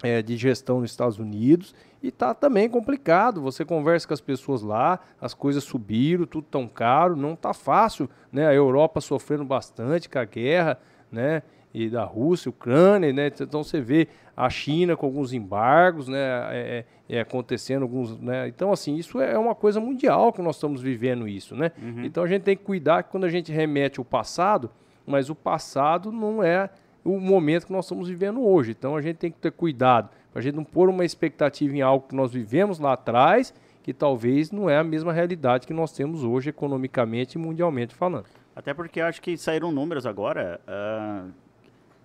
é, 0.03 0.23
de 0.23 0.37
gestão 0.37 0.81
nos 0.81 0.91
Estados 0.91 1.19
Unidos 1.19 1.75
e 2.03 2.11
tá 2.11 2.33
também 2.33 2.69
complicado. 2.69 3.41
Você 3.43 3.65
conversa 3.65 4.07
com 4.07 4.15
as 4.15 4.21
pessoas 4.21 4.63
lá, 4.63 5.01
as 5.21 5.35
coisas 5.35 5.65
subiram, 5.65 6.27
tudo 6.27 6.47
tão 6.51 6.69
caro, 6.69 7.17
não 7.17 7.35
tá 7.35 7.53
fácil, 7.53 8.09
né? 8.31 8.47
A 8.47 8.55
Europa 8.55 9.01
sofrendo 9.01 9.45
bastante 9.45 10.09
com 10.09 10.19
a 10.19 10.25
guerra, 10.25 10.79
né? 11.11 11.43
E 11.73 11.89
da 11.89 12.05
Rússia, 12.05 12.51
Ucrânia, 12.51 13.13
né? 13.13 13.29
Então 13.29 13.63
você 13.63 13.81
vê 13.81 14.09
a 14.37 14.51
China 14.51 14.97
com 14.97 15.07
alguns 15.07 15.33
embargos, 15.33 16.09
né? 16.09 16.19
É, 16.19 16.85
é, 17.09 17.17
é 17.17 17.21
acontecendo 17.21 17.83
alguns, 17.83 18.19
né? 18.19 18.49
Então 18.49 18.73
assim 18.73 18.97
isso 18.97 19.21
é 19.21 19.39
uma 19.39 19.55
coisa 19.55 19.81
mundial 19.81 20.33
que 20.33 20.43
nós 20.43 20.57
estamos 20.57 20.83
vivendo 20.83 21.29
isso, 21.29 21.55
né? 21.55 21.71
Uhum. 21.81 22.05
Então 22.05 22.25
a 22.25 22.27
gente 22.27 22.43
tem 22.43 22.57
que 22.57 22.65
cuidar 22.65 23.05
que 23.05 23.11
quando 23.11 23.25
a 23.25 23.31
gente 23.31 23.53
remete 23.53 24.01
o 24.01 24.05
passado, 24.05 24.71
mas 25.07 25.31
o 25.31 25.35
passado 25.35 26.11
não 26.11 26.43
é 26.43 26.71
o 27.05 27.19
momento 27.19 27.67
que 27.67 27.73
nós 27.73 27.85
estamos 27.85 28.09
vivendo 28.09 28.43
hoje. 28.43 28.73
Então 28.73 28.97
a 28.97 29.01
gente 29.01 29.17
tem 29.17 29.31
que 29.31 29.39
ter 29.39 29.53
cuidado 29.53 30.11
para 30.31 30.41
a 30.41 30.43
gente 30.43 30.55
não 30.55 30.65
pôr 30.65 30.89
uma 30.89 31.05
expectativa 31.05 31.75
em 31.75 31.81
algo 31.81 32.07
que 32.09 32.15
nós 32.15 32.33
vivemos 32.33 32.79
lá 32.79 32.93
atrás, 32.93 33.53
que 33.83 33.93
talvez 33.93 34.51
não 34.51 34.71
é 34.71 34.79
a 34.79 34.85
mesma 34.85 35.13
realidade 35.13 35.67
que 35.67 35.73
nós 35.73 35.93
temos 35.93 36.23
hoje 36.23 36.51
economicamente 36.51 37.37
e 37.37 37.41
mundialmente 37.41 37.95
falando. 37.95 38.27
Até 38.55 38.73
porque 38.75 39.01
acho 39.01 39.21
que 39.21 39.37
saíram 39.37 39.73
números 39.73 40.07
agora 40.07 40.61
uh, 40.69 41.31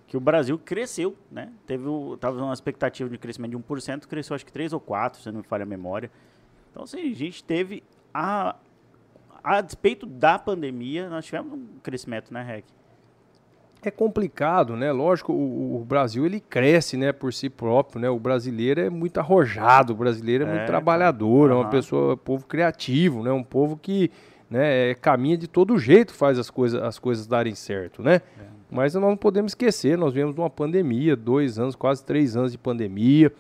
que 0.07 0.15
o 0.15 0.19
Brasil 0.19 0.57
cresceu, 0.57 1.15
né? 1.32 1.52
Teve 1.65 1.86
tava 2.19 2.41
uma 2.41 2.53
expectativa 2.53 3.10
de 3.10 3.18
crescimento 3.18 3.52
de 3.52 3.57
1%, 3.57 4.06
cresceu 4.07 4.36
acho 4.36 4.45
que 4.45 4.52
3 4.52 4.73
ou 4.73 4.80
4, 4.80 5.22
se 5.22 5.32
não 5.32 5.40
me 5.40 5.48
falha 5.48 5.64
a 5.64 5.65
memória. 5.65 6.11
Então, 6.72 6.84
assim, 6.84 7.11
a 7.11 7.15
gente 7.15 7.44
teve 7.44 7.84
a 8.14 8.56
a 9.44 9.61
despeito 9.61 10.07
da 10.07 10.40
pandemia, 10.40 11.07
nós 11.07 11.23
tivemos 11.23 11.53
um 11.53 11.68
crescimento, 11.84 12.34
né, 12.34 12.41
Rec? 12.41 12.65
é 13.88 13.91
complicado, 13.91 14.76
né? 14.76 14.91
Lógico, 14.91 15.32
o, 15.32 15.82
o, 15.82 15.86
Brasil 15.86 16.26
ele 16.26 16.40
cresce, 16.40 16.98
né, 16.98 17.11
por 17.11 17.34
si 17.34 17.49
próprio, 17.49 18.02
né? 18.02 18.10
O 18.10 18.19
brasileiro 18.19 18.82
é 18.82 18.90
muito 18.90 19.19
arrojado, 19.19 19.94
o 19.94 19.95
brasileiro 19.95 20.45
é, 20.45 20.48
é 20.48 20.52
muito 20.52 20.65
trabalhador, 20.65 21.52
uhum. 21.52 21.57
é 21.57 21.61
uma 21.61 21.69
pessoa, 21.69 22.14
um 22.14 22.18
povo 22.18 22.45
criativo, 22.45 23.23
né? 23.23 23.32
Um 23.32 23.44
povo 23.44 23.77
que, 23.77 24.11
né, 24.49 24.91
é, 24.91 24.95
caminha 24.95 25.38
de 25.38 25.48
todo 25.48 25.77
jeito, 25.77 26.14
faz 26.14 26.40
as 26.40 26.49
coisas, 26.49 26.82
as 26.82 26.98
coisas 26.98 27.27
darem 27.27 27.56
certo, 27.56 28.02
né? 28.02 28.15
É. 28.15 28.56
Mas 28.76 28.94
nós 28.94 29.02
não 29.02 29.16
podemos 29.16 29.52
esquecer, 29.52 29.98
nós 29.98 30.14
vivemos 30.14 30.38
uma 30.38 30.50
pandemia, 30.50 31.16
dois 31.16 31.58
anos, 31.58 31.76
quase 31.76 32.04
três 32.04 32.36
anos 32.36 32.52
de 32.52 32.58
pandemia. 32.58 33.32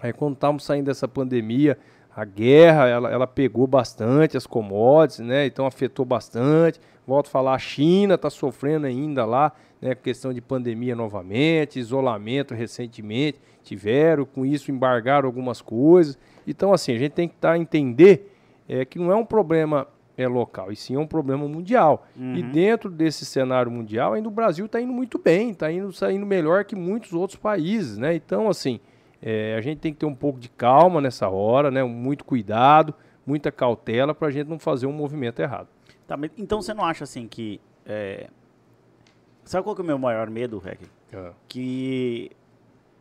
Aí 0.00 0.12
quando 0.12 0.34
estávamos 0.34 0.64
saindo 0.64 0.86
dessa 0.86 1.06
pandemia, 1.06 1.78
a 2.14 2.24
guerra, 2.24 2.88
ela, 2.88 3.08
ela 3.08 3.26
pegou 3.26 3.66
bastante 3.66 4.36
as 4.36 4.44
commodities, 4.44 5.20
né? 5.20 5.46
Então 5.46 5.66
afetou 5.66 6.04
bastante. 6.04 6.80
Volto 7.06 7.28
a 7.28 7.30
falar, 7.30 7.54
a 7.54 7.58
China 7.58 8.14
está 8.14 8.28
sofrendo 8.28 8.86
ainda 8.86 9.24
lá 9.24 9.52
né, 9.80 9.94
questão 9.94 10.32
de 10.32 10.40
pandemia 10.40 10.96
novamente, 10.96 11.78
isolamento 11.78 12.52
recentemente 12.52 13.38
tiveram, 13.62 14.24
com 14.24 14.44
isso 14.44 14.70
embargaram 14.70 15.26
algumas 15.26 15.60
coisas. 15.60 16.18
Então, 16.46 16.72
assim, 16.72 16.92
a 16.92 16.98
gente 16.98 17.12
tem 17.12 17.28
que 17.28 17.36
tá, 17.36 17.56
entender 17.56 18.32
é, 18.68 18.84
que 18.84 18.98
não 18.98 19.12
é 19.12 19.16
um 19.16 19.24
problema 19.24 19.86
é, 20.16 20.28
local, 20.28 20.70
e 20.70 20.76
sim 20.76 20.94
é 20.94 20.98
um 20.98 21.06
problema 21.06 21.48
mundial. 21.48 22.06
Uhum. 22.16 22.34
E 22.34 22.42
dentro 22.42 22.90
desse 22.90 23.24
cenário 23.24 23.70
mundial, 23.70 24.12
ainda 24.12 24.28
o 24.28 24.32
Brasil 24.32 24.66
está 24.66 24.80
indo 24.80 24.92
muito 24.92 25.18
bem, 25.18 25.50
está 25.50 25.70
indo 25.70 25.92
saindo 25.92 26.26
melhor 26.26 26.64
que 26.64 26.76
muitos 26.76 27.12
outros 27.12 27.38
países, 27.38 27.96
né? 27.98 28.14
Então, 28.14 28.48
assim, 28.48 28.80
é, 29.20 29.56
a 29.56 29.60
gente 29.60 29.78
tem 29.78 29.92
que 29.92 30.00
ter 30.00 30.06
um 30.06 30.14
pouco 30.14 30.38
de 30.38 30.48
calma 30.48 31.00
nessa 31.00 31.28
hora, 31.28 31.70
né? 31.70 31.82
Muito 31.82 32.24
cuidado, 32.24 32.94
muita 33.26 33.50
cautela 33.50 34.14
para 34.14 34.28
a 34.28 34.30
gente 34.30 34.48
não 34.48 34.58
fazer 34.58 34.86
um 34.86 34.92
movimento 34.92 35.40
errado. 35.40 35.68
Tá, 36.06 36.18
então 36.36 36.60
você 36.60 36.74
não 36.74 36.84
acha 36.84 37.04
assim 37.04 37.26
que 37.26 37.60
é, 37.86 38.28
Sabe 39.44 39.64
qual 39.64 39.74
que 39.74 39.80
é 39.80 39.84
o 39.84 39.86
meu 39.86 39.98
maior 39.98 40.30
medo, 40.30 40.58
Rec? 40.58 40.80
É. 41.12 41.32
Que 41.48 42.30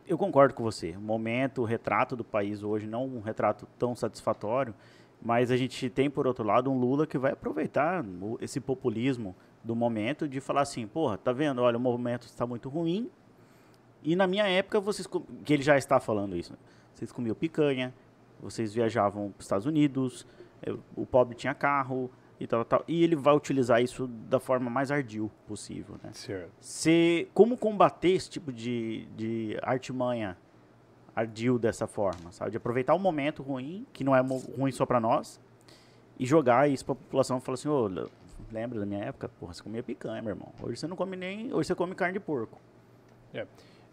eu 0.08 0.18
concordo 0.18 0.54
com 0.54 0.64
você. 0.64 0.92
O 0.92 1.02
momento, 1.02 1.62
o 1.62 1.66
retrato 1.66 2.16
do 2.16 2.24
país 2.24 2.64
hoje, 2.64 2.88
não 2.88 3.06
um 3.06 3.22
retrato 3.22 3.68
tão 3.78 3.96
satisfatório, 3.96 4.74
mas 5.22 5.52
a 5.52 5.58
gente 5.58 5.90
tem, 5.90 6.10
por 6.10 6.26
outro 6.26 6.44
lado, 6.44 6.72
um 6.72 6.80
Lula 6.80 7.06
que 7.06 7.18
vai 7.18 7.34
aproveitar 7.34 8.04
esse 8.40 8.60
populismo 8.60 9.36
do 9.64 9.76
momento 9.76 10.28
de 10.28 10.40
falar 10.40 10.62
assim, 10.62 10.88
porra, 10.88 11.18
tá 11.18 11.32
vendo? 11.32 11.62
Olha, 11.62 11.78
o 11.78 11.80
momento 11.80 12.24
está 12.24 12.46
muito 12.48 12.70
ruim. 12.70 13.10
E 14.04 14.16
na 14.16 14.26
minha 14.26 14.48
época, 14.48 14.80
vocês 14.80 15.08
que 15.46 15.54
ele 15.54 15.62
já 15.62 15.78
está 15.78 16.00
falando 16.00 16.36
isso. 16.36 16.58
Vocês 16.94 17.12
comiam 17.12 17.36
picanha, 17.36 17.94
vocês 18.42 18.74
viajavam 18.74 19.30
para 19.32 19.40
os 19.40 19.46
Estados 19.46 19.66
Unidos, 19.68 20.26
o 20.96 21.06
pobre 21.06 21.36
tinha 21.36 21.54
carro, 21.54 22.10
e 22.42 22.48
tal, 22.48 22.66
tal. 22.66 22.84
E 22.88 23.04
ele 23.04 23.16
vai 23.16 23.36
utilizar 23.36 23.82
isso 23.84 24.08
da 24.08 24.40
forma 24.40 24.70
mais 24.70 24.90
ardil 24.92 25.30
possível, 25.48 25.96
né? 26.04 26.10
Certo. 26.14 26.52
Se, 26.60 27.28
como 27.36 27.56
combater 27.56 28.10
esse 28.10 28.30
tipo 28.32 28.52
de, 28.52 29.06
de 29.16 29.58
artimanha 29.62 30.36
ardil 31.16 31.60
dessa 31.60 31.88
forma, 31.88 32.32
sabe? 32.32 32.52
De 32.52 32.58
aproveitar 32.58 32.96
um 32.96 33.00
momento 33.00 33.44
ruim, 33.44 33.86
que 33.94 34.04
não 34.04 34.16
é 34.16 34.22
ruim 34.22 34.72
só 34.72 34.86
para 34.86 35.00
nós, 35.00 35.40
e 36.20 36.26
jogar 36.26 36.70
isso 36.70 36.86
pra 36.86 36.96
população 36.96 37.38
e 37.38 37.42
falar 37.42 37.56
assim, 37.56 37.70
ô, 37.70 37.86
oh, 37.86 38.10
lembra 38.52 38.80
da 38.80 38.86
minha 38.86 39.04
época? 39.06 39.30
Porra, 39.40 39.54
você 39.54 39.64
comia 39.64 39.84
picanha, 39.84 40.22
meu 40.22 40.32
irmão. 40.32 40.52
Hoje 40.62 40.78
você 40.78 40.88
não 40.88 40.96
come 40.96 41.16
nem... 41.16 41.54
Hoje 41.54 41.68
você 41.68 41.76
come 41.76 41.96
carne 41.96 42.14
de 42.14 42.20
porco. 42.20 42.60
É. 43.34 43.46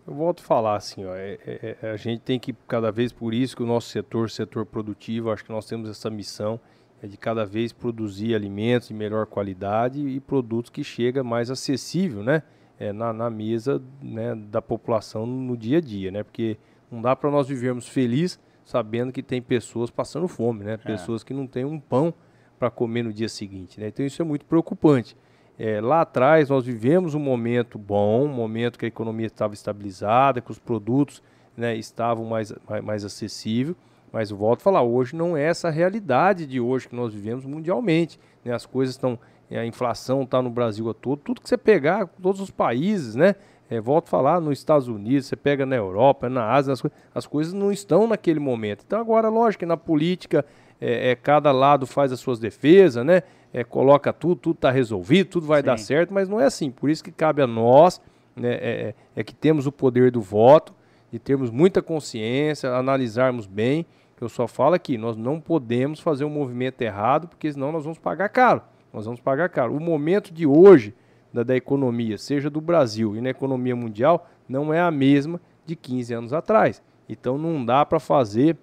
Eu 0.07 0.15
volto 0.15 0.41
a 0.41 0.43
falar 0.43 0.77
assim, 0.77 1.05
ó, 1.05 1.15
é, 1.15 1.39
é, 1.47 1.77
é, 1.83 1.91
a 1.91 1.97
gente 1.97 2.21
tem 2.21 2.39
que 2.39 2.55
cada 2.67 2.91
vez 2.91 3.13
por 3.13 3.35
isso 3.35 3.55
que 3.55 3.63
o 3.63 3.67
nosso 3.67 3.89
setor, 3.89 4.31
setor 4.31 4.65
produtivo, 4.65 5.31
acho 5.31 5.45
que 5.45 5.53
nós 5.53 5.67
temos 5.67 5.89
essa 5.89 6.09
missão 6.09 6.59
é 7.03 7.07
de 7.07 7.17
cada 7.17 7.45
vez 7.45 7.73
produzir 7.73 8.35
alimentos 8.35 8.89
de 8.89 8.95
melhor 8.95 9.27
qualidade 9.27 10.01
e 10.01 10.19
produtos 10.19 10.71
que 10.71 10.83
chega 10.83 11.23
mais 11.23 11.51
acessível, 11.51 12.23
né? 12.23 12.43
É, 12.79 12.93
na, 12.93 13.13
na, 13.13 13.29
mesa 13.29 13.83
né, 14.01 14.35
da 14.35 14.63
população 14.63 15.27
no 15.27 15.57
dia 15.57 15.79
a 15.79 15.81
dia, 15.81 16.11
né? 16.13 16.23
Porque 16.23 16.57
não 16.91 17.03
dá 17.03 17.15
para 17.15 17.31
nós 17.31 17.49
vivermos 17.49 17.89
felizes 17.89 18.41
sabendo 18.65 19.11
que 19.13 19.23
tem 19.23 19.41
pessoas 19.41 19.91
passando 19.91 20.29
fome, 20.29 20.65
né? 20.65 20.75
É. 20.75 20.77
Pessoas 20.77 21.25
que 21.25 21.33
não 21.33 21.47
têm 21.47 21.65
um 21.65 21.81
pão 21.81 22.13
para 22.59 22.71
comer 22.71 23.03
no 23.03 23.13
dia 23.13 23.29
seguinte, 23.29 23.81
né? 23.81 23.89
Então 23.89 24.05
isso 24.05 24.21
é 24.21 24.25
muito 24.25 24.45
preocupante. 24.45 25.17
É, 25.59 25.81
lá 25.81 26.03
atrás 26.03 26.51
nós 26.51 26.65
vivemos 26.65 27.15
um 27.15 27.19
momento 27.19 27.79
bom, 27.79 28.25
um 28.25 28.33
momento 28.33 28.79
que 28.79 28.85
a 28.85 28.89
economia 28.89 29.27
estava 29.27 29.55
estabilizada, 29.55 30.41
que 30.41 30.51
os 30.51 30.59
produtos 30.59 31.23
né, 31.57 31.77
estavam 31.77 32.25
mais, 32.25 32.53
mais, 32.69 32.85
mais 32.85 33.05
acessíveis 33.05 33.75
mas 34.13 34.31
eu 34.31 34.37
volto 34.37 34.61
a 34.61 34.65
falar, 34.65 34.83
hoje 34.83 35.15
não 35.15 35.37
é 35.37 35.45
essa 35.45 35.71
realidade 35.71 36.47
de 36.47 36.61
hoje 36.61 36.89
que 36.89 36.95
nós 36.95 37.13
vivemos 37.13 37.45
mundialmente. 37.45 38.19
Né? 38.45 38.53
As 38.53 38.67
coisas 38.67 38.95
estão, 38.95 39.19
a 39.51 39.65
inflação 39.65 40.23
está 40.23 40.41
no 40.41 40.51
Brasil 40.51 40.89
a 40.89 40.95
todo, 40.95 41.21
tudo 41.21 41.41
que 41.41 41.49
você 41.49 41.59
pegar, 41.59 42.07
todos 42.21 42.41
os 42.41 42.51
países, 42.51 43.15
né? 43.15 43.35
É, 43.71 43.81
volto 43.81 44.07
a 44.07 44.11
falar, 44.11 44.41
nos 44.41 44.59
Estados 44.59 44.89
Unidos, 44.89 45.27
você 45.27 45.37
pega 45.37 45.67
na 45.67 45.77
Europa, 45.77 46.29
na 46.29 46.51
Ásia, 46.51 46.73
as, 46.73 46.83
as 47.15 47.27
coisas 47.27 47.53
não 47.53 47.71
estão 47.71 48.07
naquele 48.07 48.41
momento. 48.41 48.85
Então 48.87 49.01
agora, 49.01 49.29
lógico 49.29 49.61
que 49.61 49.67
na 49.67 49.77
política, 49.77 50.45
é, 50.81 51.11
é, 51.11 51.17
cada 51.17 51.53
lado 51.53 51.87
faz 51.87 52.13
as 52.13 52.21
suas 52.21 52.39
defesas, 52.39 53.05
né? 53.05 53.23
É, 53.53 53.65
coloca 53.65 54.13
tudo, 54.13 54.37
tudo 54.37 54.57
está 54.57 54.71
resolvido, 54.71 55.29
tudo 55.29 55.47
vai 55.47 55.61
Sim. 55.61 55.67
dar 55.67 55.79
certo, 55.79 56.13
mas 56.13 56.29
não 56.29 56.41
é 56.41 56.45
assim. 56.45 56.71
Por 56.71 56.91
isso 56.91 57.03
que 57.03 57.11
cabe 57.11 57.41
a 57.41 57.47
nós, 57.47 58.01
né, 58.37 58.53
é, 58.53 58.55
é, 58.61 58.95
é 59.17 59.25
que 59.25 59.35
temos 59.35 59.67
o 59.67 59.73
poder 59.73 60.11
do 60.11 60.21
voto, 60.21 60.75
de 61.11 61.19
termos 61.19 61.51
muita 61.51 61.81
consciência, 61.81 62.71
analisarmos 62.71 63.47
bem 63.47 63.87
eu 64.21 64.29
só 64.29 64.49
falo 64.49 64.75
aqui, 64.75 64.99
nós 64.99 65.17
não 65.17 65.41
podemos 65.41 66.01
fazer 66.01 66.25
um 66.25 66.31
movimento 66.31 66.83
errado, 66.83 67.29
porque 67.29 67.53
senão 67.53 67.71
nós 67.71 67.85
vamos 67.85 67.99
pagar 67.99 68.29
caro. 68.29 68.63
Nós 68.93 69.05
vamos 69.05 69.21
pagar 69.21 69.49
caro. 69.49 69.77
O 69.77 69.81
momento 69.81 70.33
de 70.33 70.47
hoje 70.47 70.95
da, 71.33 71.43
da 71.43 71.57
economia, 71.57 72.19
seja 72.19 72.49
do 72.49 72.61
Brasil 72.61 73.17
e 73.17 73.21
na 73.21 73.31
economia 73.31 73.77
mundial, 73.77 74.29
não 74.49 74.73
é 74.73 74.81
a 74.81 74.91
mesma 74.91 75.41
de 75.67 75.77
15 75.77 76.15
anos 76.15 76.33
atrás. 76.33 76.83
Então 77.09 77.39
não 77.39 77.65
dá 77.65 77.85
para 77.85 78.01
fazer 78.01 78.57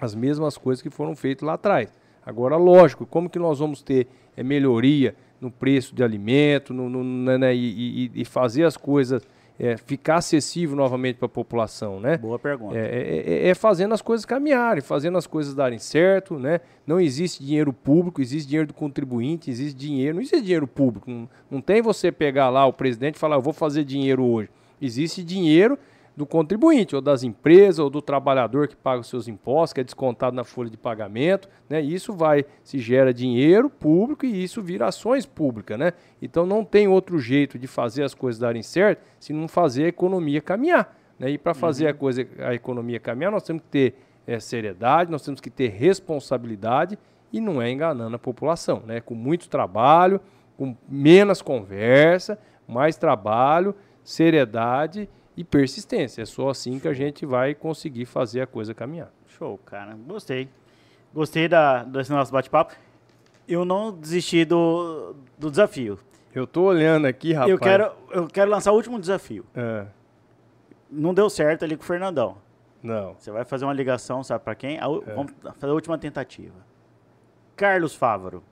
as 0.00 0.14
mesmas 0.14 0.56
coisas 0.56 0.82
que 0.82 0.90
foram 0.90 1.14
feitas 1.14 1.46
lá 1.46 1.54
atrás. 1.54 1.92
Agora, 2.24 2.56
lógico, 2.56 3.06
como 3.06 3.28
que 3.28 3.38
nós 3.38 3.58
vamos 3.58 3.82
ter 3.82 4.08
é, 4.36 4.42
melhoria 4.42 5.14
no 5.40 5.50
preço 5.50 5.94
de 5.94 6.02
alimento 6.02 6.72
no, 6.72 6.88
no, 6.88 7.04
né, 7.04 7.36
né 7.36 7.54
e, 7.54 8.06
e, 8.06 8.22
e, 8.22 8.24
fazer 8.24 8.64
as 8.64 8.76
coisas 8.76 9.26
é, 9.58 9.76
ficar 9.76 10.16
acessível 10.16 10.76
novamente 10.76 11.16
para 11.16 11.26
a 11.26 11.28
população, 11.28 12.00
né? 12.00 12.16
Boa 12.16 12.38
pergunta. 12.38 12.76
É, 12.76 12.80
é, 12.80 13.46
é, 13.46 13.48
é, 13.48 13.54
fazendo 13.54 13.94
as 13.94 14.02
coisas 14.02 14.26
caminharem, 14.26 14.82
fazendo 14.82 15.16
as 15.16 15.26
coisas 15.26 15.54
darem 15.54 15.78
certo, 15.78 16.38
né? 16.38 16.60
Não 16.86 17.00
existe 17.00 17.44
dinheiro 17.44 17.72
público, 17.72 18.20
existe 18.20 18.48
dinheiro 18.48 18.68
do 18.68 18.74
contribuinte, 18.74 19.50
existe 19.50 19.76
dinheiro, 19.76 20.16
não 20.16 20.22
existe 20.22 20.42
dinheiro 20.42 20.66
público. 20.66 21.08
Não, 21.10 21.28
não 21.50 21.60
tem 21.60 21.80
você 21.80 22.10
pegar 22.10 22.50
lá 22.50 22.66
o 22.66 22.72
presidente 22.72 23.14
e 23.14 23.18
falar, 23.18 23.36
eu 23.36 23.42
vou 23.42 23.52
fazer 23.52 23.84
dinheiro 23.84 24.24
hoje. 24.24 24.48
Existe 24.82 25.22
dinheiro 25.22 25.78
do 26.16 26.24
contribuinte, 26.24 26.94
ou 26.94 27.02
das 27.02 27.24
empresas, 27.24 27.80
ou 27.80 27.90
do 27.90 28.00
trabalhador 28.00 28.68
que 28.68 28.76
paga 28.76 29.00
os 29.00 29.08
seus 29.08 29.26
impostos, 29.26 29.72
que 29.72 29.80
é 29.80 29.84
descontado 29.84 30.36
na 30.36 30.44
folha 30.44 30.70
de 30.70 30.76
pagamento, 30.76 31.48
né? 31.68 31.80
Isso 31.80 32.12
vai, 32.12 32.44
se 32.62 32.78
gera 32.78 33.12
dinheiro 33.12 33.68
público 33.68 34.24
e 34.24 34.44
isso 34.44 34.62
vira 34.62 34.86
ações 34.86 35.26
públicas, 35.26 35.76
né? 35.76 35.92
Então 36.22 36.46
não 36.46 36.64
tem 36.64 36.86
outro 36.86 37.18
jeito 37.18 37.58
de 37.58 37.66
fazer 37.66 38.04
as 38.04 38.14
coisas 38.14 38.38
darem 38.38 38.62
certo 38.62 39.02
se 39.18 39.32
não 39.32 39.48
fazer 39.48 39.84
a 39.84 39.88
economia 39.88 40.40
caminhar. 40.40 40.96
Né? 41.18 41.30
E 41.30 41.38
para 41.38 41.54
fazer 41.54 41.84
uhum. 41.84 41.90
a 41.90 41.94
coisa, 41.94 42.28
a 42.38 42.54
economia 42.54 43.00
caminhar, 43.00 43.32
nós 43.32 43.42
temos 43.42 43.62
que 43.62 43.68
ter 43.68 43.94
é, 44.26 44.38
seriedade, 44.38 45.10
nós 45.10 45.22
temos 45.22 45.40
que 45.40 45.50
ter 45.50 45.68
responsabilidade 45.68 46.96
e 47.32 47.40
não 47.40 47.60
é 47.60 47.70
enganando 47.70 48.14
a 48.14 48.18
população, 48.18 48.84
né? 48.86 49.00
Com 49.00 49.14
muito 49.16 49.48
trabalho, 49.48 50.20
com 50.56 50.76
menos 50.88 51.42
conversa, 51.42 52.38
mais 52.68 52.96
trabalho, 52.96 53.74
seriedade 54.04 55.08
e 55.36 55.42
persistência. 55.42 56.22
É 56.22 56.26
só 56.26 56.48
assim 56.48 56.78
que 56.78 56.88
a 56.88 56.92
gente 56.92 57.26
vai 57.26 57.54
conseguir 57.54 58.06
fazer 58.06 58.40
a 58.40 58.46
coisa 58.46 58.74
caminhar. 58.74 59.10
Show, 59.26 59.58
cara. 59.58 59.94
Gostei. 60.06 60.48
Gostei 61.12 61.48
da, 61.48 61.84
desse 61.84 62.10
nosso 62.10 62.32
bate-papo. 62.32 62.74
Eu 63.46 63.64
não 63.64 63.92
desisti 63.92 64.44
do, 64.44 65.14
do 65.38 65.50
desafio. 65.50 65.98
Eu 66.34 66.46
tô 66.46 66.62
olhando 66.62 67.06
aqui, 67.06 67.32
rapaz. 67.32 67.50
Eu 67.50 67.58
quero, 67.58 67.92
eu 68.10 68.26
quero 68.26 68.50
lançar 68.50 68.72
o 68.72 68.74
último 68.74 68.98
desafio. 68.98 69.44
É. 69.54 69.86
Não 70.90 71.14
deu 71.14 71.28
certo 71.30 71.64
ali 71.64 71.76
com 71.76 71.82
o 71.82 71.86
Fernandão. 71.86 72.36
Não. 72.82 73.14
Você 73.14 73.30
vai 73.30 73.44
fazer 73.44 73.64
uma 73.64 73.72
ligação, 73.72 74.22
sabe 74.24 74.42
para 74.44 74.54
quem? 74.54 74.78
A, 74.78 74.84
é. 74.84 75.14
Vamos 75.14 75.32
fazer 75.56 75.70
a 75.70 75.74
última 75.74 75.96
tentativa. 75.96 76.54
Carlos 77.56 77.94
Fávaro. 77.94 78.42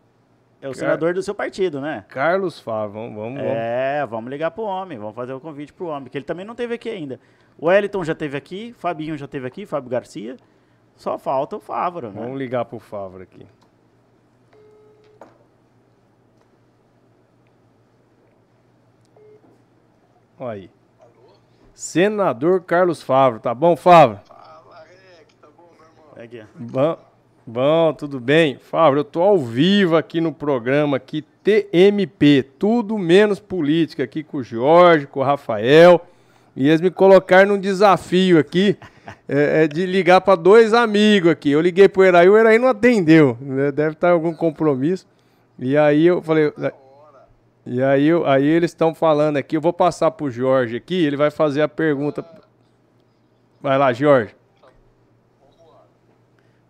É 0.62 0.68
o 0.68 0.70
Car... 0.70 0.78
senador 0.78 1.12
do 1.12 1.20
seu 1.24 1.34
partido, 1.34 1.80
né? 1.80 2.04
Carlos 2.08 2.60
Fávaro, 2.60 2.92
vamos, 2.92 3.16
vamos. 3.16 3.40
É, 3.42 4.06
vamos 4.06 4.30
ligar 4.30 4.52
pro 4.52 4.62
homem, 4.62 4.96
vamos 4.96 5.16
fazer 5.16 5.32
o 5.32 5.40
convite 5.40 5.72
pro 5.72 5.86
homem, 5.86 6.08
que 6.08 6.16
ele 6.16 6.24
também 6.24 6.46
não 6.46 6.54
teve 6.54 6.74
aqui 6.74 6.88
ainda. 6.88 7.18
O 7.58 7.66
Wellington 7.66 8.04
já 8.04 8.14
teve 8.14 8.36
aqui, 8.36 8.72
Fabinho 8.72 9.18
já 9.18 9.26
teve 9.26 9.44
aqui, 9.44 9.66
Fábio 9.66 9.90
Garcia. 9.90 10.36
Só 10.94 11.18
falta 11.18 11.56
o 11.56 11.60
Fávaro, 11.60 12.12
né? 12.12 12.20
Vamos 12.20 12.38
ligar 12.38 12.64
pro 12.64 12.78
Fávaro 12.78 13.24
aqui. 13.24 13.44
Olha 20.38 20.52
aí. 20.52 20.70
Alô? 21.00 21.34
Senador 21.74 22.62
Carlos 22.62 23.02
Fávaro, 23.02 23.40
tá 23.40 23.52
bom, 23.52 23.74
Fávaro? 23.74 24.20
Fala, 24.24 24.84
Rec, 24.84 25.26
tá 25.40 25.48
bom, 25.56 25.70
meu 25.76 25.88
irmão? 25.88 26.24
Aqui. 26.24 26.46
Bom. 26.54 27.11
Bom, 27.44 27.92
tudo 27.92 28.20
bem? 28.20 28.56
Fábio, 28.56 29.00
eu 29.00 29.04
tô 29.04 29.20
ao 29.20 29.36
vivo 29.36 29.96
aqui 29.96 30.20
no 30.20 30.32
programa 30.32 30.96
aqui 30.96 31.24
TMP, 31.42 32.44
tudo 32.56 32.96
menos 32.96 33.40
política 33.40 34.04
aqui 34.04 34.22
com 34.22 34.36
o 34.36 34.42
Jorge, 34.44 35.08
com 35.08 35.18
o 35.18 35.24
Rafael. 35.24 36.06
E 36.54 36.68
eles 36.68 36.80
me 36.80 36.88
colocaram 36.88 37.48
num 37.48 37.58
desafio 37.58 38.38
aqui 38.38 38.76
é, 39.28 39.64
é 39.64 39.68
de 39.68 39.84
ligar 39.86 40.20
para 40.20 40.36
dois 40.36 40.72
amigos 40.72 41.32
aqui. 41.32 41.50
Eu 41.50 41.60
liguei 41.60 41.88
pro 41.88 42.04
Eraí, 42.04 42.28
o 42.28 42.38
Eraí 42.38 42.60
não 42.60 42.68
atendeu, 42.68 43.36
né? 43.40 43.72
deve 43.72 43.94
estar 43.94 44.10
em 44.10 44.12
algum 44.12 44.32
compromisso. 44.32 45.04
E 45.58 45.76
aí 45.76 46.06
eu 46.06 46.22
falei, 46.22 46.52
e 47.66 47.82
aí, 47.82 48.08
aí 48.24 48.46
eles 48.46 48.70
estão 48.70 48.94
falando 48.94 49.36
aqui, 49.36 49.56
eu 49.56 49.60
vou 49.60 49.72
passar 49.72 50.12
pro 50.12 50.30
Jorge 50.30 50.76
aqui, 50.76 50.94
ele 50.94 51.16
vai 51.16 51.30
fazer 51.32 51.62
a 51.62 51.68
pergunta. 51.68 52.24
Vai 53.60 53.76
lá, 53.76 53.92
Jorge. 53.92 54.32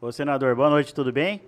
Ô, 0.03 0.11
senador, 0.11 0.57
boa 0.57 0.69
noite, 0.69 0.93
tudo 0.93 1.13
bem? 1.13 1.39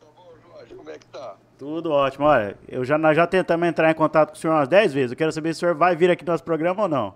Tá 0.00 0.06
bom, 0.16 0.32
Jorge, 0.50 0.74
como 0.74 0.90
é 0.90 0.98
que 0.98 1.06
tá? 1.06 1.36
Tudo 1.56 1.92
ótimo. 1.92 2.26
Olha, 2.26 2.58
eu 2.66 2.84
já, 2.84 2.98
nós 2.98 3.16
já 3.16 3.24
tentamos 3.24 3.68
entrar 3.68 3.88
em 3.88 3.94
contato 3.94 4.30
com 4.30 4.34
o 4.34 4.36
senhor 4.36 4.54
umas 4.54 4.66
10 4.66 4.92
vezes. 4.92 5.10
Eu 5.12 5.16
quero 5.16 5.30
saber 5.30 5.54
se 5.54 5.58
o 5.58 5.60
senhor 5.60 5.76
vai 5.76 5.94
vir 5.94 6.10
aqui 6.10 6.24
no 6.24 6.32
nosso 6.32 6.42
programa 6.42 6.82
ou 6.82 6.88
não. 6.88 7.14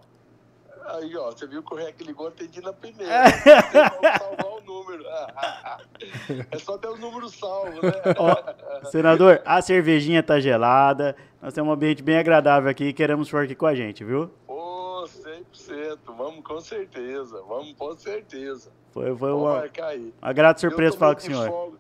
Aí, 0.87 1.17
ó, 1.17 1.33
você 1.33 1.49
viu 1.49 1.65
que 1.65 1.75
o 1.75 1.77
REC 1.77 2.01
ligou, 2.03 2.29
atendi 2.29 2.61
na 2.61 2.73
primeira. 2.73 3.11
É. 3.43 4.19
salvar 4.19 4.47
o 4.47 4.61
número. 4.61 5.03
É 6.53 6.59
só 6.59 6.79
ter 6.79 6.87
o 6.87 6.97
número 6.97 7.29
salvo, 7.29 7.83
né? 7.83 7.93
Ó, 8.17 8.87
senador, 8.89 9.43
a 9.45 9.61
cervejinha 9.61 10.23
tá 10.23 10.39
gelada. 10.39 11.17
Nós 11.43 11.53
temos 11.53 11.71
um 11.71 11.73
ambiente 11.73 12.05
bem 12.05 12.19
agradável 12.19 12.71
aqui 12.71 12.85
e 12.85 12.93
queremos 12.93 13.27
o 13.27 13.31
senhor 13.31 13.47
aqui 13.47 13.57
com 13.57 13.67
a 13.67 13.75
gente, 13.75 14.05
viu? 14.05 14.31
Pô, 14.47 15.05
100%. 15.09 15.99
Vamos 16.17 16.45
com 16.45 16.61
certeza. 16.61 17.43
Vamos 17.49 17.73
com 17.73 17.97
certeza. 17.97 18.71
Foi, 18.93 19.17
foi 19.17 19.33
uma, 19.33 19.63
aí. 19.85 20.13
uma 20.21 20.33
grata 20.33 20.61
surpresa 20.61 20.97
falar 20.97 21.15
com 21.15 21.21
o 21.21 21.25
senhor. 21.25 21.49
Folga, 21.49 21.79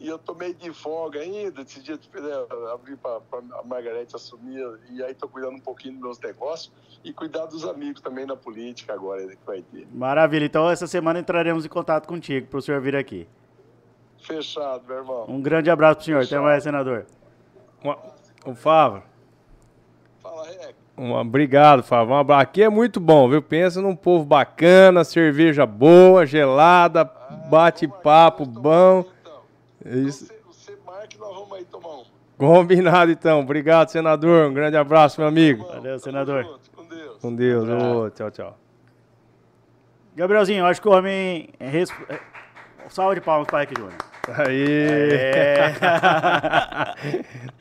e 0.00 0.08
eu 0.08 0.18
tô 0.18 0.34
meio 0.34 0.54
de 0.54 0.72
folga 0.72 1.20
ainda, 1.20 1.60
esse 1.60 1.80
dia 1.82 1.98
eu 2.14 2.72
abri 2.72 2.96
para 2.96 3.20
a 3.58 3.62
Margarete 3.62 4.16
assumir, 4.16 4.58
e 4.90 5.02
aí 5.02 5.14
tô 5.14 5.28
cuidando 5.28 5.56
um 5.56 5.60
pouquinho 5.60 5.94
dos 5.94 6.02
meus 6.02 6.18
negócios 6.18 6.72
e 7.04 7.12
cuidar 7.12 7.44
dos 7.46 7.66
amigos 7.66 8.00
também 8.00 8.24
na 8.24 8.34
política 8.34 8.94
agora 8.94 9.26
que 9.28 9.46
vai 9.46 9.62
ter. 9.62 9.86
Maravilha, 9.92 10.46
então 10.46 10.70
essa 10.70 10.86
semana 10.86 11.20
entraremos 11.20 11.66
em 11.66 11.68
contato 11.68 12.06
contigo 12.06 12.46
para 12.46 12.58
o 12.58 12.62
senhor 12.62 12.80
vir 12.80 12.96
aqui. 12.96 13.28
Fechado, 14.22 14.82
meu 14.86 14.96
irmão. 14.96 15.26
Um 15.28 15.40
grande 15.40 15.70
abraço 15.70 15.96
pro 15.96 16.04
senhor, 16.06 16.20
Fechado. 16.20 16.38
até 16.38 16.44
mais, 16.46 16.62
senador. 16.62 17.06
O 18.46 18.54
Fábio. 18.54 19.02
Fala, 21.00 21.08
Rec. 21.08 21.10
Um, 21.10 21.14
obrigado, 21.14 21.82
Fábio. 21.82 22.14
Um 22.14 22.18
abraço. 22.18 22.42
Aqui 22.42 22.62
é 22.62 22.68
muito 22.68 23.00
bom, 23.00 23.28
viu? 23.28 23.40
Pensa 23.42 23.80
num 23.80 23.96
povo 23.96 24.24
bacana, 24.24 25.02
cerveja 25.04 25.64
boa, 25.64 26.26
gelada, 26.26 27.02
ah, 27.02 27.32
bate-papo 27.48 28.44
bom. 28.44 29.04
Então. 29.22 29.40
É 29.84 29.96
isso. 29.96 30.30
Você, 30.46 30.76
marca 30.86 31.08
e 31.14 31.18
nós 31.18 31.34
vamos 31.34 31.52
aí 31.52 31.64
tomar 31.64 31.88
um. 31.88 32.04
Combinado, 32.36 33.10
então. 33.10 33.40
Obrigado, 33.40 33.88
senador. 33.88 34.50
Um 34.50 34.54
grande 34.54 34.76
abraço, 34.76 35.20
meu 35.20 35.28
amigo. 35.28 35.66
Valeu, 35.66 35.98
senador. 35.98 36.60
Com 36.74 36.84
Deus. 36.84 37.18
Com 37.20 37.34
Deus. 37.34 37.68
Oh, 37.68 38.10
tchau, 38.10 38.30
tchau. 38.30 38.58
Gabrielzinho, 40.16 40.66
acho 40.66 40.80
que 40.80 40.88
o 40.88 40.92
homem... 40.92 41.50
Resp... 41.58 41.94
Salve 42.88 43.16
de 43.16 43.20
palmas 43.20 43.46
para 43.46 43.70
o 43.70 43.76
Júnior. 43.78 44.09
Aí. 44.28 44.66
É. 45.12 45.72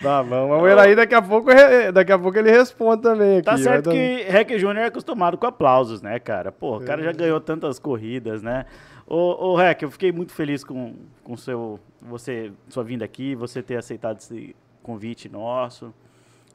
tá 0.02 0.24
bom. 0.24 0.62
Mas 0.62 0.78
aí 0.78 0.96
daqui 0.96 1.16
a 1.16 1.22
pouco, 1.22 1.50
daqui 1.94 2.12
a 2.12 2.20
pouco 2.20 2.38
ele 2.38 2.52
responde 2.52 3.04
também 3.04 3.38
aqui. 3.38 3.46
Tá 3.46 3.58
certo 3.58 3.90
que 3.92 4.24
Rec 4.24 4.50
Júnior 4.58 4.84
é 4.84 4.88
acostumado 4.88 5.38
com 5.38 5.48
aplausos, 5.48 6.02
né, 6.02 6.20
cara? 6.20 6.52
Pô, 6.52 6.78
o 6.78 6.82
cara 6.84 7.02
já 7.02 7.12
ganhou 7.12 7.40
tantas 7.40 7.80
corridas, 7.80 8.42
né? 8.42 8.66
Ô, 9.08 9.52
ô 9.52 9.56
Rec, 9.56 9.82
eu 9.82 9.90
fiquei 9.90 10.12
muito 10.12 10.34
feliz 10.34 10.64
com, 10.64 10.96
com 11.24 11.36
seu, 11.36 11.80
você, 12.02 12.52
sua 12.68 12.84
vinda 12.84 13.06
aqui, 13.06 13.36
você 13.36 13.64
ter 13.64 13.78
aceitado 13.78 14.18
esse 14.18 14.56
convite 14.84 15.30
nosso. 15.30 15.94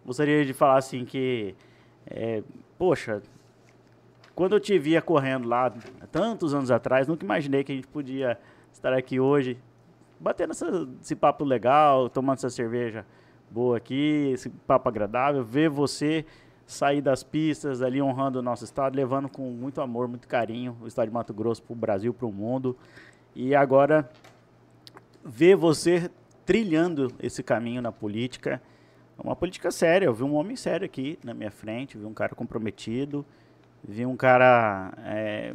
Gostaria 0.05 0.45
de 0.45 0.53
falar 0.53 0.77
assim 0.77 1.05
que, 1.05 1.55
é, 2.07 2.43
poxa, 2.79 3.23
quando 4.35 4.55
eu 4.55 4.61
te 4.61 4.79
via 4.79 5.01
correndo 5.01 5.49
lá, 5.49 5.73
tantos 6.13 6.55
anos 6.55 6.71
atrás, 6.71 7.09
nunca 7.09 7.25
imaginei 7.25 7.65
que 7.65 7.73
a 7.73 7.75
gente 7.75 7.89
podia 7.89 8.39
estar 8.73 8.93
aqui 8.93 9.19
hoje 9.19 9.59
batendo 10.25 10.53
essa, 10.53 10.89
esse 11.03 11.15
papo 11.15 11.45
legal, 11.45 12.09
tomando 12.09 12.39
essa 12.39 12.49
cerveja 12.49 13.05
boa 13.51 13.77
aqui, 13.77 14.31
esse 14.33 14.49
papo 14.49 14.89
agradável, 14.89 15.45
ver 15.45 15.69
você 15.69 16.25
sair 16.67 17.03
das 17.03 17.23
pistas 17.23 17.83
ali 17.83 18.01
honrando 18.01 18.39
o 18.39 18.43
nosso 18.43 18.65
estado, 18.65 18.97
levando 18.97 19.29
com 19.29 19.51
muito 19.51 19.83
amor, 19.83 20.09
muito 20.09 20.27
carinho 20.27 20.79
o 20.81 20.87
estado 20.87 21.09
de 21.09 21.13
Mato 21.13 21.35
Grosso 21.35 21.63
para 21.63 21.75
o 21.75 21.77
Brasil, 21.77 22.15
para 22.15 22.27
o 22.27 22.33
mundo. 22.33 22.75
E 23.35 23.55
agora 23.55 24.11
ver 25.23 25.57
você 25.57 26.11
trilhando 26.47 27.13
esse 27.23 27.43
caminho 27.43 27.83
na 27.83 27.93
política, 27.93 28.63
uma 29.23 29.37
política 29.37 29.71
séria. 29.71 30.07
Eu 30.07 30.15
vi 30.15 30.23
um 30.23 30.35
homem 30.35 30.57
sério 30.57 30.87
aqui 30.87 31.19
na 31.23 31.35
minha 31.35 31.51
frente, 31.51 31.99
vi 31.99 32.07
um 32.07 32.15
cara 32.15 32.35
comprometido, 32.35 33.27
vi 33.87 34.07
um 34.07 34.17
cara 34.17 34.91
é, 35.05 35.55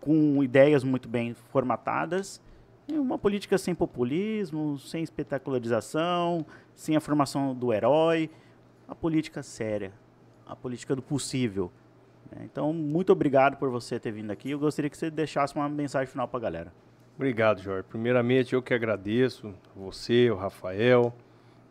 com 0.00 0.42
ideias 0.42 0.82
muito 0.82 1.10
bem 1.10 1.34
formatadas 1.34 2.40
uma 2.98 3.18
política 3.18 3.58
sem 3.58 3.74
populismo, 3.74 4.78
sem 4.78 5.02
espetacularização, 5.02 6.44
sem 6.74 6.96
a 6.96 7.00
formação 7.00 7.54
do 7.54 7.72
herói. 7.72 8.30
A 8.88 8.94
política 8.94 9.42
séria, 9.42 9.92
a 10.46 10.54
política 10.54 10.94
do 10.94 11.02
possível. 11.02 11.70
Né? 12.30 12.42
Então, 12.44 12.72
muito 12.72 13.12
obrigado 13.12 13.56
por 13.56 13.70
você 13.70 13.98
ter 13.98 14.12
vindo 14.12 14.30
aqui. 14.30 14.50
Eu 14.50 14.58
gostaria 14.58 14.90
que 14.90 14.96
você 14.96 15.10
deixasse 15.10 15.54
uma 15.54 15.68
mensagem 15.68 16.06
final 16.06 16.28
para 16.28 16.38
a 16.38 16.42
galera. 16.42 16.72
Obrigado, 17.14 17.60
Jorge. 17.60 17.84
Primeiramente, 17.88 18.54
eu 18.54 18.62
que 18.62 18.74
agradeço 18.74 19.54
você, 19.76 20.30
o 20.30 20.36
Rafael, 20.36 21.14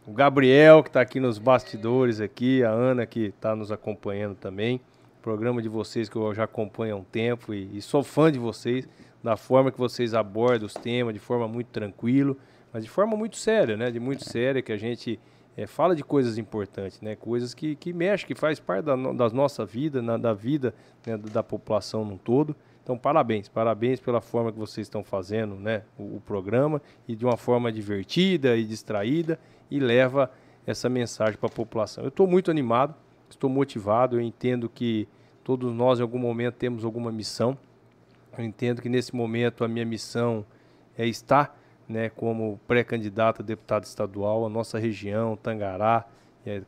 o 0.05 0.11
Gabriel, 0.13 0.81
que 0.81 0.89
está 0.89 1.01
aqui 1.01 1.19
nos 1.19 1.37
bastidores 1.37 2.19
aqui, 2.21 2.63
a 2.63 2.69
Ana, 2.69 3.05
que 3.05 3.25
está 3.25 3.55
nos 3.55 3.71
acompanhando 3.71 4.35
também. 4.35 4.79
Programa 5.21 5.61
de 5.61 5.69
vocês 5.69 6.09
que 6.09 6.15
eu 6.15 6.33
já 6.33 6.45
acompanho 6.45 6.95
há 6.95 6.97
um 6.97 7.03
tempo 7.03 7.53
e, 7.53 7.77
e 7.77 7.81
sou 7.81 8.03
fã 8.03 8.31
de 8.31 8.39
vocês 8.39 8.87
da 9.23 9.37
forma 9.37 9.71
que 9.71 9.77
vocês 9.77 10.13
abordam 10.13 10.65
os 10.65 10.73
temas, 10.73 11.13
de 11.13 11.19
forma 11.19 11.47
muito 11.47 11.67
tranquilo, 11.67 12.37
mas 12.73 12.83
de 12.83 12.89
forma 12.89 13.15
muito 13.15 13.37
séria, 13.37 13.77
né? 13.77 13.91
De 13.91 13.99
muito 13.99 14.23
séria, 14.23 14.61
que 14.61 14.71
a 14.71 14.77
gente 14.77 15.19
é, 15.55 15.67
fala 15.67 15.95
de 15.95 16.03
coisas 16.03 16.37
importantes, 16.37 17.01
né? 17.01 17.15
Coisas 17.15 17.53
que, 17.53 17.75
que 17.75 17.93
mexem, 17.93 18.27
que 18.27 18.35
faz 18.35 18.59
parte 18.59 18.85
da, 18.85 18.95
da 18.95 19.29
nossa 19.29 19.65
vida, 19.65 20.01
na, 20.01 20.17
da 20.17 20.33
vida 20.33 20.73
né, 21.05 21.17
da 21.17 21.43
população 21.43 22.05
no 22.05 22.17
todo. 22.17 22.55
Então, 22.83 22.97
parabéns, 22.97 23.47
parabéns 23.47 23.99
pela 23.99 24.21
forma 24.21 24.51
que 24.51 24.57
vocês 24.57 24.87
estão 24.87 25.03
fazendo 25.03 25.55
né, 25.55 25.83
o, 25.97 26.17
o 26.17 26.21
programa 26.25 26.81
e 27.07 27.15
de 27.15 27.25
uma 27.25 27.37
forma 27.37 27.71
divertida 27.71 28.57
e 28.57 28.63
distraída 28.63 29.39
e 29.69 29.79
leva 29.79 30.31
essa 30.65 30.89
mensagem 30.89 31.37
para 31.37 31.47
a 31.47 31.51
população. 31.51 32.03
Eu 32.03 32.09
estou 32.09 32.27
muito 32.27 32.49
animado, 32.49 32.95
estou 33.29 33.49
motivado, 33.49 34.17
eu 34.17 34.21
entendo 34.21 34.67
que 34.67 35.07
todos 35.43 35.71
nós 35.73 35.99
em 35.99 36.01
algum 36.01 36.19
momento 36.19 36.55
temos 36.55 36.83
alguma 36.83 37.11
missão. 37.11 37.57
Eu 38.37 38.43
entendo 38.43 38.81
que 38.81 38.89
nesse 38.89 39.15
momento 39.15 39.63
a 39.63 39.67
minha 39.67 39.85
missão 39.85 40.45
é 40.97 41.05
estar 41.05 41.59
né, 41.87 42.09
como 42.09 42.59
pré-candidato 42.67 43.41
a 43.41 43.45
deputado 43.45 43.83
estadual, 43.83 44.45
a 44.45 44.49
nossa 44.49 44.79
região, 44.79 45.35
Tangará, 45.35 46.05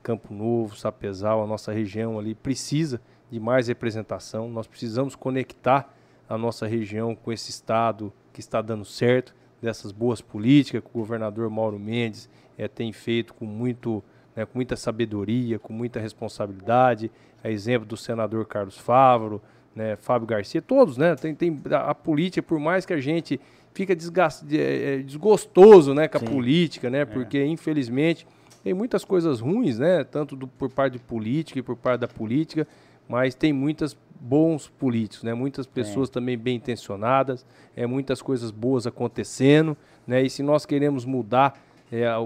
Campo 0.03 0.33
Novo, 0.33 0.75
Sapezal, 0.75 1.43
a 1.43 1.47
nossa 1.47 1.71
região 1.71 2.19
ali 2.19 2.35
precisa 2.35 3.01
de 3.31 3.39
mais 3.39 3.67
representação. 3.67 4.49
Nós 4.49 4.67
precisamos 4.67 5.15
conectar 5.15 5.91
a 6.29 6.37
nossa 6.37 6.67
região 6.67 7.15
com 7.15 7.31
esse 7.31 7.49
estado 7.49 8.13
que 8.31 8.39
está 8.39 8.61
dando 8.61 8.85
certo, 8.85 9.33
dessas 9.61 9.91
boas 9.91 10.19
políticas 10.21 10.81
que 10.81 10.89
o 10.89 10.99
governador 10.99 11.49
Mauro 11.49 11.79
Mendes 11.79 12.29
é, 12.57 12.67
tem 12.67 12.91
feito 12.91 13.33
com 13.33 13.45
muito 13.45 14.03
né, 14.35 14.45
com 14.45 14.57
muita 14.57 14.75
sabedoria, 14.75 15.59
com 15.59 15.71
muita 15.71 15.99
responsabilidade. 15.99 17.11
A 17.43 17.49
exemplo 17.49 17.87
do 17.87 17.95
senador 17.95 18.45
Carlos 18.45 18.77
Fávaro, 18.77 19.41
né, 19.75 19.95
Fábio 19.95 20.27
Garcia, 20.27 20.61
todos, 20.61 20.97
né? 20.97 21.15
Tem, 21.15 21.33
tem 21.33 21.59
a, 21.71 21.91
a 21.91 21.95
política, 21.95 22.41
por 22.41 22.59
mais 22.59 22.85
que 22.85 22.93
a 22.93 22.99
gente 22.99 23.39
fica 23.73 23.95
desgast, 23.95 24.45
é, 24.55 24.97
desgostoso, 24.99 25.93
né, 25.93 26.07
com 26.07 26.17
a 26.17 26.19
Sim. 26.19 26.27
política, 26.27 26.89
né? 26.89 27.01
É. 27.01 27.05
Porque 27.05 27.37
é. 27.37 27.45
infelizmente 27.45 28.27
tem 28.63 28.73
muitas 28.73 29.03
coisas 29.03 29.39
ruins, 29.39 29.79
né? 29.79 30.03
Tanto 30.03 30.35
do, 30.35 30.47
por 30.47 30.69
parte 30.69 30.93
de 30.93 30.99
política 30.99 31.59
e 31.59 31.61
por 31.61 31.75
parte 31.75 32.01
da 32.01 32.07
política, 32.07 32.67
mas 33.09 33.35
tem 33.35 33.51
muitas 33.51 33.97
bons 34.19 34.69
políticos, 34.69 35.23
né? 35.23 35.33
Muitas 35.33 35.67
pessoas 35.67 36.09
é. 36.09 36.13
também 36.13 36.37
bem 36.37 36.55
intencionadas, 36.55 37.45
é 37.75 37.85
muitas 37.85 38.21
coisas 38.21 38.51
boas 38.51 38.87
acontecendo, 38.87 39.75
né? 40.07 40.23
E 40.23 40.29
se 40.29 40.41
nós 40.41 40.65
queremos 40.65 41.03
mudar 41.03 41.61
é, 41.91 42.07
a, 42.07 42.17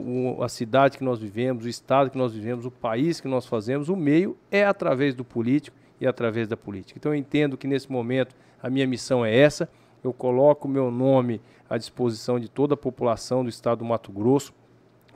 a, 0.43 0.47
cidade 0.47 0.97
que 0.97 1.03
nós 1.03 1.19
vivemos, 1.19 1.65
o 1.65 1.69
estado 1.69 2.11
que 2.11 2.17
nós 2.17 2.33
vivemos, 2.33 2.65
o 2.65 2.71
país 2.71 3.19
que 3.19 3.27
nós 3.27 3.47
fazemos, 3.47 3.89
o 3.89 3.95
meio 3.95 4.37
é 4.51 4.63
através 4.63 5.15
do 5.15 5.23
político 5.23 5.75
e 5.99 6.07
através 6.07 6.47
da 6.47 6.57
política. 6.57 6.97
Então 6.99 7.13
eu 7.13 7.17
entendo 7.17 7.57
que 7.57 7.67
nesse 7.67 7.91
momento 7.91 8.35
a 8.61 8.69
minha 8.69 8.87
missão 8.87 9.25
é 9.25 9.35
essa. 9.35 9.69
Eu 10.03 10.13
coloco 10.13 10.67
o 10.67 10.71
meu 10.71 10.91
nome 10.91 11.41
à 11.69 11.77
disposição 11.77 12.39
de 12.39 12.47
toda 12.47 12.73
a 12.75 12.77
população 12.77 13.43
do 13.43 13.49
estado 13.49 13.79
do 13.79 13.85
Mato 13.85 14.11
Grosso. 14.11 14.53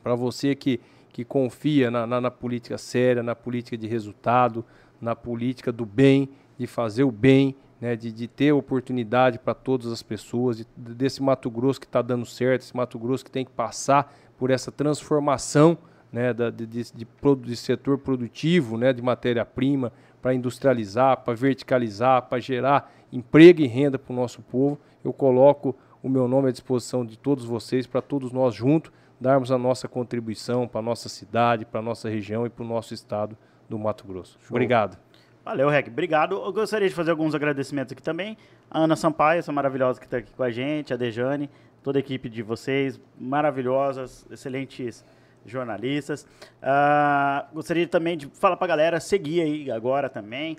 Para 0.03 0.15
você 0.15 0.55
que, 0.55 0.79
que 1.13 1.23
confia 1.23 1.91
na, 1.91 2.07
na, 2.07 2.21
na 2.21 2.31
política 2.31 2.77
séria, 2.77 3.21
na 3.21 3.35
política 3.35 3.77
de 3.77 3.87
resultado, 3.87 4.65
na 4.99 5.15
política 5.15 5.71
do 5.71 5.85
bem, 5.85 6.29
de 6.57 6.67
fazer 6.67 7.03
o 7.03 7.11
bem, 7.11 7.55
né, 7.79 7.95
de, 7.95 8.11
de 8.11 8.27
ter 8.27 8.51
oportunidade 8.51 9.39
para 9.39 9.55
todas 9.55 9.91
as 9.91 10.03
pessoas, 10.03 10.57
de, 10.57 10.67
desse 10.77 11.21
Mato 11.23 11.49
Grosso 11.49 11.79
que 11.79 11.87
está 11.87 12.01
dando 12.01 12.25
certo, 12.25 12.61
esse 12.61 12.77
Mato 12.77 12.99
Grosso 12.99 13.25
que 13.25 13.31
tem 13.31 13.43
que 13.43 13.51
passar 13.51 14.15
por 14.37 14.51
essa 14.51 14.71
transformação 14.71 15.77
né, 16.11 16.33
da, 16.33 16.49
de, 16.49 16.67
de, 16.67 16.83
de, 16.93 17.55
setor 17.55 17.97
produtivo, 17.97 18.77
né, 18.77 18.93
de 18.93 19.01
matéria-prima, 19.01 19.91
para 20.21 20.33
industrializar, 20.33 21.17
para 21.17 21.33
verticalizar, 21.33 22.21
para 22.23 22.39
gerar 22.39 22.93
emprego 23.11 23.61
e 23.61 23.67
renda 23.67 23.97
para 23.97 24.13
o 24.13 24.15
nosso 24.15 24.41
povo. 24.41 24.79
Eu 25.03 25.11
coloco 25.11 25.75
o 26.03 26.09
meu 26.09 26.27
nome 26.27 26.49
à 26.49 26.51
disposição 26.51 27.05
de 27.05 27.17
todos 27.17 27.45
vocês, 27.45 27.87
para 27.87 28.01
todos 28.01 28.31
nós 28.31 28.53
juntos 28.53 28.91
darmos 29.21 29.51
a 29.51 29.57
nossa 29.57 29.87
contribuição 29.87 30.67
para 30.67 30.79
a 30.79 30.81
nossa 30.81 31.07
cidade, 31.07 31.63
para 31.63 31.79
a 31.79 31.83
nossa 31.83 32.09
região 32.09 32.43
e 32.43 32.49
para 32.49 32.63
o 32.63 32.67
nosso 32.67 32.91
estado 32.91 33.37
do 33.69 33.77
Mato 33.77 34.05
Grosso. 34.07 34.39
Show. 34.41 34.49
Obrigado. 34.49 34.97
Valeu, 35.45 35.69
Rec. 35.69 35.87
Obrigado. 35.87 36.35
Eu 36.35 36.51
gostaria 36.51 36.89
de 36.89 36.95
fazer 36.95 37.11
alguns 37.11 37.35
agradecimentos 37.35 37.91
aqui 37.93 38.01
também. 38.01 38.35
A 38.69 38.79
Ana 38.79 38.95
Sampaio, 38.95 39.39
essa 39.39 39.51
maravilhosa 39.51 39.99
que 39.99 40.07
está 40.07 40.17
aqui 40.17 40.33
com 40.33 40.41
a 40.41 40.49
gente, 40.49 40.91
a 40.91 40.97
Dejane, 40.97 41.49
toda 41.83 41.99
a 41.99 42.01
equipe 42.01 42.29
de 42.29 42.41
vocês, 42.41 42.99
maravilhosas, 43.19 44.25
excelentes 44.31 45.05
jornalistas. 45.45 46.23
Uh, 46.61 47.53
gostaria 47.53 47.87
também 47.87 48.17
de 48.17 48.27
falar 48.33 48.57
para 48.57 48.65
a 48.65 48.69
galera 48.69 48.99
seguir 48.99 49.41
aí 49.41 49.71
agora 49.71 50.09
também 50.09 50.57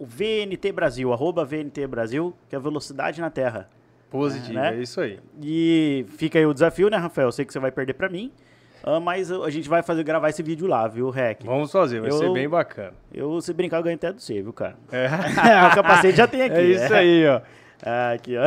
o 0.00 0.06
VNT 0.06 0.72
Brasil, 0.72 1.12
arroba 1.12 1.44
VNT 1.44 1.86
Brasil, 1.86 2.34
que 2.48 2.54
é 2.54 2.58
Velocidade 2.58 3.20
na 3.20 3.30
Terra. 3.30 3.68
Positivo, 4.10 4.54
né? 4.54 4.74
é 4.74 4.80
isso 4.80 5.00
aí. 5.00 5.20
E 5.42 6.06
fica 6.16 6.38
aí 6.38 6.46
o 6.46 6.54
desafio, 6.54 6.88
né, 6.88 6.96
Rafael? 6.96 7.28
Eu 7.28 7.32
sei 7.32 7.44
que 7.44 7.52
você 7.52 7.58
vai 7.58 7.70
perder 7.70 7.92
para 7.92 8.08
mim. 8.08 8.32
Uh, 8.82 9.00
mas 9.00 9.30
a 9.30 9.50
gente 9.50 9.68
vai 9.68 9.82
fazer 9.82 10.02
gravar 10.02 10.30
esse 10.30 10.42
vídeo 10.42 10.66
lá, 10.66 10.86
viu, 10.88 11.10
Rec? 11.10 11.44
Vamos 11.44 11.70
fazer, 11.70 12.00
vai 12.00 12.10
eu, 12.10 12.16
ser 12.16 12.32
bem 12.32 12.48
bacana. 12.48 12.94
Eu, 13.12 13.38
se 13.40 13.52
brincar, 13.52 13.78
eu 13.78 13.82
ganho 13.82 13.96
até 13.96 14.12
do 14.12 14.20
você, 14.20 14.40
viu, 14.40 14.52
cara? 14.52 14.76
É. 14.90 15.08
o 15.66 15.74
capacete 15.74 16.16
já 16.16 16.26
tem 16.26 16.40
aqui. 16.46 16.56
É 16.56 16.64
isso 16.64 16.94
é. 16.94 16.98
aí, 16.98 17.28
ó. 17.28 17.40
Ah, 17.80 18.10
aqui, 18.10 18.34
ó. 18.36 18.42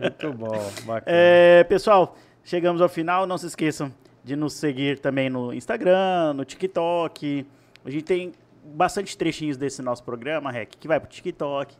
Muito 0.00 0.32
bom, 0.32 0.58
bacana. 0.86 1.02
É, 1.06 1.64
pessoal, 1.64 2.16
chegamos 2.42 2.80
ao 2.80 2.88
final. 2.88 3.26
Não 3.26 3.36
se 3.36 3.46
esqueçam 3.46 3.92
de 4.24 4.36
nos 4.36 4.54
seguir 4.54 4.98
também 4.98 5.28
no 5.28 5.52
Instagram, 5.52 6.34
no 6.34 6.44
TikTok. 6.44 7.46
A 7.84 7.90
gente 7.90 8.04
tem 8.04 8.32
bastante 8.64 9.16
trechinhos 9.16 9.56
desse 9.56 9.82
nosso 9.82 10.04
programa, 10.04 10.50
Rec, 10.50 10.70
que 10.78 10.86
vai 10.86 11.00
pro 11.00 11.08
TikTok. 11.08 11.76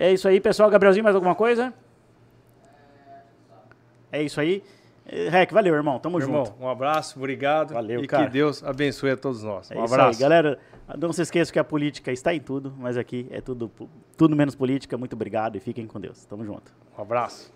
É 0.00 0.10
isso 0.10 0.26
aí, 0.26 0.40
pessoal. 0.40 0.70
Gabrielzinho, 0.70 1.04
mais 1.04 1.14
alguma 1.14 1.34
coisa? 1.34 1.74
É 4.10 4.22
isso 4.22 4.40
aí. 4.40 4.64
Rec, 5.28 5.52
valeu, 5.52 5.74
irmão. 5.74 5.98
Tamo 5.98 6.18
irmão, 6.18 6.46
junto. 6.46 6.56
Um 6.58 6.68
abraço, 6.68 7.18
obrigado. 7.18 7.74
Valeu, 7.74 8.02
e 8.02 8.06
cara. 8.06 8.24
que 8.24 8.32
Deus 8.32 8.64
abençoe 8.64 9.10
a 9.10 9.16
todos 9.16 9.42
nós. 9.42 9.70
É 9.70 9.76
um 9.76 9.84
abraço. 9.84 10.16
Aí, 10.16 10.22
galera. 10.22 10.58
Não 10.98 11.12
se 11.12 11.20
esqueça 11.20 11.52
que 11.52 11.58
a 11.58 11.62
política 11.62 12.10
está 12.10 12.34
em 12.34 12.40
tudo, 12.40 12.74
mas 12.76 12.96
aqui 12.96 13.26
é 13.30 13.42
tudo, 13.42 13.70
tudo 14.16 14.34
menos 14.34 14.54
política. 14.54 14.96
Muito 14.96 15.12
obrigado 15.12 15.56
e 15.56 15.60
fiquem 15.60 15.86
com 15.86 16.00
Deus. 16.00 16.24
Tamo 16.24 16.44
junto. 16.44 16.72
Um 16.98 17.02
abraço. 17.02 17.52